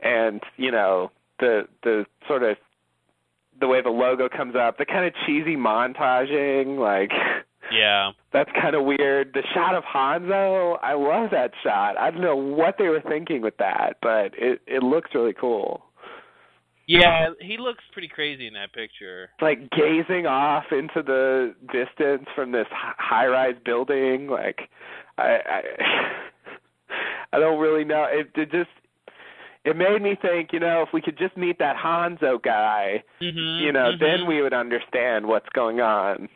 and 0.00 0.40
you 0.56 0.70
know 0.70 1.10
the 1.40 1.66
the 1.82 2.06
sort 2.26 2.42
of 2.42 2.56
the 3.60 3.66
way 3.66 3.82
the 3.82 3.90
logo 3.90 4.28
comes 4.28 4.54
up 4.54 4.78
the 4.78 4.86
kind 4.86 5.04
of 5.04 5.12
cheesy 5.26 5.56
montaging 5.56 6.78
like 6.78 7.10
Yeah. 7.72 8.12
that's 8.32 8.50
kind 8.60 8.74
of 8.74 8.84
weird. 8.84 9.32
The 9.34 9.42
shot 9.54 9.74
of 9.74 9.84
Hanso 9.84 10.78
I 10.82 10.94
love 10.94 11.30
that 11.30 11.52
shot. 11.62 11.96
I 11.98 12.10
don't 12.10 12.20
know 12.20 12.36
what 12.36 12.76
they 12.78 12.88
were 12.88 13.02
thinking 13.08 13.42
with 13.42 13.56
that 13.58 13.96
but 14.02 14.32
it 14.38 14.60
it 14.66 14.82
looks 14.82 15.10
really 15.14 15.34
cool. 15.34 15.82
Yeah, 16.86 17.28
he 17.40 17.56
looks 17.56 17.84
pretty 17.92 18.08
crazy 18.08 18.48
in 18.48 18.54
that 18.54 18.72
picture. 18.72 19.30
like 19.40 19.70
gazing 19.70 20.26
off 20.26 20.64
into 20.72 21.02
the 21.04 21.54
distance 21.72 22.26
from 22.34 22.50
this 22.50 22.66
high 22.70 23.26
rise 23.28 23.54
building 23.64 24.26
like 24.26 24.68
i 25.16 25.38
i 25.46 25.62
i 27.32 27.38
don't 27.38 27.60
really 27.60 27.84
know. 27.84 28.06
It, 28.10 28.30
it 28.34 28.50
just 28.50 28.70
it 29.64 29.76
made 29.76 30.02
me 30.02 30.16
think 30.20 30.52
you 30.52 30.58
know 30.58 30.82
if 30.82 30.88
we 30.92 31.00
could 31.00 31.16
just 31.18 31.36
meet 31.36 31.58
that 31.60 31.76
hanso 31.76 32.42
guy 32.42 33.04
hmm 33.20 33.58
you 33.60 33.70
know 33.72 33.92
then 33.98 34.26
we 34.26 34.42
would 34.42 34.54
understand 34.54 35.26
what's 35.26 35.48
going 35.50 35.80
on 35.80 36.28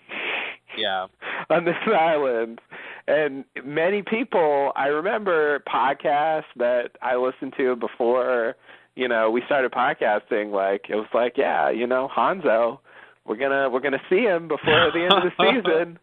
Yeah. 0.77 1.07
on 1.51 1.65
this 1.65 1.75
island 1.87 2.61
and 3.07 3.45
many 3.65 4.03
people 4.03 4.73
i 4.77 4.87
remember 4.87 5.61
podcasts 5.61 6.45
that 6.57 6.91
i 7.03 7.17
listened 7.17 7.55
to 7.57 7.77
before 7.77 8.57
you 8.95 9.09
know 9.09 9.31
we 9.31 9.43
started 9.47 9.73
podcasting 9.73 10.53
like 10.53 10.87
it 10.89 10.97
was 10.97 11.09
like 11.13 11.35
yeah 11.37 11.71
you 11.71 11.87
know 11.87 12.09
hanso 12.17 12.79
we're 13.27 13.37
gonna 13.37 13.69
we're 13.71 13.81
gonna 13.81 14.03
see 14.11 14.21
him 14.21 14.49
before 14.49 14.91
the 14.93 15.01
end 15.03 15.13
of 15.15 15.23
the 15.23 15.33
season. 15.65 15.99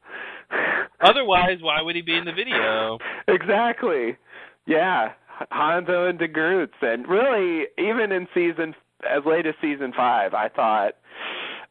Otherwise, 1.01 1.59
why 1.61 1.79
would 1.81 1.95
he 1.95 2.01
be 2.01 2.15
in 2.17 2.25
the 2.25 2.33
video? 2.33 2.97
exactly. 3.27 4.17
Yeah. 4.65 5.13
Hanso 5.51 6.09
and 6.09 6.19
DeGroots. 6.19 6.81
And 6.81 7.07
really 7.07 7.67
even 7.77 8.11
in 8.11 8.27
season 8.33 8.73
as 9.09 9.23
late 9.25 9.45
as 9.45 9.55
season 9.61 9.93
five 9.95 10.33
i 10.33 10.47
thought 10.49 10.93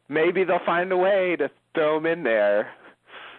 maybe 0.09 0.43
they'll 0.43 0.59
find 0.65 0.91
a 0.91 0.97
way 0.97 1.35
to 1.37 1.49
throw 1.73 1.97
him 1.97 2.05
in 2.05 2.23
there 2.23 2.69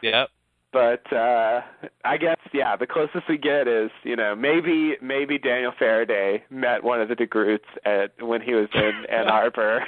Yep. 0.03 0.29
but 0.73 1.13
uh 1.13 1.61
I 2.05 2.17
guess 2.17 2.37
yeah, 2.53 2.77
the 2.77 2.87
closest 2.87 3.29
we 3.29 3.39
get 3.39 3.69
is 3.69 3.91
you 4.05 4.17
know 4.17 4.35
maybe 4.35 4.97
maybe 5.03 5.39
Daniel 5.39 5.73
Faraday 5.79 6.43
met 6.51 6.83
one 6.83 7.01
of 7.01 7.09
the 7.09 7.15
DeGroots 7.15 7.69
at 7.85 8.21
when 8.23 8.41
he 8.43 8.55
was 8.55 8.69
in 8.75 9.05
Ann 9.11 9.29
Arbor. 9.29 9.85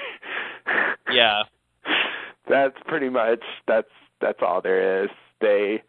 Yeah. 1.11 1.43
that's 2.49 2.77
pretty 2.87 3.09
much 3.09 3.43
that's 3.67 3.89
that's 4.21 4.39
all 4.43 4.61
there 4.63 5.05
is. 5.05 5.11
They, 5.41 5.83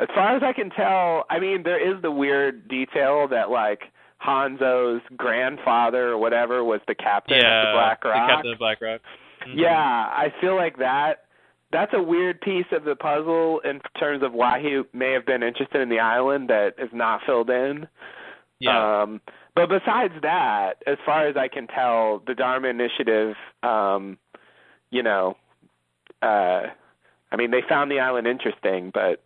as 0.00 0.08
far 0.14 0.36
as 0.36 0.42
I 0.42 0.52
can 0.52 0.70
tell, 0.70 1.24
I 1.30 1.38
mean 1.38 1.62
there 1.62 1.80
is 1.80 2.00
the 2.02 2.10
weird 2.10 2.68
detail 2.68 3.28
that 3.28 3.50
like 3.50 3.80
Hanso's 4.18 5.00
grandfather 5.16 6.08
or 6.08 6.18
whatever 6.18 6.64
was 6.64 6.80
the 6.88 6.94
captain 6.94 7.38
yeah. 7.40 7.60
of 7.60 7.66
the 7.66 7.72
Black 7.74 8.02
The 8.02 8.08
Rock. 8.08 8.28
Captain 8.30 8.52
of 8.52 8.58
Black 8.58 8.80
Rock. 8.80 9.00
Mhm. 9.46 9.54
Yeah, 9.56 9.70
I 9.70 10.32
feel 10.40 10.56
like 10.56 10.78
that 10.78 11.24
that's 11.72 11.92
a 11.94 12.02
weird 12.02 12.40
piece 12.40 12.66
of 12.72 12.84
the 12.84 12.96
puzzle 12.96 13.60
in 13.64 13.80
terms 13.98 14.22
of 14.22 14.32
why 14.32 14.60
he 14.60 14.82
may 14.92 15.12
have 15.12 15.26
been 15.26 15.42
interested 15.42 15.80
in 15.80 15.88
the 15.88 16.00
island 16.00 16.48
that 16.48 16.74
is 16.78 16.90
not 16.92 17.20
filled 17.26 17.50
in. 17.50 17.86
Yeah. 18.60 19.02
Um 19.02 19.20
but 19.54 19.68
besides 19.68 20.14
that, 20.22 20.74
as 20.86 20.98
far 21.04 21.26
as 21.26 21.36
I 21.36 21.48
can 21.48 21.66
tell, 21.66 22.22
the 22.26 22.34
Dharma 22.34 22.68
Initiative 22.68 23.34
um 23.62 24.18
you 24.90 25.02
know 25.02 25.36
uh 26.22 26.62
I 27.30 27.36
mean 27.36 27.50
they 27.50 27.62
found 27.68 27.90
the 27.90 28.00
island 28.00 28.26
interesting, 28.26 28.90
but 28.92 29.22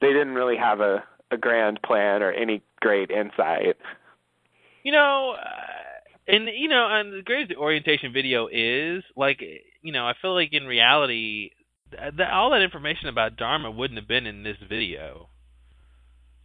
they 0.00 0.08
didn't 0.08 0.34
really 0.34 0.56
have 0.56 0.80
a 0.80 1.04
a 1.30 1.36
grand 1.36 1.80
plan 1.82 2.22
or 2.22 2.32
any 2.32 2.62
great 2.80 3.10
insight. 3.10 3.76
You 4.82 4.92
know, 4.92 5.36
uh, 5.38 6.32
and 6.32 6.48
you 6.54 6.68
know, 6.68 6.86
and 6.90 7.12
the 7.12 7.22
great 7.22 7.48
the 7.48 7.56
orientation 7.56 8.12
video 8.12 8.48
is 8.50 9.02
like, 9.16 9.42
you 9.82 9.92
know, 9.92 10.06
I 10.06 10.14
feel 10.20 10.34
like 10.34 10.52
in 10.52 10.64
reality, 10.64 11.50
that 12.16 12.30
all 12.30 12.50
that 12.50 12.62
information 12.62 13.08
about 13.08 13.36
Dharma 13.36 13.70
wouldn't 13.70 13.98
have 13.98 14.08
been 14.08 14.26
in 14.26 14.42
this 14.42 14.56
video. 14.68 15.28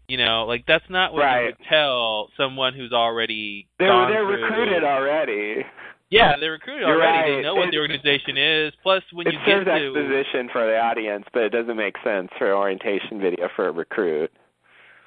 You 0.08 0.18
know, 0.18 0.46
like 0.46 0.66
that's 0.66 0.90
not 0.90 1.14
what 1.14 1.22
Right. 1.24 1.40
you 1.42 1.46
would 1.48 1.58
tell 1.70 2.30
someone 2.36 2.74
who's 2.74 2.92
already 2.92 3.68
They're 3.78 3.90
gone 3.90 4.12
they're 4.12 4.24
through- 4.26 4.44
recruited 4.44 4.84
already. 4.84 5.66
Yeah, 6.10 6.36
they're 6.40 6.54
recruited 6.54 6.88
You're 6.88 6.98
already. 7.00 7.36
They 7.36 7.42
know 7.44 7.54
what 7.54 7.70
the 7.70 7.78
organization 7.78 8.36
is. 8.36 8.74
Plus, 8.82 9.04
when 9.14 9.28
you 9.28 9.38
get 9.46 9.64
to 9.66 9.72
exposition 9.72 10.50
for 10.50 10.66
the 10.66 10.80
audience, 10.80 11.26
but 11.32 11.44
it 11.44 11.50
doesn't 11.50 11.78
make 11.78 11.96
sense 12.04 12.32
for 12.40 12.48
an 12.48 12.54
orientation 12.54 13.22
video 13.22 13.48
for 13.56 13.68
a 13.68 13.72
recruit. 13.72 14.32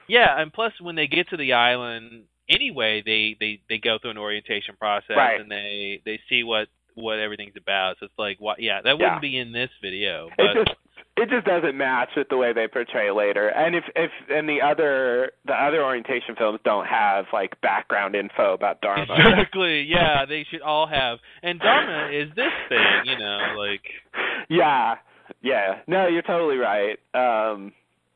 Yeah, 0.07 0.41
and 0.41 0.53
plus 0.53 0.73
when 0.81 0.95
they 0.95 1.09
get 1.09 1.29
to 1.31 1.37
the 1.37 1.55
island 1.55 2.27
anyway, 2.49 3.03
they 3.05 3.37
they 3.41 3.61
they 3.69 3.79
go 3.79 3.99
through 3.99 4.13
an 4.13 4.19
orientation 4.19 4.77
process 4.77 5.17
Right. 5.17 5.41
and 5.41 5.51
they 5.51 6.01
they 6.05 6.21
see 6.29 6.45
what 6.45 6.69
what 6.95 7.19
everything's 7.19 7.57
about. 7.57 7.97
So 8.01 8.07
it's 8.07 8.19
like, 8.19 8.41
what? 8.41 8.61
Yeah, 8.61 8.81
that 8.83 8.93
wouldn't 8.99 9.15
Yeah. 9.17 9.19
be 9.21 9.39
in 9.39 9.53
this 9.53 9.71
video. 9.81 10.29
It 10.29 10.33
But 10.37 10.55
just 10.65 10.77
it 11.15 11.29
just 11.29 11.45
doesn't 11.47 11.77
match 11.77 12.09
with 12.17 12.29
the 12.31 12.39
way 12.39 12.53
they 12.55 12.67
portray 12.69 13.11
later. 13.11 13.49
And 13.49 13.75
if 13.77 13.85
if 13.95 14.11
and 14.31 14.49
the 14.49 14.63
other 14.63 15.33
the 15.45 15.53
other 15.53 15.83
orientation 15.85 16.35
films 16.37 16.59
don't 16.65 16.87
have 16.87 17.27
like 17.33 17.61
background 17.61 18.15
info 18.15 18.55
about 18.55 18.81
Dharma. 18.81 19.05
Exactly. 19.19 19.83
Yeah, 19.83 20.25
they 20.27 20.45
should 20.51 20.63
all 20.63 20.87
have. 20.87 21.19
And 21.43 21.61
Dharma 21.61 22.09
is 22.13 22.29
this 22.35 22.53
thing, 22.69 23.03
you 23.05 23.19
know, 23.19 23.55
like 23.59 23.83
Yeah. 24.49 24.97
Yeah. 25.43 25.81
No, 25.87 26.07
you're 26.09 26.23
totally 26.23 26.57
right. 26.57 26.99
Um 27.15 27.73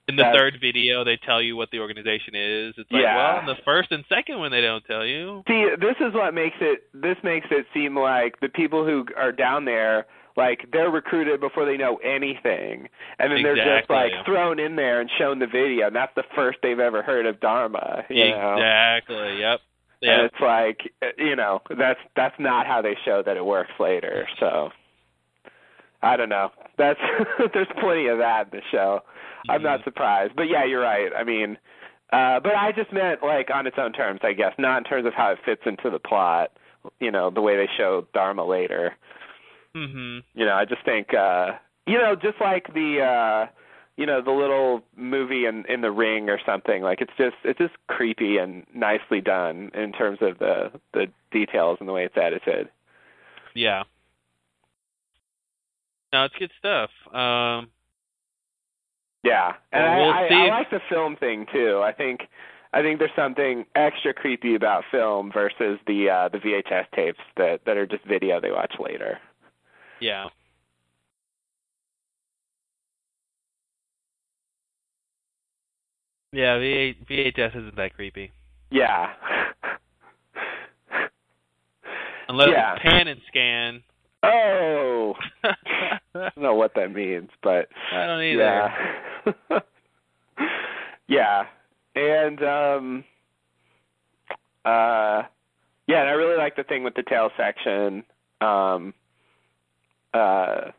in 0.08 0.16
the 0.16 0.22
That's- 0.22 0.36
third 0.38 0.58
video 0.60 1.02
they 1.04 1.16
tell 1.16 1.42
you 1.42 1.56
what 1.56 1.70
the 1.70 1.80
organization 1.80 2.34
is. 2.36 2.74
It's 2.78 2.90
like, 2.92 3.02
Yeah. 3.02 3.16
well, 3.16 3.40
in 3.40 3.46
the 3.46 3.56
first 3.64 3.90
and 3.90 4.04
second 4.08 4.38
one 4.38 4.50
they 4.52 4.60
don't 4.60 4.84
tell 4.84 5.04
you. 5.04 5.42
See, 5.48 5.68
this 5.80 5.96
is 6.00 6.12
what 6.14 6.32
makes 6.34 6.56
it 6.60 6.84
this 6.94 7.16
makes 7.22 7.46
it 7.50 7.66
seem 7.74 7.96
like 7.98 8.38
the 8.40 8.48
people 8.48 8.84
who 8.84 9.06
are 9.16 9.32
down 9.32 9.64
there 9.64 10.06
like 10.36 10.66
they're 10.70 10.90
recruited 10.90 11.40
before 11.40 11.64
they 11.64 11.76
know 11.78 11.96
anything. 12.04 12.88
And 13.18 13.32
then 13.32 13.42
they're 13.42 13.56
just 13.56 13.88
like 13.90 14.12
thrown 14.26 14.58
in 14.60 14.76
there 14.76 15.00
and 15.00 15.10
shown 15.18 15.38
the 15.38 15.46
video 15.46 15.86
and 15.88 15.96
that's 15.96 16.14
the 16.14 16.24
first 16.34 16.58
they've 16.62 16.78
ever 16.78 17.02
heard 17.02 17.26
of 17.26 17.40
Dharma, 17.40 18.04
you 18.10 18.28
know. 18.30 18.52
Exactly. 18.54 19.40
Yep. 19.40 19.60
And 20.02 20.10
Yeah. 20.20 20.24
it's 20.26 20.40
like 20.40 20.92
you 21.18 21.34
know, 21.36 21.62
that's 21.76 21.98
that's 22.14 22.38
not 22.38 22.66
how 22.66 22.80
they 22.82 22.96
show 23.04 23.22
that 23.22 23.36
it 23.36 23.44
works 23.44 23.72
later. 23.80 24.28
So 24.38 24.70
I 26.02 26.16
don't 26.16 26.28
know. 26.28 26.52
That's 26.76 27.00
there's 27.54 27.66
plenty 27.80 28.06
of 28.06 28.18
that 28.18 28.52
in 28.52 28.60
the 28.60 28.62
show. 28.70 29.02
I'm 29.48 29.62
not 29.62 29.84
surprised. 29.84 30.34
But 30.36 30.44
yeah, 30.44 30.64
you're 30.64 30.80
right. 30.82 31.10
I 31.16 31.24
mean, 31.24 31.58
uh 32.12 32.40
but 32.40 32.54
I 32.54 32.72
just 32.72 32.92
meant 32.92 33.22
like 33.22 33.50
on 33.52 33.66
its 33.66 33.76
own 33.78 33.92
terms, 33.92 34.20
I 34.22 34.32
guess, 34.32 34.52
not 34.58 34.78
in 34.78 34.84
terms 34.84 35.06
of 35.06 35.14
how 35.14 35.30
it 35.32 35.38
fits 35.44 35.62
into 35.66 35.90
the 35.90 35.98
plot, 35.98 36.52
you 37.00 37.10
know, 37.10 37.30
the 37.30 37.40
way 37.40 37.56
they 37.56 37.68
show 37.76 38.06
Dharma 38.12 38.44
later. 38.44 38.94
Mhm. 39.74 40.22
You 40.34 40.46
know, 40.46 40.54
I 40.54 40.64
just 40.64 40.84
think 40.84 41.14
uh 41.14 41.52
you 41.86 41.98
know, 41.98 42.14
just 42.16 42.40
like 42.40 42.72
the 42.74 43.00
uh 43.02 43.52
you 43.96 44.04
know, 44.04 44.20
the 44.20 44.30
little 44.30 44.82
movie 44.94 45.46
in 45.46 45.64
in 45.68 45.80
the 45.80 45.90
ring 45.90 46.28
or 46.28 46.38
something, 46.44 46.82
like 46.82 47.00
it's 47.00 47.12
just 47.16 47.36
it's 47.44 47.58
just 47.58 47.74
creepy 47.88 48.36
and 48.38 48.66
nicely 48.74 49.20
done 49.20 49.70
in 49.74 49.92
terms 49.92 50.18
of 50.20 50.38
the 50.38 50.70
the 50.92 51.06
details 51.32 51.78
and 51.80 51.88
the 51.88 51.92
way 51.92 52.04
it's 52.04 52.16
edited. 52.16 52.68
Yeah. 53.54 53.84
No, 56.12 56.24
it's 56.24 56.34
good 56.38 56.52
stuff. 56.58 56.90
Um 57.12 57.68
Yeah. 59.27 59.53
And 59.73 59.82
Well, 59.85 59.97
we'll 60.07 60.15
I, 60.15 60.24
I, 60.24 60.28
see 60.28 60.35
I 60.35 60.44
if- 60.47 60.51
like 60.53 60.70
the 60.70 60.81
film 60.89 61.16
thing 61.16 61.47
too. 61.53 61.81
I 61.85 61.93
think 61.93 62.20
I 62.73 62.82
think 62.82 62.98
there's 62.98 63.11
something 63.16 63.65
extra 63.74 64.12
creepy 64.15 64.55
about 64.55 64.85
film 64.90 65.31
versus 65.32 65.78
the 65.86 66.09
uh 66.11 66.28
the 66.28 66.39
VHS 66.39 66.86
tapes 66.94 67.19
that 67.36 67.61
that 67.66 67.77
are 67.77 67.86
just 67.86 68.05
video 68.05 68.40
they 68.40 68.51
watch 68.53 68.74
later. 68.78 69.19
yeah. 70.01 70.27
Yeah, 76.32 76.59
V 76.59 76.97
VHS 77.09 77.51
isn't 77.57 77.77
that 77.77 77.94
creepy. 77.94 78.31
Yeah. 78.70 79.12
Unless 82.28 82.48
Yeah. 82.51 82.74
it's 82.74 82.82
pan 82.82 83.09
and 83.09 83.20
scan. 83.28 83.82
Oh, 84.32 85.15
I 85.44 85.55
I 86.15 86.31
don't 86.35 86.39
know 86.39 86.55
what 86.55 86.74
that 86.77 86.93
means, 86.93 87.31
but 87.43 87.69
I 87.93 88.07
don't 88.07 88.23
either. 88.23 88.73
Yeah. 89.51 89.59
yeah. 91.09 91.44
And 91.94 92.43
um 92.43 93.05
uh 94.65 95.23
yeah, 95.86 96.01
and 96.01 96.09
I 96.09 96.12
really 96.12 96.36
like 96.36 96.57
the 96.57 96.65
thing 96.65 96.82
with 96.82 96.94
the 96.94 97.03
tail 97.05 97.31
section. 97.36 98.03
Um 98.40 98.93
uh 100.15 100.70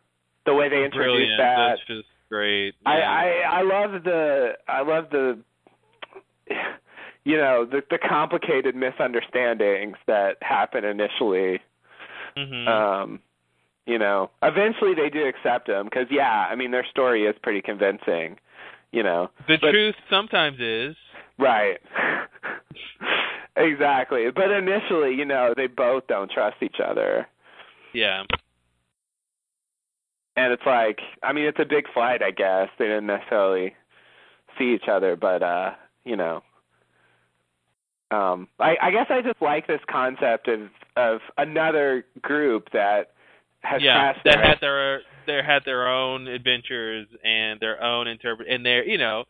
the 0.45 0.53
way 0.53 0.69
they 0.69 0.84
introduce 0.86 0.95
Brilliant. 1.11 1.38
that. 1.40 1.68
That's 1.69 1.88
just 1.88 2.07
great. 2.30 2.76
I, 2.86 2.98
Yeah. 2.98 3.11
I 3.11 3.60
I 3.60 3.61
love 3.64 4.03
the 4.03 4.53
I 4.68 4.82
love 4.82 5.06
the 5.11 5.40
you 7.26 7.38
know 7.38 7.65
the 7.65 7.82
the 7.90 7.98
complicated 7.98 8.76
misunderstandings 8.76 9.98
that 10.07 10.38
happen 10.41 10.86
initially 10.86 11.60
Mhm. 12.38 12.68
um 12.68 13.19
you 13.88 13.97
know 13.97 14.30
eventually 14.43 14.93
they 14.93 15.09
do 15.09 15.26
accept 15.26 15.68
him 15.68 15.85
because 15.85 16.05
yeah 16.11 16.45
i 16.51 16.55
mean 16.55 16.69
their 16.72 16.85
story 16.85 17.23
is 17.26 17.35
pretty 17.41 17.61
convincing 17.61 18.38
you 18.91 19.03
know. 19.03 19.30
The 19.47 19.57
but- 19.59 19.72
truth 19.72 19.95
sometimes 20.09 20.59
is. 20.59 20.95
Right. 21.38 21.77
Exactly. 23.59 24.26
But 24.35 24.51
initially 24.51 25.15
you 25.15 25.26
know 25.26 25.53
they 25.57 25.65
both 25.65 26.05
don't 26.05 26.30
trust 26.30 26.57
each 26.61 26.77
other. 26.80 27.27
Yeah. 27.91 28.23
and 30.35 30.53
it's 30.53 30.61
like 30.65 30.99
i 31.23 31.34
mean 31.34 31.45
it's 31.45 31.57
a 31.59 31.65
big 31.65 31.85
fight 31.93 32.22
i 32.22 32.30
guess. 32.30 32.69
They 32.77 32.85
didn't 32.85 33.07
necessarily 33.07 33.73
see 34.59 34.73
each 34.76 34.88
other 34.88 35.15
but 35.15 35.41
uh 35.41 35.72
you 36.05 36.15
know. 36.15 36.43
Um 38.11 38.47
i 38.59 38.76
i 38.80 38.91
guess 38.91 39.07
i 39.09 39.22
just 39.23 39.41
like 39.41 39.65
this 39.65 39.81
concept 39.89 40.47
of 40.47 40.69
of 40.95 41.22
another 41.39 42.05
group 42.22 42.69
that 42.73 43.11
has 43.69 43.81
yeah, 43.81 44.14
passed 44.14 44.23
that 44.26 44.35
their- 44.35 44.44
had 44.44 44.57
their 44.61 45.02
they 45.27 45.44
had 45.45 45.64
their 45.65 45.88
own 45.88 46.27
adventures 46.27 47.07
and 47.23 47.60
their 47.60 47.84
own 47.84 48.07
interpret 48.07 48.48
and 48.48 48.65
their 48.65 48.85
you 48.88 48.98
know 48.98 49.26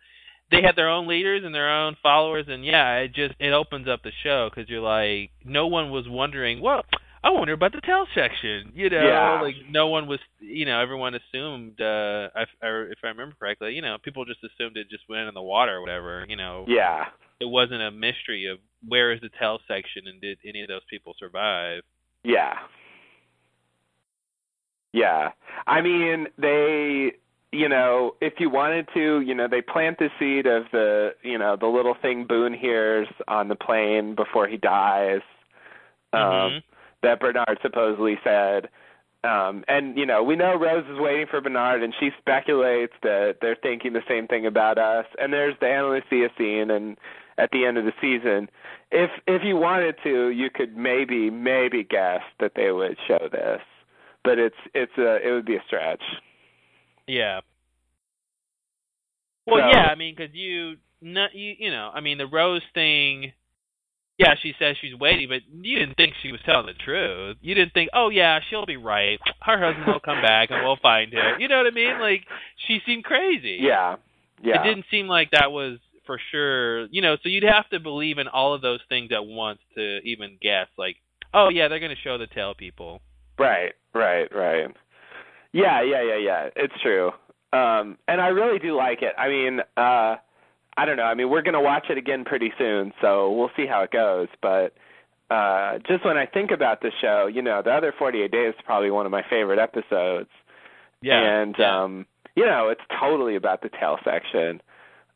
they 0.51 0.61
had 0.61 0.75
their 0.75 0.89
own 0.89 1.07
leaders 1.07 1.41
and 1.43 1.53
their 1.53 1.69
own 1.69 1.95
followers 2.01 2.45
and 2.47 2.63
yeah 2.63 2.97
it 2.97 3.13
just 3.13 3.33
it 3.39 3.51
opens 3.51 3.87
up 3.87 4.03
the 4.03 4.11
show 4.23 4.49
because 4.49 4.69
you're 4.69 4.79
like 4.81 5.31
no 5.43 5.67
one 5.67 5.89
was 5.89 6.05
wondering 6.07 6.61
well 6.61 6.83
I 7.23 7.31
wonder 7.31 7.53
about 7.53 7.71
the 7.73 7.81
tail 7.81 8.05
section 8.13 8.71
you 8.75 8.89
know? 8.89 9.05
Yeah. 9.07 9.41
like 9.41 9.55
no 9.69 9.87
one 9.87 10.07
was 10.07 10.19
you 10.39 10.65
know 10.65 10.79
everyone 10.79 11.15
assumed 11.15 11.81
uh 11.81 12.29
if, 12.35 12.49
or 12.61 12.91
if 12.91 12.99
I 13.03 13.07
remember 13.07 13.35
correctly 13.39 13.73
you 13.73 13.81
know 13.81 13.97
people 14.01 14.23
just 14.23 14.39
assumed 14.43 14.77
it 14.77 14.89
just 14.89 15.03
went 15.09 15.27
in 15.27 15.33
the 15.33 15.41
water 15.41 15.77
or 15.77 15.81
whatever 15.81 16.25
you 16.29 16.35
know? 16.35 16.65
Yeah. 16.67 17.05
It 17.39 17.45
wasn't 17.49 17.81
a 17.81 17.91
mystery 17.91 18.45
of 18.45 18.59
where 18.87 19.11
is 19.11 19.21
the 19.21 19.29
tail 19.39 19.59
section 19.67 20.03
and 20.07 20.21
did 20.21 20.37
any 20.47 20.61
of 20.61 20.67
those 20.67 20.81
people 20.89 21.13
survive. 21.19 21.81
Yeah. 22.23 22.53
Yeah. 24.97 25.29
I 25.67 25.81
mean, 25.81 26.27
they, 26.37 27.13
you 27.51 27.69
know, 27.69 28.15
if 28.19 28.33
you 28.39 28.49
wanted 28.49 28.87
to, 28.95 29.21
you 29.21 29.35
know, 29.35 29.47
they 29.47 29.61
plant 29.61 29.99
the 29.99 30.09
seed 30.17 30.47
of 30.47 30.63
the, 30.71 31.13
you 31.21 31.37
know, 31.37 31.55
the 31.55 31.67
little 31.67 31.95
thing 32.01 32.25
Boone 32.25 32.53
hears 32.53 33.07
on 33.27 33.47
the 33.47 33.55
plane 33.55 34.15
before 34.15 34.47
he 34.47 34.57
dies. 34.57 35.21
Um, 36.13 36.21
Mhm. 36.23 36.63
that 37.03 37.19
Bernard 37.19 37.59
supposedly 37.61 38.17
said. 38.23 38.69
Um, 39.23 39.63
and 39.67 39.97
you 39.97 40.05
know, 40.05 40.23
we 40.23 40.35
know 40.35 40.55
Rose 40.55 40.85
is 40.89 40.99
waiting 40.99 41.27
for 41.27 41.41
Bernard, 41.41 41.83
and 41.83 41.93
she 41.99 42.11
speculates 42.17 42.93
that 43.01 43.37
they're 43.41 43.55
thinking 43.61 43.93
the 43.93 44.03
same 44.07 44.27
thing 44.27 44.45
about 44.45 44.77
us. 44.77 45.05
And 45.19 45.33
there's 45.33 45.55
the 45.59 45.67
Ana 45.67 45.89
Lucia 45.89 46.29
scene, 46.37 46.71
and 46.71 46.97
at 47.37 47.49
the 47.51 47.65
end 47.65 47.77
of 47.77 47.85
the 47.85 47.93
season, 47.99 48.49
if 48.91 49.11
if 49.27 49.43
you 49.43 49.57
wanted 49.57 49.95
to, 50.03 50.29
you 50.29 50.49
could 50.49 50.77
maybe 50.77 51.29
maybe 51.29 51.83
guess 51.83 52.23
that 52.39 52.53
they 52.55 52.71
would 52.71 52.97
show 53.07 53.27
this, 53.31 53.61
but 54.27 54.37
it's 54.39 54.55
it's 54.75 54.91
a 54.97 55.25
it 55.27 55.31
would 55.31 55.45
be 55.45 55.55
a 55.55 55.63
stretch. 55.67 56.01
Yeah. 57.07 57.39
Well, 59.45 59.61
So- 59.63 59.77
yeah, 59.77 59.85
I 59.85 59.95
mean, 59.95 60.13
because 60.15 60.35
you, 60.35 60.75
no, 61.01 61.27
you, 61.33 61.55
you 61.57 61.71
know, 61.71 61.89
I 61.93 62.01
mean, 62.01 62.17
the 62.17 62.27
Rose 62.27 62.61
thing. 62.73 63.31
Yeah, 64.19 64.33
she 64.41 64.53
says 64.57 64.75
she's 64.81 64.95
waiting, 64.95 65.29
but 65.29 65.41
you 65.61 65.77
didn't 65.77 65.93
think 65.95 66.15
she 66.23 66.31
was 66.31 66.41
telling 66.43 66.65
the 66.65 66.73
truth. 66.73 67.37
You 67.39 67.53
didn't 67.53 67.73
think, 67.73 67.91
oh 67.93 68.09
yeah, 68.09 68.39
she'll 68.49 68.65
be 68.65 68.75
right. 68.75 69.19
Her 69.41 69.59
husband 69.63 69.85
will 69.85 69.99
come 69.99 70.23
back 70.23 70.49
and 70.49 70.63
we'll 70.65 70.79
find 70.81 71.13
him. 71.13 71.39
You 71.39 71.47
know 71.47 71.57
what 71.57 71.67
I 71.67 71.69
mean? 71.69 71.99
Like 71.99 72.23
she 72.67 72.79
seemed 72.83 73.03
crazy. 73.03 73.59
Yeah, 73.61 73.97
yeah, 74.41 74.59
It 74.59 74.63
didn't 74.63 74.85
seem 74.89 75.07
like 75.07 75.29
that 75.31 75.51
was 75.51 75.77
for 76.07 76.19
sure. 76.31 76.87
You 76.87 77.03
know, 77.03 77.15
so 77.21 77.29
you'd 77.29 77.43
have 77.43 77.69
to 77.69 77.79
believe 77.79 78.17
in 78.17 78.27
all 78.27 78.55
of 78.55 78.61
those 78.63 78.79
things 78.89 79.11
at 79.11 79.23
once 79.23 79.59
to 79.75 79.99
even 80.03 80.39
guess. 80.41 80.67
Like, 80.79 80.95
oh 81.35 81.49
yeah, 81.49 81.67
they're 81.67 81.79
going 81.79 81.95
to 81.95 82.01
show 82.03 82.17
the 82.17 82.25
tail 82.25 82.55
people. 82.55 83.01
Right, 83.37 83.73
right, 83.97 84.33
right. 84.33 84.75
Yeah, 85.53 85.81
yeah, 85.81 86.03
yeah, 86.03 86.17
yeah. 86.17 86.49
It's 86.55 86.73
true. 86.81 87.11
Um 87.53 87.97
and 88.07 88.19
I 88.21 88.27
really 88.27 88.59
do 88.59 88.75
like 88.75 89.01
it. 89.01 89.13
I 89.17 89.29
mean, 89.29 89.59
uh 89.77 90.15
I 90.79 90.85
don't 90.85 90.97
know. 90.97 91.03
I 91.03 91.15
mean, 91.15 91.29
we're 91.29 91.41
going 91.41 91.55
to 91.55 91.59
watch 91.59 91.85
it 91.89 91.97
again 91.97 92.23
pretty 92.23 92.53
soon, 92.55 92.93
so 93.01 93.31
we'll 93.31 93.49
see 93.57 93.65
how 93.65 93.81
it 93.81 93.91
goes, 93.91 94.27
but 94.41 94.73
uh 95.29 95.79
just 95.87 96.05
when 96.05 96.17
I 96.17 96.25
think 96.25 96.51
about 96.51 96.81
the 96.81 96.91
show, 97.01 97.27
you 97.27 97.41
know, 97.41 97.61
the 97.61 97.71
other 97.71 97.93
48 97.97 98.31
days 98.31 98.53
is 98.53 98.61
probably 98.65 98.91
one 98.91 99.05
of 99.05 99.11
my 99.11 99.23
favorite 99.29 99.59
episodes. 99.59 100.29
Yeah. 101.01 101.19
And 101.41 101.55
yeah. 101.57 101.83
um 101.83 102.05
you 102.35 102.45
know, 102.45 102.69
it's 102.69 102.81
totally 102.99 103.35
about 103.35 103.61
the 103.61 103.69
tail 103.69 103.97
section. 104.03 104.61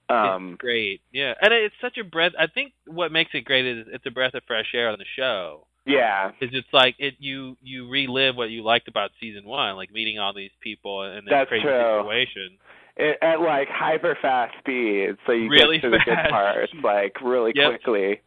Um 0.09 0.53
it's 0.53 0.61
great. 0.61 1.01
Yeah, 1.11 1.33
and 1.41 1.53
it's 1.53 1.75
such 1.81 1.97
a 1.97 2.03
breath. 2.03 2.33
I 2.39 2.47
think 2.47 2.73
what 2.87 3.11
makes 3.11 3.31
it 3.33 3.45
great 3.45 3.65
is 3.65 3.87
it's 3.91 4.05
a 4.05 4.11
breath 4.11 4.33
of 4.33 4.43
fresh 4.47 4.71
air 4.73 4.89
on 4.89 4.99
the 4.99 5.05
show. 5.15 5.65
Yeah. 5.85 6.29
Is 6.41 6.49
it's 6.53 6.67
like 6.73 6.95
it 6.99 7.15
you 7.19 7.57
you 7.61 7.89
relive 7.89 8.35
what 8.35 8.49
you 8.49 8.63
liked 8.63 8.87
about 8.87 9.11
season 9.19 9.45
one, 9.45 9.75
like 9.75 9.91
meeting 9.91 10.19
all 10.19 10.33
these 10.33 10.51
people 10.61 11.03
and 11.03 11.25
this 11.27 11.31
That's 11.31 11.49
crazy 11.49 11.63
true. 11.63 11.99
situation. 12.01 12.57
It, 12.97 13.17
at 13.21 13.39
like 13.41 13.67
hyper 13.69 14.17
fast 14.21 14.53
speed, 14.59 15.15
so 15.25 15.31
you 15.31 15.49
Really 15.49 15.77
get 15.77 15.83
to 15.83 15.89
the 15.91 15.99
good 16.05 16.17
parts 16.29 16.71
like 16.83 17.19
really 17.21 17.51
Yep. 17.55 17.69
quickly. 17.81 18.21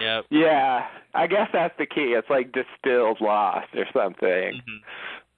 Yep. 0.00 0.26
Yeah, 0.30 0.86
I 1.14 1.26
guess 1.26 1.48
that's 1.52 1.74
the 1.78 1.86
key. 1.86 2.14
It's 2.18 2.28
like 2.28 2.52
distilled 2.52 3.20
lost 3.20 3.68
or 3.74 3.86
something. 3.92 4.60
hmm 4.66 4.76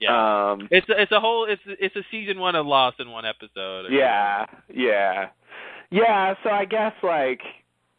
Yeah. 0.00 0.50
Um, 0.52 0.68
It's 0.70 0.88
a, 0.88 1.00
it's 1.00 1.12
a 1.12 1.20
whole 1.20 1.44
it's 1.48 1.62
it's 1.66 1.94
a 1.96 2.02
season 2.10 2.38
one 2.40 2.54
of 2.56 2.66
Lost 2.66 2.98
in 3.00 3.10
one 3.10 3.24
episode. 3.24 3.86
yeah, 3.92 4.46
yeah, 4.74 5.28
yeah. 5.90 6.34
So 6.42 6.50
I 6.50 6.64
guess 6.64 6.92
like, 7.02 7.40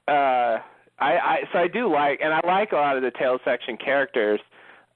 uh, 0.08 0.58
I, 1.00 1.18
I 1.18 1.38
so 1.52 1.60
I 1.60 1.68
do 1.68 1.92
like, 1.92 2.20
and 2.24 2.34
I 2.34 2.42
like 2.46 2.72
a 2.72 2.76
lot 2.76 2.98
of 2.98 3.04
the 3.04 3.12
tail 3.12 3.40
section 3.46 3.78
characters. 3.78 4.40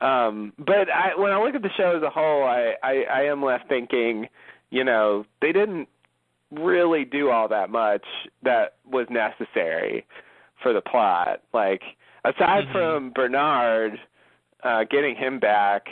Um, 0.01 0.53
but 0.57 0.89
I, 0.91 1.15
when 1.15 1.31
I 1.31 1.39
look 1.41 1.53
at 1.53 1.61
the 1.61 1.69
show 1.77 1.95
as 1.95 2.01
a 2.01 2.09
whole, 2.09 2.43
I, 2.43 2.73
I, 2.81 3.03
I 3.03 3.21
am 3.25 3.43
left 3.43 3.69
thinking, 3.69 4.27
you 4.71 4.83
know, 4.83 5.25
they 5.41 5.51
didn't 5.51 5.87
really 6.51 7.05
do 7.05 7.29
all 7.29 7.47
that 7.49 7.69
much 7.69 8.03
that 8.41 8.75
was 8.89 9.05
necessary 9.11 10.05
for 10.63 10.73
the 10.73 10.81
plot. 10.81 11.41
Like 11.53 11.83
aside 12.25 12.65
Mhm. 12.67 12.71
from 12.71 13.11
Bernard, 13.11 13.99
uh, 14.63 14.83
getting 14.85 15.15
him 15.15 15.39
back, 15.39 15.87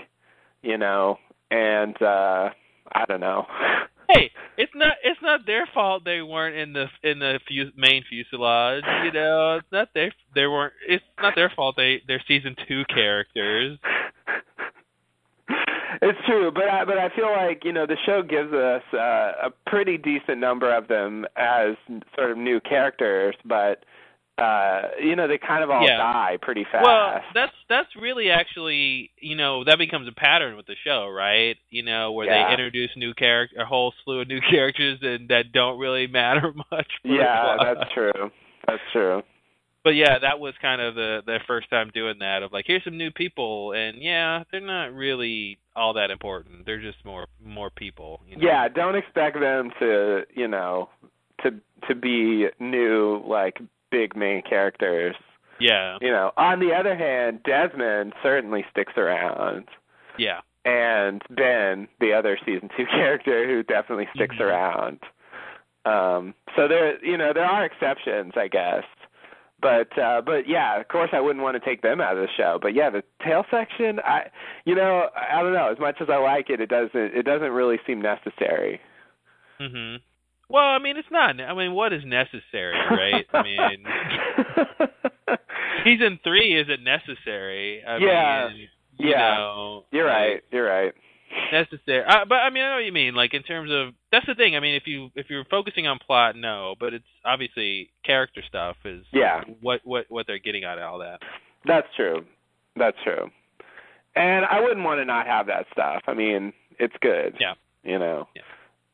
you 0.64 0.78
know, 0.78 1.20
and 1.52 2.00
uh, 2.02 2.50
I 2.92 3.06
don't 3.06 3.22
know. 3.22 3.46
Hey, 4.12 4.32
it's 4.58 4.72
not 4.74 4.94
it's 5.04 5.22
not 5.22 5.46
their 5.46 5.68
fault 5.74 6.04
they 6.04 6.22
weren't 6.22 6.56
in 6.56 6.74
the 6.74 6.86
in 7.04 7.20
the 7.20 7.40
fu- 7.48 7.72
main 7.78 8.04
fuselage. 8.10 8.84
You 9.04 9.12
know, 9.12 9.58
it's 9.58 9.72
not 9.72 9.90
their 9.94 10.12
they 10.34 10.48
weren't. 10.48 10.74
It's 10.88 11.04
not 11.22 11.36
their 11.36 11.52
fault 11.56 11.76
they 11.78 12.02
they're 12.08 12.24
season 12.28 12.56
two 12.68 12.84
characters. 12.94 13.78
it's 16.02 16.20
true, 16.26 16.52
but 16.52 16.64
I, 16.70 16.86
but 16.86 16.98
I 16.98 17.10
feel 17.16 17.32
like 17.32 17.64
you 17.64 17.72
know 17.72 17.86
the 17.86 17.98
show 18.06 18.24
gives 18.24 18.52
us 18.52 18.82
uh, 18.94 19.48
a 19.48 19.70
pretty 19.70 19.98
decent 19.98 20.40
number 20.40 20.76
of 20.76 20.88
them 20.88 21.26
as 21.36 21.76
sort 22.16 22.32
of 22.32 22.38
new 22.38 22.60
characters, 22.62 23.36
but 23.46 23.84
uh, 24.40 24.82
you 25.02 25.16
know 25.16 25.28
they 25.28 25.38
kind 25.38 25.64
of 25.64 25.70
all 25.70 25.82
Yeah. 25.86 25.98
die 25.98 26.38
pretty 26.42 26.66
fast. 26.72 26.84
Well, 26.86 27.22
that's 27.34 27.54
that's 27.68 27.90
really 28.00 28.30
actually 28.30 29.12
you 29.20 29.36
know 29.36 29.64
that 29.64 29.78
becomes 29.78 30.08
a 30.08 30.12
pattern 30.12 30.56
with 30.56 30.66
the 30.68 30.76
show, 30.84 31.08
right? 31.10 31.58
You 31.70 31.84
know 31.84 32.12
where 32.12 32.28
Yeah. 32.28 32.48
they 32.48 32.52
introduce 32.54 32.92
new 32.96 33.14
character, 33.14 33.60
a 33.62 33.66
whole 33.66 33.94
slew 34.04 34.22
of 34.22 34.28
new 34.28 34.42
characters, 34.50 35.00
and 35.02 35.30
that 35.30 35.52
don't 35.52 35.80
really 35.80 36.08
matter 36.08 36.54
much. 36.72 36.88
For 37.02 37.08
yeah, 37.08 37.58
that's 37.62 37.92
true. 37.94 38.32
That's 38.68 38.82
true. 38.92 39.22
But 39.84 39.92
yeah, 39.96 40.20
that 40.20 40.40
was 40.40 40.54
kind 40.62 40.82
of 40.82 40.96
the 40.96 41.22
the 41.26 41.40
first 41.48 41.70
time 41.70 41.90
doing 41.94 42.20
that 42.20 42.44
of 42.44 42.52
like 42.52 42.66
here's 42.68 42.84
some 42.84 42.98
new 42.98 43.12
people, 43.12 43.72
and 43.72 43.98
yeah, 44.02 44.44
they're 44.52 44.60
not 44.62 44.94
really 44.94 45.58
all 45.76 45.94
that 45.94 46.12
important. 46.12 46.66
They're 46.66 46.82
just 46.82 47.04
more 47.06 47.28
more 47.44 47.70
people. 47.70 48.20
You 48.28 48.36
know? 48.36 48.42
Yeah, 48.46 48.68
don't 48.68 48.96
expect 48.96 49.40
them 49.40 49.72
to 49.80 50.24
you 50.36 50.48
know 50.50 50.90
to 51.44 51.52
to 51.88 51.96
be 51.96 52.48
new 52.60 53.24
like 53.26 53.60
big 53.92 54.16
main 54.16 54.42
characters. 54.42 55.16
Yeah. 55.60 55.98
You 56.02 56.10
know, 56.12 56.32
on 56.38 56.60
the 56.60 56.74
other 56.74 56.96
hand, 56.96 57.42
Desmond 57.44 58.14
certainly 58.24 58.66
sticks 58.72 58.94
around. 58.98 59.66
Yeah. 60.18 60.42
and 60.66 61.22
Ben, 61.30 61.88
the 62.02 62.12
other 62.14 62.38
season 62.46 62.70
two 62.76 62.86
character 62.92 63.48
who 63.48 63.64
definitely 63.64 64.08
sticks 64.14 64.36
Mhm. 64.36 64.42
around. 64.42 65.00
Um, 65.86 66.34
so 66.56 66.68
there, 66.68 67.04
you 67.04 67.18
know, 67.18 67.32
there 67.34 67.46
are 67.46 67.64
exceptions, 67.66 68.34
I 68.36 68.48
guess. 68.50 68.84
But 69.62 69.98
uh, 69.98 70.22
but 70.22 70.48
yeah, 70.48 70.80
of 70.80 70.88
course, 70.90 71.10
I 71.14 71.20
wouldn't 71.22 71.44
want 71.44 71.56
to 71.62 71.66
take 71.68 71.82
them 71.82 72.00
out 72.02 72.18
of 72.18 72.22
the 72.22 72.30
show. 72.38 72.60
But 72.62 72.74
yeah, 72.74 72.90
the 72.90 73.04
tail 73.26 73.46
section, 73.52 74.00
I, 74.06 74.28
you 74.66 74.76
know, 74.76 75.10
I 75.16 75.42
don't 75.42 75.54
know. 75.54 75.70
As 75.72 75.80
much 75.80 75.98
as 76.02 76.10
I 76.10 76.18
like 76.18 76.50
it, 76.50 76.60
it 76.62 76.70
doesn't 76.70 76.94
it 76.96 77.24
doesn't 77.24 77.52
really 77.52 77.78
seem 77.88 78.02
necessary. 78.02 78.80
Mhm. 79.60 80.00
Well, 80.50 80.64
I 80.66 80.80
mean, 80.80 80.98
it's 80.98 81.08
not. 81.12 81.40
I 81.40 81.54
mean, 81.54 81.74
what 81.74 81.94
is 81.94 82.04
necessary, 82.06 82.74
right? 82.90 83.26
I 83.34 83.44
mean, 83.44 83.86
season 85.84 86.20
three 86.24 86.60
isn't 86.60 86.84
necessary. 86.84 87.84
I 87.86 87.98
Yeah. 87.98 88.48
mean, 88.50 88.70
you 88.98 89.10
Yeah. 89.12 89.36
know, 89.36 89.86
You're 89.92 90.06
like, 90.08 90.16
right. 90.16 90.44
You're 90.52 90.66
right. 90.68 90.94
necessary. 91.52 92.04
Uh, 92.04 92.26
but 92.26 92.40
I 92.42 92.50
mean, 92.50 92.64
I 92.64 92.70
know 92.70 92.76
what 92.76 92.86
you 92.86 92.92
mean. 92.92 93.14
Like 93.14 93.34
in 93.34 93.44
terms 93.44 93.70
of 93.72 93.94
that's 94.12 94.26
the 94.26 94.34
thing. 94.36 94.56
I 94.56 94.60
mean, 94.60 94.76
if 94.76 94.88
you 94.88 95.12
if 95.16 95.30
you're 95.30 95.46
focusing 95.46 95.86
on 95.88 96.00
plot, 96.00 96.36
no. 96.36 96.76
But 96.80 96.94
it's 96.96 97.06
obviously 97.24 97.92
character 98.04 98.42
stuff 98.48 98.78
is 98.86 99.06
Yeah. 99.12 99.44
what 99.62 99.82
what 99.84 100.06
what 100.10 100.26
they're 100.28 100.40
getting 100.40 100.64
out 100.66 100.80
of 100.80 100.84
all 100.86 100.98
that. 101.00 101.22
That's 101.66 101.88
true. 101.96 102.26
That's 102.76 102.98
true. 103.04 103.30
And 104.16 104.46
I 104.46 104.60
wouldn't 104.60 104.84
want 104.84 105.00
to 105.00 105.06
not 105.06 105.28
have 105.28 105.46
that 105.48 105.68
stuff. 105.72 106.02
I 106.08 106.14
mean, 106.16 106.52
it's 106.80 106.96
good. 107.02 107.36
Yeah. 107.40 107.54
You 107.84 108.00
know. 108.00 108.28
Yeah. 108.36 108.42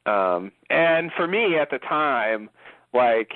Um 0.05 0.51
and 0.69 1.11
for 1.15 1.27
me 1.27 1.57
at 1.57 1.69
the 1.71 1.79
time, 1.79 2.49
like 2.93 3.31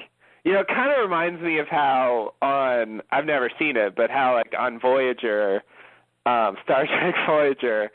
you 0.46 0.54
know, 0.54 0.62
it 0.62 0.68
kind 0.68 0.92
of 0.92 1.00
reminds 1.02 1.42
me 1.42 1.60
of 1.60 1.68
how 1.68 2.34
on 2.42 3.02
I've 3.12 3.26
never 3.26 3.50
seen 3.60 3.76
it, 3.78 3.96
but 3.96 4.10
how 4.10 4.34
like 4.36 4.54
on 4.58 4.80
Voyager, 4.80 5.64
um 6.26 6.58
Star 6.64 6.86
Trek 6.86 7.16
Voyager, 7.28 7.92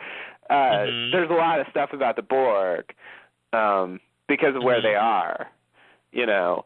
uh 0.51 0.87
Mhm. 0.87 1.13
there's 1.13 1.31
a 1.31 1.35
lot 1.35 1.61
of 1.61 1.67
stuff 1.71 1.91
about 1.93 2.17
the 2.17 2.23
Borg 2.23 2.93
um 3.53 4.01
because 4.29 4.55
of 4.57 4.63
where 4.63 4.81
Mhm. 4.81 4.83
they 4.83 4.95
are. 4.95 5.51
You 6.13 6.27
know. 6.27 6.65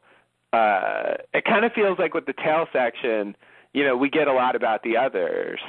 Uh 0.53 1.17
it 1.35 1.45
kind 1.45 1.65
of 1.65 1.73
feels 1.75 1.99
like 1.99 2.15
with 2.15 2.25
the 2.27 2.33
tail 2.33 2.67
section, 2.73 3.37
you 3.75 3.85
know, 3.85 3.97
we 3.97 4.09
get 4.09 4.29
a 4.29 4.33
lot 4.33 4.57
about 4.57 4.83
the 4.83 4.97
others. 4.97 5.61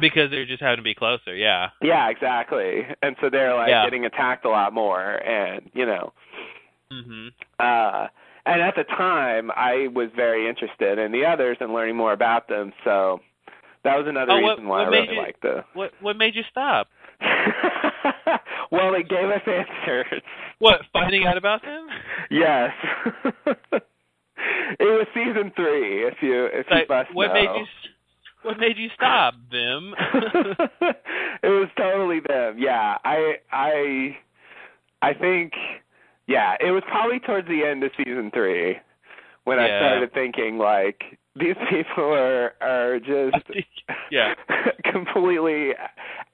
Because 0.00 0.30
they're 0.30 0.46
just 0.46 0.62
having 0.62 0.78
to 0.78 0.82
be 0.82 0.94
closer. 0.94 1.34
Yeah. 1.34 1.68
Yeah, 1.80 2.08
exactly. 2.08 2.86
And 3.02 3.14
so 3.20 3.28
they're 3.30 3.54
like 3.54 3.68
Yeah. 3.68 3.84
getting 3.84 4.04
attacked 4.04 4.44
a 4.44 4.48
lot 4.50 4.72
more 4.72 5.16
and, 5.26 5.70
you 5.74 5.86
know, 5.86 6.12
Mhm. 6.92 7.32
uh 7.58 8.08
and 8.44 8.60
at 8.60 8.74
the 8.74 8.84
time 8.84 9.50
I 9.54 9.88
was 9.94 10.10
very 10.16 10.48
interested 10.48 10.98
in 10.98 11.12
the 11.12 11.24
others 11.24 11.56
and 11.60 11.72
learning 11.72 11.96
more 11.96 12.12
about 12.12 12.48
them, 12.48 12.72
so 12.84 13.20
that 13.84 13.96
was 13.96 14.06
another 14.08 14.32
Oh, 14.32 14.40
what- 14.40 14.50
reason 14.58 14.68
why 14.68 14.82
I 14.82 14.88
really 14.88 15.14
you- 15.14 15.20
liked 15.22 15.42
the 15.42 15.64
What 15.74 15.92
what 16.00 16.16
made 16.16 16.34
you 16.34 16.42
stop? 16.50 16.88
Well, 18.70 18.90
they 18.92 19.02
gave 19.02 19.28
us 19.28 19.42
answers. 19.46 20.22
What 20.58 20.80
finding 20.94 21.26
out 21.26 21.36
about 21.36 21.60
them? 21.62 21.88
Yes. 22.30 22.72
it 24.80 24.80
was 24.80 25.06
season 25.14 25.52
3 25.54 26.06
if 26.06 26.14
you 26.22 26.46
if 26.46 26.66
you 26.70 26.84
must 26.88 27.14
what 27.14 27.28
know. 27.28 27.34
made 27.34 27.50
you 27.60 27.66
what 28.42 28.58
made 28.58 28.76
you 28.76 28.88
stop 28.94 29.34
them? 29.50 29.94
it 31.42 31.48
was 31.48 31.68
totally 31.76 32.20
them. 32.26 32.56
Yeah, 32.58 32.98
I 33.04 33.34
I 33.50 34.16
I 35.02 35.14
think 35.14 35.52
yeah, 36.26 36.54
it 36.60 36.70
was 36.70 36.82
probably 36.88 37.18
towards 37.18 37.48
the 37.48 37.64
end 37.64 37.82
of 37.82 37.90
season 37.96 38.30
3 38.32 38.76
when 39.44 39.58
I 39.58 39.66
started 39.66 40.12
thinking 40.12 40.56
like 40.58 41.18
these 41.38 41.56
people 41.70 42.04
are 42.12 42.52
are 42.60 42.98
just 42.98 43.36
yeah. 44.10 44.34
completely 44.92 45.70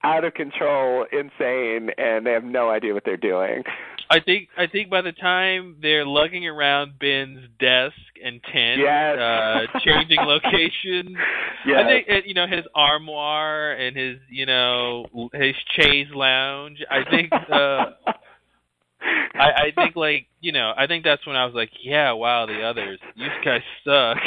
out 0.03 0.25
of 0.25 0.35
control, 0.35 1.07
insane, 1.13 1.91
and 1.99 2.27
they 2.27 2.33
have 2.33 2.45
no 2.45 2.71
idea 2.71 2.95
what 2.95 3.05
they're 3.05 3.17
doing. 3.17 3.63
I 4.11 4.21
think 4.21 4.49
I 4.57 4.67
think 4.67 4.89
by 4.91 5.03
the 5.03 5.13
time 5.13 5.77
they're 5.83 6.07
lugging 6.07 6.47
around 6.47 6.99
Ben's 6.99 7.41
desk 7.61 7.95
and 8.25 8.41
tent, 8.43 8.81
Yes. 8.81 9.19
uh, 9.19 9.79
changing 9.81 10.19
locations. 10.23 11.17
Yes. 11.67 11.77
I 11.79 11.85
think 11.85 12.07
uh, 12.09 12.15
you 12.25 12.35
know 12.35 12.47
his 12.47 12.65
armoire 12.75 13.73
and 13.73 13.97
his 13.97 14.17
you 14.31 14.47
know 14.47 15.07
his 15.35 15.55
chaise 15.77 16.09
lounge. 16.15 16.79
I 16.91 17.09
think 17.11 17.31
uh, 17.33 17.85
I, 19.35 19.67
I 19.67 19.71
think 19.75 19.97
like 19.97 20.27
you 20.41 20.53
know 20.53 20.73
I 20.77 20.87
think 20.87 21.05
that's 21.05 21.27
when 21.27 21.37
I 21.37 21.45
was 21.45 21.55
like, 21.55 21.71
yeah, 21.83 22.13
wow, 22.13 22.47
the 22.47 22.63
others, 22.63 22.99
you 23.15 23.29
guys 23.45 23.63
suck. 23.85 24.19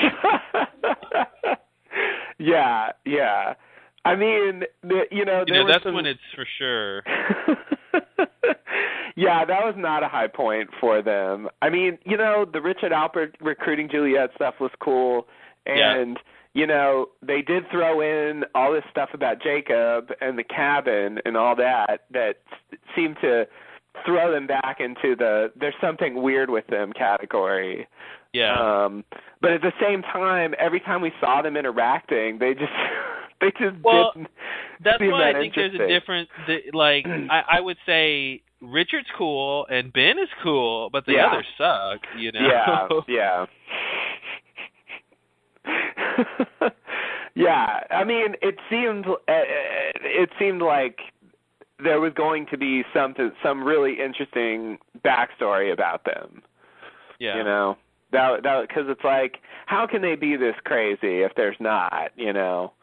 yeah, 2.40 2.92
yeah. 3.06 3.54
I 4.04 4.16
mean, 4.16 4.64
the, 4.82 5.04
you 5.12 5.26
know, 5.26 5.44
You 5.46 5.54
know 5.54 5.68
that's 5.68 5.84
some... 5.84 5.94
when 5.94 6.06
it's 6.08 6.20
for 6.36 6.46
sure. 6.58 7.04
yeah, 9.16 9.46
that 9.46 9.62
was 9.64 9.76
not 9.78 10.04
a 10.04 10.08
high 10.08 10.28
point 10.28 10.70
for 10.80 11.02
them. 11.04 11.50
I 11.62 11.70
mean, 11.70 12.00
you 12.04 12.18
know, 12.18 12.46
the 12.52 12.62
Richard 12.62 12.92
Alpert 12.92 13.34
recruiting 13.40 13.90
Juliet 13.92 14.32
stuff 14.36 14.56
was 14.60 14.72
cool, 14.80 15.28
Yeah. 15.68 15.96
and 15.96 16.18
you 16.54 16.68
know, 16.68 17.08
they 17.22 17.42
did 17.42 17.64
throw 17.72 18.02
in 18.02 18.44
all 18.56 18.74
this 18.74 18.84
stuff 18.92 19.10
about 19.14 19.42
Jacob 19.42 20.10
and 20.20 20.38
the 20.38 20.44
cabin 20.44 21.20
and 21.24 21.38
all 21.38 21.56
that 21.56 22.02
that 22.12 22.40
seemed 22.96 23.16
to 23.22 23.48
throw 24.06 24.32
them 24.32 24.48
back 24.48 24.78
into 24.80 25.16
the 25.16 25.52
there's 25.60 25.76
something 25.82 26.22
weird 26.22 26.50
with 26.50 26.68
them 26.68 26.94
category. 26.94 27.88
Yeah. 28.34 28.54
Um, 28.86 29.04
but 29.42 29.52
at 29.52 29.62
the 29.62 29.74
same 29.82 30.02
time, 30.02 30.54
every 30.58 30.80
time 30.80 31.02
we 31.02 31.12
saw 31.20 31.42
them 31.42 31.58
interacting, 31.58 32.40
they 32.40 32.54
just 32.54 32.72
they 33.42 33.52
just 33.52 33.76
Well, 33.84 34.12
didn't. 34.16 34.30
That's 34.84 35.02
why 35.02 35.30
I 35.32 35.34
think 35.34 35.54
there's 35.56 35.76
a 35.76 35.88
difference. 35.88 36.30
Like 36.74 37.06
I, 37.30 37.44
I 37.58 37.60
would 37.60 37.78
say 37.86 38.42
Richard's 38.62 39.08
cool 39.18 39.66
and 39.70 39.92
Ben 39.92 40.18
is 40.20 40.30
cool, 40.44 40.90
but 40.92 41.06
the 41.06 41.14
Yeah. 41.14 41.28
others 41.28 41.46
suck. 41.58 42.00
You 42.18 42.32
know. 42.32 42.40
Yeah, 42.48 42.88
yeah. 43.08 43.46
yeah, 47.36 47.80
I 47.92 48.04
mean, 48.04 48.36
it 48.42 48.56
seemed 48.70 49.06
it 49.28 50.30
seemed 50.40 50.62
like 50.62 51.00
there 51.84 52.00
was 52.00 52.14
going 52.14 52.46
to 52.52 52.58
be 52.58 52.84
something, 52.94 53.32
some 53.44 53.64
really 53.64 54.00
interesting 54.00 54.78
backstory 55.04 55.72
about 55.74 56.04
them. 56.06 56.42
yeah. 57.20 57.38
You 57.38 57.44
know, 57.44 57.78
that 58.12 58.44
that 58.44 58.68
because 58.68 58.86
it's 58.88 59.04
like, 59.04 59.38
how 59.66 59.88
can 59.88 60.02
they 60.02 60.16
be 60.16 60.36
this 60.36 60.56
crazy 60.66 61.22
if 61.24 61.34
there's 61.36 61.56
not? 61.60 62.12
You 62.18 62.34
know, 62.34 62.74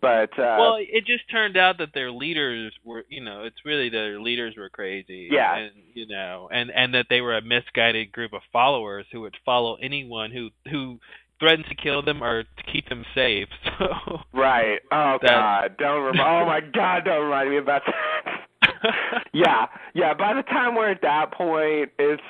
But 0.00 0.30
uh 0.38 0.56
well, 0.58 0.76
it 0.78 1.04
just 1.06 1.28
turned 1.30 1.56
out 1.56 1.78
that 1.78 1.92
their 1.92 2.10
leaders 2.10 2.72
were, 2.84 3.04
you 3.08 3.22
know, 3.22 3.42
it's 3.44 3.64
really 3.64 3.88
their 3.90 4.20
leaders 4.20 4.54
were 4.56 4.70
crazy. 4.70 5.28
Yeah. 5.30 5.56
And 5.56 5.72
you 5.92 6.06
know, 6.06 6.48
and 6.52 6.70
and 6.70 6.94
that 6.94 7.06
they 7.10 7.20
were 7.20 7.36
a 7.36 7.42
misguided 7.42 8.12
group 8.12 8.32
of 8.32 8.42
followers 8.52 9.06
who 9.12 9.20
would 9.22 9.36
follow 9.44 9.76
anyone 9.82 10.30
who 10.30 10.50
who 10.70 10.98
threatened 11.40 11.64
to 11.68 11.74
kill 11.74 12.02
them 12.02 12.22
or 12.22 12.42
to 12.44 12.62
keep 12.72 12.88
them 12.88 13.04
safe. 13.14 13.48
So. 13.78 14.18
Right. 14.34 14.78
Oh 14.92 15.18
That- 15.22 15.30
God! 15.30 15.76
Don't 15.78 16.02
rem- 16.04 16.20
Oh 16.20 16.44
my 16.46 16.60
God! 16.60 17.04
Don't 17.06 17.24
remind 17.24 17.48
me 17.50 17.56
about 17.58 17.82
that. 17.86 18.84
yeah, 19.32 19.66
yeah. 19.94 20.12
By 20.14 20.34
the 20.34 20.42
time 20.42 20.74
we're 20.74 20.90
at 20.90 21.00
that 21.02 21.32
point, 21.32 21.90
it's 21.98 22.22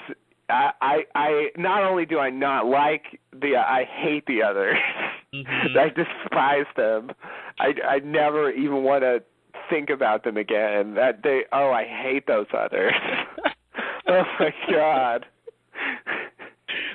I, 0.48 0.70
I, 0.80 0.96
I. 1.16 1.48
Not 1.56 1.82
only 1.84 2.06
do 2.06 2.18
I 2.20 2.30
not 2.30 2.66
like 2.66 3.20
the, 3.32 3.56
I 3.56 3.84
hate 3.84 4.26
the 4.26 4.42
others. 4.42 4.76
Mhm. 5.34 5.76
I 5.76 5.88
despise 5.88 6.66
them. 6.76 7.10
I, 7.58 7.72
I 7.88 7.98
never 8.00 8.50
even 8.52 8.82
want 8.84 9.02
to 9.02 9.22
think 9.68 9.90
about 9.90 10.22
them 10.24 10.36
again. 10.36 10.94
That 10.94 11.22
they. 11.24 11.40
Oh, 11.52 11.70
I 11.72 11.84
hate 11.84 12.26
those 12.28 12.46
others. 12.56 12.92
oh 14.08 14.22
my 14.38 14.50
God. 14.70 15.26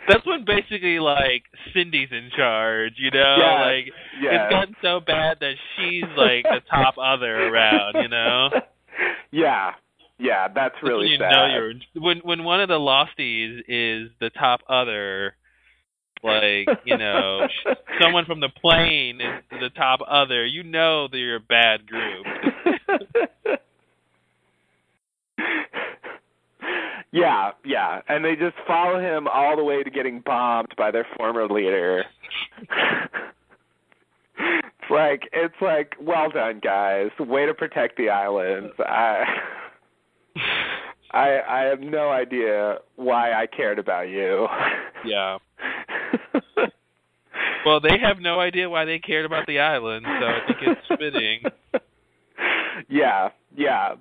That's 0.08 0.26
when 0.26 0.46
basically 0.46 1.00
like 1.00 1.44
Cindy's 1.74 2.10
in 2.12 2.30
charge, 2.36 2.94
you 2.98 3.12
know? 3.12 3.36
Yeah, 3.40 3.62
like 3.66 3.86
yeah. 4.22 4.44
it's 4.44 4.52
gotten 4.52 4.76
so 4.82 5.00
bad 5.00 5.38
that 5.42 5.56
she's 5.76 6.04
like 6.16 6.44
the 6.44 6.62
top 6.70 6.96
other 7.02 7.48
around, 7.50 7.96
you 8.02 8.10
know? 8.10 8.50
Yeah, 9.32 9.72
yeah. 10.20 10.48
That's 10.54 10.76
really 10.84 11.08
you 11.08 11.18
sad. 11.18 11.32
know 11.32 11.46
you're 11.48 11.74
when 11.96 12.20
when 12.20 12.44
one 12.44 12.62
of 12.62 12.70
the 12.70 12.80
losties 12.80 13.60
is 13.68 14.12
the 14.20 14.30
top 14.30 14.62
other 14.70 15.36
like, 16.26 16.68
you 16.86 16.98
know, 16.98 17.48
someone 18.02 18.26
from 18.26 18.40
the 18.40 18.50
plane 18.50 19.22
is 19.22 19.60
the 19.62 19.70
top 19.70 20.00
other, 20.08 20.46
you 20.46 20.64
know 20.64 21.08
that 21.08 21.18
you're 21.18 21.36
a 21.36 21.40
bad 21.40 21.86
group. 21.86 22.26
yeah, 27.16 27.52
yeah, 27.64 28.02
and 28.08 28.24
they 28.26 28.36
just 28.36 28.56
follow 28.68 29.00
him 29.00 29.28
all 29.28 29.56
the 29.56 29.64
way 29.64 29.84
to 29.84 29.90
getting 29.90 30.22
bombed 30.26 30.74
by 30.78 30.92
their 30.92 31.08
former 31.16 31.48
leader. 31.48 32.04
it's 34.38 34.92
like 34.92 35.30
it's 35.32 35.56
like, 35.62 35.94
well 36.02 36.30
done, 36.30 36.60
guys. 36.62 37.10
Way 37.20 37.46
to 37.46 37.54
protect 37.54 37.98
the 37.98 38.10
islands. 38.10 38.74
I 38.80 39.24
I 41.12 41.40
I 41.48 41.60
have 41.62 41.80
no 41.80 42.12
idea 42.12 42.80
why 42.98 43.32
I 43.32 43.48
cared 43.48 43.80
about 43.80 44.10
you. 44.10 44.48
Yeah. 45.06 45.38
Well, 47.66 47.80
they 47.80 47.98
have 48.00 48.20
no 48.20 48.40
idea 48.40 48.70
why 48.70 48.86
they 48.86 49.00
cared 49.00 49.26
about 49.26 49.48
the 49.48 49.58
island, 49.58 50.06
so 50.06 50.26
I 50.26 50.40
think 50.46 50.60
it's 50.62 50.88
fitting. 51.02 51.42
yeah, 52.90 53.30
yeah. 53.56 53.96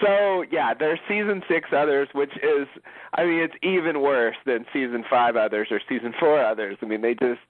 So 0.00 0.44
yeah, 0.50 0.74
there's 0.74 0.98
season 1.08 1.42
six 1.48 1.68
others, 1.76 2.08
which 2.12 2.32
is, 2.36 2.68
I 3.14 3.24
mean, 3.24 3.40
it's 3.40 3.54
even 3.62 4.00
worse 4.02 4.36
than 4.46 4.64
season 4.72 5.04
five 5.10 5.36
others 5.36 5.68
or 5.70 5.80
season 5.88 6.14
four 6.20 6.44
others. 6.44 6.76
I 6.82 6.86
mean, 6.86 7.00
they 7.02 7.14
just, 7.14 7.40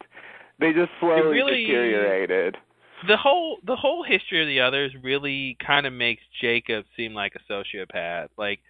they 0.58 0.72
just 0.72 0.90
slowly 1.00 1.36
really- 1.36 1.66
deteriorated. 1.66 2.56
the 3.06 3.16
whole 3.16 3.58
the 3.64 3.76
whole 3.76 4.02
history 4.02 4.40
of 4.42 4.48
the 4.48 4.60
others 4.60 4.92
really 5.02 5.56
kind 5.64 5.86
of 5.86 5.92
makes 5.92 6.22
Jacob 6.40 6.84
seem 6.96 7.14
like 7.14 7.34
a 7.36 7.52
sociopath. 7.52 8.28
Like 8.36 8.60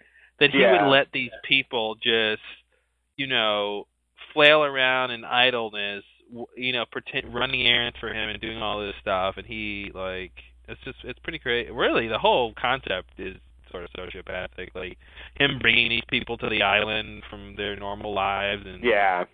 that 0.41 0.51
he 0.51 0.61
Yeah. 0.61 0.85
would 0.85 0.91
let 0.91 1.09
these 1.13 1.31
people 1.45 1.95
just, 1.97 2.43
you 3.17 3.27
know, 3.27 3.87
flail 4.35 4.63
around 4.65 5.13
in 5.13 5.25
idleness, 5.25 6.05
you 6.57 6.73
know, 6.73 6.85
pretend 6.93 7.33
running 7.35 7.67
errands 7.67 7.99
for 7.99 8.09
him 8.13 8.29
and 8.29 8.41
doing 8.41 8.61
all 8.61 8.81
this 8.81 8.95
stuff, 9.01 9.37
and 9.39 9.47
he 9.47 9.91
like 9.95 10.33
it's 10.69 10.81
just 10.85 10.99
it's 11.05 11.19
pretty 11.21 11.39
crazy. 11.39 11.71
Really, 11.71 12.09
the 12.09 12.19
whole 12.19 12.53
concept 12.61 13.11
is 13.19 13.37
sort 13.71 13.85
of 13.85 13.91
sociopathic. 13.91 14.75
Like 14.75 14.99
him 15.39 15.59
bringing 15.61 15.91
these 15.91 16.03
people 16.09 16.37
to 16.39 16.49
the 16.49 16.63
island 16.63 17.23
from 17.31 17.57
their 17.57 17.77
normal 17.77 18.15
lives 18.15 18.65
and 18.67 18.83
Yeah, 18.83 19.25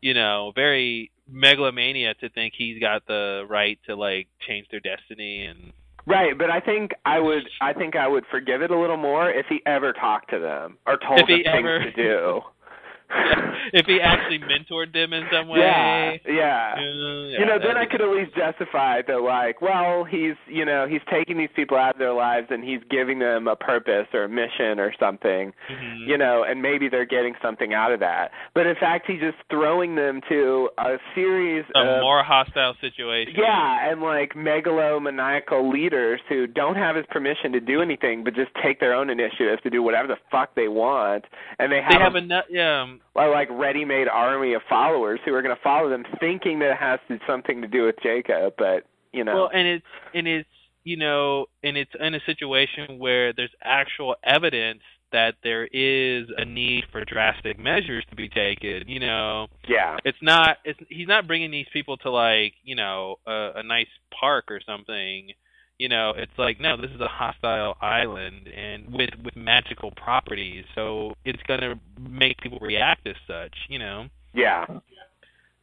you 0.00 0.14
know, 0.14 0.52
very 0.54 1.10
megalomania 1.28 2.14
to 2.14 2.28
think 2.30 2.54
he's 2.56 2.80
got 2.80 3.06
the 3.06 3.46
right 3.48 3.78
to 3.86 3.94
like 3.94 4.28
change 4.46 4.66
their 4.70 4.80
destiny 4.80 5.46
and 5.46 5.72
right. 6.06 6.36
But 6.36 6.50
I 6.50 6.60
think 6.60 6.92
I 7.04 7.20
would, 7.20 7.48
I 7.60 7.72
think 7.72 7.96
I 7.96 8.08
would 8.08 8.24
forgive 8.30 8.62
it 8.62 8.70
a 8.70 8.78
little 8.78 8.96
more 8.96 9.30
if 9.30 9.46
he 9.48 9.62
ever 9.66 9.92
talked 9.92 10.30
to 10.30 10.38
them 10.38 10.78
or 10.86 10.98
told 10.98 11.20
them 11.20 11.28
he 11.28 11.44
things 11.44 11.84
to 11.84 11.92
do. 11.92 12.40
if 13.72 13.86
he 13.86 14.00
actually 14.00 14.38
mentored 14.40 14.92
them 14.92 15.12
in 15.12 15.24
some 15.32 15.48
way. 15.48 15.60
Yeah, 15.60 16.12
yeah. 16.26 16.74
Yeah, 16.80 17.38
you 17.38 17.46
know, 17.46 17.58
then 17.58 17.76
I 17.76 17.86
could 17.86 18.00
at 18.00 18.08
least 18.08 18.34
justify 18.36 19.02
that, 19.06 19.20
like, 19.22 19.60
well, 19.62 20.04
he's, 20.04 20.34
you 20.46 20.64
know, 20.64 20.86
he's 20.88 21.00
taking 21.10 21.38
these 21.38 21.48
people 21.54 21.76
out 21.76 21.94
of 21.94 21.98
their 21.98 22.12
lives 22.12 22.48
and 22.50 22.64
he's 22.64 22.80
giving 22.90 23.18
them 23.18 23.46
a 23.48 23.56
purpose 23.56 24.06
or 24.12 24.24
a 24.24 24.28
mission 24.28 24.78
or 24.78 24.92
something, 24.98 25.52
Mhm. 25.70 26.06
you 26.06 26.18
know, 26.18 26.44
and 26.44 26.60
maybe 26.62 26.88
they're 26.88 27.04
getting 27.06 27.34
something 27.42 27.72
out 27.74 27.92
of 27.92 28.00
that. 28.00 28.30
But 28.54 28.66
in 28.66 28.76
fact, 28.76 29.06
he's 29.06 29.20
just 29.20 29.38
throwing 29.50 29.94
them 29.94 30.20
to 30.28 30.70
a 30.78 30.98
series 31.14 31.64
a 31.74 31.78
of 31.80 32.00
more 32.02 32.22
hostile 32.22 32.74
situations. 32.80 33.36
yeah, 33.38 33.90
and 33.90 34.02
like 34.02 34.34
megalomaniacal 34.34 35.72
leaders 35.72 36.20
who 36.28 36.46
don't 36.46 36.76
have 36.76 36.96
his 36.96 37.06
permission 37.06 37.52
to 37.52 37.60
do 37.60 37.80
anything, 37.82 38.24
but 38.24 38.34
just 38.34 38.50
take 38.62 38.80
their 38.80 38.94
own 38.94 39.10
initiative 39.10 39.60
to 39.62 39.70
do 39.70 39.82
whatever 39.82 40.08
the 40.08 40.16
fuck 40.30 40.54
they 40.54 40.68
want, 40.68 41.24
and 41.58 41.70
they 41.72 41.80
have, 41.80 41.92
They 41.92 41.98
have 41.98 42.14
a, 42.16 42.18
a 42.18 42.42
yeah. 42.50 42.86
A 43.16 43.28
like 43.28 43.48
ready-made 43.50 44.08
army 44.08 44.54
of 44.54 44.62
followers 44.68 45.20
who 45.24 45.34
are 45.34 45.42
going 45.42 45.54
to 45.54 45.62
follow 45.62 45.88
them, 45.88 46.04
thinking 46.20 46.58
that 46.60 46.70
it 46.72 46.76
has 46.78 47.00
to, 47.08 47.18
something 47.26 47.62
to 47.62 47.68
do 47.68 47.84
with 47.84 47.96
Jacob, 48.02 48.54
but 48.56 48.84
you 49.12 49.24
know, 49.24 49.34
Well, 49.34 49.50
and 49.52 49.66
it's 49.68 49.86
and 50.14 50.26
it's 50.26 50.48
you 50.84 50.96
know, 50.96 51.46
and 51.62 51.76
it's 51.76 51.92
in 52.00 52.14
a 52.14 52.20
situation 52.26 52.98
where 52.98 53.32
there's 53.32 53.52
actual 53.62 54.16
evidence 54.24 54.80
that 55.12 55.34
there 55.44 55.66
is 55.66 56.26
a 56.38 56.44
need 56.44 56.84
for 56.90 57.04
drastic 57.04 57.58
measures 57.58 58.04
to 58.08 58.16
be 58.16 58.28
taken. 58.28 58.88
You 58.88 59.00
know, 59.00 59.48
yeah, 59.68 59.98
it's 60.04 60.18
not 60.22 60.58
it's 60.64 60.80
he's 60.88 61.08
not 61.08 61.26
bringing 61.26 61.50
these 61.50 61.66
people 61.72 61.98
to 61.98 62.10
like 62.10 62.54
you 62.64 62.74
know 62.74 63.16
a, 63.26 63.50
a 63.56 63.62
nice 63.62 63.88
park 64.18 64.50
or 64.50 64.60
something 64.64 65.32
you 65.78 65.88
know 65.88 66.12
it's 66.16 66.32
like 66.38 66.60
no 66.60 66.76
this 66.76 66.90
is 66.90 67.00
a 67.00 67.08
hostile 67.08 67.76
island 67.80 68.48
and 68.48 68.92
with 68.92 69.10
with 69.24 69.36
magical 69.36 69.90
properties 69.90 70.64
so 70.74 71.14
it's 71.24 71.42
going 71.44 71.60
to 71.60 71.74
make 71.98 72.38
people 72.38 72.58
react 72.60 73.06
as 73.06 73.16
such 73.26 73.54
you 73.68 73.78
know? 73.78 74.06
Yeah, 74.34 74.64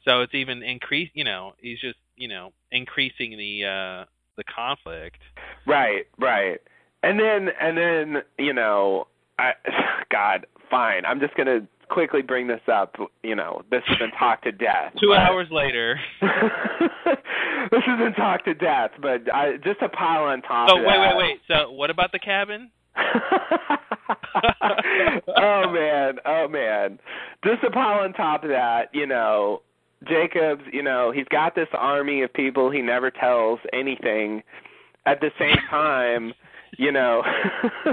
so 0.06 0.22
it's 0.22 0.36
even 0.36 0.62
increase 0.62 1.10
you 1.14 1.24
know 1.24 1.54
he's 1.60 1.80
just 1.80 1.98
you 2.16 2.28
know 2.28 2.52
increasing 2.72 3.38
the 3.38 3.66
uh 3.66 4.06
the 4.40 4.44
conflict. 4.46 5.20
Right, 5.68 6.08
right, 6.18 6.60
and 7.04 7.20
then 7.20 7.50
and 7.62 7.78
then 7.78 8.24
you 8.40 8.54
know, 8.54 9.08
I, 9.38 9.52
God, 10.12 10.48
fine, 10.72 11.06
I'm 11.06 11.20
just 11.20 11.36
going 11.36 11.48
to 11.48 11.68
quickly 11.90 12.22
bring 12.22 12.48
this 12.48 12.62
up. 12.72 12.96
You 13.24 13.36
know, 13.36 13.64
this 13.70 13.82
has 13.88 13.98
been 13.98 14.12
talked 14.12 14.44
to 14.46 14.52
death. 14.52 14.94
two 15.02 15.14
hours 15.14 15.48
later 15.52 16.00
this 16.22 17.84
isn't 17.88 18.14
talked 18.16 18.46
to 18.46 18.54
death, 18.54 18.92
but 19.02 19.22
I, 19.34 19.58
just 19.58 19.82
a 19.82 19.90
pile 19.90 20.24
on 20.24 20.42
top. 20.42 20.70
of 20.70 20.78
wait 20.78 21.00
wait 21.00 21.18
wait 21.18 21.42
so 21.48 21.72
what 21.72 21.90
about 21.90 22.12
the 22.12 22.20
cabin 22.20 22.70
oh 25.38 25.72
man, 25.72 26.16
oh 26.26 26.48
man. 26.50 27.00
Just 27.44 27.64
a 27.64 27.72
pile 27.72 28.04
on 28.04 28.14
top 28.14 28.44
of 28.44 28.50
that, 28.50 28.90
you 28.94 29.06
know, 29.08 29.62
Jacobs, 30.08 30.64
you 30.72 30.84
know, 30.84 31.12
he's 31.12 31.28
got 31.30 31.56
this 31.56 31.68
army 31.74 32.22
of 32.24 32.34
people 32.34 32.72
he 32.72 32.82
never 32.82 33.12
tells 33.12 33.60
anything. 33.74 34.44
At 35.06 35.22
the 35.22 35.32
same 35.40 35.58
time, 35.70 36.34
you 36.78 36.92
know, 36.92 37.24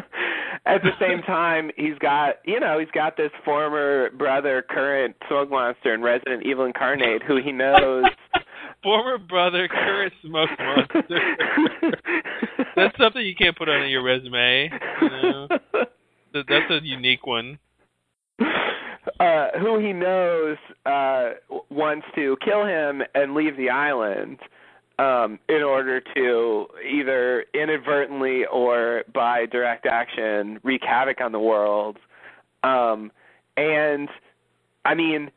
at 0.66 0.82
the 0.82 0.90
same 1.00 1.22
time, 1.22 1.70
he's 1.76 1.98
got, 1.98 2.36
you 2.44 2.60
know, 2.60 2.78
he's 2.78 2.90
got 2.92 3.16
this 3.16 3.30
former 3.44 4.10
brother, 4.10 4.64
current 4.68 5.16
smoke 5.28 5.50
monster 5.50 5.94
and 5.94 6.02
Resident 6.02 6.44
Evil 6.44 6.64
incarnate, 6.64 7.22
who 7.22 7.40
he 7.42 7.52
knows. 7.52 8.04
former 8.82 9.18
brother 9.18 9.66
current 9.68 10.12
smoke 10.24 10.50
monster. 10.58 11.20
That's 12.76 12.96
something 12.98 13.24
you 13.24 13.34
can't 13.34 13.56
put 13.56 13.68
on 13.68 13.88
your 13.88 14.02
resume 14.04 14.70
you 15.00 15.08
know? 15.08 15.48
That- 15.48 16.46
that's 16.48 16.70
a 16.70 16.80
unique 16.84 17.26
one. 17.26 17.58
Uh, 19.18 19.48
who 19.58 19.78
he 19.78 19.94
knows 19.94 20.58
uh, 20.84 21.30
wants 21.70 22.06
to 22.14 22.36
kill 22.44 22.66
him 22.66 23.02
and 23.14 23.34
leave 23.34 23.56
the 23.56 23.70
island 23.70 24.38
um, 24.98 25.38
in 25.48 25.62
order 25.62 26.00
to 26.14 26.66
either 26.88 27.44
inadvertently 27.54 28.44
or 28.46 29.04
by 29.12 29.46
direct 29.46 29.86
action 29.86 30.58
wreak 30.62 30.82
havoc 30.82 31.20
on 31.20 31.32
the 31.32 31.40
world. 31.40 31.98
Um, 32.62 33.12
and 33.56 34.08
I 34.84 34.94
mean, 34.94 35.30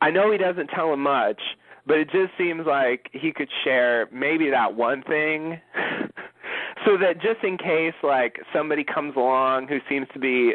I 0.00 0.10
know 0.10 0.30
he 0.30 0.38
doesn't 0.38 0.68
tell 0.68 0.92
him 0.92 1.00
much, 1.00 1.40
but 1.86 1.98
it 1.98 2.10
just 2.10 2.36
seems 2.36 2.66
like 2.66 3.08
he 3.12 3.32
could 3.32 3.48
share 3.64 4.08
maybe 4.12 4.50
that 4.50 4.74
one 4.74 5.02
thing. 5.02 5.60
so 6.84 6.96
that 6.98 7.22
just 7.22 7.42
in 7.42 7.56
case 7.56 7.94
like 8.02 8.40
somebody 8.52 8.84
comes 8.84 9.14
along 9.16 9.68
who 9.68 9.78
seems 9.88 10.06
to 10.12 10.18
be 10.18 10.54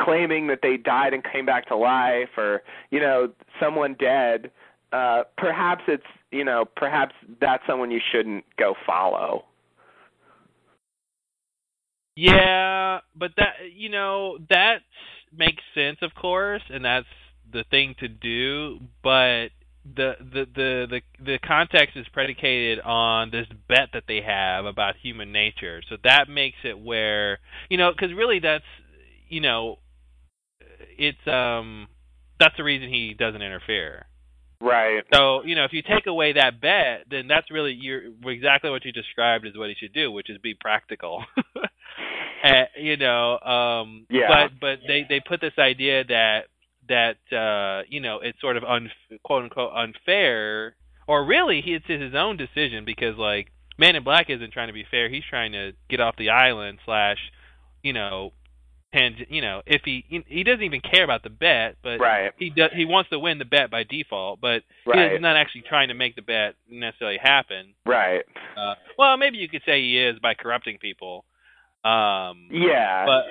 claiming 0.00 0.46
that 0.48 0.58
they 0.62 0.76
died 0.76 1.14
and 1.14 1.24
came 1.24 1.46
back 1.46 1.66
to 1.66 1.76
life 1.76 2.28
or 2.36 2.62
you 2.90 3.00
know 3.00 3.30
someone 3.58 3.96
dead 3.98 4.50
uh 4.96 5.24
perhaps 5.38 5.82
it's 5.88 6.04
you 6.32 6.44
know 6.44 6.64
perhaps 6.76 7.14
that's 7.40 7.62
someone 7.68 7.90
you 7.90 8.00
shouldn't 8.12 8.44
go 8.58 8.74
follow 8.86 9.44
Yeah, 12.16 13.00
but 13.14 13.32
that 13.36 13.54
you 13.74 13.88
know 13.90 14.38
that 14.48 14.78
makes 15.36 15.62
sense, 15.74 15.98
of 16.02 16.14
course, 16.14 16.62
and 16.70 16.84
that's 16.84 17.06
the 17.52 17.64
thing 17.70 17.94
to 18.00 18.08
do. 18.08 18.80
But 19.02 19.48
the 19.84 20.14
the 20.20 20.46
the 20.54 20.86
the 20.90 21.00
the 21.24 21.38
context 21.46 21.96
is 21.96 22.06
predicated 22.12 22.80
on 22.80 23.30
this 23.30 23.46
bet 23.68 23.90
that 23.92 24.04
they 24.08 24.22
have 24.22 24.64
about 24.64 24.96
human 25.02 25.30
nature. 25.30 25.82
So 25.88 25.96
that 26.04 26.28
makes 26.28 26.58
it 26.64 26.78
where 26.78 27.38
you 27.68 27.76
know 27.76 27.92
because 27.92 28.14
really 28.14 28.38
that's 28.40 28.64
you 29.28 29.40
know 29.42 29.78
it's 30.98 31.26
um 31.26 31.88
that's 32.38 32.56
the 32.56 32.64
reason 32.64 32.88
he 32.88 33.14
doesn't 33.14 33.42
interfere. 33.42 34.06
Right. 34.60 35.02
So 35.12 35.42
you 35.44 35.54
know, 35.54 35.64
if 35.64 35.72
you 35.72 35.82
take 35.82 36.06
away 36.06 36.32
that 36.34 36.60
bet, 36.60 37.04
then 37.10 37.28
that's 37.28 37.50
really 37.50 37.72
you're 37.72 38.02
exactly 38.24 38.70
what 38.70 38.84
you 38.84 38.92
described 38.92 39.46
is 39.46 39.56
what 39.56 39.68
he 39.68 39.74
should 39.78 39.92
do, 39.92 40.10
which 40.10 40.30
is 40.30 40.38
be 40.38 40.54
practical. 40.54 41.24
and, 42.42 42.68
you 42.78 42.96
know, 42.96 43.38
um, 43.40 44.06
Yeah. 44.10 44.28
but 44.28 44.60
but 44.60 44.78
they 44.86 45.04
they 45.08 45.20
put 45.20 45.40
this 45.40 45.58
idea 45.58 46.04
that 46.04 46.44
that 46.88 47.16
uh, 47.36 47.82
you 47.88 48.00
know 48.00 48.20
it's 48.22 48.40
sort 48.40 48.56
of 48.56 48.64
un, 48.64 48.90
quote 49.24 49.44
unquote 49.44 49.72
unfair, 49.74 50.74
or 51.06 51.24
really 51.24 51.60
he 51.60 51.74
it's 51.74 51.86
his 51.86 52.14
own 52.14 52.36
decision 52.36 52.84
because 52.84 53.16
like 53.18 53.48
Man 53.78 53.96
in 53.96 54.04
Black 54.04 54.30
isn't 54.30 54.52
trying 54.52 54.68
to 54.68 54.72
be 54.72 54.84
fair. 54.90 55.08
He's 55.08 55.24
trying 55.28 55.52
to 55.52 55.72
get 55.90 56.00
off 56.00 56.16
the 56.16 56.30
island 56.30 56.78
slash, 56.84 57.18
you 57.82 57.92
know, 57.92 58.32
and 58.92 59.26
you 59.28 59.40
know 59.42 59.62
if 59.66 59.82
he 59.84 60.04
he 60.28 60.44
doesn't 60.44 60.62
even 60.62 60.80
care 60.80 61.04
about 61.04 61.22
the 61.22 61.30
bet, 61.30 61.76
but 61.82 61.98
Right. 62.00 62.32
he 62.38 62.50
does 62.50 62.70
he 62.72 62.84
wants 62.84 63.10
to 63.10 63.18
win 63.18 63.38
the 63.38 63.44
bet 63.44 63.70
by 63.70 63.82
default, 63.82 64.40
but 64.40 64.62
Right. 64.84 65.12
he's 65.12 65.20
not 65.20 65.36
actually 65.36 65.62
trying 65.62 65.88
to 65.88 65.94
make 65.94 66.14
the 66.16 66.22
bet 66.22 66.54
necessarily 66.70 67.18
happen. 67.18 67.74
Right. 67.84 68.24
Uh, 68.56 68.74
well, 68.96 69.16
maybe 69.16 69.38
you 69.38 69.48
could 69.48 69.62
say 69.66 69.80
he 69.80 69.98
is 69.98 70.18
by 70.18 70.34
corrupting 70.34 70.78
people. 70.78 71.24
Um, 71.84 72.48
Yeah. 72.50 73.06
but 73.06 73.24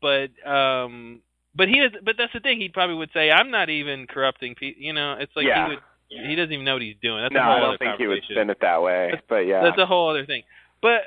but 0.00 0.48
um, 0.50 1.22
but 1.54 1.68
he 1.68 1.80
is. 1.80 1.92
But 2.02 2.16
that's 2.18 2.32
the 2.32 2.40
thing. 2.40 2.60
He 2.60 2.68
probably 2.68 2.96
would 2.96 3.10
say, 3.12 3.30
"I'm 3.30 3.50
not 3.50 3.70
even 3.70 4.06
corrupting 4.06 4.54
people." 4.54 4.82
You 4.82 4.92
know, 4.92 5.14
it's 5.18 5.34
like 5.34 5.46
Yeah. 5.46 5.64
he 5.64 5.70
would. 5.70 5.82
He 6.10 6.34
doesn't 6.36 6.52
even 6.52 6.64
know 6.64 6.74
what 6.74 6.82
he's 6.82 6.96
doing. 7.02 7.22
That's 7.22 7.34
no, 7.34 7.40
a 7.40 7.44
whole 7.44 7.52
I 7.52 7.60
don't 7.60 7.68
other 7.70 7.78
think 7.78 7.96
he 7.98 8.06
would 8.06 8.22
spin 8.24 8.48
it 8.48 8.60
that 8.60 8.80
way. 8.82 9.20
But 9.28 9.46
yeah. 9.46 9.62
That's 9.62 9.76
a 9.78 9.84
whole 9.84 10.08
other 10.08 10.24
thing. 10.24 10.42
But 10.80 11.02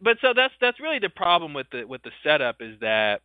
but 0.00 0.16
so 0.20 0.32
that's 0.34 0.54
that's 0.60 0.80
really 0.80 0.98
the 0.98 1.08
problem 1.08 1.54
with 1.54 1.68
the 1.70 1.84
with 1.84 2.02
the 2.02 2.10
setup 2.24 2.60
is 2.60 2.78
that 2.80 3.20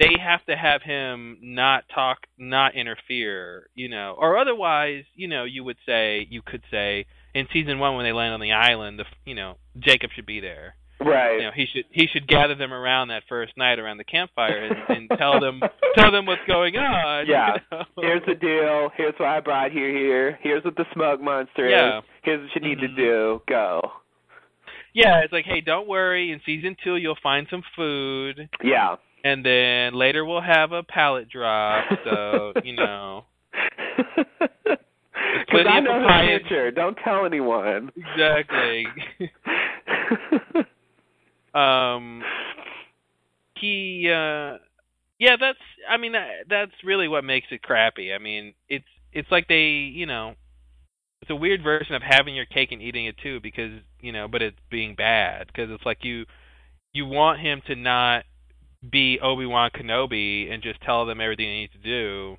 they 0.00 0.12
have 0.22 0.44
to 0.46 0.56
have 0.56 0.82
him 0.82 1.38
not 1.40 1.84
talk, 1.94 2.18
not 2.38 2.74
interfere, 2.74 3.68
you 3.74 3.88
know, 3.88 4.14
or 4.18 4.36
otherwise, 4.38 5.04
you 5.14 5.28
know, 5.28 5.44
you 5.44 5.64
would 5.64 5.78
say 5.86 6.26
you 6.30 6.42
could 6.42 6.62
say 6.70 7.06
in 7.34 7.46
season 7.52 7.78
one 7.78 7.96
when 7.96 8.04
they 8.04 8.12
land 8.12 8.34
on 8.34 8.40
the 8.40 8.52
island, 8.52 8.98
the 8.98 9.04
you 9.24 9.34
know 9.34 9.56
Jacob 9.78 10.10
should 10.14 10.26
be 10.26 10.40
there. 10.40 10.74
right. 11.00 11.36
You 11.36 11.42
know, 11.42 11.50
he 11.54 11.66
should 11.66 11.84
he 11.90 12.06
should 12.06 12.26
gather 12.26 12.54
them 12.54 12.72
around 12.72 13.08
that 13.08 13.22
first 13.28 13.56
night 13.56 13.78
around 13.78 13.98
the 13.98 14.04
campfire 14.04 14.64
and, 14.88 14.96
and 15.10 15.18
tell 15.18 15.40
them 15.40 15.60
tell 15.96 16.10
them 16.10 16.26
what's 16.26 16.40
going 16.46 16.76
on. 16.76 17.26
Yeah. 17.26 17.54
you 17.70 17.78
know? 17.78 17.84
Here's 18.00 18.22
the 18.26 18.34
deal. 18.34 18.90
Here's 18.96 19.14
what 19.18 19.28
I 19.28 19.40
brought 19.40 19.72
you 19.74 19.84
here. 19.88 20.38
Here's 20.42 20.64
what 20.64 20.76
the 20.76 20.84
smug 20.94 21.20
monster 21.22 21.68
Yeah. 21.68 21.98
is. 21.98 22.04
Here's 22.22 22.40
what 22.42 22.54
you 22.62 22.68
need 22.68 22.78
Mhm. 22.78 22.80
to 22.80 22.88
do. 22.96 23.42
Go. 23.48 23.92
yeah, 24.94 25.20
it's 25.22 25.32
like, 25.32 25.44
hey, 25.44 25.60
don't 25.60 25.86
worry. 25.88 26.32
In 26.32 26.40
season 26.46 26.76
two, 26.82 26.96
you'll 26.96 27.18
find 27.22 27.46
some 27.50 27.62
food. 27.76 28.48
Yeah. 28.64 28.96
And 29.26 29.44
then 29.44 29.94
later 29.94 30.24
we'll 30.24 30.40
have 30.40 30.72
a 30.72 30.82
pallet 30.84 31.28
drop. 31.28 31.84
So 32.04 32.52
you 32.64 32.74
know, 32.74 33.24
Because 35.46 35.66
I 35.68 35.80
know 35.80 36.00
the 36.00 36.38
future. 36.40 36.70
Don't 36.70 36.96
tell 37.04 37.26
anyone. 37.26 37.90
exactly. 37.96 38.86
um, 41.54 42.22
he, 43.60 44.10
uh, 44.10 44.58
yeah, 45.18 45.36
that's. 45.38 45.58
I 45.88 45.98
mean, 45.98 46.12
that, 46.12 46.28
that's 46.48 46.72
really 46.84 47.08
what 47.08 47.24
makes 47.24 47.48
it 47.50 47.62
crappy. 47.62 48.12
I 48.12 48.18
mean, 48.18 48.54
it's 48.68 48.84
it's 49.12 49.30
like 49.30 49.48
they, 49.48 49.62
you 49.62 50.06
know, 50.06 50.34
it's 51.22 51.30
a 51.30 51.36
weird 51.36 51.62
version 51.62 51.94
of 51.94 52.02
having 52.02 52.34
your 52.34 52.46
cake 52.46 52.72
and 52.72 52.82
eating 52.82 53.06
it 53.06 53.16
too, 53.22 53.40
because 53.40 53.72
you 54.00 54.12
know, 54.12 54.28
but 54.28 54.42
it's 54.42 54.58
being 54.70 54.94
bad 54.94 55.46
because 55.48 55.70
it's 55.70 55.86
like 55.86 55.98
you 56.02 56.24
you 56.92 57.06
want 57.06 57.40
him 57.40 57.62
to 57.66 57.76
not 57.76 58.24
be 58.90 59.18
Obi 59.20 59.46
Wan 59.46 59.70
Kenobi 59.70 60.52
and 60.52 60.62
just 60.62 60.80
tell 60.82 61.06
them 61.06 61.20
everything 61.20 61.46
they 61.46 61.60
need 61.60 61.72
to 61.72 61.78
do, 61.78 62.36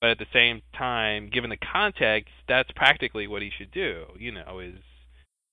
but 0.00 0.10
at 0.10 0.18
the 0.18 0.26
same 0.32 0.62
time, 0.76 1.30
given 1.32 1.50
the 1.50 1.56
context, 1.56 2.30
that's 2.48 2.70
practically 2.74 3.26
what 3.26 3.42
he 3.42 3.50
should 3.56 3.70
do. 3.70 4.04
You 4.18 4.32
know, 4.32 4.60
is 4.60 4.78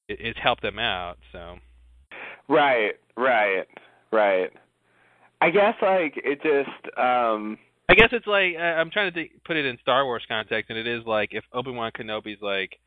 is 0.08 0.36
help 0.42 0.62
them 0.62 0.80
out. 0.80 1.18
So 1.32 1.58
right. 2.48 2.94
Right. 3.16 3.66
Right. 4.12 4.52
I 5.42 5.50
guess 5.52 5.76
like 5.82 6.14
it 6.18 6.42
just 6.42 6.98
um 6.98 7.58
I 7.90 7.96
guess 7.96 8.10
it's 8.12 8.28
like 8.28 8.56
I'm 8.56 8.92
trying 8.92 9.12
to 9.12 9.26
put 9.46 9.58
it 9.58 9.66
in 9.66 9.80
Star 9.82 10.06
Wars 10.06 10.24
context, 10.28 10.70
and 10.70 10.78
it 10.78 10.86
is 10.86 11.06
like 11.08 11.30
if 11.32 11.44
Obi 11.52 11.72
Wan 11.72 11.92
Kenobi's 11.92 12.40
like, 12.40 12.80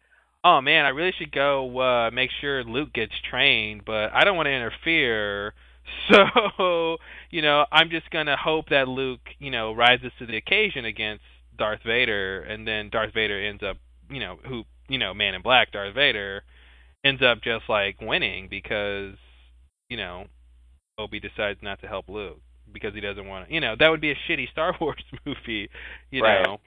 "Oh 0.44 0.60
man, 0.60 0.84
I 0.84 0.90
really 0.90 1.12
should 1.18 1.32
go 1.32 1.80
uh, 1.80 2.10
make 2.12 2.30
sure 2.40 2.62
Luke 2.62 2.92
gets 2.92 3.12
trained, 3.28 3.84
but 3.84 4.12
I 4.14 4.22
don't 4.22 4.36
want 4.36 4.46
to 4.46 4.52
interfere." 4.52 5.54
So, 6.10 6.96
you 7.32 7.42
know, 7.42 7.66
I'm 7.72 7.90
just 7.90 8.08
gonna 8.10 8.36
hope 8.36 8.68
that 8.70 8.86
Luke, 8.88 9.20
you 9.40 9.50
know, 9.50 9.72
rises 9.74 10.12
to 10.20 10.26
the 10.26 10.36
occasion 10.36 10.84
against 10.84 11.24
Darth 11.58 11.80
Vader, 11.84 12.42
and 12.42 12.66
then 12.68 12.90
Darth 12.90 13.12
Vader 13.14 13.44
ends 13.44 13.62
up, 13.68 13.78
you 14.10 14.20
know, 14.20 14.38
who, 14.46 14.62
you 14.88 14.98
know, 14.98 15.12
Man 15.14 15.34
in 15.34 15.42
Black, 15.42 15.72
Darth 15.72 15.94
Vader, 15.94 16.44
ends 17.04 17.22
up 17.22 17.38
just 17.42 17.64
like 17.68 18.00
winning 18.00 18.48
because, 18.48 19.16
you 19.88 19.96
know, 19.96 20.26
Obi 20.98 21.20
decides 21.20 21.58
not 21.62 21.80
to 21.80 21.88
help 21.88 22.08
Luke 22.08 22.38
because 22.72 22.94
he 22.94 23.00
doesn't 23.00 23.26
want 23.26 23.48
to. 23.48 23.54
You 23.54 23.60
know, 23.60 23.74
that 23.78 23.88
would 23.88 24.00
be 24.00 24.12
a 24.12 24.16
shitty 24.28 24.50
Star 24.52 24.74
Wars 24.80 25.02
movie. 25.26 25.68
You 26.10 26.22
Right. 26.22 26.44
know, 26.44 26.58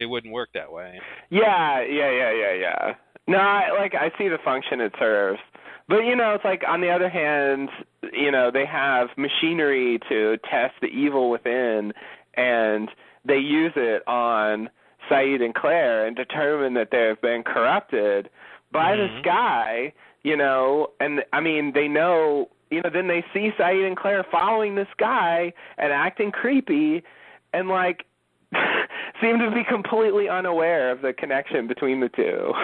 it 0.00 0.06
wouldn't 0.06 0.32
work 0.32 0.50
that 0.54 0.72
way. 0.72 1.00
Yeah, 1.30 1.82
yeah, 1.82 2.10
yeah, 2.10 2.32
yeah, 2.32 2.52
yeah. 2.54 2.94
No, 3.26 3.38
I, 3.38 3.70
like 3.78 3.94
I 3.94 4.10
see 4.18 4.28
the 4.28 4.38
function 4.44 4.80
it 4.80 4.92
serves, 4.98 5.40
but 5.88 6.00
you 6.00 6.16
know, 6.16 6.34
it's 6.34 6.44
like 6.44 6.62
on 6.66 6.80
the 6.80 6.90
other 6.90 7.08
hand, 7.08 7.68
you 8.12 8.30
know, 8.30 8.50
they 8.50 8.64
have 8.66 9.08
machinery 9.16 10.00
to 10.08 10.38
test 10.50 10.74
the 10.80 10.88
evil 10.88 11.30
within, 11.30 11.92
and 12.34 12.90
they 13.24 13.38
use 13.38 13.72
it 13.76 14.06
on 14.08 14.70
Sayid 15.10 15.42
and 15.42 15.54
Claire 15.54 16.06
and 16.06 16.16
determine 16.16 16.74
that 16.74 16.88
they've 16.90 17.20
been 17.20 17.42
corrupted 17.42 18.30
by 18.72 18.96
Mhm. 18.96 18.96
this 18.96 19.24
guy. 19.24 19.92
You 20.22 20.36
know, 20.36 20.90
and 21.00 21.22
I 21.32 21.40
mean, 21.40 21.72
they 21.72 21.88
know. 21.88 22.48
You 22.70 22.80
know, 22.82 22.90
then 22.90 23.06
they 23.06 23.22
see 23.34 23.52
Sayid 23.58 23.86
and 23.86 23.96
Claire 23.96 24.24
following 24.24 24.74
this 24.74 24.88
guy 24.96 25.52
and 25.76 25.92
acting 25.92 26.32
creepy, 26.32 27.04
and 27.52 27.68
like 27.68 28.06
seem 29.20 29.38
to 29.38 29.50
be 29.50 29.64
completely 29.64 30.28
unaware 30.28 30.90
of 30.90 31.02
the 31.02 31.12
connection 31.12 31.66
between 31.66 32.00
the 32.00 32.08
two. 32.08 32.54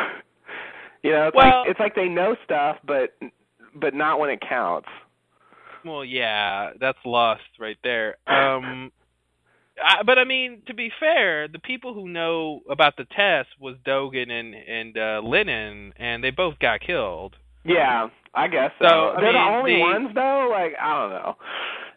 You 1.02 1.12
know, 1.12 1.28
it's 1.28 1.34
Well- 1.36 1.60
like 1.60 1.70
it's 1.70 1.80
like 1.80 1.94
they 1.94 2.08
know 2.08 2.36
stuff, 2.44 2.76
but 2.84 3.16
but 3.74 3.94
not 3.94 4.18
when 4.18 4.30
it 4.30 4.40
counts. 4.46 4.88
Well, 5.84 6.04
yeah, 6.04 6.72
that's 6.78 6.98
lost 7.06 7.42
right 7.58 7.78
there. 7.82 8.16
Um, 8.26 8.92
I, 9.82 10.02
but 10.02 10.18
I 10.18 10.24
mean, 10.24 10.60
to 10.66 10.74
be 10.74 10.90
fair, 11.00 11.48
the 11.48 11.58
people 11.58 11.94
who 11.94 12.06
know 12.08 12.60
about 12.68 12.96
the 12.98 13.04
test 13.16 13.48
was 13.58 13.76
Dogen 13.86 14.30
and 14.30 14.54
and 14.54 14.98
uh, 14.98 15.20
Lennon, 15.26 15.94
and 15.96 16.22
they 16.22 16.30
both 16.30 16.58
got 16.58 16.80
killed. 16.80 17.36
Yeah, 17.64 18.08
I 18.34 18.48
guess 18.48 18.72
so. 18.78 18.88
So, 18.88 18.94
I 19.16 19.20
They're 19.20 19.32
mean, 19.32 19.42
the 19.42 19.56
only 19.56 19.74
the- 19.74 19.80
ones 19.80 20.08
though. 20.14 20.48
Like 20.50 20.74
I 20.80 21.00
don't 21.00 21.10
know. 21.10 21.36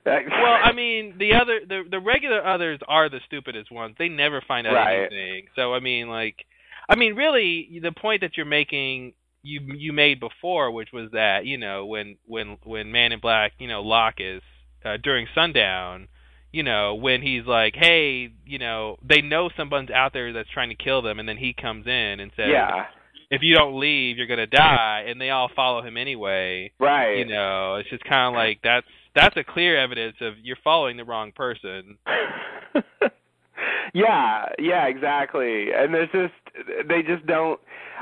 Well, 0.05 0.59
I 0.61 0.73
mean, 0.73 1.15
the 1.17 1.33
other 1.35 1.61
the 1.65 1.83
the 1.89 1.99
regular 1.99 2.45
others 2.45 2.77
are 2.89 3.07
the 3.09 3.19
stupidest 3.25 3.71
ones. 3.71 3.95
They 3.97 4.09
never 4.09 4.41
find 4.45 4.67
out 4.67 4.73
Right. 4.73 4.99
anything. 4.99 5.45
So 5.55 5.73
I 5.73 5.79
mean, 5.79 6.09
like, 6.09 6.45
I 6.89 6.95
mean, 6.95 7.15
really, 7.15 7.79
the 7.81 7.91
point 7.91 8.21
that 8.21 8.37
you're 8.37 8.45
making 8.45 9.13
you 9.41 9.61
you 9.75 9.93
made 9.93 10.19
before, 10.19 10.71
which 10.71 10.89
was 10.93 11.11
that 11.11 11.45
you 11.45 11.57
know 11.57 11.85
when 11.85 12.17
when 12.25 12.57
when 12.63 12.91
Man 12.91 13.11
in 13.11 13.19
Black, 13.19 13.53
you 13.59 13.67
know, 13.67 13.81
Locke 13.81 14.19
is 14.19 14.41
uh, 14.85 14.97
during 15.01 15.27
sundown. 15.35 16.07
You 16.51 16.61
know, 16.61 16.95
when 16.95 17.21
he's 17.23 17.45
like, 17.45 17.73
"Hey, 17.75 18.31
you 18.45 18.59
know, 18.59 18.97
they 19.07 19.21
know 19.21 19.49
someone's 19.57 19.89
out 19.89 20.13
there 20.13 20.31
that's 20.33 20.49
trying 20.49 20.69
to 20.69 20.75
kill 20.75 21.01
them," 21.01 21.19
and 21.19 21.27
then 21.27 21.37
he 21.37 21.53
comes 21.53 21.87
in 21.87 22.19
and 22.19 22.31
says, 22.35 22.49
yeah, 22.51 22.85
"If 23.31 23.41
you 23.41 23.55
don't 23.55 23.79
leave, 23.79 24.17
you're 24.17 24.27
gonna 24.27 24.45
die," 24.45 25.05
and 25.07 25.19
they 25.19 25.31
all 25.31 25.49
follow 25.55 25.81
him 25.81 25.97
anyway 25.97 26.71
right. 26.79 27.17
you 27.17 27.25
know 27.25 27.75
it's 27.75 27.89
just 27.89 28.03
kind 28.03 28.33
of 28.33 28.37
like 28.37 28.59
that's 28.63 28.87
that's 29.15 29.35
a 29.37 29.43
clear 29.43 29.77
evidence 29.77 30.15
of 30.21 30.33
you're 30.41 30.57
following 30.63 30.97
the 30.97 31.05
wrong 31.05 31.31
person 31.31 31.97
yeah, 33.93 34.45
yeah, 34.59 34.85
exactly. 34.87 35.67
And 35.75 35.93
there's 35.93 36.09
just 36.11 36.33
they 36.87 37.01
just 37.01 37.25
don't 37.25 37.59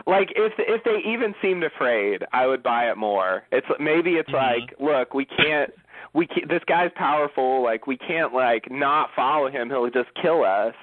like 0.08 0.30
if 0.36 0.54
if 0.58 0.84
they 0.84 1.00
even 1.10 1.34
seemed 1.42 1.64
afraid, 1.64 2.24
I 2.34 2.48
would 2.48 2.64
buy 2.64 2.90
it 2.90 2.98
more. 2.98 3.44
It's 3.52 3.68
maybe 3.80 4.12
it's 4.16 4.30
Mhm. 4.30 4.34
like, 4.34 4.74
look, 4.80 5.14
we 5.14 5.26
can't 5.26 5.72
we 6.14 6.28
can't, 6.28 6.50
this 6.50 6.64
guy's 6.68 6.92
powerful, 6.96 7.64
like 7.64 7.88
we 7.88 7.98
can't 7.98 8.34
like 8.34 8.70
not 8.72 9.10
follow 9.16 9.50
him, 9.50 9.70
he'll 9.70 9.90
just 9.90 10.14
kill 10.22 10.44
us. 10.44 10.76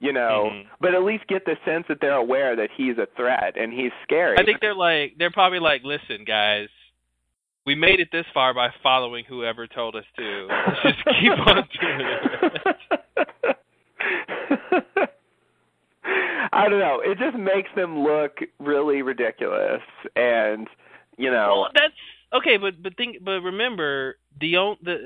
You 0.00 0.12
know, 0.12 0.50
Mhm. 0.52 0.66
but 0.80 0.94
at 0.94 1.04
least 1.04 1.26
get 1.28 1.44
the 1.44 1.56
sense 1.64 1.86
that 1.88 2.00
they're 2.00 2.12
aware 2.16 2.56
that 2.56 2.70
he's 2.76 2.98
a 2.98 3.06
threat 3.16 3.56
and 3.56 3.72
he's 3.72 3.92
scary. 4.02 4.36
i 4.36 4.42
think 4.44 4.60
they're 4.60 4.74
like 4.74 5.14
they're 5.16 5.30
probably 5.30 5.60
like 5.60 5.84
listen 5.84 6.24
guys 6.24 6.68
we 7.64 7.76
made 7.76 8.00
it 8.00 8.10
this 8.10 8.26
far 8.34 8.52
by 8.52 8.70
following 8.82 9.24
whoever 9.24 9.68
told 9.68 9.94
us 9.94 10.04
to. 10.16 10.48
Let's 10.50 10.80
just 10.82 11.04
keep 11.20 11.30
on 11.46 11.68
doing 11.80 12.00
it. 12.00 13.56
I 16.52 16.68
don't 16.68 16.80
know. 16.80 17.00
It 17.04 17.18
just 17.18 17.36
makes 17.36 17.68
them 17.76 18.00
look 18.02 18.38
really 18.58 19.02
ridiculous, 19.02 19.80
and 20.16 20.66
you 21.16 21.30
know. 21.30 21.60
Well, 21.62 21.70
that's 21.74 21.94
okay, 22.34 22.56
but 22.56 22.82
but 22.82 22.96
think, 22.96 23.18
but 23.24 23.40
remember 23.40 24.16
the 24.40 24.74
the 24.82 24.96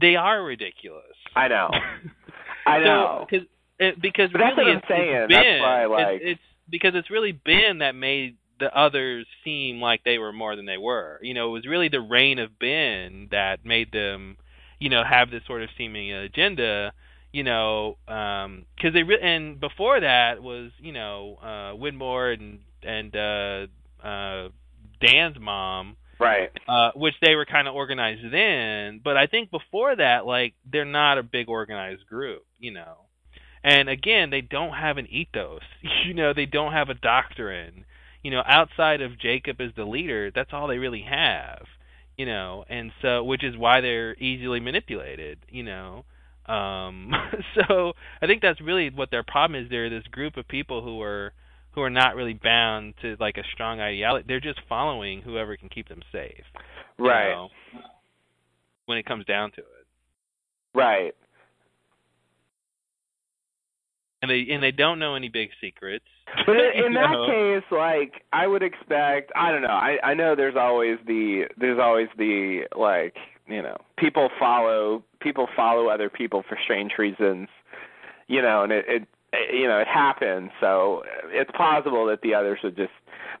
they 0.00 0.16
are 0.16 0.42
ridiculous. 0.42 1.04
I 1.34 1.48
know. 1.48 1.70
I 2.66 2.78
know. 2.78 3.26
Because 3.28 3.46
it, 3.78 4.00
because 4.00 4.30
But 4.32 4.38
that's 4.38 4.56
really 4.56 4.70
what 4.76 4.76
I'm 4.76 4.78
it's, 4.78 4.88
saying. 4.88 5.14
it's 5.14 5.32
That's 5.32 5.44
Ben. 5.44 5.60
why 5.60 5.82
I 5.84 6.12
It's- 6.14 6.20
it's, 6.22 6.40
because 6.70 6.92
it's 6.94 7.10
really 7.10 7.32
Ben 7.32 7.78
that 7.78 7.94
made 7.94 8.36
the 8.60 8.74
others 8.78 9.26
seem 9.42 9.80
like 9.80 10.04
they 10.04 10.18
were 10.18 10.32
more 10.32 10.54
than 10.54 10.66
they 10.66 10.76
were. 10.78 11.18
You 11.22 11.34
know, 11.34 11.48
it 11.48 11.52
was 11.52 11.66
really 11.66 11.88
the 11.88 12.00
reign 12.00 12.38
of 12.38 12.58
Ben 12.58 13.28
that 13.30 13.64
made 13.64 13.90
them, 13.90 14.36
you 14.78 14.88
know, 14.90 15.02
have 15.02 15.30
this 15.30 15.42
sort 15.46 15.62
of 15.62 15.70
seeming 15.76 16.12
agenda. 16.12 16.92
You 17.32 17.44
know, 17.44 17.96
because 18.06 18.92
they 18.92 19.02
re- 19.04 19.20
and 19.22 19.60
before 19.60 20.00
that 20.00 20.42
was 20.42 20.72
you 20.80 20.92
know 20.92 21.38
uh 21.42 21.76
Widmore 21.76 22.34
and 22.34 22.60
and 22.82 23.14
uh 23.16 24.06
uh 24.06 24.48
Dan's 25.00 25.38
mom 25.38 25.96
Right. 26.18 26.50
uh, 26.68 26.90
which 26.94 27.14
they 27.22 27.34
were 27.34 27.46
kind 27.46 27.66
of 27.66 27.74
organized 27.74 28.30
then. 28.30 29.00
But 29.02 29.16
I 29.16 29.26
think 29.26 29.50
before 29.50 29.96
that, 29.96 30.26
like 30.26 30.52
they're 30.70 30.84
not 30.84 31.16
a 31.16 31.22
big 31.22 31.48
organized 31.48 32.06
group, 32.06 32.44
you 32.58 32.72
know. 32.72 33.06
And 33.64 33.88
again, 33.88 34.28
they 34.30 34.42
don't 34.42 34.74
have 34.74 34.98
an 34.98 35.06
ethos. 35.08 35.62
You 36.06 36.14
know, 36.14 36.32
they 36.34 36.46
don't 36.46 36.72
have 36.72 36.88
a 36.90 36.94
doctrine. 36.94 37.84
You 38.22 38.32
know, 38.32 38.42
outside 38.44 39.00
of 39.00 39.18
Jacob 39.18 39.60
as 39.60 39.70
the 39.76 39.84
leader, 39.84 40.30
that's 40.34 40.50
all 40.52 40.66
they 40.68 40.78
really 40.78 41.02
have. 41.08 41.64
You 42.18 42.26
know, 42.26 42.64
and 42.68 42.90
so 43.00 43.24
which 43.24 43.42
is 43.44 43.56
why 43.56 43.80
they're 43.80 44.14
easily 44.16 44.60
manipulated. 44.60 45.38
You 45.48 45.62
know. 45.62 46.04
Um, 46.50 47.12
so 47.54 47.92
I 48.20 48.26
think 48.26 48.42
that's 48.42 48.60
really 48.60 48.90
what 48.90 49.10
their 49.10 49.22
problem 49.22 49.62
is. 49.62 49.70
They're 49.70 49.90
this 49.90 50.06
group 50.10 50.36
of 50.36 50.48
people 50.48 50.82
who 50.82 51.00
are 51.00 51.32
who 51.72 51.82
are 51.82 51.90
not 51.90 52.16
really 52.16 52.34
bound 52.34 52.94
to 53.02 53.16
like 53.20 53.36
a 53.36 53.44
strong 53.52 53.80
ideology. 53.80 54.24
They're 54.26 54.40
just 54.40 54.60
following 54.68 55.22
whoever 55.22 55.56
can 55.56 55.68
keep 55.68 55.88
them 55.88 56.02
safe. 56.10 56.44
you 56.98 57.06
Right. 57.06 57.30
know, 57.32 57.48
when 58.86 58.98
it 58.98 59.06
comes 59.06 59.24
down 59.24 59.52
to 59.52 59.58
it, 59.60 59.86
Right. 60.74 61.14
and 64.22 64.30
they 64.30 64.46
and 64.50 64.62
they 64.62 64.72
don't 64.72 64.98
know 64.98 65.14
any 65.14 65.28
big 65.28 65.50
secrets. 65.60 66.04
But 66.46 66.56
in, 66.56 66.84
in 66.86 66.94
that 66.94 67.10
know? 67.12 67.26
case, 67.26 67.64
like 67.70 68.22
I 68.32 68.46
would 68.46 68.62
expect, 68.62 69.32
I 69.36 69.50
don't 69.52 69.62
know. 69.62 69.68
I 69.68 69.98
I 70.02 70.14
know 70.14 70.34
there's 70.34 70.56
always 70.56 70.98
the 71.06 71.44
there's 71.58 71.78
always 71.80 72.08
the 72.18 72.62
like 72.76 73.14
you 73.50 73.62
know 73.62 73.76
people 73.98 74.28
follow 74.38 75.02
people 75.20 75.48
follow 75.54 75.88
other 75.88 76.08
people 76.08 76.42
for 76.48 76.58
strange 76.62 76.92
reasons, 76.98 77.48
you 78.28 78.40
know, 78.40 78.62
and 78.62 78.72
it, 78.72 78.84
it 78.88 79.08
you 79.52 79.68
know 79.68 79.78
it 79.78 79.88
happens. 79.88 80.50
So 80.60 81.02
it's 81.26 81.50
possible 81.52 82.06
that 82.06 82.22
the 82.22 82.34
others 82.34 82.60
would 82.64 82.76
just, 82.76 82.92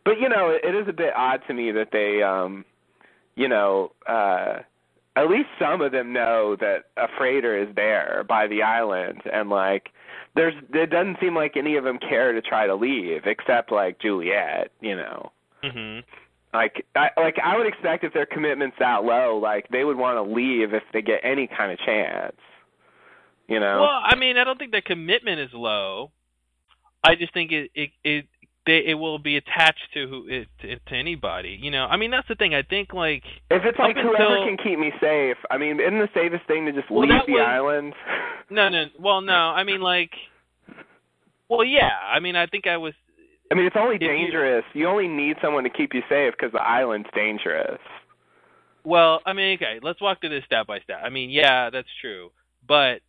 but 0.04 0.20
you 0.20 0.28
know 0.28 0.50
it, 0.50 0.62
it 0.64 0.74
is 0.74 0.88
a 0.88 0.92
bit 0.92 1.12
odd 1.16 1.42
to 1.48 1.54
me 1.54 1.72
that 1.72 1.88
they 1.92 2.22
um 2.22 2.64
you 3.36 3.48
know 3.48 3.92
uh 4.06 4.60
at 5.16 5.28
least 5.28 5.48
some 5.58 5.80
of 5.80 5.92
them 5.92 6.12
know 6.12 6.56
that 6.60 6.84
a 6.96 7.06
freighter 7.18 7.58
is 7.58 7.74
there 7.74 8.24
by 8.28 8.46
the 8.46 8.62
island 8.62 9.22
and 9.32 9.50
like 9.50 9.90
there's 10.36 10.54
it 10.72 10.90
doesn't 10.90 11.18
seem 11.20 11.34
like 11.34 11.56
any 11.56 11.76
of 11.76 11.84
them 11.84 11.98
care 11.98 12.32
to 12.32 12.40
try 12.40 12.66
to 12.66 12.74
leave 12.74 13.22
except 13.26 13.72
like 13.72 13.98
Juliet, 14.00 14.70
you 14.80 14.96
know. 14.96 15.32
hmm 15.62 16.00
Like 16.52 16.84
I 16.96 17.08
like 17.16 17.36
I 17.42 17.56
would 17.56 17.66
expect 17.66 18.02
if 18.04 18.12
their 18.12 18.26
commitment's 18.26 18.76
that 18.80 19.04
low, 19.04 19.38
like 19.40 19.68
they 19.68 19.84
would 19.84 19.96
want 19.96 20.16
to 20.16 20.22
leave 20.34 20.74
if 20.74 20.82
they 20.92 21.00
get 21.02 21.20
any 21.22 21.46
kind 21.46 21.70
of 21.70 21.78
chance. 21.78 22.34
You 23.48 23.60
know. 23.60 23.80
Well, 23.82 24.00
I 24.04 24.16
mean, 24.16 24.36
I 24.36 24.44
don't 24.44 24.58
think 24.58 24.72
their 24.72 24.80
commitment 24.80 25.40
is 25.40 25.50
low. 25.52 26.10
I 27.04 27.14
just 27.14 27.32
think 27.32 27.52
it 27.52 27.70
it 27.74 27.90
it 28.02 28.26
they, 28.66 28.82
it 28.88 28.94
will 28.94 29.18
be 29.18 29.36
attached 29.36 29.88
to 29.94 30.06
who 30.08 30.26
it 30.28 30.48
to, 30.62 30.76
to 30.78 30.94
anybody. 30.94 31.56
You 31.60 31.70
know, 31.70 31.86
I 31.86 31.96
mean 31.96 32.10
that's 32.10 32.26
the 32.28 32.34
thing. 32.34 32.52
I 32.54 32.62
think 32.62 32.92
like 32.92 33.22
if 33.50 33.62
it's 33.64 33.78
like 33.78 33.96
up 33.96 34.02
whoever 34.02 34.36
until- 34.36 34.46
can 34.46 34.56
keep 34.62 34.78
me 34.78 34.92
safe, 35.00 35.36
I 35.52 35.56
mean, 35.56 35.80
isn't 35.80 35.98
the 35.98 36.08
safest 36.14 36.46
thing 36.48 36.66
to 36.66 36.72
just 36.72 36.90
Well, 36.90 37.08
leave 37.08 37.26
the 37.26 37.32
was- 37.34 37.46
island? 37.46 37.94
no 38.50 38.68
no 38.68 38.86
well 38.98 39.20
no 39.20 39.32
I 39.32 39.62
mean 39.62 39.80
like 39.80 40.10
well 41.48 41.64
yeah 41.64 41.90
I 42.12 42.18
mean 42.20 42.34
I 42.36 42.46
think 42.46 42.66
I 42.66 42.76
was 42.76 42.94
I 43.50 43.54
mean, 43.54 43.66
it's 43.66 43.76
only 43.78 43.98
dangerous. 43.98 44.64
You 44.74 44.88
only 44.88 45.08
need 45.08 45.36
someone 45.42 45.64
to 45.64 45.70
keep 45.70 45.92
you 45.92 46.02
safe 46.08 46.34
because 46.38 46.52
the 46.52 46.62
island's 46.62 47.08
dangerous. 47.14 47.80
Well, 48.84 49.20
I 49.26 49.32
mean, 49.32 49.56
okay, 49.56 49.80
let's 49.82 50.00
walk 50.00 50.20
through 50.20 50.30
this 50.30 50.44
step 50.44 50.66
by 50.66 50.80
step. 50.80 51.00
I 51.02 51.10
mean, 51.10 51.30
yeah, 51.30 51.70
that's 51.70 51.88
true. 52.00 52.30
But 52.66 53.00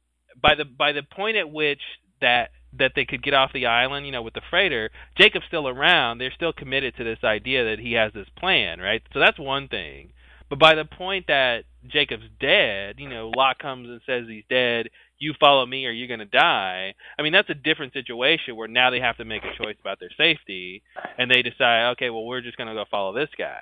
by 0.42 0.56
the 0.56 0.66
by 0.66 0.92
the 0.92 1.04
point 1.04 1.38
at 1.38 1.50
which 1.50 1.82
that 2.22 2.50
that 2.78 2.94
they 2.96 3.06
could 3.06 3.24
get 3.24 3.34
off 3.34 3.54
the 3.54 3.66
island, 3.68 4.06
you 4.06 4.12
know, 4.12 4.22
with 4.22 4.34
the 4.34 4.42
freighter, 4.50 4.90
Jacob's 5.18 5.46
still 5.48 5.68
around. 5.68 6.18
They're 6.18 6.34
still 6.34 6.54
committed 6.54 6.96
to 6.98 7.04
this 7.04 7.20
idea 7.24 7.66
that 7.66 7.80
he 7.80 7.94
has 7.94 8.14
this 8.14 8.28
plan, 8.38 8.80
right? 8.80 9.02
So 9.14 9.20
that's 9.20 9.40
one 9.40 9.68
thing. 9.68 10.14
But 10.50 10.60
by 10.60 10.76
the 10.76 10.86
point 10.86 11.28
that 11.28 11.64
Jacob's 11.88 12.30
dead, 12.40 12.96
you 12.98 13.10
know, 13.10 13.32
Locke 13.36 13.60
comes 13.60 13.90
and 13.90 14.02
says 14.06 14.26
he's 14.28 14.44
dead. 14.50 14.90
You 15.22 15.34
follow 15.40 15.66
me, 15.66 15.86
or 15.86 15.92
you're 15.92 16.08
going 16.08 16.20
to 16.20 16.26
die. 16.26 16.96
I 17.18 17.22
mean, 17.22 17.32
that's 17.32 17.50
a 17.50 17.54
different 17.54 17.94
situation 17.94 18.56
where 18.56 18.68
now 18.68 18.90
they 18.90 19.00
have 19.00 19.18
to 19.18 19.26
make 19.26 19.44
a 19.44 19.64
choice 19.64 19.78
about 19.80 20.00
their 20.00 20.10
safety, 20.18 20.82
and 21.18 21.30
they 21.30 21.44
decide, 21.44 21.92
okay, 21.92 22.10
well, 22.10 22.26
we're 22.26 22.42
just 22.42 22.58
going 22.58 22.68
to 22.68 22.74
go 22.74 22.86
follow 22.90 23.14
this 23.14 23.30
guy 23.38 23.62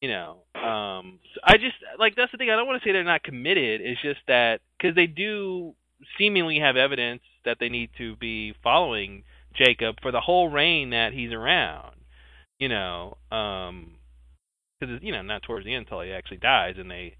you 0.00 0.08
know? 0.08 0.38
Um 0.54 1.18
so 1.34 1.40
i 1.44 1.56
just 1.56 1.76
like 1.98 2.14
that's 2.16 2.32
the 2.32 2.38
thing. 2.38 2.50
I 2.50 2.56
don't 2.56 2.66
want 2.66 2.82
to 2.82 2.86
say 2.86 2.92
they're 2.92 3.04
not 3.04 3.22
committed. 3.22 3.80
It's 3.80 4.00
just 4.02 4.20
that 4.28 4.60
because 4.78 4.94
they 4.94 5.06
do 5.06 5.74
seemingly 6.18 6.58
have 6.58 6.76
evidence 6.76 7.22
that 7.44 7.56
they 7.60 7.68
need 7.68 7.90
to 7.98 8.16
be 8.16 8.54
following 8.62 9.24
jacob 9.54 9.96
for 10.02 10.12
the 10.12 10.20
whole 10.20 10.50
reign 10.50 10.90
that 10.90 11.12
he's 11.12 11.32
around 11.32 11.96
you 12.58 12.68
know? 12.68 13.16
Um 13.30 13.92
because 14.78 15.02
you 15.02 15.12
know 15.12 15.22
not 15.22 15.42
towards 15.42 15.64
the 15.64 15.74
end 15.74 15.86
until 15.86 16.02
he 16.02 16.12
actually 16.12 16.36
dies 16.38 16.74
and 16.78 16.90
they 16.90 17.16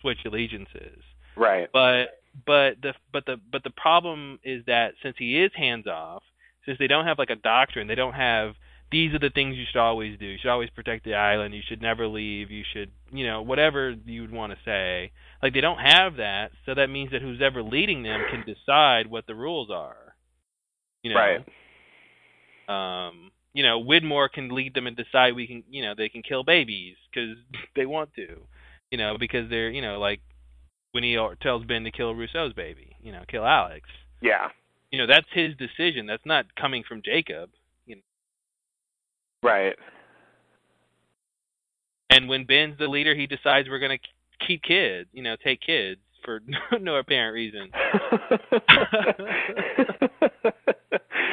switch 0.00 0.18
allegiances. 0.26 1.02
Right. 1.36 1.68
but 1.72 2.18
but 2.44 2.80
the 2.82 2.94
but 3.12 3.24
the 3.26 3.36
but 3.50 3.62
the 3.64 3.70
problem 3.70 4.38
is 4.42 4.64
that 4.66 4.94
since 5.02 5.16
he 5.18 5.40
is 5.40 5.52
hands 5.54 5.86
off, 5.86 6.22
since 6.64 6.78
they 6.78 6.86
don't 6.86 7.06
have 7.06 7.18
like 7.18 7.30
a 7.30 7.36
doctrine, 7.36 7.86
they 7.86 7.94
don't 7.94 8.14
have 8.14 8.54
these 8.90 9.12
are 9.14 9.18
the 9.18 9.30
things 9.30 9.56
you 9.56 9.64
should 9.70 9.80
always 9.80 10.18
do. 10.18 10.26
You 10.26 10.38
should 10.40 10.50
always 10.50 10.70
protect 10.70 11.04
the 11.04 11.14
island. 11.14 11.54
You 11.54 11.62
should 11.66 11.82
never 11.82 12.06
leave. 12.06 12.50
You 12.50 12.62
should, 12.72 12.90
you 13.12 13.26
know, 13.26 13.42
whatever 13.42 13.94
you 14.04 14.20
would 14.22 14.32
want 14.32 14.52
to 14.52 14.58
say. 14.64 15.12
Like 15.42 15.54
they 15.54 15.60
don't 15.60 15.78
have 15.78 16.16
that, 16.16 16.52
so 16.64 16.74
that 16.74 16.90
means 16.90 17.10
that 17.12 17.22
who's 17.22 17.40
ever 17.42 17.62
leading 17.62 18.02
them 18.02 18.24
can 18.30 18.44
decide 18.44 19.08
what 19.08 19.26
the 19.26 19.34
rules 19.34 19.70
are. 19.70 20.14
You 21.02 21.14
know, 21.14 21.44
Right. 22.68 22.72
um, 22.74 23.30
you 23.52 23.62
know, 23.62 23.82
Widmore 23.82 24.30
can 24.30 24.48
lead 24.50 24.74
them 24.74 24.86
and 24.86 24.96
decide 24.96 25.34
we 25.34 25.46
can, 25.46 25.64
you 25.70 25.82
know, 25.82 25.94
they 25.96 26.08
can 26.08 26.22
kill 26.22 26.44
babies 26.44 26.96
because 27.10 27.36
they 27.76 27.86
want 27.86 28.12
to, 28.14 28.42
you 28.90 28.98
know, 28.98 29.16
because 29.18 29.48
they're, 29.50 29.70
you 29.70 29.82
know, 29.82 29.98
like 29.98 30.20
when 30.96 31.04
he 31.04 31.14
tells 31.42 31.62
Ben 31.66 31.84
to 31.84 31.90
kill 31.90 32.14
Rousseau's 32.14 32.54
baby, 32.54 32.96
you 33.02 33.12
know, 33.12 33.20
kill 33.28 33.44
Alex. 33.44 33.86
Yeah. 34.22 34.48
You 34.90 34.98
know, 34.98 35.06
that's 35.06 35.26
his 35.30 35.52
decision. 35.58 36.06
That's 36.06 36.24
not 36.24 36.46
coming 36.56 36.84
from 36.88 37.02
Jacob. 37.04 37.50
You 37.84 37.96
know, 37.96 38.02
Right. 39.42 39.76
and 42.08 42.30
when 42.30 42.44
Ben's 42.46 42.78
the 42.78 42.86
leader, 42.88 43.14
he 43.14 43.26
decides 43.26 43.68
we're 43.68 43.78
going 43.78 43.98
to 43.98 44.46
keep 44.46 44.62
kids, 44.62 45.10
you 45.12 45.22
know, 45.22 45.36
take 45.44 45.60
kids 45.60 46.00
for 46.24 46.40
no 46.80 46.96
apparent 46.96 47.34
reason. 47.34 47.70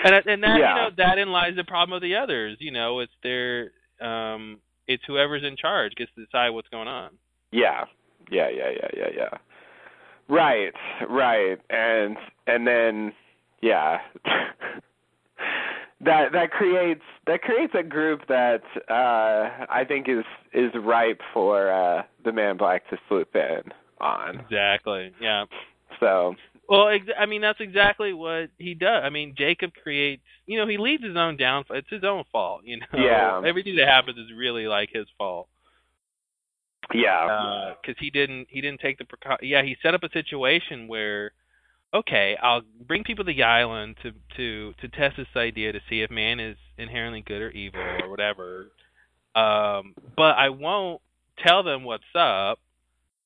And 0.06 0.14
and 0.28 0.44
that 0.44 0.60
Yeah. 0.60 0.76
you 0.76 0.82
know 0.82 0.90
that 0.98 1.18
in 1.18 1.32
lies 1.32 1.56
the 1.56 1.64
problem 1.64 1.96
of 1.96 2.02
the 2.02 2.16
others. 2.18 2.58
You 2.60 2.72
know, 2.72 3.00
it's 3.00 3.14
their 3.24 3.72
um, 4.02 4.60
it's 4.86 5.02
whoever's 5.08 5.46
in 5.46 5.56
charge 5.56 5.96
gets 5.96 6.12
to 6.16 6.26
decide 6.26 6.50
what's 6.50 6.68
going 6.68 6.90
on. 6.90 7.12
Yeah. 7.54 7.86
Yeah, 8.30 8.50
yeah, 8.50 8.70
yeah, 8.72 8.88
yeah, 8.98 9.08
yeah. 9.16 9.30
Right, 10.30 10.74
right. 11.10 11.58
And 11.70 12.18
and 12.48 12.66
then 12.68 13.14
yeah. 13.62 14.00
that 16.02 16.32
that 16.34 16.52
creates 16.52 17.02
that 17.28 17.42
creates 17.42 17.74
a 17.78 17.84
group 17.84 18.22
that 18.28 18.62
uh 18.90 19.66
I 19.70 19.86
think 19.88 20.08
is 20.10 20.26
is 20.54 20.72
ripe 20.76 21.22
for 21.34 21.72
uh 21.72 22.04
the 22.26 22.32
man 22.32 22.58
black 22.58 22.90
to 22.90 22.98
swoop 23.08 23.36
in 23.36 23.62
on. 24.02 24.40
Exactly. 24.40 25.14
Yeah. 25.22 25.46
So 26.00 26.36
Well, 26.68 26.90
ex- 26.90 27.06
I 27.18 27.26
mean 27.26 27.42
that's 27.42 27.62
exactly 27.62 28.14
what 28.14 28.50
he 28.58 28.74
does. 28.74 29.02
I 29.04 29.10
mean 29.10 29.36
Jacob 29.38 29.72
creates. 29.82 30.24
You 30.46 30.58
know, 30.60 30.68
he 30.68 30.78
leads 30.78 31.04
his 31.04 31.16
own 31.16 31.38
downfall. 31.38 31.78
It's 31.78 31.90
his 31.90 32.04
own 32.04 32.24
fault. 32.32 32.62
You 32.66 32.80
know. 32.80 32.86
Yeah. 32.94 33.42
Everything 33.46 33.76
that 33.78 33.88
happens 33.88 34.18
is 34.18 34.28
really 34.36 34.68
like 34.68 34.90
his 34.92 35.06
fault. 35.18 35.48
Yeah. 36.94 37.74
because 37.82 38.00
he 38.00 38.10
didn't 38.10 38.48
he 38.50 38.62
didn't 38.62 38.80
take 38.80 38.98
the 38.98 39.06
precau- 39.06 39.38
yeah 39.42 39.64
he 39.64 39.76
set 39.82 39.94
up 39.94 40.04
a 40.04 40.10
situation 40.10 40.88
where 40.88 41.32
okay 41.94 42.38
I'll 42.42 42.62
bring 42.88 43.04
people 43.04 43.26
to 43.26 43.34
the 43.34 43.44
island 43.44 43.98
to 44.04 44.12
to 44.38 44.74
to 44.82 44.88
test 44.90 45.18
this 45.18 45.28
idea 45.36 45.74
to 45.74 45.80
see 45.90 46.02
if 46.02 46.12
man 46.12 46.40
is 46.40 46.58
inherently 46.78 47.22
good 47.22 47.42
or 47.42 47.50
evil 47.52 47.82
or 47.82 48.10
whatever 48.10 48.68
um 49.36 49.96
but 50.16 50.36
I 50.38 50.50
won't 50.50 51.02
tell 51.46 51.64
them 51.64 51.84
what's 51.84 52.04
up. 52.16 52.60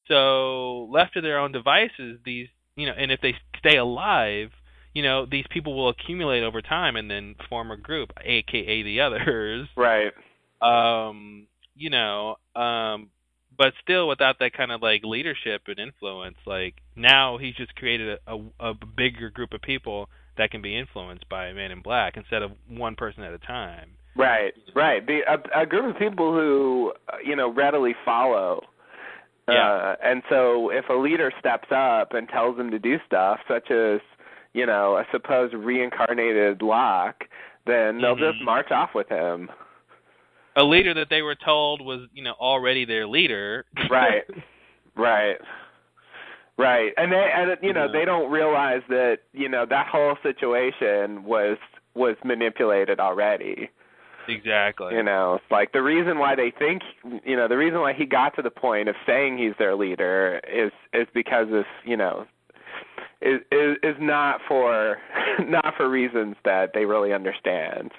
So 0.07 0.87
left 0.91 1.13
to 1.13 1.21
their 1.21 1.39
own 1.39 1.51
devices, 1.51 2.19
these 2.25 2.47
you 2.75 2.85
know, 2.85 2.93
and 2.97 3.11
if 3.11 3.19
they 3.21 3.35
stay 3.59 3.77
alive, 3.77 4.51
you 4.93 5.03
know, 5.03 5.25
these 5.25 5.45
people 5.49 5.75
will 5.75 5.89
accumulate 5.89 6.43
over 6.43 6.61
time 6.61 6.95
and 6.95 7.09
then 7.09 7.35
form 7.49 7.71
a 7.71 7.77
group, 7.77 8.11
aka 8.23 8.83
the 8.83 9.01
others. 9.01 9.67
Right. 9.75 10.11
Um, 10.59 11.45
you 11.75 11.91
know, 11.91 12.37
um, 12.55 13.11
but 13.57 13.73
still 13.81 14.07
without 14.07 14.39
that 14.39 14.53
kind 14.53 14.71
of 14.71 14.81
like 14.81 15.01
leadership 15.03 15.63
and 15.67 15.79
influence. 15.79 16.37
Like 16.45 16.75
now 16.95 17.37
he's 17.37 17.55
just 17.55 17.75
created 17.75 18.19
a, 18.27 18.33
a, 18.35 18.69
a 18.71 18.73
bigger 18.73 19.29
group 19.29 19.53
of 19.53 19.61
people 19.61 20.09
that 20.37 20.51
can 20.51 20.61
be 20.61 20.77
influenced 20.77 21.27
by 21.29 21.47
a 21.47 21.53
Man 21.53 21.71
in 21.71 21.81
Black 21.81 22.15
instead 22.15 22.43
of 22.43 22.51
one 22.69 22.95
person 22.95 23.23
at 23.23 23.33
a 23.33 23.39
time. 23.39 23.89
Right, 24.15 24.53
right. 24.75 25.05
The, 25.05 25.19
a, 25.27 25.61
a 25.61 25.65
group 25.65 25.93
of 25.95 25.99
people 25.99 26.33
who 26.33 26.93
uh, 27.07 27.17
you 27.25 27.35
know 27.35 27.51
readily 27.51 27.93
follow. 28.05 28.63
Yeah. 29.47 29.71
Uh, 29.71 29.95
and 30.03 30.23
so 30.29 30.69
if 30.71 30.89
a 30.89 30.93
leader 30.93 31.31
steps 31.39 31.69
up 31.71 32.13
and 32.13 32.27
tells 32.27 32.57
them 32.57 32.69
to 32.71 32.79
do 32.79 32.97
stuff, 33.05 33.39
such 33.47 33.71
as 33.71 34.01
you 34.53 34.65
know 34.65 34.97
a 34.97 35.05
supposed 35.11 35.53
reincarnated 35.53 36.61
Locke, 36.61 37.23
then 37.65 38.01
they'll 38.01 38.15
Mhm. 38.15 38.31
just 38.33 38.43
march 38.43 38.71
off 38.71 38.89
with 38.93 39.07
him. 39.09 39.49
A 40.57 40.63
leader 40.63 40.93
that 40.95 41.07
they 41.09 41.21
were 41.21 41.35
told 41.35 41.81
was, 41.81 42.07
you 42.13 42.23
know, 42.23 42.33
already 42.39 42.83
their 42.83 43.07
leader. 43.07 43.65
Right. 43.89 44.23
right. 44.97 45.37
Right. 46.57 46.91
And 46.97 47.11
they 47.11 47.31
and 47.35 47.57
you 47.61 47.71
know, 47.73 47.91
they 47.91 48.03
don't 48.03 48.31
realize 48.31 48.81
that, 48.89 49.19
you 49.31 49.47
know, 49.47 49.65
that 49.69 49.87
whole 49.87 50.15
situation 50.23 51.23
was 51.23 51.57
was 51.93 52.15
manipulated 52.23 52.99
already. 52.99 53.69
exactly. 54.27 54.95
You 54.95 55.03
know, 55.03 55.35
it's 55.35 55.51
like 55.51 55.71
the 55.71 55.81
reason 55.83 56.17
why 56.17 56.35
they 56.35 56.51
think, 56.57 56.81
you 57.23 57.35
know, 57.35 57.47
the 57.47 57.57
reason 57.57 57.79
why 57.79 57.93
he 57.93 58.05
got 58.05 58.35
to 58.35 58.41
the 58.41 58.49
point 58.51 58.89
of 58.89 58.95
saying 59.05 59.37
he's 59.37 59.53
their 59.59 59.75
leader 59.75 60.41
is 60.51 60.71
is 60.93 61.07
because 61.13 61.47
of, 61.51 61.65
you 61.85 61.97
know, 61.97 62.25
is 63.21 63.41
is 63.51 63.77
is 63.83 63.95
not 63.99 64.41
for 64.47 64.97
not 65.47 65.73
for 65.77 65.89
reasons 65.89 66.35
that 66.43 66.71
they 66.73 66.85
really 66.85 67.13
understand. 67.13 67.91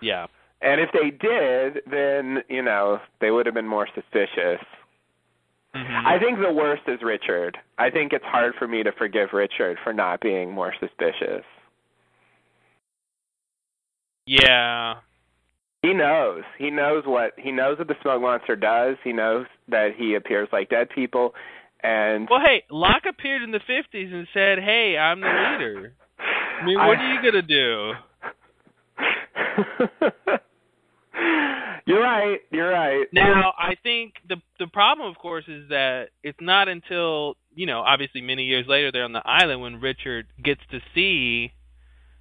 Yeah. 0.00 0.26
And 0.64 0.80
if 0.80 0.88
they 0.92 1.10
did, 1.10 1.82
then, 1.90 2.42
you 2.48 2.62
know, 2.62 2.98
they 3.20 3.30
would 3.30 3.44
have 3.46 3.54
been 3.54 3.68
more 3.68 3.86
suspicious. 3.94 4.64
Mhm. 5.74 6.06
I 6.06 6.18
think 6.18 6.38
the 6.40 6.52
worst 6.52 6.82
is 6.88 7.02
Richard. 7.02 7.58
I 7.78 7.90
think 7.90 8.12
it's 8.12 8.24
hard 8.24 8.54
for 8.54 8.66
me 8.66 8.82
to 8.82 8.92
forgive 8.92 9.32
Richard 9.34 9.78
for 9.84 9.92
not 9.92 10.20
being 10.20 10.50
more 10.50 10.72
suspicious. 10.80 11.44
yeah. 14.26 14.94
He 15.82 15.92
knows. 15.92 16.44
He 16.56 16.70
knows 16.70 17.04
what 17.04 17.34
he 17.38 17.52
knows 17.52 17.76
what 17.78 17.88
the 17.88 17.96
smoke 18.00 18.22
monster 18.22 18.56
does. 18.56 18.96
He 19.04 19.12
knows 19.12 19.44
that 19.68 19.94
he 19.96 20.14
appears 20.14 20.48
like 20.50 20.70
dead 20.70 20.88
people 20.88 21.34
and 21.82 22.26
Well, 22.30 22.40
hey, 22.40 22.64
Locke 22.70 23.04
appeared 23.06 23.42
in 23.42 23.50
the 23.50 23.60
50s 23.60 24.10
and 24.10 24.26
said, 24.32 24.60
"Hey, 24.60 24.96
I'm 24.96 25.20
the 25.20 25.26
leader." 25.26 25.92
I 26.18 26.64
mean, 26.64 26.78
what 26.78 26.98
are 27.00 27.12
you 27.12 27.20
going 27.20 27.34
to 27.34 27.42
do? 27.42 27.92
You're 31.86 32.02
right. 32.02 32.40
You're 32.50 32.70
right. 32.70 33.06
Now, 33.12 33.52
I 33.58 33.74
think 33.82 34.14
the 34.28 34.36
the 34.58 34.66
problem, 34.66 35.10
of 35.10 35.18
course, 35.18 35.44
is 35.48 35.68
that 35.68 36.08
it's 36.22 36.38
not 36.40 36.68
until 36.68 37.36
you 37.54 37.66
know, 37.66 37.80
obviously, 37.80 38.20
many 38.20 38.44
years 38.44 38.66
later, 38.66 38.90
they're 38.90 39.04
on 39.04 39.12
the 39.12 39.26
island 39.26 39.60
when 39.60 39.80
Richard 39.80 40.26
gets 40.42 40.60
to 40.70 40.80
see, 40.94 41.52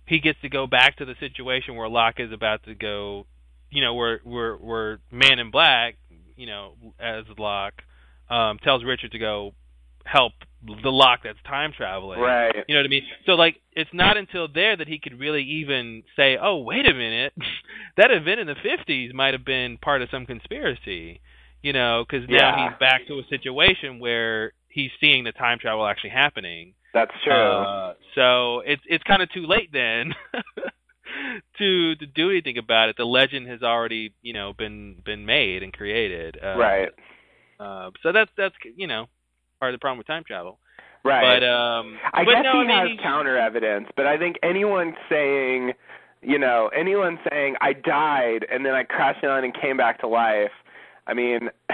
he 0.05 0.19
gets 0.19 0.39
to 0.41 0.49
go 0.49 0.67
back 0.67 0.97
to 0.97 1.05
the 1.05 1.15
situation 1.19 1.75
where 1.75 1.87
Locke 1.87 2.19
is 2.19 2.31
about 2.31 2.63
to 2.63 2.75
go, 2.75 3.25
you 3.71 3.81
know, 3.81 3.93
where 3.93 4.19
where 4.23 4.55
where 4.55 4.99
Man 5.11 5.39
in 5.39 5.49
Black, 5.51 5.95
you 6.35 6.45
know, 6.45 6.73
as 6.99 7.25
Locke, 7.37 7.81
um, 8.29 8.59
tells 8.59 8.83
Richard 8.83 9.11
to 9.11 9.19
go 9.19 9.53
help 10.05 10.33
the 10.65 10.89
Locke 10.91 11.21
that's 11.23 11.41
time 11.47 11.73
traveling. 11.75 12.19
Right. 12.19 12.55
You 12.67 12.75
know 12.75 12.79
what 12.79 12.85
I 12.85 12.89
mean? 12.89 13.03
So 13.25 13.33
like, 13.33 13.57
it's 13.73 13.89
not 13.93 14.17
until 14.17 14.47
there 14.47 14.75
that 14.77 14.87
he 14.87 14.99
could 14.99 15.19
really 15.19 15.43
even 15.43 16.03
say, 16.15 16.37
"Oh, 16.41 16.59
wait 16.59 16.87
a 16.87 16.93
minute, 16.93 17.33
that 17.97 18.11
event 18.11 18.39
in 18.39 18.47
the 18.47 18.55
'50s 18.55 19.13
might 19.13 19.33
have 19.33 19.45
been 19.45 19.77
part 19.77 20.01
of 20.01 20.09
some 20.09 20.25
conspiracy." 20.25 21.21
You 21.61 21.73
know, 21.73 22.03
because 22.07 22.27
now 22.29 22.55
Yeah. 22.55 22.69
he's 22.69 22.77
back 22.79 23.07
to 23.07 23.19
a 23.19 23.23
situation 23.29 23.99
where 23.99 24.51
he's 24.67 24.91
seeing 24.99 25.23
the 25.23 25.31
time 25.31 25.59
travel 25.59 25.85
actually 25.87 26.09
happening. 26.09 26.73
That's 26.93 27.11
true. 27.23 27.33
Uh, 27.33 27.93
so 28.15 28.59
it's 28.61 28.81
it's 28.85 29.03
kind 29.03 29.21
of 29.21 29.31
too 29.31 29.45
late 29.47 29.71
then 29.71 30.13
to 31.57 31.95
to 31.95 32.05
do 32.05 32.29
anything 32.29 32.57
about 32.57 32.89
it. 32.89 32.97
The 32.97 33.05
legend 33.05 33.47
has 33.47 33.63
already 33.63 34.13
you 34.21 34.33
know 34.33 34.53
been 34.53 35.01
been 35.05 35.25
made 35.25 35.63
and 35.63 35.73
created. 35.73 36.37
Uh, 36.43 36.57
right. 36.57 36.89
Uh, 37.59 37.91
so 38.01 38.11
that's 38.11 38.31
that's 38.37 38.55
you 38.75 38.87
know 38.87 39.07
part 39.63 39.73
of 39.73 39.79
the 39.79 39.81
problem 39.81 39.97
with 39.97 40.07
time 40.07 40.25
travel. 40.27 40.59
Right. 41.05 41.39
But 41.39 41.47
um, 41.47 41.97
I 42.13 42.25
but 42.25 42.31
guess 42.33 42.43
no, 42.43 42.61
he 42.65 42.69
I 42.69 42.81
has 42.89 42.99
counter 43.01 43.37
evidence, 43.37 43.87
but 43.95 44.05
I 44.05 44.17
think 44.17 44.35
anyone 44.43 44.93
saying, 45.09 45.71
you 46.21 46.37
know, 46.37 46.69
anyone 46.77 47.17
saying 47.29 47.55
I 47.61 47.71
died 47.71 48.45
and 48.51 48.65
then 48.65 48.73
I 48.73 48.83
crashed 48.83 49.23
on 49.23 49.45
and 49.45 49.53
came 49.53 49.77
back 49.77 50.01
to 50.01 50.07
life. 50.07 50.51
I 51.07 51.13
mean, 51.13 51.49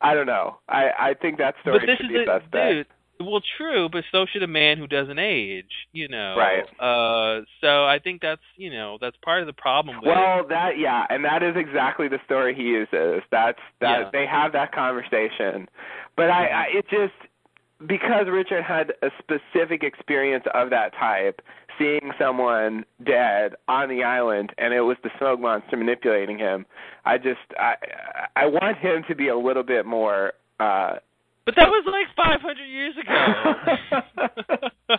I 0.00 0.14
don't 0.14 0.26
know. 0.26 0.58
I 0.68 0.90
I 0.98 1.14
think 1.20 1.38
that 1.38 1.54
story 1.60 1.78
but 1.80 1.86
this 1.86 1.96
should 1.98 2.06
is 2.10 2.18
be 2.18 2.24
suspect. 2.26 2.52
dude. 2.52 2.86
Well, 3.20 3.40
true, 3.56 3.88
but 3.90 4.04
so 4.12 4.26
should 4.32 4.44
a 4.44 4.46
man 4.46 4.78
who 4.78 4.86
doesn't 4.86 5.18
age. 5.18 5.72
You 5.92 6.06
know, 6.06 6.36
Right. 6.38 6.62
Uh, 6.78 7.42
so 7.60 7.84
I 7.84 7.98
think 7.98 8.20
that's 8.22 8.42
you 8.56 8.70
know 8.70 8.96
that's 9.00 9.16
part 9.24 9.40
of 9.40 9.46
the 9.48 9.52
problem 9.54 9.96
with 9.96 10.06
Well, 10.06 10.46
that 10.48 10.78
yeah, 10.78 11.04
and 11.10 11.24
that 11.24 11.42
is 11.42 11.54
exactly 11.56 12.06
the 12.08 12.20
story 12.26 12.54
he 12.54 12.62
uses. 12.62 13.22
That's 13.32 13.58
that 13.80 13.98
Yeah. 14.00 14.10
they 14.12 14.24
have 14.26 14.52
that 14.52 14.70
conversation, 14.72 15.68
but 16.18 16.30
I, 16.30 16.46
I 16.46 16.64
it 16.74 16.84
just 16.90 17.14
because 17.86 18.26
Richard 18.28 18.64
had 18.64 18.92
a 19.02 19.08
specific 19.20 19.84
experience 19.84 20.44
of 20.52 20.70
that 20.70 20.92
type, 20.98 21.40
seeing 21.78 22.10
someone 22.18 22.84
dead 23.06 23.54
on 23.68 23.88
the 23.88 24.02
island, 24.02 24.52
and 24.58 24.74
it 24.74 24.80
was 24.80 24.96
the 25.04 25.10
smoke 25.18 25.40
monster 25.40 25.76
manipulating 25.76 26.38
him. 26.38 26.66
I 27.04 27.18
just 27.18 27.38
I 27.58 27.74
I 28.36 28.46
want 28.46 28.78
him 28.78 29.04
to 29.08 29.14
be 29.14 29.28
a 29.28 29.36
little 29.38 29.62
bit 29.62 29.86
more. 29.86 30.32
uh 30.58 30.96
But 31.46 31.54
that 31.56 31.68
was 31.68 31.84
like 31.86 32.08
500 32.16 32.64
years 32.64 32.94
ago. 33.00 33.14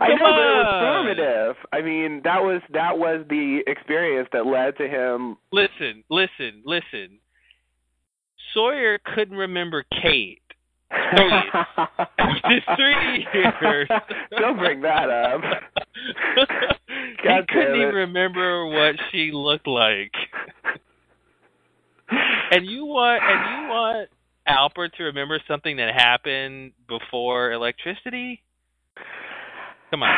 I 0.00 0.08
know, 0.08 0.16
but 0.18 0.40
it 0.40 0.56
was 0.56 1.04
formative. 1.14 1.56
I 1.72 1.82
mean, 1.82 2.22
that 2.24 2.42
was 2.42 2.62
that 2.72 2.98
was 2.98 3.24
the 3.28 3.62
experience 3.66 4.28
that 4.32 4.46
led 4.46 4.76
to 4.78 4.88
him. 4.88 5.36
listen, 5.52 6.02
listen, 6.08 6.62
listen. 6.64 7.18
Sawyer 8.54 8.98
couldn't 9.14 9.36
remember 9.36 9.84
Kate. 10.02 10.38
After 10.92 12.60
three 12.76 13.26
years. 13.32 13.88
Don't 14.38 14.58
bring 14.58 14.82
that 14.82 15.08
up. 15.08 15.40
he 17.22 17.28
couldn't 17.48 17.76
even 17.76 17.94
remember 17.94 18.66
what 18.66 18.96
she 19.10 19.30
looked 19.32 19.66
like. 19.66 20.12
And 22.50 22.66
you 22.66 22.84
want 22.84 23.22
and 23.22 23.64
you 23.64 23.70
want 23.70 24.08
Alpert 24.46 24.92
to 24.98 25.04
remember 25.04 25.40
something 25.48 25.76
that 25.76 25.94
happened 25.94 26.72
before 26.88 27.52
electricity? 27.52 28.42
Come 29.90 30.02
on. 30.02 30.14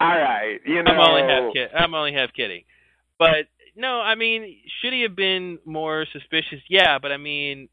All 0.00 0.18
right, 0.18 0.58
you 0.66 0.82
know. 0.82 0.90
I'm 0.90 1.00
only 1.00 1.22
half 1.22 1.52
kid. 1.52 1.68
I'm 1.74 1.94
only 1.94 2.12
half 2.12 2.32
kidding. 2.34 2.64
But 3.18 3.46
no, 3.76 4.00
I 4.00 4.14
mean, 4.14 4.56
should 4.80 4.92
he 4.92 5.02
have 5.02 5.16
been 5.16 5.58
more 5.64 6.06
suspicious? 6.12 6.60
Yeah, 6.68 6.98
but 6.98 7.12
I 7.12 7.16
mean, 7.16 7.68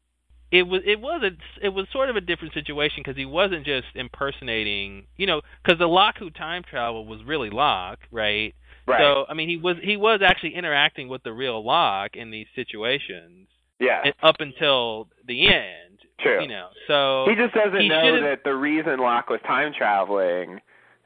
it 0.50 0.62
was 0.62 0.82
it 0.86 1.00
was 1.00 1.22
a 1.22 1.64
it 1.64 1.70
was 1.70 1.86
sort 1.92 2.08
of 2.08 2.16
a 2.16 2.20
different 2.20 2.54
situation 2.54 3.02
because 3.04 3.16
he 3.16 3.26
wasn't 3.26 3.66
just 3.66 3.86
impersonating, 3.94 5.06
you 5.16 5.26
know, 5.26 5.42
because 5.62 5.78
the 5.78 5.86
Locke 5.86 6.16
who 6.18 6.30
time 6.30 6.62
traveled 6.68 7.08
was 7.08 7.20
really 7.24 7.50
Locke, 7.50 8.00
right? 8.10 8.54
Right. 8.86 9.00
So 9.00 9.26
I 9.28 9.34
mean, 9.34 9.48
he 9.48 9.56
was 9.58 9.76
he 9.82 9.96
was 9.96 10.20
actually 10.24 10.54
interacting 10.54 11.08
with 11.08 11.22
the 11.22 11.32
real 11.32 11.62
Locke 11.64 12.16
in 12.16 12.30
these 12.30 12.46
situations 12.54 13.48
yeah. 13.78 14.10
up 14.22 14.36
until 14.40 15.08
the 15.26 15.48
end, 15.48 15.98
True. 16.20 16.42
you 16.42 16.48
know. 16.48 16.68
So 16.86 17.26
he 17.28 17.36
just 17.36 17.54
doesn't 17.54 17.80
he 17.80 17.88
know 17.88 18.20
that 18.22 18.44
the 18.44 18.54
reason 18.54 18.98
Locke 18.98 19.28
was 19.28 19.40
time 19.46 19.72
traveling 19.76 20.60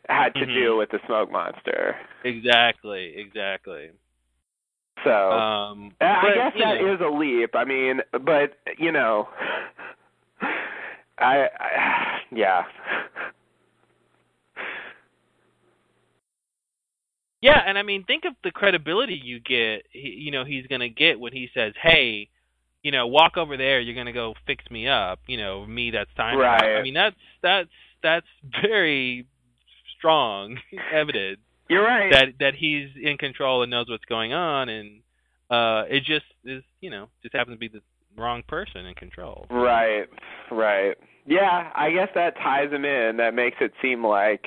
had 0.08 0.34
to 0.34 0.46
Mhm. 0.46 0.54
do 0.54 0.76
with 0.76 0.90
the 0.90 1.00
smoke 1.06 1.30
monster. 1.30 1.96
exactly, 2.24 3.16
exactly. 3.16 3.90
So 5.04 5.10
Um, 5.32 5.92
I 6.00 6.22
but, 6.22 6.34
guess 6.34 6.52
you 6.54 6.64
that 6.64 6.80
know. 6.80 6.94
is 6.94 7.00
a 7.00 7.08
leap. 7.08 7.54
I 7.54 7.64
mean, 7.64 8.00
but 8.12 8.54
you 8.78 8.92
know, 8.92 9.28
I, 11.18 11.48
I 11.58 12.18
yeah. 12.30 12.62
Yeah, 17.40 17.60
and 17.66 17.76
I 17.76 17.82
mean, 17.82 18.04
think 18.04 18.24
of 18.24 18.34
the 18.44 18.52
credibility 18.52 19.20
you 19.22 19.40
get. 19.40 19.84
He, 19.90 20.10
you 20.10 20.30
know, 20.30 20.44
he's 20.44 20.66
gonna 20.68 20.88
get 20.88 21.18
when 21.18 21.32
he 21.32 21.48
says, 21.52 21.74
"Hey, 21.82 22.28
you 22.84 22.92
know, 22.92 23.08
walk 23.08 23.36
over 23.36 23.56
there. 23.56 23.80
You're 23.80 23.96
gonna 23.96 24.12
go 24.12 24.34
fix 24.46 24.64
me 24.70 24.86
up." 24.86 25.18
You 25.26 25.38
know, 25.38 25.66
me 25.66 25.90
that's 25.90 26.12
time. 26.16 26.38
Right. 26.38 26.76
I 26.78 26.82
mean, 26.82 26.94
that's 26.94 27.16
that's 27.42 27.68
that's 28.02 28.26
very 28.62 29.26
strong 29.98 30.58
evidence. 30.92 31.40
You're 31.68 31.84
right. 31.84 32.12
that 32.12 32.26
that 32.40 32.54
he's 32.54 32.88
in 33.00 33.16
control 33.18 33.62
and 33.62 33.70
knows 33.70 33.88
what's 33.88 34.04
going 34.04 34.32
on, 34.32 34.68
and 34.68 35.00
uh, 35.50 35.84
it 35.88 36.04
just 36.04 36.24
is, 36.44 36.62
you 36.80 36.90
know, 36.90 37.08
just 37.22 37.34
happens 37.34 37.54
to 37.56 37.58
be 37.58 37.68
the 37.68 37.82
wrong 38.16 38.42
person 38.46 38.86
in 38.86 38.94
control. 38.94 39.46
Right, 39.50 40.06
right. 40.50 40.96
Yeah, 41.26 41.70
I 41.74 41.90
guess 41.92 42.08
that 42.14 42.36
ties 42.36 42.70
him 42.72 42.84
in. 42.84 43.16
That 43.18 43.34
makes 43.34 43.56
it 43.60 43.72
seem 43.80 44.04
like, 44.04 44.46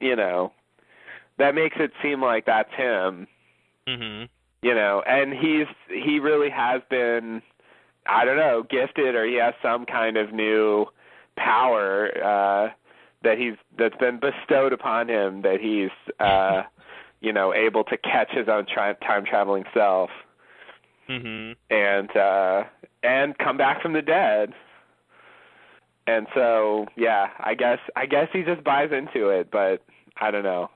you 0.00 0.14
know, 0.16 0.52
that 1.38 1.54
makes 1.54 1.76
it 1.78 1.90
seem 2.02 2.22
like 2.22 2.46
that's 2.46 2.72
him. 2.74 3.26
Mhm. 3.88 4.28
You 4.62 4.74
know, 4.74 5.02
and 5.06 5.32
he's 5.32 5.66
he 5.88 6.18
really 6.18 6.50
has 6.50 6.82
been, 6.90 7.42
I 8.06 8.24
don't 8.24 8.36
know, 8.36 8.62
gifted 8.68 9.14
or 9.14 9.24
he 9.24 9.34
has 9.36 9.54
some 9.62 9.86
kind 9.86 10.16
of 10.16 10.32
new 10.32 10.86
power 11.36 12.10
uh 12.24 12.68
that 13.22 13.38
he's 13.38 13.54
that's 13.78 13.96
been 13.96 14.18
bestowed 14.20 14.72
upon 14.72 15.08
him 15.08 15.42
that 15.42 15.60
he's 15.60 15.90
uh 16.20 16.62
you 17.20 17.32
know 17.32 17.52
able 17.54 17.84
to 17.84 17.96
catch 17.96 18.30
his 18.30 18.48
own 18.48 18.64
tri- 18.72 18.94
time 18.94 19.24
traveling 19.24 19.64
self 19.74 20.10
Mhm. 21.08 21.56
and 21.70 22.16
uh 22.16 22.64
and 23.02 23.36
come 23.38 23.56
back 23.56 23.80
from 23.80 23.92
the 23.94 24.02
dead. 24.02 24.52
And 26.06 26.26
so, 26.34 26.86
yeah, 26.96 27.28
I 27.38 27.54
guess 27.54 27.78
I 27.96 28.06
guess 28.06 28.28
he 28.32 28.42
just 28.42 28.64
buys 28.64 28.90
into 28.92 29.28
it, 29.28 29.50
but 29.50 29.82
I 30.20 30.30
don't 30.30 30.42
know. 30.42 30.70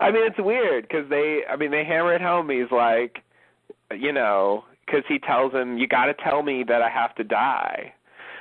I 0.00 0.10
mean, 0.10 0.26
it's 0.26 0.38
weird 0.38 0.86
because 0.88 1.08
they, 1.08 1.40
I 1.48 1.56
mean, 1.56 1.70
they 1.70 1.84
hammer 1.84 2.14
it 2.14 2.20
home. 2.20 2.50
He's 2.50 2.70
like, 2.70 3.22
you 3.96 4.12
know, 4.12 4.64
because 4.84 5.04
he 5.08 5.18
tells 5.18 5.52
him, 5.52 5.78
"You 5.78 5.86
got 5.86 6.06
to 6.06 6.14
tell 6.14 6.42
me 6.42 6.64
that 6.68 6.82
I 6.82 6.90
have 6.90 7.14
to 7.16 7.24
die." 7.24 7.94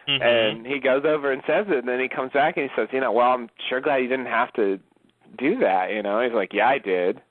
Mhm. 0.07 0.21
And 0.21 0.67
he 0.67 0.79
goes 0.79 1.03
over 1.05 1.31
and 1.31 1.41
says 1.47 1.65
it, 1.69 1.77
and 1.79 1.87
then 1.87 1.99
he 1.99 2.07
comes 2.07 2.31
back 2.31 2.57
and 2.57 2.69
he 2.69 2.75
says, 2.75 2.89
"You 2.91 2.99
know, 2.99 3.11
well, 3.11 3.31
I'm 3.31 3.49
sure 3.69 3.81
glad 3.81 3.97
you 3.97 4.07
didn't 4.07 4.27
have 4.27 4.53
to 4.53 4.79
do 5.37 5.57
that." 5.59 5.91
You 5.91 6.03
know, 6.03 6.21
he's 6.21 6.33
like, 6.33 6.53
"Yeah, 6.53 6.67
I 6.69 6.77
did." 6.77 7.21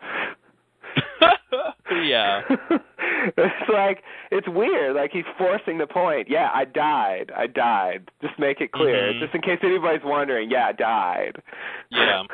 yeah. 2.04 2.42
it's 3.36 3.68
like 3.68 4.02
it's 4.30 4.48
weird. 4.48 4.96
Like 4.96 5.12
he's 5.12 5.24
forcing 5.38 5.78
the 5.78 5.86
point. 5.86 6.28
Yeah, 6.28 6.50
I 6.52 6.64
died. 6.64 7.30
I 7.36 7.46
died. 7.46 8.10
Just 8.20 8.38
make 8.38 8.60
it 8.60 8.72
clear, 8.72 9.12
Mhm. 9.12 9.20
just 9.20 9.34
in 9.34 9.42
case 9.42 9.60
anybody's 9.62 10.04
wondering. 10.04 10.50
Yeah, 10.50 10.66
I 10.68 10.72
died. 10.72 11.42
Yeah. 11.90 12.24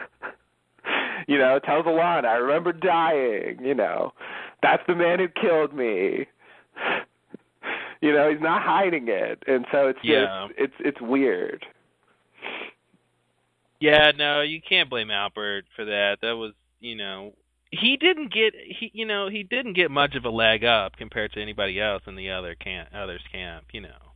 you 1.29 1.39
know, 1.39 1.59
tells 1.59 1.85
Ilana, 1.87 2.25
I 2.27 2.37
remember 2.37 2.73
dying. 2.73 3.59
You 3.63 3.75
know, 3.75 4.13
that's 4.63 4.83
the 4.87 4.95
man 4.95 5.19
who 5.19 5.29
killed 5.29 5.75
me. 5.75 6.27
You 8.01 8.13
know, 8.13 8.31
he's 8.31 8.41
not 8.41 8.63
hiding 8.63 9.09
it, 9.09 9.43
and 9.47 9.67
so 9.73 9.89
it's 9.89 9.99
just 9.99 10.09
Yeah. 10.09 10.49
it's 10.57 10.75
it's 10.79 11.01
weird. 11.01 11.67
Yeah, 13.81 14.13
no, 14.17 14.41
you 14.41 14.61
can't 14.61 14.91
blame 14.91 15.09
Alpert 15.09 15.63
for 15.77 15.85
that. 15.85 16.19
That 16.21 16.33
was, 16.33 16.53
you 16.81 16.97
know, 16.97 17.33
he 17.71 17.97
didn't 17.97 18.33
get 18.33 18.55
he, 18.55 18.91
you 18.93 19.07
know, 19.07 19.29
he 19.29 19.43
didn't 19.43 19.75
get 19.75 19.91
much 19.91 20.15
of 20.15 20.25
a 20.25 20.31
leg 20.31 20.65
up 20.65 20.97
compared 20.97 21.33
to 21.35 21.43
anybody 21.43 21.81
else 21.81 22.03
in 22.07 22.17
the 22.17 22.31
other 22.31 22.55
camp, 22.55 22.89
others 22.95 23.23
camp. 23.31 23.67
You 23.73 23.83
know, 23.83 24.13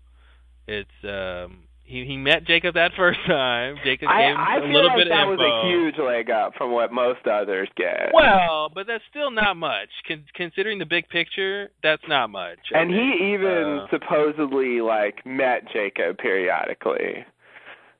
it's 0.66 1.04
um, 1.04 1.64
he 1.84 2.04
he 2.04 2.16
met 2.16 2.44
Jacob 2.46 2.74
that 2.74 2.92
first 2.96 3.18
time. 3.26 3.76
Jacob 3.84 4.08
I 4.08 4.22
gave 4.22 4.30
him 4.30 4.36
I 4.38 4.56
a 4.56 4.60
feel 4.62 4.72
little 4.72 4.88
like 4.88 4.96
bit 4.98 5.08
that 5.10 5.24
of 5.26 5.38
was 5.38 5.40
a 5.40 5.68
huge 5.68 5.98
leg 5.98 6.30
up 6.30 6.54
from 6.56 6.72
what 6.72 6.92
most 6.92 7.26
others 7.26 7.68
get. 7.76 8.10
Well, 8.14 8.70
but 8.74 8.86
that's 8.86 9.04
still 9.10 9.30
not 9.30 9.56
much. 9.56 9.88
Con- 10.08 10.24
considering 10.34 10.78
the 10.78 10.86
big 10.86 11.08
picture, 11.08 11.70
that's 11.82 12.02
not 12.08 12.30
much. 12.30 12.58
And 12.72 12.90
he 12.90 13.34
even 13.34 13.80
Uh, 13.82 13.86
supposedly 13.90 14.80
like 14.80 15.24
met 15.26 15.70
Jacob 15.72 16.18
periodically. 16.18 17.24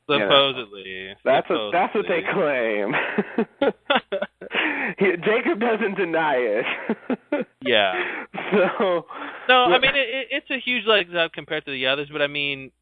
you 0.09 0.19
know. 0.19 0.27
supposedly. 0.29 1.15
That's 1.25 1.49
what 1.51 1.71
that's 1.73 1.95
what 1.95 2.07
they 2.09 2.23
claim. 2.33 2.95
he, 4.99 5.07
Jacob 5.25 5.61
doesn't 5.61 5.97
deny 5.97 6.37
it. 6.37 6.67
Yeah. 7.65 7.93
So 8.51 9.07
No, 9.49 9.65
I 9.67 9.79
mean 9.79 9.95
it, 9.95 10.09
it, 10.09 10.27
it's 10.33 10.51
a 10.51 10.59
huge 10.59 10.85
leg 10.85 11.15
up 11.15 11.33
compared 11.33 11.65
to 11.67 11.71
the 11.71 11.87
others, 11.87 12.09
but 12.11 12.21
I 12.21 12.27
mean 12.27 12.73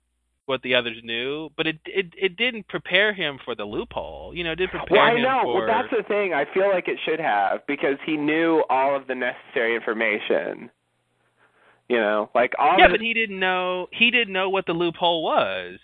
what 0.46 0.62
the 0.62 0.74
others 0.74 0.96
knew, 1.04 1.50
but 1.56 1.66
it 1.66 1.78
it 1.86 2.06
it 2.16 2.36
didn't 2.36 2.66
prepare 2.68 3.12
him 3.12 3.38
for 3.44 3.54
the 3.54 3.64
loophole. 3.64 4.32
You 4.34 4.44
know, 4.44 4.52
it 4.52 4.56
did 4.56 4.70
prepare 4.70 4.98
well, 4.98 5.00
I 5.00 5.20
know. 5.20 5.40
for 5.44 5.54
Well, 5.54 5.66
that's 5.66 5.90
the 5.96 6.02
thing. 6.08 6.34
I 6.34 6.44
feel 6.52 6.68
like 6.68 6.88
it 6.88 6.98
should 7.04 7.20
have 7.20 7.66
because 7.66 7.96
he 8.04 8.16
knew 8.16 8.62
all 8.68 8.96
of 8.96 9.06
the 9.06 9.14
necessary 9.14 9.74
information. 9.76 10.70
You 11.88 11.98
know, 11.98 12.30
like 12.34 12.52
all. 12.58 12.78
Yeah, 12.78 12.88
the, 12.88 12.94
but 12.94 13.00
he 13.00 13.14
didn't 13.14 13.38
know 13.38 13.86
he 13.92 14.10
didn't 14.10 14.32
know 14.32 14.48
what 14.50 14.66
the 14.66 14.72
loophole 14.72 15.22
was. 15.22 15.78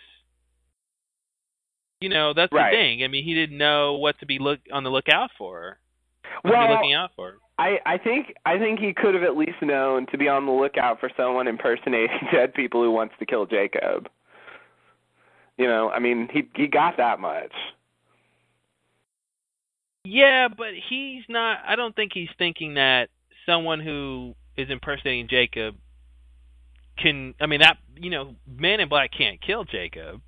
You 2.01 2.09
know, 2.11 2.35
that's 2.35 2.53
Right. 2.53 2.71
the 2.71 2.77
thing. 2.77 3.05
I 3.05 3.09
mean, 3.09 3.25
he 3.25 3.35
didn't 3.35 3.57
know 3.57 3.95
what 3.95 4.19
to 4.21 4.27
be 4.27 4.39
look 4.39 4.61
on 4.73 4.85
the 4.85 4.91
lookout 4.91 5.31
for. 5.39 5.79
What 6.43 6.51
to 6.51 6.57
well, 6.57 6.67
be 6.69 6.73
looking 6.75 6.95
out 6.95 7.11
for. 7.17 7.39
I 7.59 7.79
I 7.87 7.99
think 7.99 8.35
I 8.45 8.59
think 8.59 8.81
he 8.81 8.93
could 8.93 9.15
have 9.15 9.23
at 9.23 9.37
least 9.37 9.63
known 9.63 10.07
to 10.09 10.19
be 10.19 10.29
on 10.29 10.45
the 10.45 10.53
lookout 10.53 11.01
for 11.01 11.11
someone 11.17 11.49
impersonating 11.49 12.19
dead 12.33 12.53
people 12.55 12.83
who 12.83 12.91
wants 12.91 13.15
to 13.19 13.27
kill 13.27 13.47
Jacob. 13.47 14.09
You 15.59 15.67
know, 15.67 15.91
I 15.91 15.99
mean, 16.01 16.29
he 16.33 16.49
he 16.55 16.67
got 16.67 16.97
that 16.99 17.19
much. 17.21 17.53
Yeah, 20.05 20.49
but 20.49 20.75
he's 20.89 21.23
not. 21.29 21.59
I 21.67 21.77
don't 21.77 21.95
think 21.97 22.13
he's 22.15 22.29
thinking 22.39 22.75
that 22.75 23.09
someone 23.45 23.81
who 23.81 24.35
is 24.57 24.71
impersonating 24.71 25.29
Jacob 25.29 25.77
can. 26.99 27.35
I 27.41 27.47
mean, 27.47 27.61
that 27.61 27.79
you 27.97 28.11
know, 28.11 28.37
Man 28.47 28.81
in 28.81 28.89
Black 28.89 29.11
can't 29.17 29.41
kill 29.41 29.65
Jacob. 29.65 30.21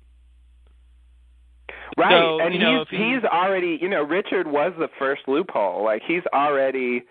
Right, 1.97 2.11
So, 2.11 2.39
and 2.39 2.53
you 2.53 2.59
know, 2.59 2.85
he's 2.89 2.99
he- 2.99 3.13
he's 3.13 3.23
already 3.23 3.77
you 3.81 3.89
know 3.89 4.03
Richard 4.03 4.47
was 4.47 4.73
the 4.77 4.89
first 4.99 5.21
loophole. 5.27 5.83
Like 5.83 6.01
he's 6.05 6.23
already 6.33 7.03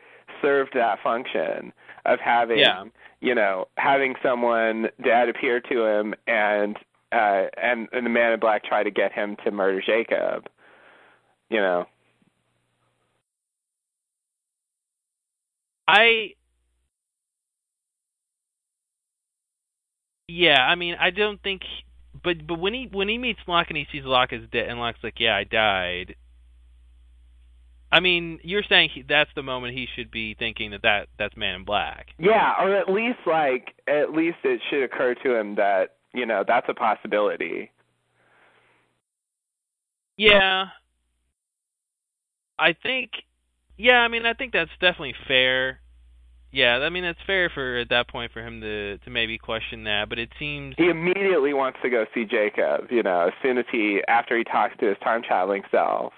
served 0.43 0.73
that 0.75 0.99
function 1.03 1.73
of 2.05 2.21
having 2.21 2.59
Yeah. 2.59 2.85
you 3.21 3.35
know 3.35 3.69
having 3.77 4.15
someone 4.23 4.89
dad 5.03 5.29
appear 5.29 5.61
to 5.61 5.85
him 5.87 6.15
and 6.27 6.77
uh 7.13 7.45
and 7.61 7.89
and 7.93 8.05
the 8.05 8.11
man 8.11 8.33
in 8.33 8.41
black 8.41 8.65
try 8.65 8.83
to 8.83 8.91
get 8.91 9.13
him 9.13 9.37
to 9.45 9.51
murder 9.51 9.83
Jacob. 9.85 10.49
You 11.51 11.59
know. 11.59 11.87
I. 15.87 16.35
Yeah, 20.29 20.59
I 20.61 20.75
mean, 20.75 20.95
I 21.01 21.11
don't 21.11 21.43
think. 21.43 21.63
But 22.23 22.47
but 22.47 22.59
when 22.59 22.75
he 22.75 22.89
when 22.93 23.09
he 23.09 23.17
meets 23.17 23.41
Locke 23.47 23.69
and 23.71 23.77
he 23.79 23.87
sees 23.91 24.05
Locke 24.05 24.33
is 24.33 24.43
dead, 24.53 24.69
and 24.69 24.79
Locke's 24.79 25.03
like, 25.03 25.19
"Yeah, 25.19 25.35
I 25.35 25.45
died." 25.45 26.15
I 27.91 28.01
mean, 28.01 28.39
you're 28.43 28.65
saying 28.69 28.91
he, 28.95 29.03
that's 29.09 29.31
the 29.35 29.43
moment 29.43 29.75
he 29.75 29.87
should 29.97 30.11
be 30.11 30.35
thinking 30.35 30.73
that, 30.73 30.83
that 30.83 31.09
that's 31.19 31.37
Man 31.37 31.55
in 31.55 31.65
Black. 31.65 32.09
Yeah, 32.19 32.53
or 32.61 32.77
at 32.77 32.91
least 32.91 33.21
like 33.27 33.75
at 33.89 34.13
least 34.13 34.39
it 34.45 34.61
should 34.69 34.83
occur 34.83 35.15
to 35.23 35.35
him 35.35 35.55
that 35.55 35.97
you 36.15 36.27
know 36.27 36.45
that's 36.47 36.67
a 36.69 36.75
possibility. 36.75 37.71
Yeah. 40.17 40.67
I 42.59 42.73
think 42.75 43.11
yeah, 43.77 43.99
I 43.99 44.09
mean 44.09 44.27
I 44.27 44.35
think 44.35 44.53
that's 44.53 44.71
definitely 44.81 45.15
fair. 45.27 45.81
Yeah, 46.51 46.79
I 46.79 46.89
mean 46.89 47.05
that's 47.05 47.19
fair 47.27 47.51
for 47.51 47.77
at 47.79 47.91
that 47.91 48.09
point 48.09 48.33
for 48.33 48.41
him 48.41 48.61
to 48.61 48.99
to 48.99 49.11
maybe 49.11 49.39
question 49.39 49.85
that, 49.85 50.09
but 50.09 50.19
it 50.19 50.31
seems 50.39 50.75
He 50.77 50.89
immediately 50.89 51.55
wants 51.55 51.79
to 51.83 51.91
go 51.91 52.05
see 52.15 52.25
Jacob. 52.25 52.91
You 52.91 53.03
know, 53.03 53.29
as 53.29 53.33
soon 53.43 53.59
as 53.59 53.65
he 53.71 54.03
after 54.09 54.37
he 54.37 54.45
talks 54.45 54.75
to 54.81 54.87
his 54.87 54.97
time 55.05 55.23
traveling 55.23 55.63
self. 55.71 56.13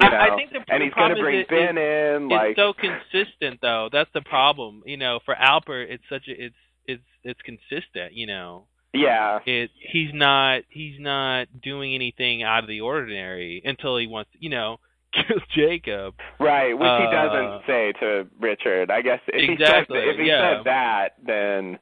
You 0.00 0.10
know, 0.10 0.16
I, 0.16 0.32
I 0.32 0.36
think 0.36 0.50
the, 0.50 0.58
and 0.72 0.80
the 0.80 0.86
he's 0.86 0.92
problem 0.92 1.12
gonna 1.12 1.22
bring 1.22 1.38
is 1.40 1.46
it- 1.48 1.48
Ben 1.50 1.78
in, 1.78 2.24
it's 2.24 2.32
like 2.32 2.56
so 2.56 2.72
consistent 2.72 3.60
though. 3.60 3.88
That's 3.92 4.10
the 4.14 4.22
problem. 4.22 4.82
You 4.86 4.96
know, 4.96 5.20
for 5.24 5.34
Alpert 5.34 5.86
it's 5.90 6.04
such 6.08 6.28
a 6.28 6.46
it's 6.46 6.56
it's 6.86 7.02
it's 7.22 7.40
consistent, 7.42 8.14
you 8.14 8.26
know. 8.26 8.64
Yeah, 8.94 9.40
It 9.44 9.70
he's 9.92 10.10
not 10.14 10.62
he's 10.70 10.98
not 11.00 11.48
doing 11.62 11.94
anything 11.94 12.42
out 12.42 12.62
of 12.64 12.68
the 12.68 12.80
ordinary 12.80 13.60
until 13.64 13.96
he 13.98 14.06
wants 14.06 14.30
you 14.38 14.48
know, 14.50 14.78
kill 15.12 15.40
Jacob. 15.54 16.14
right. 16.40 16.72
Which 16.72 16.86
he 16.86 17.06
Uh, 17.06 17.10
doesn't 17.10 17.62
say 17.66 17.92
to 18.00 18.26
Richard. 18.40 18.90
I 18.90 19.02
guess 19.02 19.20
if 19.28 19.50
Exactly, 19.50 19.98
he 20.00 20.06
said 20.06 20.14
if 20.14 20.20
he 20.20 20.26
yeah. 20.28 20.56
said 20.56 20.64
that, 20.64 21.08
then 21.26 21.78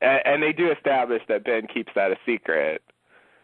and, 0.00 0.20
and 0.24 0.42
they 0.42 0.52
do 0.52 0.70
establish 0.72 1.22
that 1.28 1.44
Ben 1.44 1.66
keeps 1.72 1.92
that 1.94 2.10
a 2.12 2.16
secret. 2.26 2.82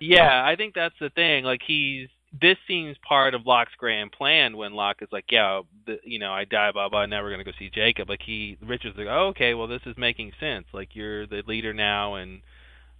Yeah, 0.00 0.44
I 0.44 0.56
think 0.56 0.74
that's 0.74 0.94
the 1.00 1.10
thing. 1.10 1.44
Like 1.44 1.60
he's 1.66 2.08
this 2.40 2.56
seems 2.66 2.96
part 3.06 3.32
of 3.34 3.46
Locke's 3.46 3.74
grand 3.78 4.10
plan 4.10 4.56
when 4.56 4.72
Locke 4.74 4.96
is 5.02 5.08
like, 5.12 5.26
yeah, 5.30 5.60
the, 5.86 5.98
you 6.02 6.18
know, 6.18 6.32
I 6.32 6.44
die, 6.44 6.72
blah 6.72 6.88
blah. 6.88 7.06
Now 7.06 7.22
we're 7.22 7.30
gonna 7.30 7.44
go 7.44 7.52
see 7.58 7.70
Jacob. 7.70 8.08
Like 8.08 8.22
he, 8.26 8.58
Richard's 8.60 8.98
like, 8.98 9.06
oh, 9.08 9.28
okay, 9.28 9.54
well 9.54 9.68
this 9.68 9.82
is 9.86 9.96
making 9.96 10.32
sense. 10.40 10.66
Like 10.72 10.90
you're 10.94 11.26
the 11.28 11.42
leader 11.46 11.72
now, 11.72 12.14
and 12.16 12.40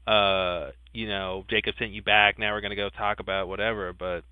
uh, 0.07 0.71
you 0.93 1.09
know, 1.09 1.45
Jacob 1.49 1.75
sent 1.79 1.93
you 1.93 2.03
back. 2.03 2.39
Now 2.39 2.53
we're 2.53 2.61
gonna 2.61 2.77
go 2.77 2.91
talk 2.91 3.21
about 3.21 3.49
whatever. 3.49 3.93
But 3.93 4.25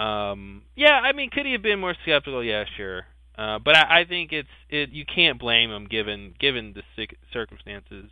um, 0.00 0.62
yeah, 0.76 1.00
I 1.02 1.12
mean, 1.12 1.30
could 1.30 1.46
he 1.46 1.52
have 1.52 1.62
been 1.62 1.80
more 1.80 1.94
skeptical? 2.02 2.42
Yeah, 2.42 2.64
sure. 2.76 3.06
Uh, 3.36 3.58
but 3.58 3.76
I, 3.76 4.00
I 4.00 4.04
think 4.04 4.32
it's 4.32 4.48
it. 4.68 4.90
You 4.90 5.04
can't 5.04 5.38
blame 5.38 5.70
him 5.70 5.86
given 5.86 6.34
given 6.38 6.74
the 6.74 7.06
circumstances 7.32 8.10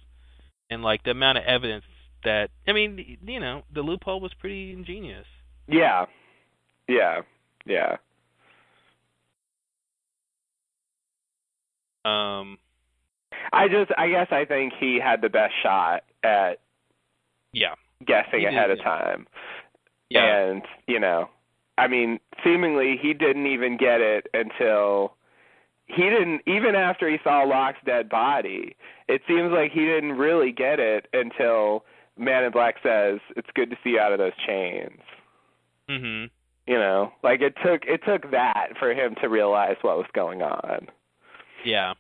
and 0.71 0.83
like 0.83 1.03
the 1.03 1.11
amount 1.11 1.39
of 1.39 1.45
evidence 1.45 1.85
that 2.25 2.51
I 2.67 2.73
mean, 2.73 3.19
you 3.27 3.41
know, 3.41 3.63
the 3.73 3.83
loophole 3.83 4.21
was 4.21 4.33
pretty 4.39 4.73
ingenious. 4.73 5.27
Yeah. 5.67 6.07
Yeah. 6.89 7.23
Yeah. 7.67 7.97
Um. 12.05 12.59
I 13.53 13.69
just 13.69 13.91
I 13.97 14.09
guess 14.09 14.29
I 14.31 14.45
think 14.45 14.73
he 14.79 14.99
had 15.03 15.21
the 15.21 15.29
best 15.29 15.55
shot 15.63 16.05
at 16.23 16.61
Yeah. 17.53 17.75
guessing 18.07 18.41
did, 18.41 18.49
ahead 18.49 18.71
of 18.71 18.79
yeah. 18.79 18.85
time. 18.85 19.27
Yeah. 20.09 20.37
And, 20.37 20.63
you 20.87 20.99
know, 20.99 21.29
I 21.79 21.87
mean, 21.87 22.19
seemingly 22.45 22.97
he 23.01 23.15
didn't 23.15 23.47
even 23.47 23.77
get 23.77 24.01
it 24.01 24.27
until 24.35 25.15
he 25.87 26.03
didn't 26.03 26.43
even 26.47 26.75
after 26.75 27.09
he 27.09 27.19
saw 27.25 27.43
Locke's 27.43 27.79
dead 27.85 28.09
body. 28.09 28.77
It 29.09 29.23
seems 29.27 29.51
like 29.53 29.73
he 29.73 29.85
didn't 29.87 30.13
really 30.13 30.53
get 30.53 30.79
it 30.79 31.09
until 31.13 31.85
Man 32.17 32.45
in 32.45 32.53
Black 32.53 32.77
says, 32.83 33.19
"It's 33.37 33.49
good 33.55 33.71
to 33.71 33.77
see 33.83 33.91
you 33.91 34.01
out 34.01 34.13
of 34.13 34.19
those 34.19 34.37
chains." 34.47 35.01
Mhm. 35.89 36.31
You 36.67 36.79
know, 36.79 37.13
like 37.23 37.41
it 37.41 37.57
took 37.65 37.85
it 37.87 38.05
took 38.05 38.31
that 38.31 38.77
for 38.79 38.93
him 38.93 39.15
to 39.17 39.29
realize 39.29 39.77
what 39.83 39.97
was 39.97 40.07
going 40.13 40.43
on. 40.43 40.89
Yeah. 41.65 41.95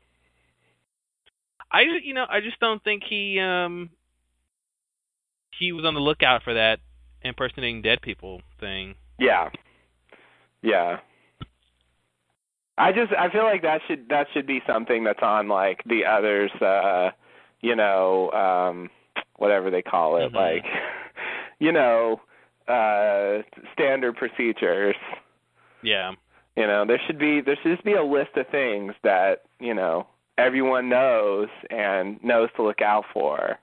I 1.73 1.83
you 2.03 2.15
know 2.15 2.27
I 2.29 2.41
just 2.41 2.59
don't 2.61 2.83
think 2.83 3.03
he 3.09 3.39
um 3.41 3.91
he 5.59 5.73
was 5.73 5.85
on 5.85 5.95
the 5.95 6.01
lookout 6.01 6.43
for 6.43 6.55
that 6.55 6.81
impersonating 7.23 7.83
dead 7.83 8.01
people 8.03 8.41
thing. 8.59 8.95
Yeah. 9.19 9.51
Yeah. 10.63 10.99
I 12.79 12.93
just 12.93 13.13
I 13.13 13.31
feel 13.31 13.45
like 13.45 13.63
that 13.63 13.83
should 13.87 14.09
that 14.09 14.27
should 14.33 14.47
be 14.47 14.63
something 14.67 15.05
that's 15.05 15.23
on 15.23 15.49
like 15.49 15.83
the 15.85 16.07
others 16.07 16.51
uh 16.63 17.11
you 17.61 17.77
know 17.77 18.31
um 18.33 18.89
whatever 19.37 19.71
they 19.71 19.83
call 19.83 20.17
it 20.17 20.33
Mhm. 20.33 20.35
like 20.35 20.65
you 21.59 21.73
know 21.73 22.21
uh 22.69 23.43
standard 23.75 24.17
procedures 24.17 24.97
Yeah. 25.83 26.13
you 26.57 26.67
know 26.67 26.87
there 26.87 27.01
should 27.07 27.19
be 27.19 27.43
there 27.43 27.57
should 27.63 27.73
just 27.73 27.85
be 27.85 27.95
a 27.95 28.03
list 28.03 28.37
of 28.37 28.47
things 28.49 28.95
that 29.03 29.43
you 29.59 29.75
know 29.75 30.07
everyone 30.41 30.89
knows 30.89 31.49
and 31.71 32.23
knows 32.25 32.49
to 32.57 32.63
look 32.63 32.81
out 32.81 33.05
for 33.13 33.59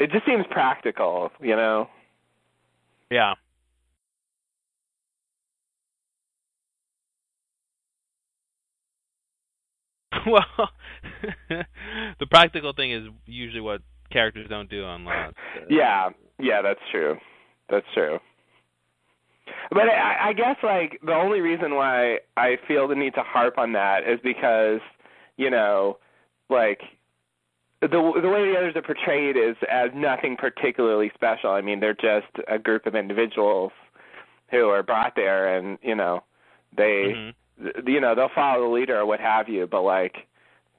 it 0.00 0.10
just 0.10 0.24
seems 0.26 0.44
practical 0.50 1.30
you 1.40 1.54
know 1.56 1.88
Yeah. 3.10 3.34
well, 10.26 10.70
the 12.20 12.26
practical 12.30 12.72
thing 12.72 12.92
is 12.92 13.02
usually 13.26 13.60
what 13.60 13.82
characters 14.10 14.46
don't 14.48 14.70
do 14.70 14.84
on 14.84 15.04
Lost. 15.04 15.36
so- 15.54 15.66
Yeah, 15.68 16.08
yeah, 16.38 16.62
that's 16.62 16.80
true. 16.90 17.16
That's 17.70 17.86
true. 17.94 18.18
But 19.70 19.88
I, 19.88 20.28
I 20.28 20.32
guess 20.32 20.56
like 20.62 21.00
the 21.04 21.14
only 21.14 21.40
reason 21.40 21.74
why 21.74 22.18
I 22.36 22.56
feel 22.66 22.88
the 22.88 22.94
need 22.94 23.14
to 23.14 23.22
harp 23.22 23.58
on 23.58 23.72
that 23.72 24.08
is 24.08 24.18
because, 24.22 24.80
you 25.36 25.50
know, 25.50 25.98
like 26.48 26.80
the 27.80 27.88
the 27.88 28.28
way 28.28 28.50
the 28.50 28.56
others 28.56 28.74
are 28.76 28.82
portrayed 28.82 29.36
is 29.36 29.56
as 29.70 29.90
nothing 29.94 30.36
particularly 30.36 31.10
special. 31.14 31.50
I 31.50 31.60
mean, 31.60 31.80
they're 31.80 31.94
just 31.94 32.26
a 32.48 32.58
group 32.58 32.86
of 32.86 32.94
individuals 32.94 33.72
who 34.50 34.68
are 34.68 34.82
brought 34.82 35.14
there, 35.14 35.56
and 35.56 35.78
you 35.82 35.94
know, 35.94 36.22
they 36.76 37.14
Mhm. 37.14 37.34
th- 37.62 37.86
you 37.86 38.00
know 38.00 38.14
they'll 38.14 38.28
follow 38.34 38.62
the 38.62 38.74
leader 38.74 38.98
or 38.98 39.06
what 39.06 39.20
have 39.20 39.48
you 39.48 39.66
but 39.66 39.82
like 39.82 40.26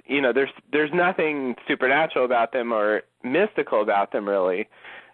you 0.06 0.22
know 0.22 0.34
there's 0.34 0.50
there's 0.72 0.92
nothing 0.94 1.56
supernatural 1.68 2.26
about 2.26 2.52
them 2.52 2.72
or 2.72 3.04
mystical 3.24 3.82
about 3.82 4.12
them 4.12 4.28
really 4.28 4.68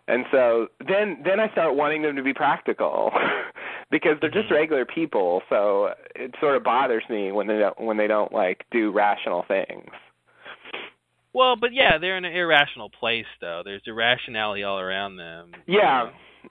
and 0.08 0.26
so 0.32 0.68
then 0.88 1.18
then 1.26 1.40
i 1.40 1.50
start 1.52 1.76
wanting 1.76 2.02
them 2.02 2.16
to 2.16 2.24
be 2.24 2.34
practical 2.34 3.12
because 3.92 4.18
they're 4.22 4.30
just 4.30 4.50
Mhm. 4.50 4.56
regular 4.56 4.86
people 4.86 5.42
so 5.50 5.90
it 6.16 6.34
sort 6.40 6.56
of 6.56 6.64
bothers 6.64 7.04
me 7.10 7.32
when 7.32 7.48
they 7.48 7.58
don't 7.58 7.80
when 7.80 7.98
they 7.98 8.08
don't 8.08 8.32
like 8.32 8.66
do 8.72 8.92
rational 8.92 9.44
things 9.48 9.90
Well, 11.34 11.58
but 11.58 11.74
yeah, 11.74 11.98
they're 11.98 12.16
in 12.18 12.24
an 12.24 12.34
irrational 12.34 12.90
place 12.90 13.26
though. 13.42 13.62
There's 13.66 13.82
irrationality 13.86 14.64
all 14.64 14.80
around 14.80 15.18
them. 15.18 15.52
yeah 15.68 16.10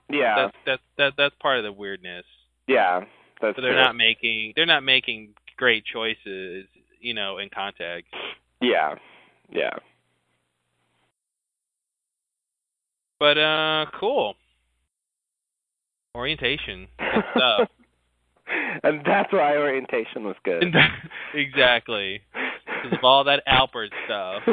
yeah 0.09 0.35
That's 0.35 0.55
that's 0.65 0.81
that, 0.97 1.13
that's 1.17 1.35
part 1.41 1.57
of 1.57 1.63
the 1.63 1.71
weirdness. 1.71 2.25
yeah 2.67 2.99
that's 3.41 3.55
So 3.55 3.61
they're 3.61 3.73
true. 3.73 3.81
not 3.83 3.95
making 3.95 4.53
they're 4.55 4.65
not 4.65 4.83
making 4.83 5.33
great 5.57 5.85
choices, 5.85 6.65
you 6.99 7.13
know, 7.13 7.37
in 7.39 7.49
context. 7.49 8.13
yeah 8.61 8.95
yeah 9.49 9.73
But 13.19 13.37
uh 13.37 13.85
cool. 13.99 14.35
Orientation. 16.15 16.87
Stuff. 17.35 17.69
and 18.83 19.01
that's 19.05 19.31
why 19.31 19.55
orientation 19.57 20.23
was 20.23 20.35
good 20.43 20.63
exactly. 21.33 22.21
Because 22.65 22.97
of 22.97 23.03
all 23.03 23.23
that 23.25 23.43
Alpert 23.47 23.89
stuff. 24.05 24.43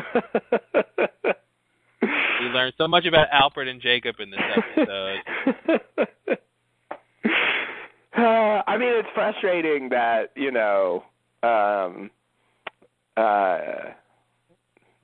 We 2.41 2.49
learned 2.55 2.75
so 2.79 2.89
much 2.89 3.05
about 3.07 3.29
Alpert 3.31 3.69
and 3.69 3.81
Jacob 3.81 4.17
in 4.19 4.31
this 4.31 4.41
episode. 4.57 5.19
uh, 8.17 8.63
I 8.67 8.77
mean, 8.79 8.93
it's 8.95 9.09
frustrating 9.15 9.89
that 9.91 10.31
you 10.35 10.51
know, 10.51 11.05
um, 11.43 12.11
uh, 13.17 13.59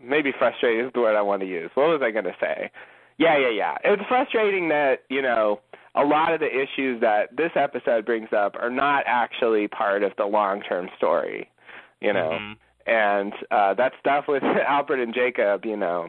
maybe 0.03 0.33
frustrating 0.39 0.87
is 0.87 0.93
the 0.95 1.01
word 1.01 1.17
I 1.17 1.23
want 1.23 1.43
to 1.43 1.49
use. 1.49 1.71
What 1.75 1.89
was 1.89 2.01
I 2.03 2.11
going 2.11 2.25
to 2.25 2.37
say? 2.41 2.71
Yeah, 3.19 3.37
yeah, 3.39 3.51
yeah. 3.51 3.75
It's 3.85 4.03
frustrating 4.09 4.69
that 4.69 5.01
you 5.11 5.23
know 5.23 5.61
a 5.95 6.05
lot 6.05 6.33
of 6.33 6.41
the 6.41 6.47
issues 6.49 7.01
that 7.01 7.37
this 7.37 7.51
episode 7.57 8.07
brings 8.07 8.33
up 8.33 8.55
are 8.61 8.71
not 8.71 9.05
actually 9.07 9.67
part 9.69 10.03
of 10.03 10.13
the 10.17 10.25
long-term 10.27 10.89
story. 10.97 11.51
You 12.01 12.13
know, 12.13 12.31
Mhm. 12.41 12.57
and 12.87 13.33
uh 13.51 13.75
that 13.75 13.93
stuff 14.01 14.29
with 14.29 14.43
Alpert 14.69 15.03
and 15.03 15.13
Jacob, 15.15 15.65
you 15.67 15.77
know, 15.77 16.09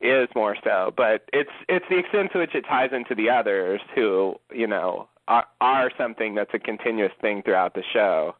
is 0.00 0.28
more 0.34 0.56
so. 0.64 0.92
But 0.96 1.28
it's 1.32 1.50
it's 1.68 1.84
the 1.90 1.98
extent 1.98 2.32
to 2.32 2.38
which 2.38 2.54
it 2.54 2.62
ties 2.62 2.90
into 2.92 3.14
the 3.14 3.28
others 3.30 3.80
who, 3.94 4.36
you 4.52 4.66
know, 4.66 5.08
are, 5.28 5.46
are 5.60 5.90
something 5.98 6.34
that's 6.34 6.54
a 6.54 6.58
continuous 6.58 7.12
thing 7.20 7.42
throughout 7.42 7.74
the 7.74 7.82
show. 7.92 8.34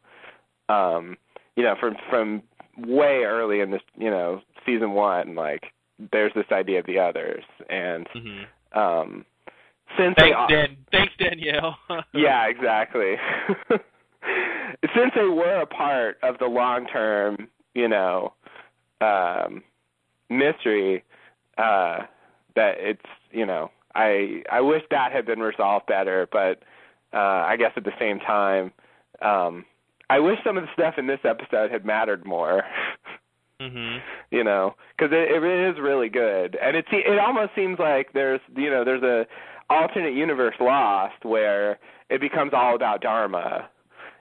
Um, 0.67 1.17
you 1.55 1.63
know, 1.63 1.75
from 1.79 1.95
from 2.09 2.41
way 2.77 3.23
early 3.23 3.59
in 3.59 3.69
this, 3.71 3.81
you 3.97 4.09
know, 4.09 4.41
season 4.65 4.93
one, 4.93 5.35
like 5.35 5.73
there's 6.11 6.33
this 6.33 6.45
idea 6.51 6.79
of 6.79 6.85
the 6.85 6.97
others, 6.99 7.43
and 7.69 8.07
Mhm. 8.09 8.45
um, 8.77 9.25
since 9.97 10.15
Thanks, 10.17 10.35
are, 10.37 10.47
Dan. 10.47 10.77
Thanks, 10.91 11.13
Danielle. 11.17 11.77
yeah, 12.13 12.47
exactly. 12.47 13.15
Since 14.95 15.11
they 15.15 15.23
were 15.23 15.61
a 15.61 15.65
part 15.65 16.19
of 16.23 16.37
the 16.37 16.45
long 16.45 16.85
term, 16.87 17.47
you 17.73 17.87
know, 17.87 18.33
um 19.01 19.63
mystery, 20.29 21.03
uh 21.57 21.99
that 22.55 22.75
it's 22.79 23.05
you 23.31 23.45
know, 23.45 23.71
I 23.95 24.43
I 24.51 24.61
wish 24.61 24.83
that 24.91 25.11
had 25.11 25.25
been 25.25 25.39
resolved 25.39 25.87
better, 25.87 26.27
but 26.31 26.61
uh 27.13 27.17
I 27.47 27.55
guess 27.57 27.71
at 27.75 27.83
the 27.83 27.93
same 27.99 28.19
time, 28.19 28.71
um 29.21 29.65
I 30.09 30.19
wish 30.19 30.37
some 30.43 30.57
of 30.57 30.63
the 30.63 30.69
stuff 30.73 30.95
in 30.97 31.07
this 31.07 31.19
episode 31.23 31.71
had 31.71 31.85
mattered 31.85 32.25
more. 32.25 32.63
Mhm. 33.59 33.99
you 34.31 34.43
know, 34.43 34.75
because 34.97 35.11
it, 35.13 35.31
it 35.43 35.69
is 35.75 35.79
really 35.81 36.09
good, 36.09 36.57
and 36.61 36.75
it 36.75 36.85
it 36.91 37.19
almost 37.19 37.51
seems 37.55 37.79
like 37.79 38.13
there's 38.13 38.41
you 38.55 38.69
know 38.69 38.83
there's 38.83 39.03
a 39.03 39.25
alternate 39.69 40.13
universe 40.13 40.55
lost 40.59 41.23
where 41.23 41.79
it 42.09 42.19
becomes 42.21 42.51
all 42.53 42.75
about 42.75 43.01
Dharma, 43.01 43.69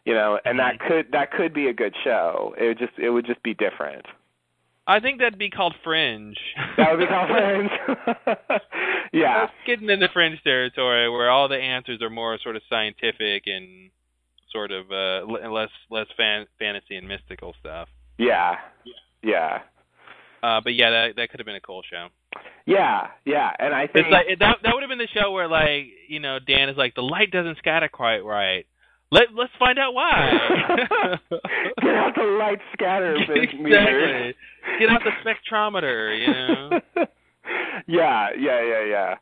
you 0.05 0.15
know, 0.15 0.39
and 0.44 0.59
that 0.59 0.78
could 0.81 1.06
that 1.12 1.32
could 1.32 1.55
be 1.55 1.69
a 1.69 1.73
good 1.73 1.94
show. 2.05 2.55
It 2.59 2.66
would 2.66 2.78
just 2.78 2.93
it 2.98 3.10
would 3.10 3.27
just 3.27 3.43
be 3.43 3.55
different. 3.55 4.05
I 4.86 5.01
think 5.01 5.19
that'd 5.19 5.39
be 5.39 5.51
called 5.51 5.74
Fringe. 5.85 6.39
That 6.78 6.90
would 6.90 7.01
be 7.01 7.06
called 7.06 7.28
Fringe. 7.31 7.70
yeah, 9.12 9.40
That's 9.40 9.52
getting 9.66 9.90
into 9.90 10.09
Fringe 10.09 10.43
territory 10.43 11.10
where 11.10 11.28
all 11.31 11.47
the 11.48 11.56
answers 11.59 12.01
are 12.01 12.09
more 12.09 12.39
sort 12.43 12.56
of 12.56 12.62
scientific 12.70 13.43
and 13.47 13.90
sort 14.51 14.70
of 14.70 14.90
uh 14.90 15.27
less 15.51 15.69
less 15.90 16.06
fan- 16.16 16.47
fantasy 16.59 16.97
and 16.97 17.06
mystical 17.06 17.55
stuff. 17.60 17.89
yeah, 18.16 18.56
yeah, 18.85 18.93
Uh 20.43 20.61
but 20.62 20.74
yeah, 20.74 20.90
that 20.90 21.16
that 21.16 21.31
could 21.31 21.40
have 21.40 21.47
been 21.47 21.57
a 21.57 21.61
cool 21.61 21.82
show. 21.90 22.09
yeah, 22.66 23.09
yeah. 23.24 23.51
And 23.59 23.74
I 23.74 23.86
think 23.86 24.07
It's 24.07 24.12
like 24.12 24.27
that 24.39 24.57
that 24.62 24.74
would 24.74 24.82
have 24.82 24.90
been 24.90 24.99
the 24.99 25.09
show 25.12 25.32
where 25.32 25.49
like, 25.49 25.86
you 26.09 26.20
know, 26.20 26.39
Dan 26.39 26.69
is 26.69 26.77
like 26.77 26.95
the 26.95 27.03
light 27.03 27.31
doesn't 27.31 27.59
scatter 27.59 27.89
quite 27.89 28.20
right. 28.20 28.66
Let 29.11 29.35
let's 29.35 29.53
find 29.59 29.78
out 29.78 29.95
why. 29.95 30.31
get 31.81 31.95
out 31.95 32.15
the 32.15 32.36
light 32.39 32.59
scatter 32.74 33.16
exactly. 33.16 33.59
meter. 33.62 34.32
Get 34.78 34.90
out 34.90 35.01
the 35.03 35.12
spectrometer, 35.24 36.19
you 36.20 36.27
know. 36.32 36.81
yeah, 37.86 38.28
yeah, 38.39 38.62
yeah, 38.62 38.85
yeah. 38.85 39.15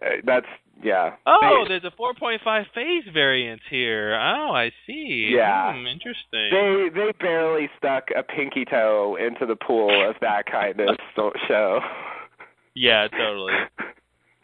Uh, 0.00 0.08
that's 0.24 0.46
yeah. 0.82 1.14
Oh, 1.26 1.64
there's 1.68 1.84
a 1.84 1.90
4.5 1.90 2.64
phase 2.74 3.04
variance 3.12 3.62
here. 3.70 4.14
Oh, 4.14 4.52
I 4.52 4.70
see. 4.86 5.32
Yeah. 5.34 5.72
Hmm, 5.74 5.86
interesting. 5.86 6.50
They 6.50 6.88
they 6.94 7.12
barely 7.20 7.68
stuck 7.78 8.04
a 8.16 8.22
pinky 8.22 8.64
toe 8.64 9.16
into 9.20 9.46
the 9.46 9.56
pool 9.56 10.08
of 10.08 10.16
that 10.20 10.46
kind 10.50 10.80
of 10.80 10.96
show. 11.48 11.80
yeah, 12.74 13.08
totally. 13.08 13.52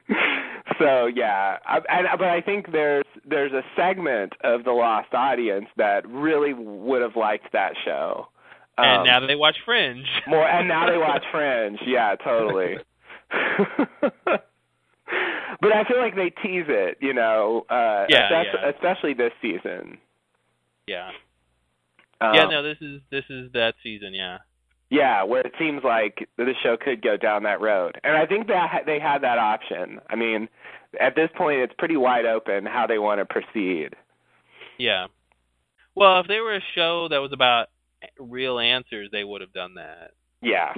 so 0.78 1.06
yeah, 1.06 1.58
I, 1.66 1.78
I, 1.88 2.16
but 2.16 2.28
I 2.28 2.40
think 2.40 2.72
there's 2.72 3.04
there's 3.28 3.52
a 3.52 3.62
segment 3.76 4.32
of 4.44 4.64
the 4.64 4.72
lost 4.72 5.12
audience 5.12 5.66
that 5.76 6.08
really 6.08 6.54
would 6.54 7.02
have 7.02 7.16
liked 7.16 7.52
that 7.52 7.72
show. 7.84 8.28
Um, 8.78 8.84
and 8.86 9.06
now 9.06 9.26
they 9.26 9.34
watch 9.34 9.56
Fringe. 9.64 10.06
more, 10.28 10.46
and 10.48 10.68
now 10.68 10.88
they 10.88 10.98
watch 10.98 11.24
Fringe. 11.32 11.78
Yeah, 11.86 12.14
totally. 12.22 12.76
But 15.60 15.72
I 15.72 15.84
feel 15.84 15.98
like 15.98 16.14
they 16.14 16.30
tease 16.30 16.66
it, 16.68 16.98
you 17.00 17.14
know. 17.14 17.64
Uh, 17.68 18.06
Yeah, 18.08 18.24
especially, 18.24 18.60
yeah. 18.62 18.70
especially 18.70 19.14
this 19.14 19.32
season. 19.42 19.98
Yeah. 20.86 21.10
Um, 22.20 22.34
yeah, 22.34 22.46
no, 22.46 22.62
this 22.62 22.78
is 22.80 23.00
this 23.10 23.24
is 23.30 23.52
that 23.52 23.74
season, 23.82 24.14
yeah. 24.14 24.38
Yeah, 24.90 25.22
where 25.24 25.42
it 25.42 25.52
seems 25.58 25.84
like 25.84 26.28
the 26.38 26.54
show 26.62 26.76
could 26.80 27.02
go 27.02 27.16
down 27.16 27.42
that 27.42 27.60
road, 27.60 28.00
and 28.02 28.16
I 28.16 28.24
think 28.26 28.48
that 28.48 28.84
they 28.86 28.98
had 28.98 29.22
that 29.22 29.38
option. 29.38 30.00
I 30.08 30.16
mean, 30.16 30.48
at 30.98 31.14
this 31.14 31.28
point, 31.36 31.60
it's 31.60 31.74
pretty 31.78 31.96
wide 31.96 32.24
open 32.24 32.64
how 32.64 32.86
they 32.86 32.98
want 32.98 33.20
to 33.20 33.26
proceed. 33.26 33.90
Yeah. 34.78 35.08
Well, 35.94 36.20
if 36.20 36.26
they 36.26 36.40
were 36.40 36.56
a 36.56 36.62
show 36.74 37.08
that 37.08 37.18
was 37.18 37.32
about 37.32 37.68
real 38.18 38.58
answers, 38.58 39.10
they 39.12 39.24
would 39.24 39.40
have 39.42 39.52
done 39.52 39.74
that. 39.74 40.12
Yeah. 40.40 40.72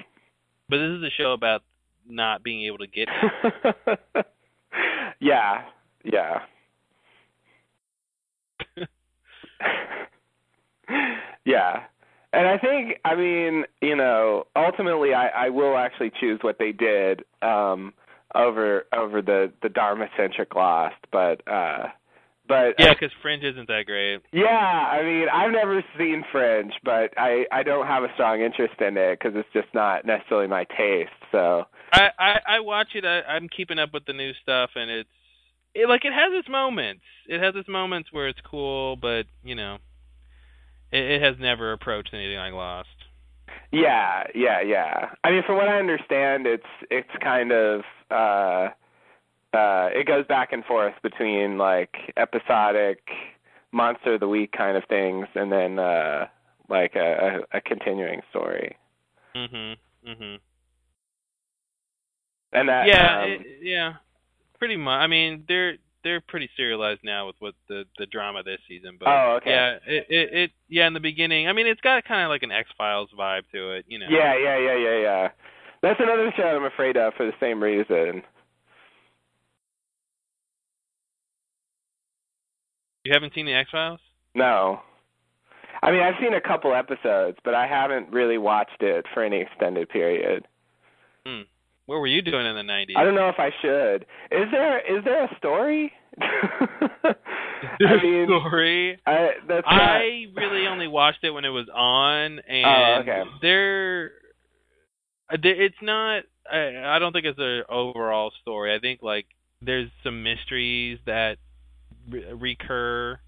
But 0.69 0.79
this 0.79 0.91
is 0.99 1.03
a 1.05 1.11
show 1.17 1.33
about 1.33 1.63
not 2.09 2.43
being 2.43 2.65
able 2.65 2.79
to 2.79 2.87
get 2.87 3.09
yeah, 5.21 5.63
yeah. 6.05 6.41
yeah. 11.45 11.85
And 12.33 12.47
I 12.47 12.59
think 12.59 12.99
I 13.05 13.15
mean, 13.17 13.65
you 13.83 13.97
know, 13.97 14.45
ultimately 14.57 15.15
I, 15.15 15.29
I 15.29 15.49
will 15.51 15.77
actually 15.77 16.13
choose 16.21 16.39
what 16.43 16.59
they 16.59 16.73
did 16.73 17.25
um 17.43 17.93
over 18.35 18.85
over 18.97 19.21
the 19.23 19.53
the 19.63 19.69
Dharma 19.69 20.07
centric 20.17 20.55
Lost, 20.55 20.97
but 21.11 21.47
uh 21.49 21.89
but 22.51 22.75
Yeah, 22.79 22.93
because 22.93 23.13
Fringe 23.23 23.45
isn't 23.45 23.69
that 23.69 23.87
great. 23.87 24.21
yeah, 24.33 24.91
I 24.91 25.03
mean, 25.03 25.27
I've 25.33 25.53
never 25.53 25.83
seen 25.97 26.25
Fringe, 26.33 26.73
but 26.85 27.15
I 27.17 27.47
I 27.53 27.63
don't 27.63 27.87
have 27.87 28.03
a 28.03 28.13
strong 28.15 28.41
interest 28.43 28.75
in 28.81 28.97
it 28.99 29.19
because 29.19 29.33
it's 29.39 29.49
just 29.55 29.73
not 29.73 30.05
necessarily 30.05 30.49
my 30.49 30.65
taste. 30.77 31.15
So 31.33 31.65
I 31.93 32.11
I, 32.19 32.33
I 32.57 32.61
watch 32.61 32.89
it. 32.95 33.05
I, 33.05 33.23
I'm 33.23 33.49
keeping 33.49 33.79
up 33.79 33.95
with 33.95 34.05
the 34.07 34.13
new 34.13 34.33
stuff, 34.43 34.71
and 34.75 34.91
it's 34.91 35.09
it, 35.75 35.89
like 35.89 36.05
it 36.05 36.13
has 36.13 36.33
its 36.33 36.49
moments. 36.49 37.03
It 37.29 37.41
has 37.41 37.55
its 37.55 37.69
moments 37.69 38.09
where 38.13 38.27
it's 38.29 38.41
cool, 38.45 38.97
but 38.97 39.27
you 39.45 39.55
know, 39.55 39.79
it, 40.91 41.03
it 41.03 41.23
has 41.23 41.37
never 41.39 41.73
approached 41.73 42.11
anything 42.13 42.37
like 42.39 42.53
Lost. 42.53 42.89
yeah, 43.73 44.25
yeah, 44.35 44.61
yeah. 44.61 45.11
I 45.23 45.31
mean, 45.31 45.43
from 45.47 45.57
what 45.57 45.69
I 45.69 45.79
understand, 45.79 46.47
it's 46.47 46.73
it's 46.91 47.11
kind 47.23 47.53
of 47.53 47.83
uh 48.11 48.69
uh 49.53 49.89
it 49.93 50.07
goes 50.07 50.27
back 50.27 50.53
and 50.53 50.65
forth 50.65 50.95
between 51.03 51.59
like 51.59 51.95
episodic 52.17 53.01
monster 53.73 54.15
of 54.15 54.21
the 54.21 54.29
week 54.29 54.53
kind 54.53 54.77
of 54.77 54.85
things, 54.89 55.27
and 55.35 55.51
then 55.51 55.79
uh 55.79 56.27
like 56.69 56.95
a 56.95 57.43
a, 57.53 57.59
a 57.59 57.61
continuing 57.61 58.21
story. 58.31 58.77
Mhm. 59.35 59.77
Mhm. 60.07 60.39
And 62.53 62.69
that 62.69 62.87
yeah, 62.87 63.23
um, 63.23 63.31
it, 63.31 63.47
yeah, 63.63 63.95
pretty 64.59 64.77
much. 64.77 65.01
I 65.01 65.07
mean, 65.07 65.45
they're 65.47 65.77
they're 66.03 66.21
pretty 66.21 66.49
serialized 66.57 67.01
now 67.05 67.27
with 67.27 67.37
what 67.39 67.55
the 67.69 67.85
the 67.99 68.07
drama 68.07 68.43
this 68.43 68.59
season. 68.67 68.97
But 68.99 69.09
Oh, 69.09 69.37
okay. 69.37 69.51
yeah, 69.51 69.79
it, 69.87 70.07
it 70.09 70.33
it 70.35 70.51
yeah 70.69 70.87
in 70.87 70.95
the 70.95 71.01
beginning. 71.01 71.49
I 71.49 71.53
mean, 71.53 71.67
it's 71.67 71.81
got 71.81 72.05
kind 72.05 72.23
of 72.23 72.29
like 72.29 72.43
an 72.43 72.51
X 72.53 72.69
Files 72.77 73.11
vibe 73.17 73.43
to 73.53 73.73
it, 73.73 73.85
you 73.89 73.99
know. 73.99 74.07
Yeah, 74.09 74.37
yeah, 74.37 74.59
yeah, 74.59 74.77
yeah, 74.77 74.99
yeah. 74.99 75.29
That's 75.83 76.01
another 76.01 76.33
show 76.37 76.43
I'm 76.57 76.65
afraid 76.65 76.97
of 76.97 77.15
for 77.15 77.25
the 77.25 77.33
same 77.41 77.63
reason. 77.63 78.23
You 83.11 83.15
haven't 83.15 83.35
seen 83.35 83.45
the 83.47 83.55
X 83.55 83.69
Files? 83.73 83.99
No. 84.37 84.83
I 85.83 85.91
mean, 85.91 86.01
I've 86.01 86.15
seen 86.23 86.33
a 86.35 86.41
couple 86.41 86.73
episodes, 86.73 87.39
but 87.45 87.55
I 87.55 87.67
haven't 87.67 88.09
really 88.13 88.39
watched 88.39 88.81
it 88.83 89.05
for 89.13 89.25
any 89.25 89.41
extended 89.41 89.89
period. 89.89 90.47
Hmm. 91.27 91.41
What 91.87 91.99
were 91.99 92.07
you 92.07 92.23
doing 92.23 92.47
in 92.47 92.55
the 92.55 92.63
'90s? 92.63 92.97
I 92.97 93.03
don't 93.03 93.17
know 93.17 93.29
if 93.29 93.35
I 93.41 93.51
should. 93.61 94.03
Is 94.31 94.49
there 94.53 94.79
is 94.99 95.03
there 95.05 95.25
a 95.25 95.37
story? 95.39 95.91
I 96.23 97.97
mean, 98.01 98.27
story. 98.29 98.97
I 99.05 99.31
that's 99.49 99.67
not, 99.67 99.73
I 99.73 100.27
really 100.37 100.69
only 100.69 100.87
watched 100.87 101.25
it 101.25 101.31
when 101.31 101.45
it 101.45 101.49
was 101.49 101.67
on, 101.75 102.39
and 102.39 102.65
Oh, 102.65 102.99
okay. 103.01 103.23
there, 103.43 104.13
there- 105.43 105.61
it's 105.63 105.75
not. 105.83 106.23
I, 106.49 106.95
I 106.95 106.99
don't 107.01 107.13
think 107.13 107.25
it's 107.27 107.41
an 107.41 107.65
overall 107.69 108.31
story. 108.41 108.73
I 108.73 108.79
think 108.79 109.03
like 109.03 109.27
there's 109.61 109.91
some 110.05 110.23
mysteries 110.23 111.01
that 111.07 111.39
re- 112.11 112.33
recur. 112.33 113.19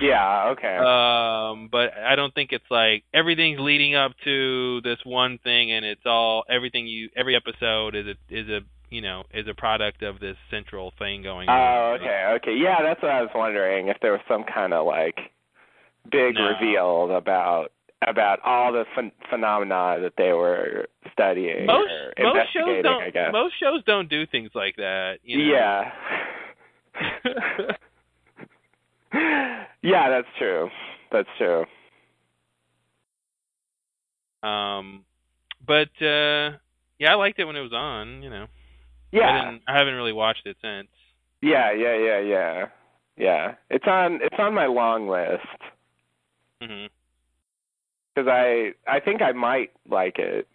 Yeah, 0.00 0.48
okay. 0.52 0.76
um, 0.78 1.68
but 1.70 1.90
I 1.96 2.16
don't 2.16 2.34
think 2.34 2.50
it's 2.52 2.64
like 2.70 3.04
everything's 3.12 3.60
leading 3.60 3.94
up 3.94 4.12
to 4.24 4.80
this 4.82 4.98
one 5.04 5.38
thing, 5.44 5.70
and 5.72 5.84
it's 5.84 6.00
all 6.06 6.44
everything 6.48 6.86
you 6.86 7.10
every 7.14 7.36
episode 7.36 7.94
is 7.94 8.06
a 8.06 8.14
is 8.34 8.48
a 8.48 8.60
you 8.88 9.02
know 9.02 9.24
is 9.34 9.46
a 9.48 9.54
product 9.54 10.02
of 10.02 10.18
this 10.18 10.36
central 10.50 10.94
thing 10.98 11.22
going 11.22 11.48
on. 11.48 11.58
Oh, 11.58 11.96
okay, 12.00 12.32
okay. 12.36 12.56
Yeah, 12.56 12.76
that's 12.82 13.02
what 13.02 13.10
I 13.12 13.20
was 13.20 13.30
wondering 13.34 13.88
if 13.88 13.98
there 14.00 14.12
was 14.12 14.22
some 14.26 14.44
kind 14.44 14.72
of 14.72 14.86
like 14.86 15.16
big 16.10 16.36
No. 16.36 16.48
reveal 16.58 17.14
about 17.14 17.70
about 18.06 18.40
all 18.44 18.72
the 18.72 18.84
phen- 18.96 19.12
phenomena 19.30 19.98
that 20.00 20.14
they 20.16 20.32
were 20.32 20.88
studying 21.12 21.66
most 21.66 21.90
most 22.18 22.52
shows 22.54 22.82
don't 22.82 23.02
I 23.02 23.10
guess. 23.10 23.30
most 23.30 23.54
shows 23.60 23.84
don't 23.84 24.08
do 24.08 24.24
things 24.26 24.50
like 24.54 24.76
that. 24.76 25.18
You 25.22 25.36
know? 25.38 25.52
Yeah. 25.52 25.92
yeah, 29.82 30.08
that's 30.10 30.28
true. 30.38 30.68
That's 31.10 31.28
true. 31.38 31.64
um, 34.42 35.04
but 35.66 35.90
uh, 36.00 36.56
yeah, 36.98 37.12
I 37.12 37.14
liked 37.14 37.38
it 37.38 37.44
when 37.44 37.56
it 37.56 37.60
was 37.60 37.72
on. 37.72 38.22
You 38.22 38.30
know, 38.30 38.42
I, 38.44 38.48
Yeah. 39.12 39.44
didn't, 39.50 39.62
I 39.68 39.76
haven't 39.78 39.94
really 39.94 40.12
watched 40.12 40.46
it 40.46 40.56
since. 40.62 40.88
Yeah, 41.40 41.72
yeah, 41.72 41.96
yeah, 41.96 42.18
yeah. 42.20 42.66
Yeah. 43.16 43.54
It's 43.70 43.86
on 43.86 44.20
it's 44.22 44.36
on 44.38 44.54
my 44.54 44.66
long 44.66 45.08
list 45.08 45.46
hmm 46.62 46.86
cuz 48.16 48.26
I 48.28 48.72
I 48.86 49.00
think 49.00 49.20
I 49.22 49.32
might 49.32 49.70
like 49.88 50.18
it. 50.18 50.48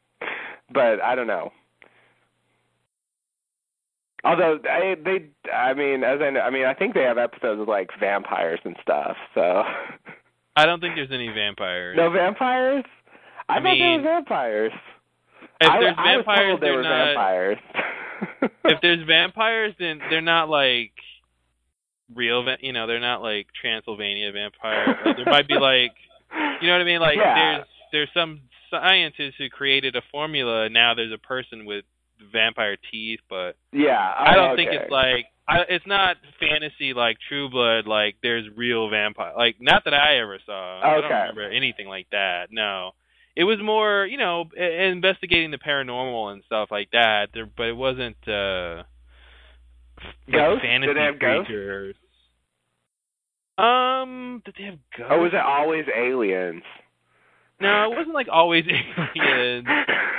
but 0.72 1.00
I 1.02 1.14
don't 1.14 1.26
know. 1.26 1.52
Although 4.24 4.58
I 4.68 4.96
they 5.02 5.26
I 5.52 5.74
mean 5.74 6.04
as 6.04 6.20
I 6.20 6.30
know, 6.30 6.40
I 6.40 6.50
mean 6.50 6.64
I 6.66 6.74
think 6.74 6.94
they 6.94 7.02
have 7.02 7.18
episodes 7.18 7.58
with 7.58 7.68
like 7.68 7.90
vampires 7.98 8.60
and 8.64 8.76
stuff. 8.82 9.16
So 9.34 9.62
I 10.56 10.66
don't 10.66 10.80
think 10.80 10.94
there's 10.96 11.12
any 11.12 11.28
vampires. 11.28 11.96
no 11.96 12.10
vampires? 12.10 12.84
I, 13.48 13.54
I 13.54 13.56
thought 13.56 13.62
there 13.64 13.74
mean, 13.74 14.02
were 14.02 14.08
vampires. 14.08 14.72
if 15.60 15.70
I, 15.70 15.80
there's 15.80 15.94
I 15.96 16.16
was 16.16 16.24
vampires, 16.26 16.50
told 16.50 16.60
they're 16.62 16.74
were 16.76 16.82
not. 16.82 17.06
vampires. 17.14 17.58
If 18.64 18.80
there's 18.82 19.06
vampires, 19.06 19.74
then 19.78 20.00
they're 20.10 20.20
not 20.20 20.48
like 20.48 20.92
real. 22.14 22.44
You 22.60 22.72
know, 22.72 22.86
they're 22.86 23.00
not 23.00 23.22
like 23.22 23.46
Transylvania 23.60 24.30
vampires. 24.32 24.96
Like, 25.04 25.16
there 25.16 25.24
might 25.26 25.48
be 25.48 25.54
like, 25.58 25.92
you 26.60 26.66
know 26.68 26.74
what 26.74 26.82
I 26.82 26.84
mean? 26.84 27.00
Like 27.00 27.16
Yeah. 27.16 27.34
there's 27.34 27.66
there's 27.92 28.08
some 28.14 28.40
scientists 28.70 29.34
who 29.38 29.48
created 29.48 29.96
a 29.96 30.02
formula. 30.12 30.64
and 30.66 30.74
Now 30.74 30.94
there's 30.94 31.12
a 31.12 31.18
person 31.18 31.64
with 31.64 31.84
vampire 32.32 32.76
teeth, 32.90 33.20
but 33.28 33.56
yeah, 33.72 34.12
I 34.16 34.34
don't 34.34 34.52
oh, 34.52 34.56
think 34.56 34.70
it's 34.72 34.90
like 34.90 35.26
I, 35.48 35.62
it's 35.68 35.86
not 35.86 36.16
fantasy 36.38 36.94
like 36.94 37.18
True 37.28 37.50
Blood. 37.50 37.86
Like 37.86 38.16
there's 38.22 38.46
real 38.56 38.88
vampire. 38.90 39.32
Like 39.36 39.56
not 39.60 39.84
that 39.84 39.94
I 39.94 40.18
ever 40.18 40.38
saw. 40.44 40.80
I 40.80 40.94
don't 40.94 41.04
Okay. 41.04 41.14
remember 41.14 41.50
anything 41.50 41.88
like 41.88 42.06
that. 42.12 42.48
No, 42.50 42.92
it 43.36 43.44
was 43.44 43.58
more 43.62 44.06
you 44.06 44.18
know 44.18 44.44
investigating 44.56 45.50
the 45.50 45.58
paranormal 45.58 46.32
and 46.32 46.42
stuff 46.46 46.68
like 46.70 46.90
that. 46.92 47.28
There, 47.34 47.48
but 47.56 47.68
it 47.68 47.76
wasn't 47.76 48.16
uh 48.28 48.84
Ghosts? 50.30 50.62
fantasy 50.62 50.86
Did 50.86 50.96
they 50.96 51.02
have 51.02 51.18
ghosts? 51.18 51.98
Um, 53.58 54.42
did 54.44 54.54
they 54.56 54.64
have 54.64 54.78
ghosts? 54.96 55.10
Or 55.10 55.20
was 55.20 55.32
it 55.34 55.40
always 55.40 55.84
aliens? 55.94 56.62
No, 57.60 57.92
it 57.92 57.96
wasn't 57.96 58.14
like 58.14 58.28
always 58.32 58.64
aliens. 58.68 59.66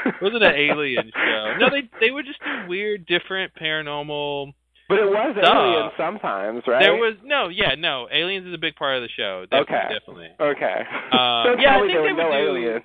It 0.06 0.22
wasn't 0.22 0.44
an 0.44 0.54
alien 0.56 1.12
show. 1.14 1.56
No, 1.60 1.70
they 1.70 1.90
they 2.00 2.12
would 2.12 2.26
just 2.26 2.40
do 2.44 2.68
weird, 2.70 3.06
different 3.06 3.52
paranormal. 3.56 4.54
But 4.90 5.00
it 5.00 5.06
was 5.06 5.36
Stuff. 5.40 5.56
aliens 5.56 5.94
sometimes, 5.96 6.64
right? 6.68 6.82
There 6.82 6.96
was 6.96 7.16
no, 7.24 7.48
yeah, 7.48 7.76
no. 7.78 8.08
Aliens 8.12 8.46
is 8.46 8.54
a 8.54 8.58
big 8.58 8.76
part 8.76 8.98
of 8.98 9.04
the 9.04 9.10
show. 9.16 9.46
Definitely, 9.50 9.76
Okay. 9.78 9.94
definitely. 9.94 10.30
Okay. 10.42 10.82
Uh, 11.14 11.44
Don't 11.48 11.62
yeah, 11.62 11.78
I 11.78 11.80
think 11.80 11.94
there 11.94 12.04
they 12.04 12.12
were 12.12 12.24
no 12.24 12.30
would 12.30 12.36
do- 12.36 12.50
aliens. 12.50 12.84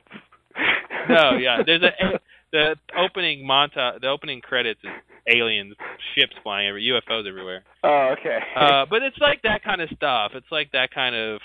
No, 1.08 1.36
yeah. 1.36 1.62
There's 1.64 1.82
a 1.82 2.18
the 2.52 2.76
opening 2.96 3.44
montage. 3.46 4.00
The 4.00 4.08
opening 4.08 4.40
credits 4.40 4.80
is 4.82 4.90
aliens, 5.28 5.74
ships 6.14 6.32
flying 6.42 6.68
every 6.68 6.84
UFOs 6.84 7.28
everywhere. 7.28 7.62
Oh, 7.84 8.14
okay. 8.18 8.38
Uh, 8.56 8.86
but 8.88 9.02
it's 9.02 9.18
like 9.18 9.42
that 9.42 9.62
kind 9.64 9.80
of 9.80 9.88
stuff. 9.94 10.32
It's 10.34 10.50
like 10.50 10.70
that 10.72 10.90
kind 10.92 11.14
of, 11.14 11.40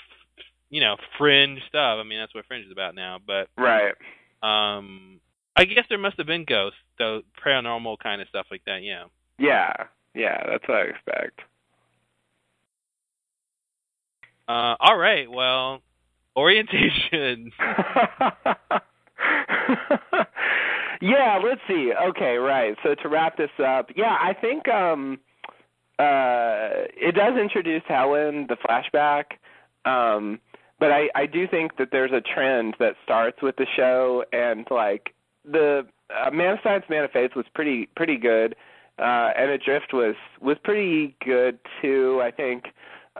you 0.72 0.80
know, 0.80 0.96
fringe 1.18 1.60
stuff. 1.68 1.98
I 2.00 2.02
mean, 2.02 2.18
that's 2.18 2.34
what 2.34 2.46
fringe 2.46 2.64
is 2.64 2.72
about 2.72 2.94
now. 2.96 3.18
But 3.24 3.48
right. 3.58 3.92
um, 4.42 5.20
I 5.54 5.66
guess 5.66 5.84
there 5.88 5.98
must 5.98 6.16
have 6.16 6.26
been 6.26 6.46
ghosts, 6.46 6.78
though 6.98 7.20
paranormal 7.44 7.98
kind 8.02 8.22
of 8.22 8.28
stuff 8.28 8.46
like 8.50 8.62
that. 8.64 8.82
Yeah. 8.82 9.04
Yeah, 9.38 9.72
yeah, 10.14 10.42
that's 10.46 10.66
what 10.66 10.78
I 10.78 10.82
expect. 10.84 11.40
Uh, 14.48 14.76
all 14.80 14.96
right. 14.96 15.30
Well, 15.30 15.82
orientation. 16.36 17.52
yeah, 21.02 21.38
let's 21.44 21.60
see. 21.68 21.92
Okay, 22.08 22.36
right. 22.36 22.74
So 22.82 22.94
to 22.94 23.08
wrap 23.10 23.36
this 23.36 23.50
up, 23.62 23.90
yeah, 23.94 24.16
I 24.18 24.32
think 24.40 24.66
um 24.68 25.20
uh 25.98 26.88
it 26.96 27.14
does 27.14 27.36
introduce 27.38 27.82
Helen, 27.86 28.46
the 28.48 28.56
flashback. 28.56 29.24
Um 29.84 30.40
but 30.82 30.90
I 30.90 31.08
I 31.14 31.26
do 31.26 31.46
think 31.46 31.76
that 31.76 31.90
there's 31.92 32.10
a 32.10 32.20
trend 32.20 32.74
that 32.80 32.96
starts 33.04 33.40
with 33.40 33.54
the 33.54 33.66
show 33.76 34.24
and 34.32 34.66
like 34.68 35.14
the 35.44 35.86
uh, 36.10 36.30
Man 36.32 36.54
of 36.54 36.58
Science 36.64 36.84
Man 36.90 37.04
of 37.04 37.12
Faith 37.12 37.30
was 37.36 37.46
pretty 37.54 37.86
pretty 37.94 38.16
good. 38.16 38.56
Uh 38.98 39.30
and 39.38 39.52
Adrift 39.52 39.92
was 39.92 40.16
was 40.40 40.56
pretty 40.64 41.14
good 41.24 41.60
too, 41.80 42.20
I 42.20 42.32
think. 42.32 42.64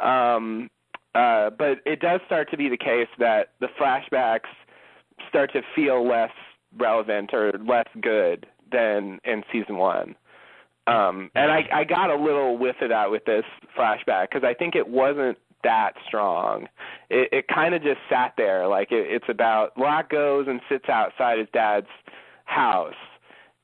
Um 0.03 0.71
uh 1.15 1.51
but 1.51 1.79
it 1.87 2.01
does 2.01 2.21
start 2.27 2.51
to 2.51 2.57
be 2.57 2.69
the 2.69 2.77
case 2.77 3.07
that 3.21 3.51
the 3.61 3.69
flashbacks 3.81 4.51
start 5.29 5.53
to 5.53 5.63
feel 5.77 6.05
less 6.05 6.33
relevant 6.77 7.33
or 7.33 7.53
less 7.65 7.87
good 8.01 8.45
than 8.73 9.21
in 9.25 9.45
season 9.53 9.77
one. 9.77 10.17
Um, 10.89 11.31
and 11.37 11.53
I, 11.53 11.69
I 11.73 11.85
got 11.85 12.11
a 12.11 12.17
little 12.17 12.59
whiff 12.59 12.75
of 12.81 12.89
that 12.89 13.09
with 13.09 13.25
this 13.25 13.45
flashback 13.79 14.31
because 14.33 14.43
I 14.43 14.53
think 14.53 14.75
it 14.75 14.89
wasn't 14.89 15.39
that 15.65 15.93
strong. 16.07 16.69
It, 17.11 17.29
it 17.33 17.49
kind 17.49 17.75
of 17.75 17.83
just 17.83 18.01
sat 18.09 18.35
there. 18.37 18.67
Like 18.67 18.93
it, 18.93 19.07
it's 19.11 19.29
about 19.29 19.77
Locke 19.79 20.11
goes 20.11 20.47
and 20.49 20.61
sits 20.69 20.89
outside 20.89 21.39
his 21.39 21.49
dad's 21.53 21.87
house, 22.45 22.95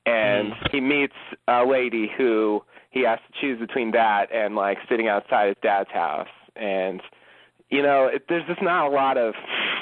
and 0.06 0.52
Mm. 0.52 0.70
he 0.72 0.80
meets 0.80 1.14
a 1.48 1.64
lady 1.64 2.10
who 2.16 2.62
he 2.90 3.02
has 3.02 3.18
to 3.26 3.40
choose 3.40 3.58
between 3.58 3.90
that 3.92 4.32
and 4.32 4.54
like 4.54 4.78
sitting 4.88 5.08
outside 5.08 5.48
his 5.48 5.56
dad's 5.62 5.90
house. 5.90 6.28
And 6.56 7.02
you 7.70 7.82
know, 7.82 8.06
it, 8.06 8.24
there's 8.28 8.46
just 8.46 8.62
not 8.62 8.86
a 8.86 8.90
lot 8.90 9.18
of 9.18 9.34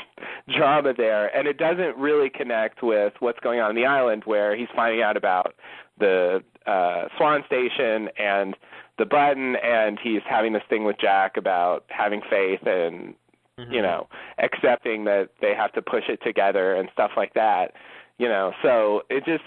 drama 0.57 0.93
there, 0.97 1.35
and 1.37 1.47
it 1.47 1.57
doesn't 1.59 1.97
really 1.97 2.31
connect 2.31 2.83
with 2.83 3.13
what's 3.21 3.39
going 3.41 3.61
on 3.61 3.71
on 3.71 3.75
the 3.77 3.87
island, 3.87 4.23
where 4.25 4.57
he's 4.57 4.69
finding 4.75 5.03
out 5.03 5.17
about 5.17 5.55
the 5.99 6.43
uh, 6.67 7.05
Swan 7.17 7.43
Station 7.47 8.09
and 8.19 8.57
the 8.99 9.07
button, 9.07 9.57
and 9.57 9.99
he's 10.03 10.23
having 10.29 10.53
this 10.53 10.63
thing 10.69 10.85
with 10.85 10.97
Jack 10.99 11.37
about 11.37 11.85
having 11.89 12.23
faith 12.31 12.67
and 12.67 13.15
Mm-hmm. 13.59 13.73
you 13.73 13.81
know 13.81 14.07
accepting 14.39 15.05
that 15.05 15.31
they 15.41 15.55
have 15.55 15.73
to 15.73 15.81
push 15.81 16.05
it 16.11 16.21
together 16.23 16.75
and 16.75 16.91
stuff 16.93 17.13
like 17.17 17.33
that. 17.33 17.73
You 18.19 18.29
know, 18.29 18.53
so 18.63 19.03
it 19.09 19.25
just 19.25 19.45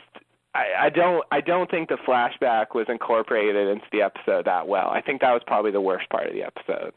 I, 0.55 0.85
I 0.85 0.89
don't 0.89 1.23
I 1.31 1.41
don't 1.41 1.69
think 1.69 1.89
the 1.89 1.97
flashback 2.07 2.73
was 2.73 2.87
incorporated 2.89 3.67
into 3.67 3.85
the 3.91 4.01
episode 4.01 4.45
that 4.45 4.67
well. 4.67 4.89
I 4.89 5.01
think 5.01 5.21
that 5.21 5.31
was 5.31 5.43
probably 5.45 5.69
the 5.69 5.81
worst 5.81 6.09
part 6.09 6.25
of 6.25 6.33
the 6.33 6.41
episode. 6.41 6.93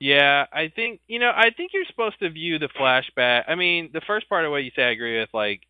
Yeah, 0.00 0.46
I 0.52 0.66
think 0.74 0.98
you 1.06 1.20
know. 1.20 1.30
I 1.32 1.50
think 1.56 1.70
you're 1.72 1.84
supposed 1.84 2.18
to 2.18 2.30
view 2.30 2.58
the 2.58 2.68
flashback. 2.68 3.44
I 3.46 3.54
mean, 3.54 3.90
the 3.92 4.00
first 4.00 4.28
part 4.28 4.44
of 4.44 4.50
what 4.50 4.64
you 4.64 4.72
say, 4.74 4.82
I 4.82 4.90
agree 4.90 5.20
with. 5.20 5.28
Like 5.32 5.60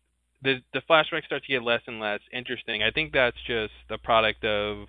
the 0.41 0.63
the 0.73 0.81
flashbacks 0.89 1.25
start 1.25 1.43
to 1.43 1.51
get 1.51 1.61
less 1.61 1.81
and 1.85 1.99
less 1.99 2.21
interesting. 2.31 2.81
I 2.81 2.89
think 2.89 3.13
that's 3.13 3.37
just 3.45 3.73
a 3.91 3.99
product 3.99 4.43
of 4.43 4.87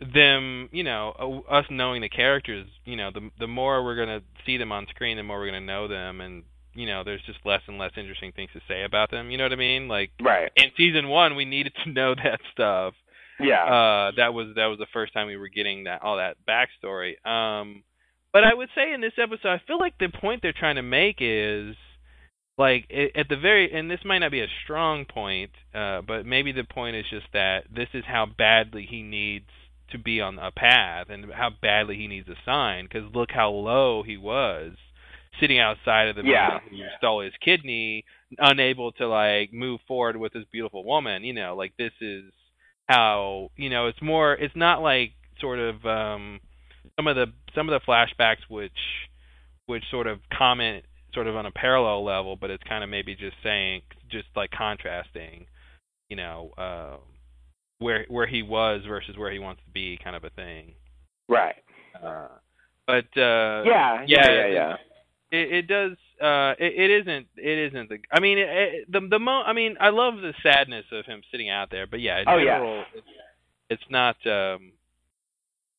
them. 0.00 0.68
You 0.72 0.84
know, 0.84 1.44
uh, 1.48 1.52
us 1.52 1.66
knowing 1.70 2.00
the 2.02 2.08
characters. 2.08 2.66
You 2.84 2.96
know, 2.96 3.10
the 3.12 3.30
the 3.38 3.46
more 3.48 3.84
we're 3.84 3.96
gonna 3.96 4.22
see 4.46 4.56
them 4.56 4.72
on 4.72 4.86
screen, 4.90 5.16
the 5.16 5.22
more 5.22 5.38
we're 5.38 5.46
gonna 5.46 5.60
know 5.60 5.88
them, 5.88 6.20
and 6.20 6.44
you 6.74 6.86
know, 6.86 7.02
there's 7.04 7.22
just 7.26 7.38
less 7.44 7.62
and 7.66 7.78
less 7.78 7.92
interesting 7.96 8.30
things 8.32 8.50
to 8.52 8.60
say 8.68 8.84
about 8.84 9.10
them. 9.10 9.30
You 9.30 9.38
know 9.38 9.44
what 9.44 9.52
I 9.52 9.56
mean? 9.56 9.88
Like 9.88 10.10
Right. 10.20 10.52
in 10.54 10.66
season 10.76 11.08
one, 11.08 11.34
we 11.34 11.44
needed 11.44 11.72
to 11.84 11.90
know 11.92 12.14
that 12.14 12.38
stuff 12.52 12.94
Yeah. 13.40 13.64
uh 13.64 14.12
that 14.16 14.32
was 14.34 14.54
that 14.56 14.66
was 14.66 14.78
the 14.78 14.86
first 14.92 15.12
time 15.12 15.26
we 15.26 15.36
were 15.36 15.48
getting 15.48 15.84
that 15.84 16.02
all 16.02 16.16
that 16.18 16.36
backstory 16.48 17.14
um 17.26 17.82
but 18.32 18.42
i 18.44 18.52
would 18.54 18.68
say 18.74 18.92
in 18.92 19.00
this 19.00 19.12
episode 19.16 19.48
i 19.48 19.62
feel 19.66 19.78
like 19.78 19.94
the 19.98 20.08
point 20.08 20.42
they're 20.42 20.52
trying 20.52 20.74
to 20.76 20.82
make 20.82 21.16
is 21.20 21.76
like 22.56 22.90
at 22.90 23.28
the 23.28 23.36
very 23.36 23.72
and 23.72 23.88
this 23.90 24.00
might 24.04 24.18
not 24.18 24.32
be 24.32 24.40
a 24.40 24.48
strong 24.64 25.04
point 25.04 25.52
uh 25.74 26.00
but 26.02 26.26
maybe 26.26 26.50
the 26.52 26.64
point 26.64 26.96
is 26.96 27.04
just 27.10 27.26
that 27.32 27.64
this 27.74 27.88
is 27.94 28.04
how 28.06 28.26
badly 28.26 28.86
he 28.88 29.02
needs 29.02 29.46
to 29.90 29.98
be 29.98 30.20
on 30.20 30.38
a 30.38 30.50
path 30.50 31.06
and 31.10 31.32
how 31.32 31.50
badly 31.62 31.96
he 31.96 32.06
needs 32.06 32.28
a 32.28 32.34
sign 32.44 32.84
because 32.84 33.12
look 33.14 33.30
how 33.32 33.50
low 33.50 34.02
he 34.02 34.16
was 34.16 34.72
sitting 35.40 35.58
outside 35.58 36.08
of 36.08 36.16
the 36.16 36.22
Yeah. 36.24 36.48
man 36.48 36.60
who 36.70 36.78
stole 36.98 37.20
his 37.20 37.32
kidney 37.42 38.04
unable 38.38 38.92
to 38.92 39.06
like 39.08 39.52
move 39.52 39.80
forward 39.86 40.16
with 40.16 40.32
this 40.32 40.44
beautiful 40.52 40.84
woman 40.84 41.24
you 41.24 41.32
know 41.32 41.54
like 41.56 41.72
this 41.78 41.92
is 42.00 42.24
how 42.88 43.50
you 43.56 43.70
know 43.70 43.86
it's 43.86 44.02
more 44.02 44.34
it's 44.34 44.56
not 44.56 44.82
like 44.82 45.12
sort 45.40 45.58
of 45.58 45.84
um 45.86 46.40
some 46.96 47.06
of 47.06 47.16
the 47.16 47.26
some 47.54 47.68
of 47.68 47.80
the 47.80 47.86
flashbacks 47.86 48.42
which 48.48 48.72
which 49.66 49.84
sort 49.90 50.06
of 50.06 50.18
comment 50.36 50.84
sort 51.14 51.26
of 51.26 51.36
on 51.36 51.46
a 51.46 51.50
parallel 51.50 52.04
level 52.04 52.36
but 52.36 52.50
it's 52.50 52.62
kind 52.64 52.82
of 52.84 52.90
maybe 52.90 53.14
just 53.14 53.36
saying 53.42 53.80
just 54.10 54.26
like 54.36 54.50
contrasting 54.50 55.46
you 56.08 56.16
know 56.16 56.50
uh 56.58 56.96
where 57.78 58.04
where 58.08 58.26
he 58.26 58.42
was 58.42 58.82
versus 58.86 59.16
where 59.16 59.30
he 59.30 59.38
wants 59.38 59.62
to 59.64 59.70
be 59.70 59.98
kind 60.02 60.16
of 60.16 60.24
a 60.24 60.30
thing 60.30 60.72
right. 61.28 61.56
uh 62.02 62.28
but 62.86 63.04
uh 63.16 63.62
Yeah. 63.64 64.04
yeah, 64.06 64.30
Yeah. 64.30 64.46
Yeah. 64.46 64.76
It, 65.30 65.52
it 65.52 65.66
does 65.66 65.92
uh 66.22 66.54
it, 66.58 66.72
it 66.74 66.90
isn't 67.02 67.26
it 67.36 67.72
isn't 67.72 67.88
the 67.90 67.98
i 68.12 68.18
mean 68.20 68.38
it, 68.38 68.48
it, 68.48 68.92
the 68.92 69.00
the 69.08 69.18
mo 69.18 69.42
i 69.46 69.52
mean 69.52 69.76
i 69.80 69.90
love 69.90 70.14
the 70.20 70.32
sadness 70.42 70.86
of 70.92 71.04
him 71.06 71.22
sitting 71.30 71.50
out 71.50 71.70
there 71.70 71.86
but 71.86 72.00
yeah 72.00 72.18
in 72.20 72.24
Oh, 72.28 72.38
yeah. 72.38 72.82
it's, 72.94 73.06
it's 73.70 73.82
not 73.90 74.16
um 74.26 74.72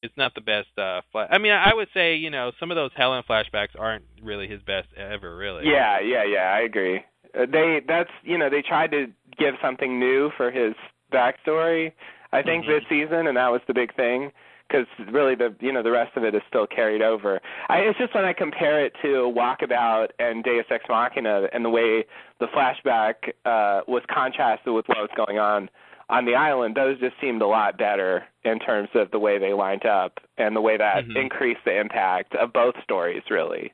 it's 0.01 0.15
not 0.15 0.33
the 0.35 0.41
best 0.41 0.69
uh 0.77 1.01
fla- 1.11 1.27
i 1.29 1.37
mean 1.37 1.51
i 1.51 1.73
would 1.73 1.89
say 1.93 2.15
you 2.15 2.29
know 2.29 2.51
some 2.59 2.71
of 2.71 2.75
those 2.75 2.91
helen 2.95 3.21
flashbacks 3.27 3.77
aren't 3.77 4.05
really 4.23 4.47
his 4.47 4.61
best 4.61 4.87
ever 4.95 5.35
really 5.35 5.65
Yeah, 5.65 5.99
yeah, 5.99 6.23
yeah. 6.23 6.53
I 6.55 6.61
agree. 6.61 6.97
Uh, 7.37 7.45
they 7.51 7.81
that's 7.87 8.09
you 8.23 8.37
know 8.37 8.49
they 8.49 8.61
tried 8.61 8.91
to 8.91 9.07
give 9.37 9.55
something 9.61 9.99
new 9.99 10.31
for 10.37 10.51
his 10.51 10.73
backstory. 11.11 11.91
I 12.31 12.41
think 12.43 12.65
Mhm. 12.65 12.67
this 12.67 12.83
season, 12.89 13.27
and 13.27 13.37
that 13.37 13.51
was 13.51 13.61
the 13.67 13.73
big 13.73 13.93
thing 13.95 14.31
because 14.67 14.85
really 15.11 15.33
the 15.33 15.53
you 15.59 15.71
know 15.71 15.81
the 15.81 15.91
rest 15.91 16.15
of 16.15 16.23
it 16.23 16.35
is 16.35 16.41
still 16.47 16.67
carried 16.67 17.01
over. 17.01 17.41
I, 17.69 17.79
it's 17.79 17.97
just 17.97 18.13
when 18.13 18.25
I 18.25 18.33
compare 18.33 18.79
it 18.85 18.93
to 19.01 19.31
Walkabout 19.35 20.09
and 20.19 20.43
Deus 20.43 20.65
Ex 20.69 20.85
Machina 20.87 21.49
and 21.53 21.65
the 21.65 21.69
way 21.69 22.05
the 22.39 22.47
flashback 22.47 23.15
uh, 23.45 23.81
was 23.87 24.03
contrasted 24.07 24.73
with 24.73 24.87
what 24.87 24.99
was 24.99 25.09
going 25.15 25.39
on 25.39 25.69
on 26.09 26.25
the 26.25 26.33
island, 26.35 26.73
those 26.75 26.99
just 26.99 27.15
seemed 27.21 27.41
a 27.41 27.47
lot 27.47 27.77
better 27.77 28.25
in 28.43 28.57
terms 28.59 28.89
of 28.95 29.11
the 29.11 29.19
way 29.19 29.37
they 29.37 29.53
lined 29.53 29.85
up 29.85 30.19
and 30.39 30.55
the 30.55 30.61
way 30.61 30.75
that 30.75 31.05
Mhm. 31.05 31.15
increased 31.15 31.63
the 31.65 31.75
impact 31.79 32.33
of 32.35 32.51
both 32.51 32.73
stories 32.83 33.21
really 33.29 33.71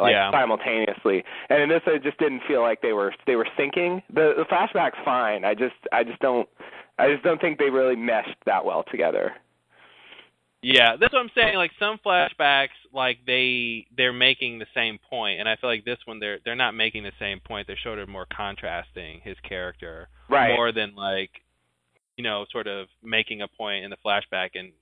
like 0.00 0.12
Yeah. 0.12 0.30
simultaneously. 0.30 1.24
And 1.50 1.62
in 1.62 1.68
this 1.68 1.82
it 1.86 2.02
just 2.02 2.18
didn't 2.18 2.42
feel 2.48 2.62
like 2.62 2.80
they 2.82 2.92
were 2.92 3.14
they 3.26 3.36
were 3.36 3.46
syncing. 3.58 4.02
The 4.12 4.34
the 4.36 4.44
flashback's 4.44 4.98
fine. 5.04 5.44
I 5.44 5.54
just 5.54 5.74
I 5.92 6.04
just 6.04 6.18
don't 6.20 6.48
I 6.98 7.10
just 7.12 7.22
don't 7.22 7.40
think 7.40 7.58
they 7.58 7.70
really 7.70 7.96
meshed 7.96 8.36
that 8.46 8.64
well 8.64 8.84
together. 8.90 9.34
Yeah, 10.60 10.96
that's 10.98 11.12
what 11.12 11.20
I'm 11.20 11.30
saying. 11.36 11.56
Like 11.56 11.70
some 11.78 11.98
flashbacks, 12.04 12.74
like 12.92 13.18
they 13.26 13.86
they're 13.96 14.12
making 14.12 14.58
the 14.58 14.66
same 14.74 14.98
point, 15.08 15.38
and 15.38 15.48
I 15.48 15.54
feel 15.54 15.70
like 15.70 15.84
this 15.84 15.98
one 16.04 16.18
they're 16.18 16.38
they're 16.44 16.56
not 16.56 16.74
making 16.74 17.04
the 17.04 17.12
same 17.20 17.38
point. 17.38 17.68
They're 17.68 17.78
sort 17.84 18.00
of 18.00 18.08
more 18.08 18.26
contrasting 18.34 19.20
his 19.22 19.36
character 19.48 20.08
Right. 20.28 20.54
more 20.56 20.72
than 20.72 20.96
like 20.96 21.30
you 22.16 22.24
know 22.24 22.44
sort 22.50 22.66
of 22.66 22.88
making 23.04 23.42
a 23.42 23.46
point 23.48 23.84
in 23.84 23.90
the 23.90 23.96
flashback 24.04 24.50
and 24.56 24.72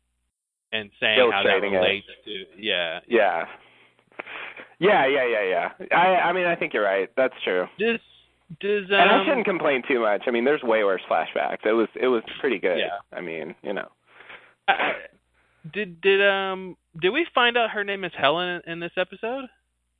and 0.72 0.90
saying 0.98 1.18
how 1.30 1.43
that 1.43 1.51
Illustrating 1.51 1.74
it. 1.74 1.76
relates 1.76 2.06
to 2.24 2.44
yeah. 2.59 3.01
Yeah. 3.06 3.44
Yeah, 4.78 5.07
yeah, 5.07 5.27
yeah, 5.27 5.70
yeah. 5.81 5.97
I 5.97 6.28
I 6.28 6.32
mean 6.32 6.47
I 6.47 6.55
think 6.57 6.74
you're 6.74 6.85
right. 6.85 7.11
That's 7.16 7.35
true. 7.44 7.66
Does 7.78 7.98
does 8.61 8.85
um, 8.90 8.94
and 9.01 9.11
I 9.11 9.24
shouldn't 9.24 9.47
complain 9.47 9.82
too 9.89 10.01
much. 10.01 10.23
I 10.27 10.31
mean, 10.31 10.44
there's 10.44 10.62
way 10.62 10.85
worse 10.85 11.03
flashbacks. 11.11 11.65
It 11.65 11.73
was 11.73 11.89
it 12.01 12.09
was 12.09 12.23
pretty 12.40 12.59
good. 12.59 12.78
Yeah. 12.78 12.98
I 13.16 13.20
mean, 13.20 13.55
you 13.62 13.73
know. 13.73 13.89
I- 14.69 14.73
I- 14.73 14.93
did 15.73 16.01
did 16.01 16.24
um 16.24 16.77
did 17.01 17.11
we 17.11 17.27
find 17.35 17.57
out 17.57 17.70
her 17.70 17.82
name 17.82 18.05
is 18.05 18.12
Helen 18.16 18.61
in, 18.66 18.73
in 18.74 18.81
this 18.81 18.93
episode? 18.97 19.47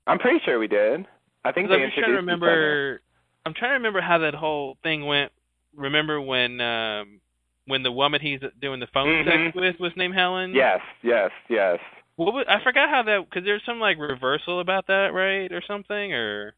I'm 0.07 0.19
pretty 0.21 0.39
sure 0.45 0.59
we 0.61 0.69
did. 0.69 1.07
I 1.45 1.51
think 1.51 1.69
they 1.69 1.75
I'm 1.75 1.81
just 1.89 1.95
trying 1.99 2.13
to 2.13 2.19
introduced 2.19 2.39
each 2.39 2.43
other. 2.43 2.53
remember. 2.53 3.01
I'm 3.45 3.55
trying 3.55 3.71
to 3.71 3.75
remember 3.75 4.01
how 4.01 4.19
that 4.19 4.35
whole 4.35 4.77
thing 4.85 5.07
went. 5.07 5.33
Remember 5.75 6.21
when 6.21 6.61
um 6.61 7.21
when 7.67 7.83
the 7.83 7.91
woman 7.91 8.21
he's 8.21 8.39
doing 8.63 8.79
the 8.79 8.87
phone 8.95 9.09
Mhm. 9.09 9.45
sex 9.47 9.57
with 9.57 9.81
was 9.81 9.93
named 9.97 10.15
Helen? 10.15 10.55
Yes, 10.55 10.81
yes, 11.03 11.31
yes. 11.49 11.81
What 12.17 12.33
was, 12.35 12.47
I 12.49 12.63
forgot 12.65 12.89
how 12.89 13.03
that 13.05 13.27
because 13.29 13.45
there's 13.45 13.63
some 13.67 13.79
like 13.79 13.99
reversal 13.99 14.61
about 14.61 14.87
that, 14.89 15.11
right, 15.13 15.53
or 15.53 15.63
something, 15.67 16.13
or 16.13 16.55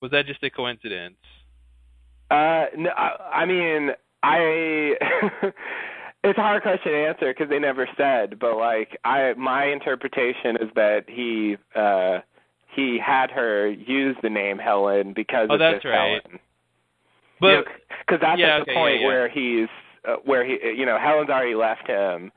was 0.00 0.10
that 0.12 0.26
just 0.26 0.42
a 0.42 0.50
coincidence? 0.50 1.16
Uh, 2.30 2.66
no, 2.76 2.90
I, 2.96 3.40
I 3.42 3.46
mean, 3.46 3.90
I. 4.22 4.94
it's 6.24 6.38
a 6.38 6.42
hard 6.42 6.62
question 6.62 6.92
to 6.92 6.98
answer 7.06 7.34
because 7.34 7.50
they 7.50 7.58
never 7.58 7.88
said. 7.96 8.38
But 8.38 8.56
like, 8.56 8.96
I 9.04 9.34
my 9.36 9.66
interpretation 9.66 10.56
is 10.60 10.70
that 10.76 11.04
he 11.08 11.56
uh 11.74 12.20
he 12.74 12.98
had 13.04 13.30
her 13.32 13.68
use 13.70 14.16
the 14.22 14.30
name 14.30 14.58
Helen 14.58 15.12
because 15.14 15.48
Oh, 15.50 15.54
of 15.54 15.60
that's 15.60 15.82
this 15.82 15.84
right. 15.84 16.20
Helen. 16.22 16.38
But 17.40 17.64
because 18.06 18.20
that's 18.22 18.38
yeah, 18.38 18.58
at 18.58 18.66
the 18.66 18.70
okay, 18.70 18.74
point 18.74 18.94
yeah, 18.96 19.00
yeah. 19.00 19.06
where 19.06 19.28
he's 19.28 19.68
uh, 20.08 20.16
where 20.24 20.44
he, 20.44 20.58
you 20.76 20.86
know, 20.86 20.98
Helen's 21.00 21.28
already 21.28 21.54
left 21.54 21.86
him, 21.88 22.30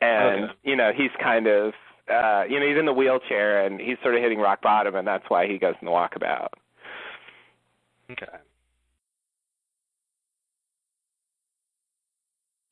and 0.00 0.44
Okay. 0.44 0.52
you 0.64 0.76
know 0.76 0.92
he's 0.94 1.10
kind 1.22 1.46
of, 1.46 1.72
uh, 2.10 2.44
you 2.48 2.60
know, 2.60 2.66
he's 2.66 2.78
in 2.78 2.86
the 2.86 2.92
wheelchair 2.92 3.64
and 3.64 3.80
he's 3.80 3.96
sort 4.02 4.14
of 4.14 4.22
hitting 4.22 4.38
rock 4.38 4.62
bottom, 4.62 4.94
and 4.94 5.06
that's 5.06 5.24
why 5.28 5.46
he 5.46 5.58
goes 5.58 5.74
in 5.80 5.86
the 5.86 5.92
walkabout. 5.92 6.48
Okay. 8.10 8.26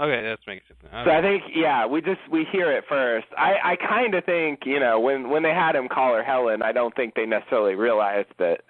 Okay, 0.00 0.22
that's 0.22 0.42
makes 0.46 0.66
sense. 0.68 0.78
now. 0.92 1.04
So 1.04 1.10
I 1.10 1.20
think, 1.20 1.42
yeah, 1.54 1.84
we 1.84 2.00
just 2.00 2.20
we 2.30 2.46
hear 2.52 2.70
it 2.70 2.84
first. 2.88 3.26
I 3.36 3.54
I 3.64 3.76
kind 3.76 4.14
of 4.14 4.24
think, 4.24 4.60
you 4.64 4.78
know, 4.78 5.00
when 5.00 5.28
when 5.28 5.42
they 5.42 5.50
had 5.50 5.74
him 5.74 5.88
call 5.88 6.14
her 6.14 6.22
Helen, 6.22 6.62
I 6.62 6.70
don't 6.70 6.94
think 6.94 7.14
they 7.14 7.26
necessarily 7.26 7.74
realized 7.74 8.28
that 8.38 8.60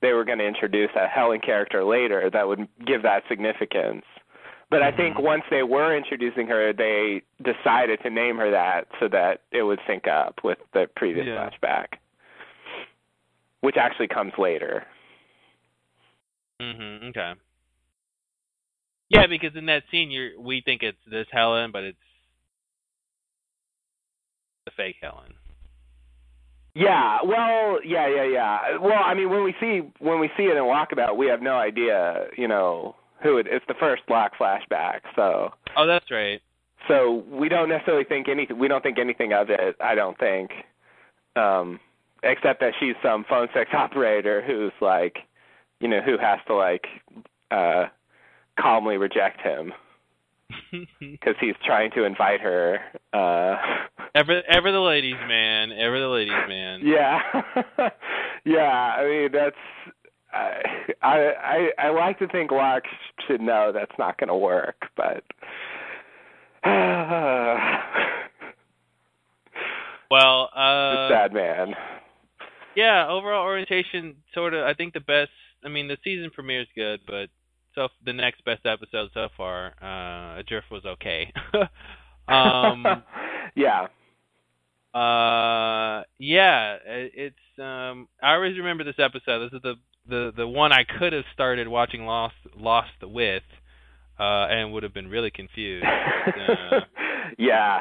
they 0.00 0.12
were 0.12 0.24
going 0.24 0.38
to 0.38 0.46
introduce 0.46 0.90
a 0.94 1.08
Helen 1.08 1.40
character 1.40 1.84
later 1.84 2.30
that 2.32 2.46
would 2.46 2.68
give 2.86 3.02
that 3.02 3.24
significance. 3.28 4.04
But 4.70 4.82
I 4.82 4.90
think 4.92 5.16
Mhm. 5.16 5.22
once 5.22 5.44
they 5.48 5.62
were 5.62 5.96
introducing 5.96 6.46
her, 6.48 6.72
they 6.74 7.22
decided 7.42 8.02
to 8.02 8.10
name 8.10 8.36
her 8.36 8.50
that 8.50 8.86
so 9.00 9.08
that 9.08 9.42
it 9.50 9.62
would 9.62 9.80
sync 9.86 10.06
up 10.06 10.44
with 10.44 10.58
the 10.72 10.86
previous 10.88 11.26
Yeah. 11.26 11.48
flashback, 11.48 11.98
which 13.60 13.78
actually 13.78 14.08
comes 14.08 14.36
later. 14.36 14.86
Mhm. 16.60 17.10
Okay. 17.10 17.34
Yeah, 19.08 19.26
because 19.26 19.56
in 19.56 19.66
that 19.66 19.88
scene, 19.90 20.10
you're 20.10 20.38
we 20.38 20.60
think 20.60 20.82
it's 20.82 21.02
this 21.06 21.28
Helen, 21.30 21.70
but 21.70 21.84
it's 21.84 22.04
the 24.66 24.70
fake 24.72 24.98
Helen. 25.00 25.34
Yeah, 26.74 27.22
well, 27.22 27.82
yeah, 27.82 28.06
yeah, 28.06 28.24
yeah. 28.24 28.76
Well, 28.76 29.02
I 29.02 29.14
mean, 29.14 29.30
when 29.30 29.42
we 29.44 29.54
see 29.54 29.80
when 29.98 30.20
we 30.20 30.28
see 30.36 30.44
it 30.44 30.56
in 30.56 30.62
Walkabout, 30.64 31.16
we 31.16 31.26
have 31.28 31.40
no 31.40 31.56
idea, 31.56 32.28
you 32.36 32.46
know, 32.48 32.94
who 33.22 33.38
it. 33.38 33.46
It's 33.50 33.64
the 33.68 33.74
first 33.80 34.02
Locke 34.08 34.32
flashback, 34.40 35.00
so 35.16 35.50
Oh, 35.76 35.86
that's 35.86 36.10
right. 36.10 36.40
so 36.86 37.24
we 37.30 37.48
don't 37.48 37.68
necessarily 37.68 38.04
think 38.04 38.28
anything. 38.28 38.58
We 38.58 38.68
don't 38.68 38.82
think 38.82 38.98
anything 38.98 39.32
of 39.32 39.50
it. 39.50 39.76
I 39.80 39.94
don't 39.94 40.18
think, 40.18 40.50
um, 41.36 41.80
except 42.22 42.60
that 42.60 42.72
she's 42.80 42.94
some 43.02 43.24
phone 43.28 43.48
sex 43.54 43.70
operator 43.74 44.42
who's 44.46 44.72
like, 44.80 45.18
you 45.80 45.88
know, 45.88 46.00
who 46.00 46.16
has 46.18 46.38
to 46.48 46.54
like 46.54 46.86
uh 47.50 47.84
calmly 48.60 48.96
reject 48.96 49.40
him 49.40 49.72
because 51.00 51.34
he's 51.40 51.54
trying 51.64 51.90
to 51.92 52.04
invite 52.04 52.40
her. 52.40 52.78
uh 53.12 53.56
ever, 54.14 54.42
ever 54.48 54.72
the 54.72 54.80
ladies' 54.80 55.14
man. 55.28 55.70
Ever 55.72 56.00
the 56.00 56.08
ladies' 56.08 56.48
man. 56.48 56.80
Yeah, 56.84 57.20
yeah. 58.44 58.94
I 58.98 59.04
mean, 59.06 59.28
that's. 59.32 59.56
I 60.32 60.62
I 61.02 61.68
I, 61.78 61.88
like 61.90 62.18
to 62.18 62.28
think 62.28 62.50
Locke 62.50 62.84
should 63.26 63.40
know 63.40 63.72
that's 63.72 63.98
not 63.98 64.18
going 64.18 64.28
to 64.28 64.36
work, 64.36 64.76
but. 64.96 65.24
Well, 70.10 70.48
uh, 70.56 71.08
sad 71.10 71.32
man. 71.32 71.74
yeah. 72.74 73.06
Overall 73.08 73.44
orientation, 73.44 74.16
sort 74.32 74.54
of. 74.54 74.64
I 74.64 74.74
think 74.74 74.94
the 74.94 75.00
best. 75.00 75.30
I 75.64 75.68
mean, 75.68 75.88
the 75.88 75.98
season 76.02 76.30
premiere 76.30 76.62
is 76.62 76.68
good, 76.74 77.00
but 77.06 77.28
so 77.74 77.88
the 78.04 78.12
next 78.12 78.44
best 78.44 78.64
episode 78.64 79.10
so 79.12 79.28
far, 79.36 79.74
uh, 79.82 80.40
Adrift 80.40 80.70
was 80.70 80.84
okay. 80.86 81.32
um, 82.28 82.84
yeah. 83.54 83.88
Uh, 84.98 86.04
yeah, 86.18 86.78
it's 86.86 87.36
um. 87.58 88.08
I 88.22 88.34
always 88.34 88.56
remember 88.56 88.84
this 88.84 88.98
episode. 88.98 89.50
This 89.50 89.56
is 89.56 89.62
the 89.62 89.74
the 90.08 90.32
the 90.36 90.46
one 90.46 90.72
I 90.72 90.84
could 90.98 91.12
have 91.12 91.24
started 91.34 91.68
watching 91.68 92.04
Lost 92.06 92.34
Lost 92.56 92.90
with, 93.02 93.42
uh, 94.18 94.46
and 94.50 94.72
would 94.72 94.82
have 94.82 94.94
been 94.94 95.08
really 95.08 95.30
confused. 95.30 95.84
Uh, 95.86 96.80
yeah. 97.38 97.80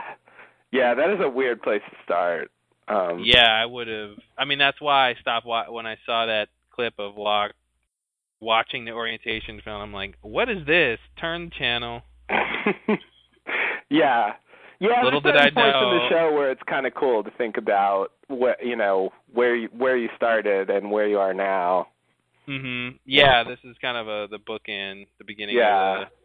Yeah, 0.72 0.94
that 0.96 1.10
is 1.12 1.20
a 1.22 1.30
weird 1.30 1.62
place 1.62 1.82
to 1.90 1.96
start. 2.04 2.52
Um 2.90 3.22
yeah, 3.24 3.48
I 3.52 3.66
would 3.66 3.88
have. 3.88 4.12
I 4.38 4.46
mean, 4.46 4.60
that's 4.60 4.80
why 4.80 5.10
I 5.10 5.16
stopped 5.22 5.46
wa- 5.46 5.70
when 5.72 5.86
I 5.86 5.96
saw 6.06 6.26
that 6.26 6.48
clip 6.72 6.94
of 7.00 7.18
Locke 7.18 7.54
watching 8.40 8.86
the 8.86 8.92
orientation 8.92 9.62
film. 9.64 9.82
I'm 9.82 9.94
like, 9.94 10.16
what 10.22 10.50
is 10.50 10.66
this? 10.66 11.00
Turn 11.20 11.46
the 11.46 11.52
channel. 11.58 12.02
yeah. 13.90 14.34
Yeah, 14.80 15.02
Little 15.04 15.22
did 15.22 15.36
I 15.36 15.50
points 15.50 15.56
in 15.56 15.64
the 15.64 15.98
know. 15.98 16.08
show 16.10 16.32
where 16.36 16.52
it's 16.52 16.62
kind 16.70 16.86
of 16.86 16.94
cool 16.94 17.24
to 17.24 17.32
think 17.32 17.58
about 17.58 18.10
what 18.28 18.64
you 18.64 18.76
know 18.76 19.10
where 19.34 19.56
you, 19.56 19.70
where 19.76 19.98
you 19.98 20.08
started 20.16 20.70
and 20.70 20.92
where 20.92 21.08
you 21.08 21.18
are 21.18 21.34
now. 21.34 21.88
Mhm. 22.48 23.00
Yeah, 23.06 23.44
this 23.44 23.60
is 23.64 23.76
kind 23.82 23.98
of 23.98 24.08
a 24.08 24.28
the 24.30 24.40
bookend, 24.40 25.08
the 25.18 25.24
beginning 25.26 25.58
Yeah. 25.58 26.02
of 26.04 26.08
the, 26.10 26.16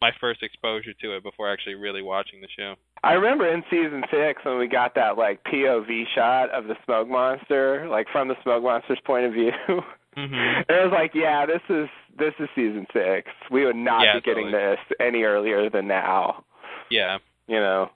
my 0.00 0.12
first 0.20 0.42
exposure 0.42 0.92
to 0.94 1.16
it 1.16 1.22
before 1.22 1.50
actually 1.52 1.74
really 1.74 2.02
watching 2.02 2.40
the 2.40 2.48
show. 2.56 2.76
I 3.02 3.12
remember 3.14 3.46
in 3.46 3.62
season 3.70 4.02
six 4.10 4.44
when 4.44 4.58
we 4.58 4.66
got 4.66 4.94
that 4.94 5.18
like 5.18 5.42
POV 5.44 6.06
shot 6.14 6.50
of 6.50 6.66
the 6.66 6.76
smoke 6.84 7.08
monster, 7.08 7.86
like 7.88 8.08
from 8.10 8.28
the 8.28 8.36
smoke 8.42 8.62
monster's 8.62 9.00
point 9.04 9.26
of 9.26 9.32
view. 9.32 9.52
Mhm. 10.16 10.64
it 10.68 10.84
was 10.84 10.90
like, 10.92 11.14
yeah, 11.14 11.46
this 11.46 11.62
is 11.68 11.88
this 12.18 12.34
is 12.40 12.48
season 12.56 12.86
six. 12.92 13.30
We 13.52 13.64
would 13.64 13.76
not 13.76 14.02
Yeah, 14.02 14.14
be 14.14 14.20
getting 14.22 14.50
totally. 14.50 14.74
this 14.76 14.96
any 14.98 15.22
earlier 15.22 15.70
than 15.70 15.86
now. 15.86 16.44
Yeah. 16.90 17.18
You 17.46 17.60
know. 17.60 17.90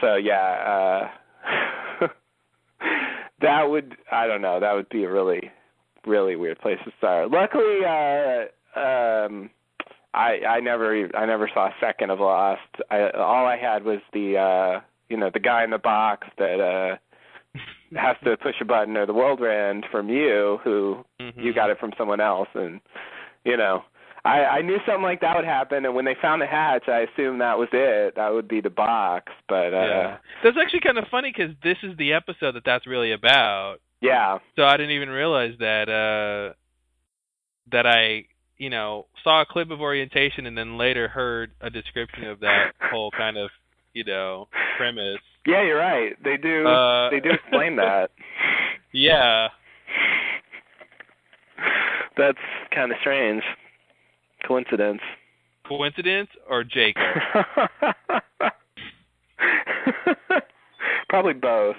So 0.00 0.16
yeah, 0.16 1.10
uh 2.02 2.08
that 3.40 3.70
would 3.70 3.96
I 4.10 4.26
don't 4.26 4.40
know, 4.42 4.58
that 4.58 4.72
would 4.74 4.88
be 4.88 5.04
a 5.04 5.10
really 5.12 5.50
really 6.06 6.36
weird 6.36 6.58
place 6.60 6.78
to 6.84 6.92
start. 6.98 7.30
Luckily, 7.30 7.84
uh 7.84 8.44
um 8.78 9.50
I 10.14 10.40
I 10.48 10.60
never 10.60 11.08
I 11.16 11.26
never 11.26 11.50
saw 11.52 11.66
a 11.68 11.74
second 11.80 12.10
of 12.10 12.20
Lost. 12.20 12.60
I 12.90 13.10
all 13.10 13.46
I 13.46 13.56
had 13.56 13.84
was 13.84 14.00
the 14.12 14.36
uh 14.38 14.80
you 15.08 15.16
know, 15.16 15.30
the 15.32 15.40
guy 15.40 15.64
in 15.64 15.70
the 15.70 15.78
box 15.78 16.28
that 16.38 16.60
uh 16.60 16.96
has 17.98 18.16
to 18.24 18.36
push 18.36 18.54
a 18.60 18.64
button 18.64 18.96
or 18.96 19.06
the 19.06 19.14
world 19.14 19.42
end 19.42 19.86
from 19.90 20.08
you 20.10 20.58
who 20.62 21.04
Mhm. 21.20 21.32
you 21.42 21.52
got 21.54 21.70
it 21.70 21.78
from 21.80 21.92
someone 21.96 22.20
else 22.20 22.48
and 22.54 22.80
you 23.44 23.56
know 23.56 23.82
I 24.24 24.44
I 24.44 24.62
knew 24.62 24.76
something 24.84 25.02
like 25.02 25.22
that 25.22 25.36
would 25.36 25.46
happen 25.46 25.86
and 25.86 25.94
when 25.94 26.04
they 26.04 26.14
found 26.20 26.42
the 26.42 26.46
hatch 26.46 26.88
I 26.88 27.00
assumed 27.10 27.40
that 27.40 27.58
was 27.58 27.68
it 27.72 28.14
that 28.16 28.32
would 28.32 28.46
be 28.48 28.60
the 28.60 28.70
box 28.70 29.32
but 29.48 29.72
uh 29.72 29.86
yeah. 29.86 30.16
That's 30.44 30.56
actually 30.62 30.80
kind 30.80 30.98
of 30.98 31.08
funny 31.10 31.32
because 31.34 31.54
this 31.62 31.78
is 31.82 31.96
the 31.96 32.12
episode 32.12 32.52
that 32.56 32.64
that's 32.64 32.86
really 32.86 33.12
about. 33.12 33.78
Yeah 34.00 34.38
So 34.56 34.64
I 34.64 34.76
didn't 34.76 34.92
even 34.92 35.08
realize 35.10 35.54
that 35.60 35.88
uh 35.88 36.54
that 37.70 37.86
I, 37.86 38.24
you 38.56 38.70
know, 38.70 39.06
saw 39.22 39.42
a 39.42 39.46
clip 39.46 39.70
of 39.70 39.82
orientation 39.82 40.46
and 40.46 40.56
then 40.56 40.78
later 40.78 41.06
heard 41.08 41.50
a 41.60 41.68
description 41.68 42.24
of 42.24 42.40
that 42.40 42.72
whole 42.90 43.10
kind 43.10 43.36
of, 43.36 43.50
you 43.92 44.04
know, 44.04 44.48
premise. 44.78 45.18
yeah 45.46 45.62
you're 45.62 45.78
right 45.78 46.12
they 46.24 46.36
do 46.36 46.66
Uh, 46.66 47.10
they 47.10 47.20
do 47.20 47.30
explain 47.30 47.76
that 47.84 48.10
Yeah. 48.92 49.48
that's 52.16 52.38
kind 52.74 52.90
of 52.92 52.98
strange 53.00 53.42
coincidence 54.46 55.00
Coincidence 55.66 56.30
or 56.48 56.64
Jacob? 56.64 57.02
Probably 61.10 61.34
both. 61.34 61.76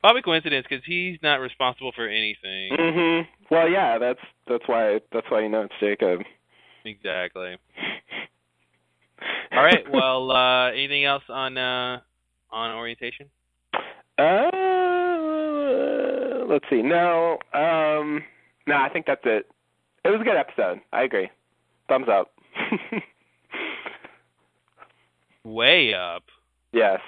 Probably 0.00 0.22
coincidence 0.22 0.64
because 0.68 0.84
he's 0.84 1.18
not 1.22 1.40
responsible 1.40 1.92
for 1.92 2.06
anything. 2.08 2.72
Mhm. 2.72 3.26
Well, 3.50 3.68
yeah, 3.68 3.98
that's 3.98 4.20
that's 4.46 4.62
why 4.66 5.00
that's 5.12 5.28
why 5.30 5.40
you 5.40 5.48
know 5.48 5.62
it's 5.62 5.74
Jacob. 5.80 6.22
Exactly. 6.84 7.56
All 9.52 9.62
right. 9.64 9.84
Well, 9.90 10.30
uh, 10.30 10.70
anything 10.70 11.04
else 11.04 11.24
on 11.28 11.58
uh, 11.58 12.00
on 12.50 12.70
orientation? 12.76 13.28
Uh, 14.18 14.50
let's 16.48 16.64
see. 16.70 16.82
No, 16.82 17.38
um, 17.52 18.22
no, 18.66 18.76
I 18.76 18.88
think 18.92 19.06
that's 19.06 19.22
it. 19.24 19.46
It 20.04 20.10
was 20.10 20.20
a 20.20 20.24
good 20.24 20.36
episode. 20.36 20.80
I 20.92 21.02
agree. 21.02 21.28
Thumbs 21.88 22.08
up. 22.08 22.30
Way 25.44 25.94
up. 25.94 26.24
yes. 26.72 27.00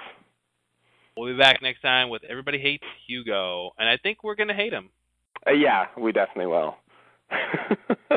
We'll 1.21 1.33
be 1.33 1.37
back 1.37 1.61
next 1.61 1.81
time 1.83 2.09
with 2.09 2.23
Everybody 2.27 2.57
Hates 2.57 2.83
Hugo, 3.05 3.73
and 3.77 3.87
I 3.87 3.97
think 4.01 4.23
we're 4.23 4.33
gonna 4.33 4.55
hate 4.55 4.73
him. 4.73 4.89
Uh, 5.45 5.51
yeah, 5.51 5.85
we 5.95 6.11
definitely 6.11 6.47
will. 6.47 6.77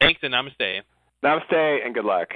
Thanks 0.00 0.20
and 0.22 0.32
namaste. 0.32 0.82
Namaste 1.24 1.84
and 1.84 1.92
good 1.96 2.04
luck. 2.04 2.28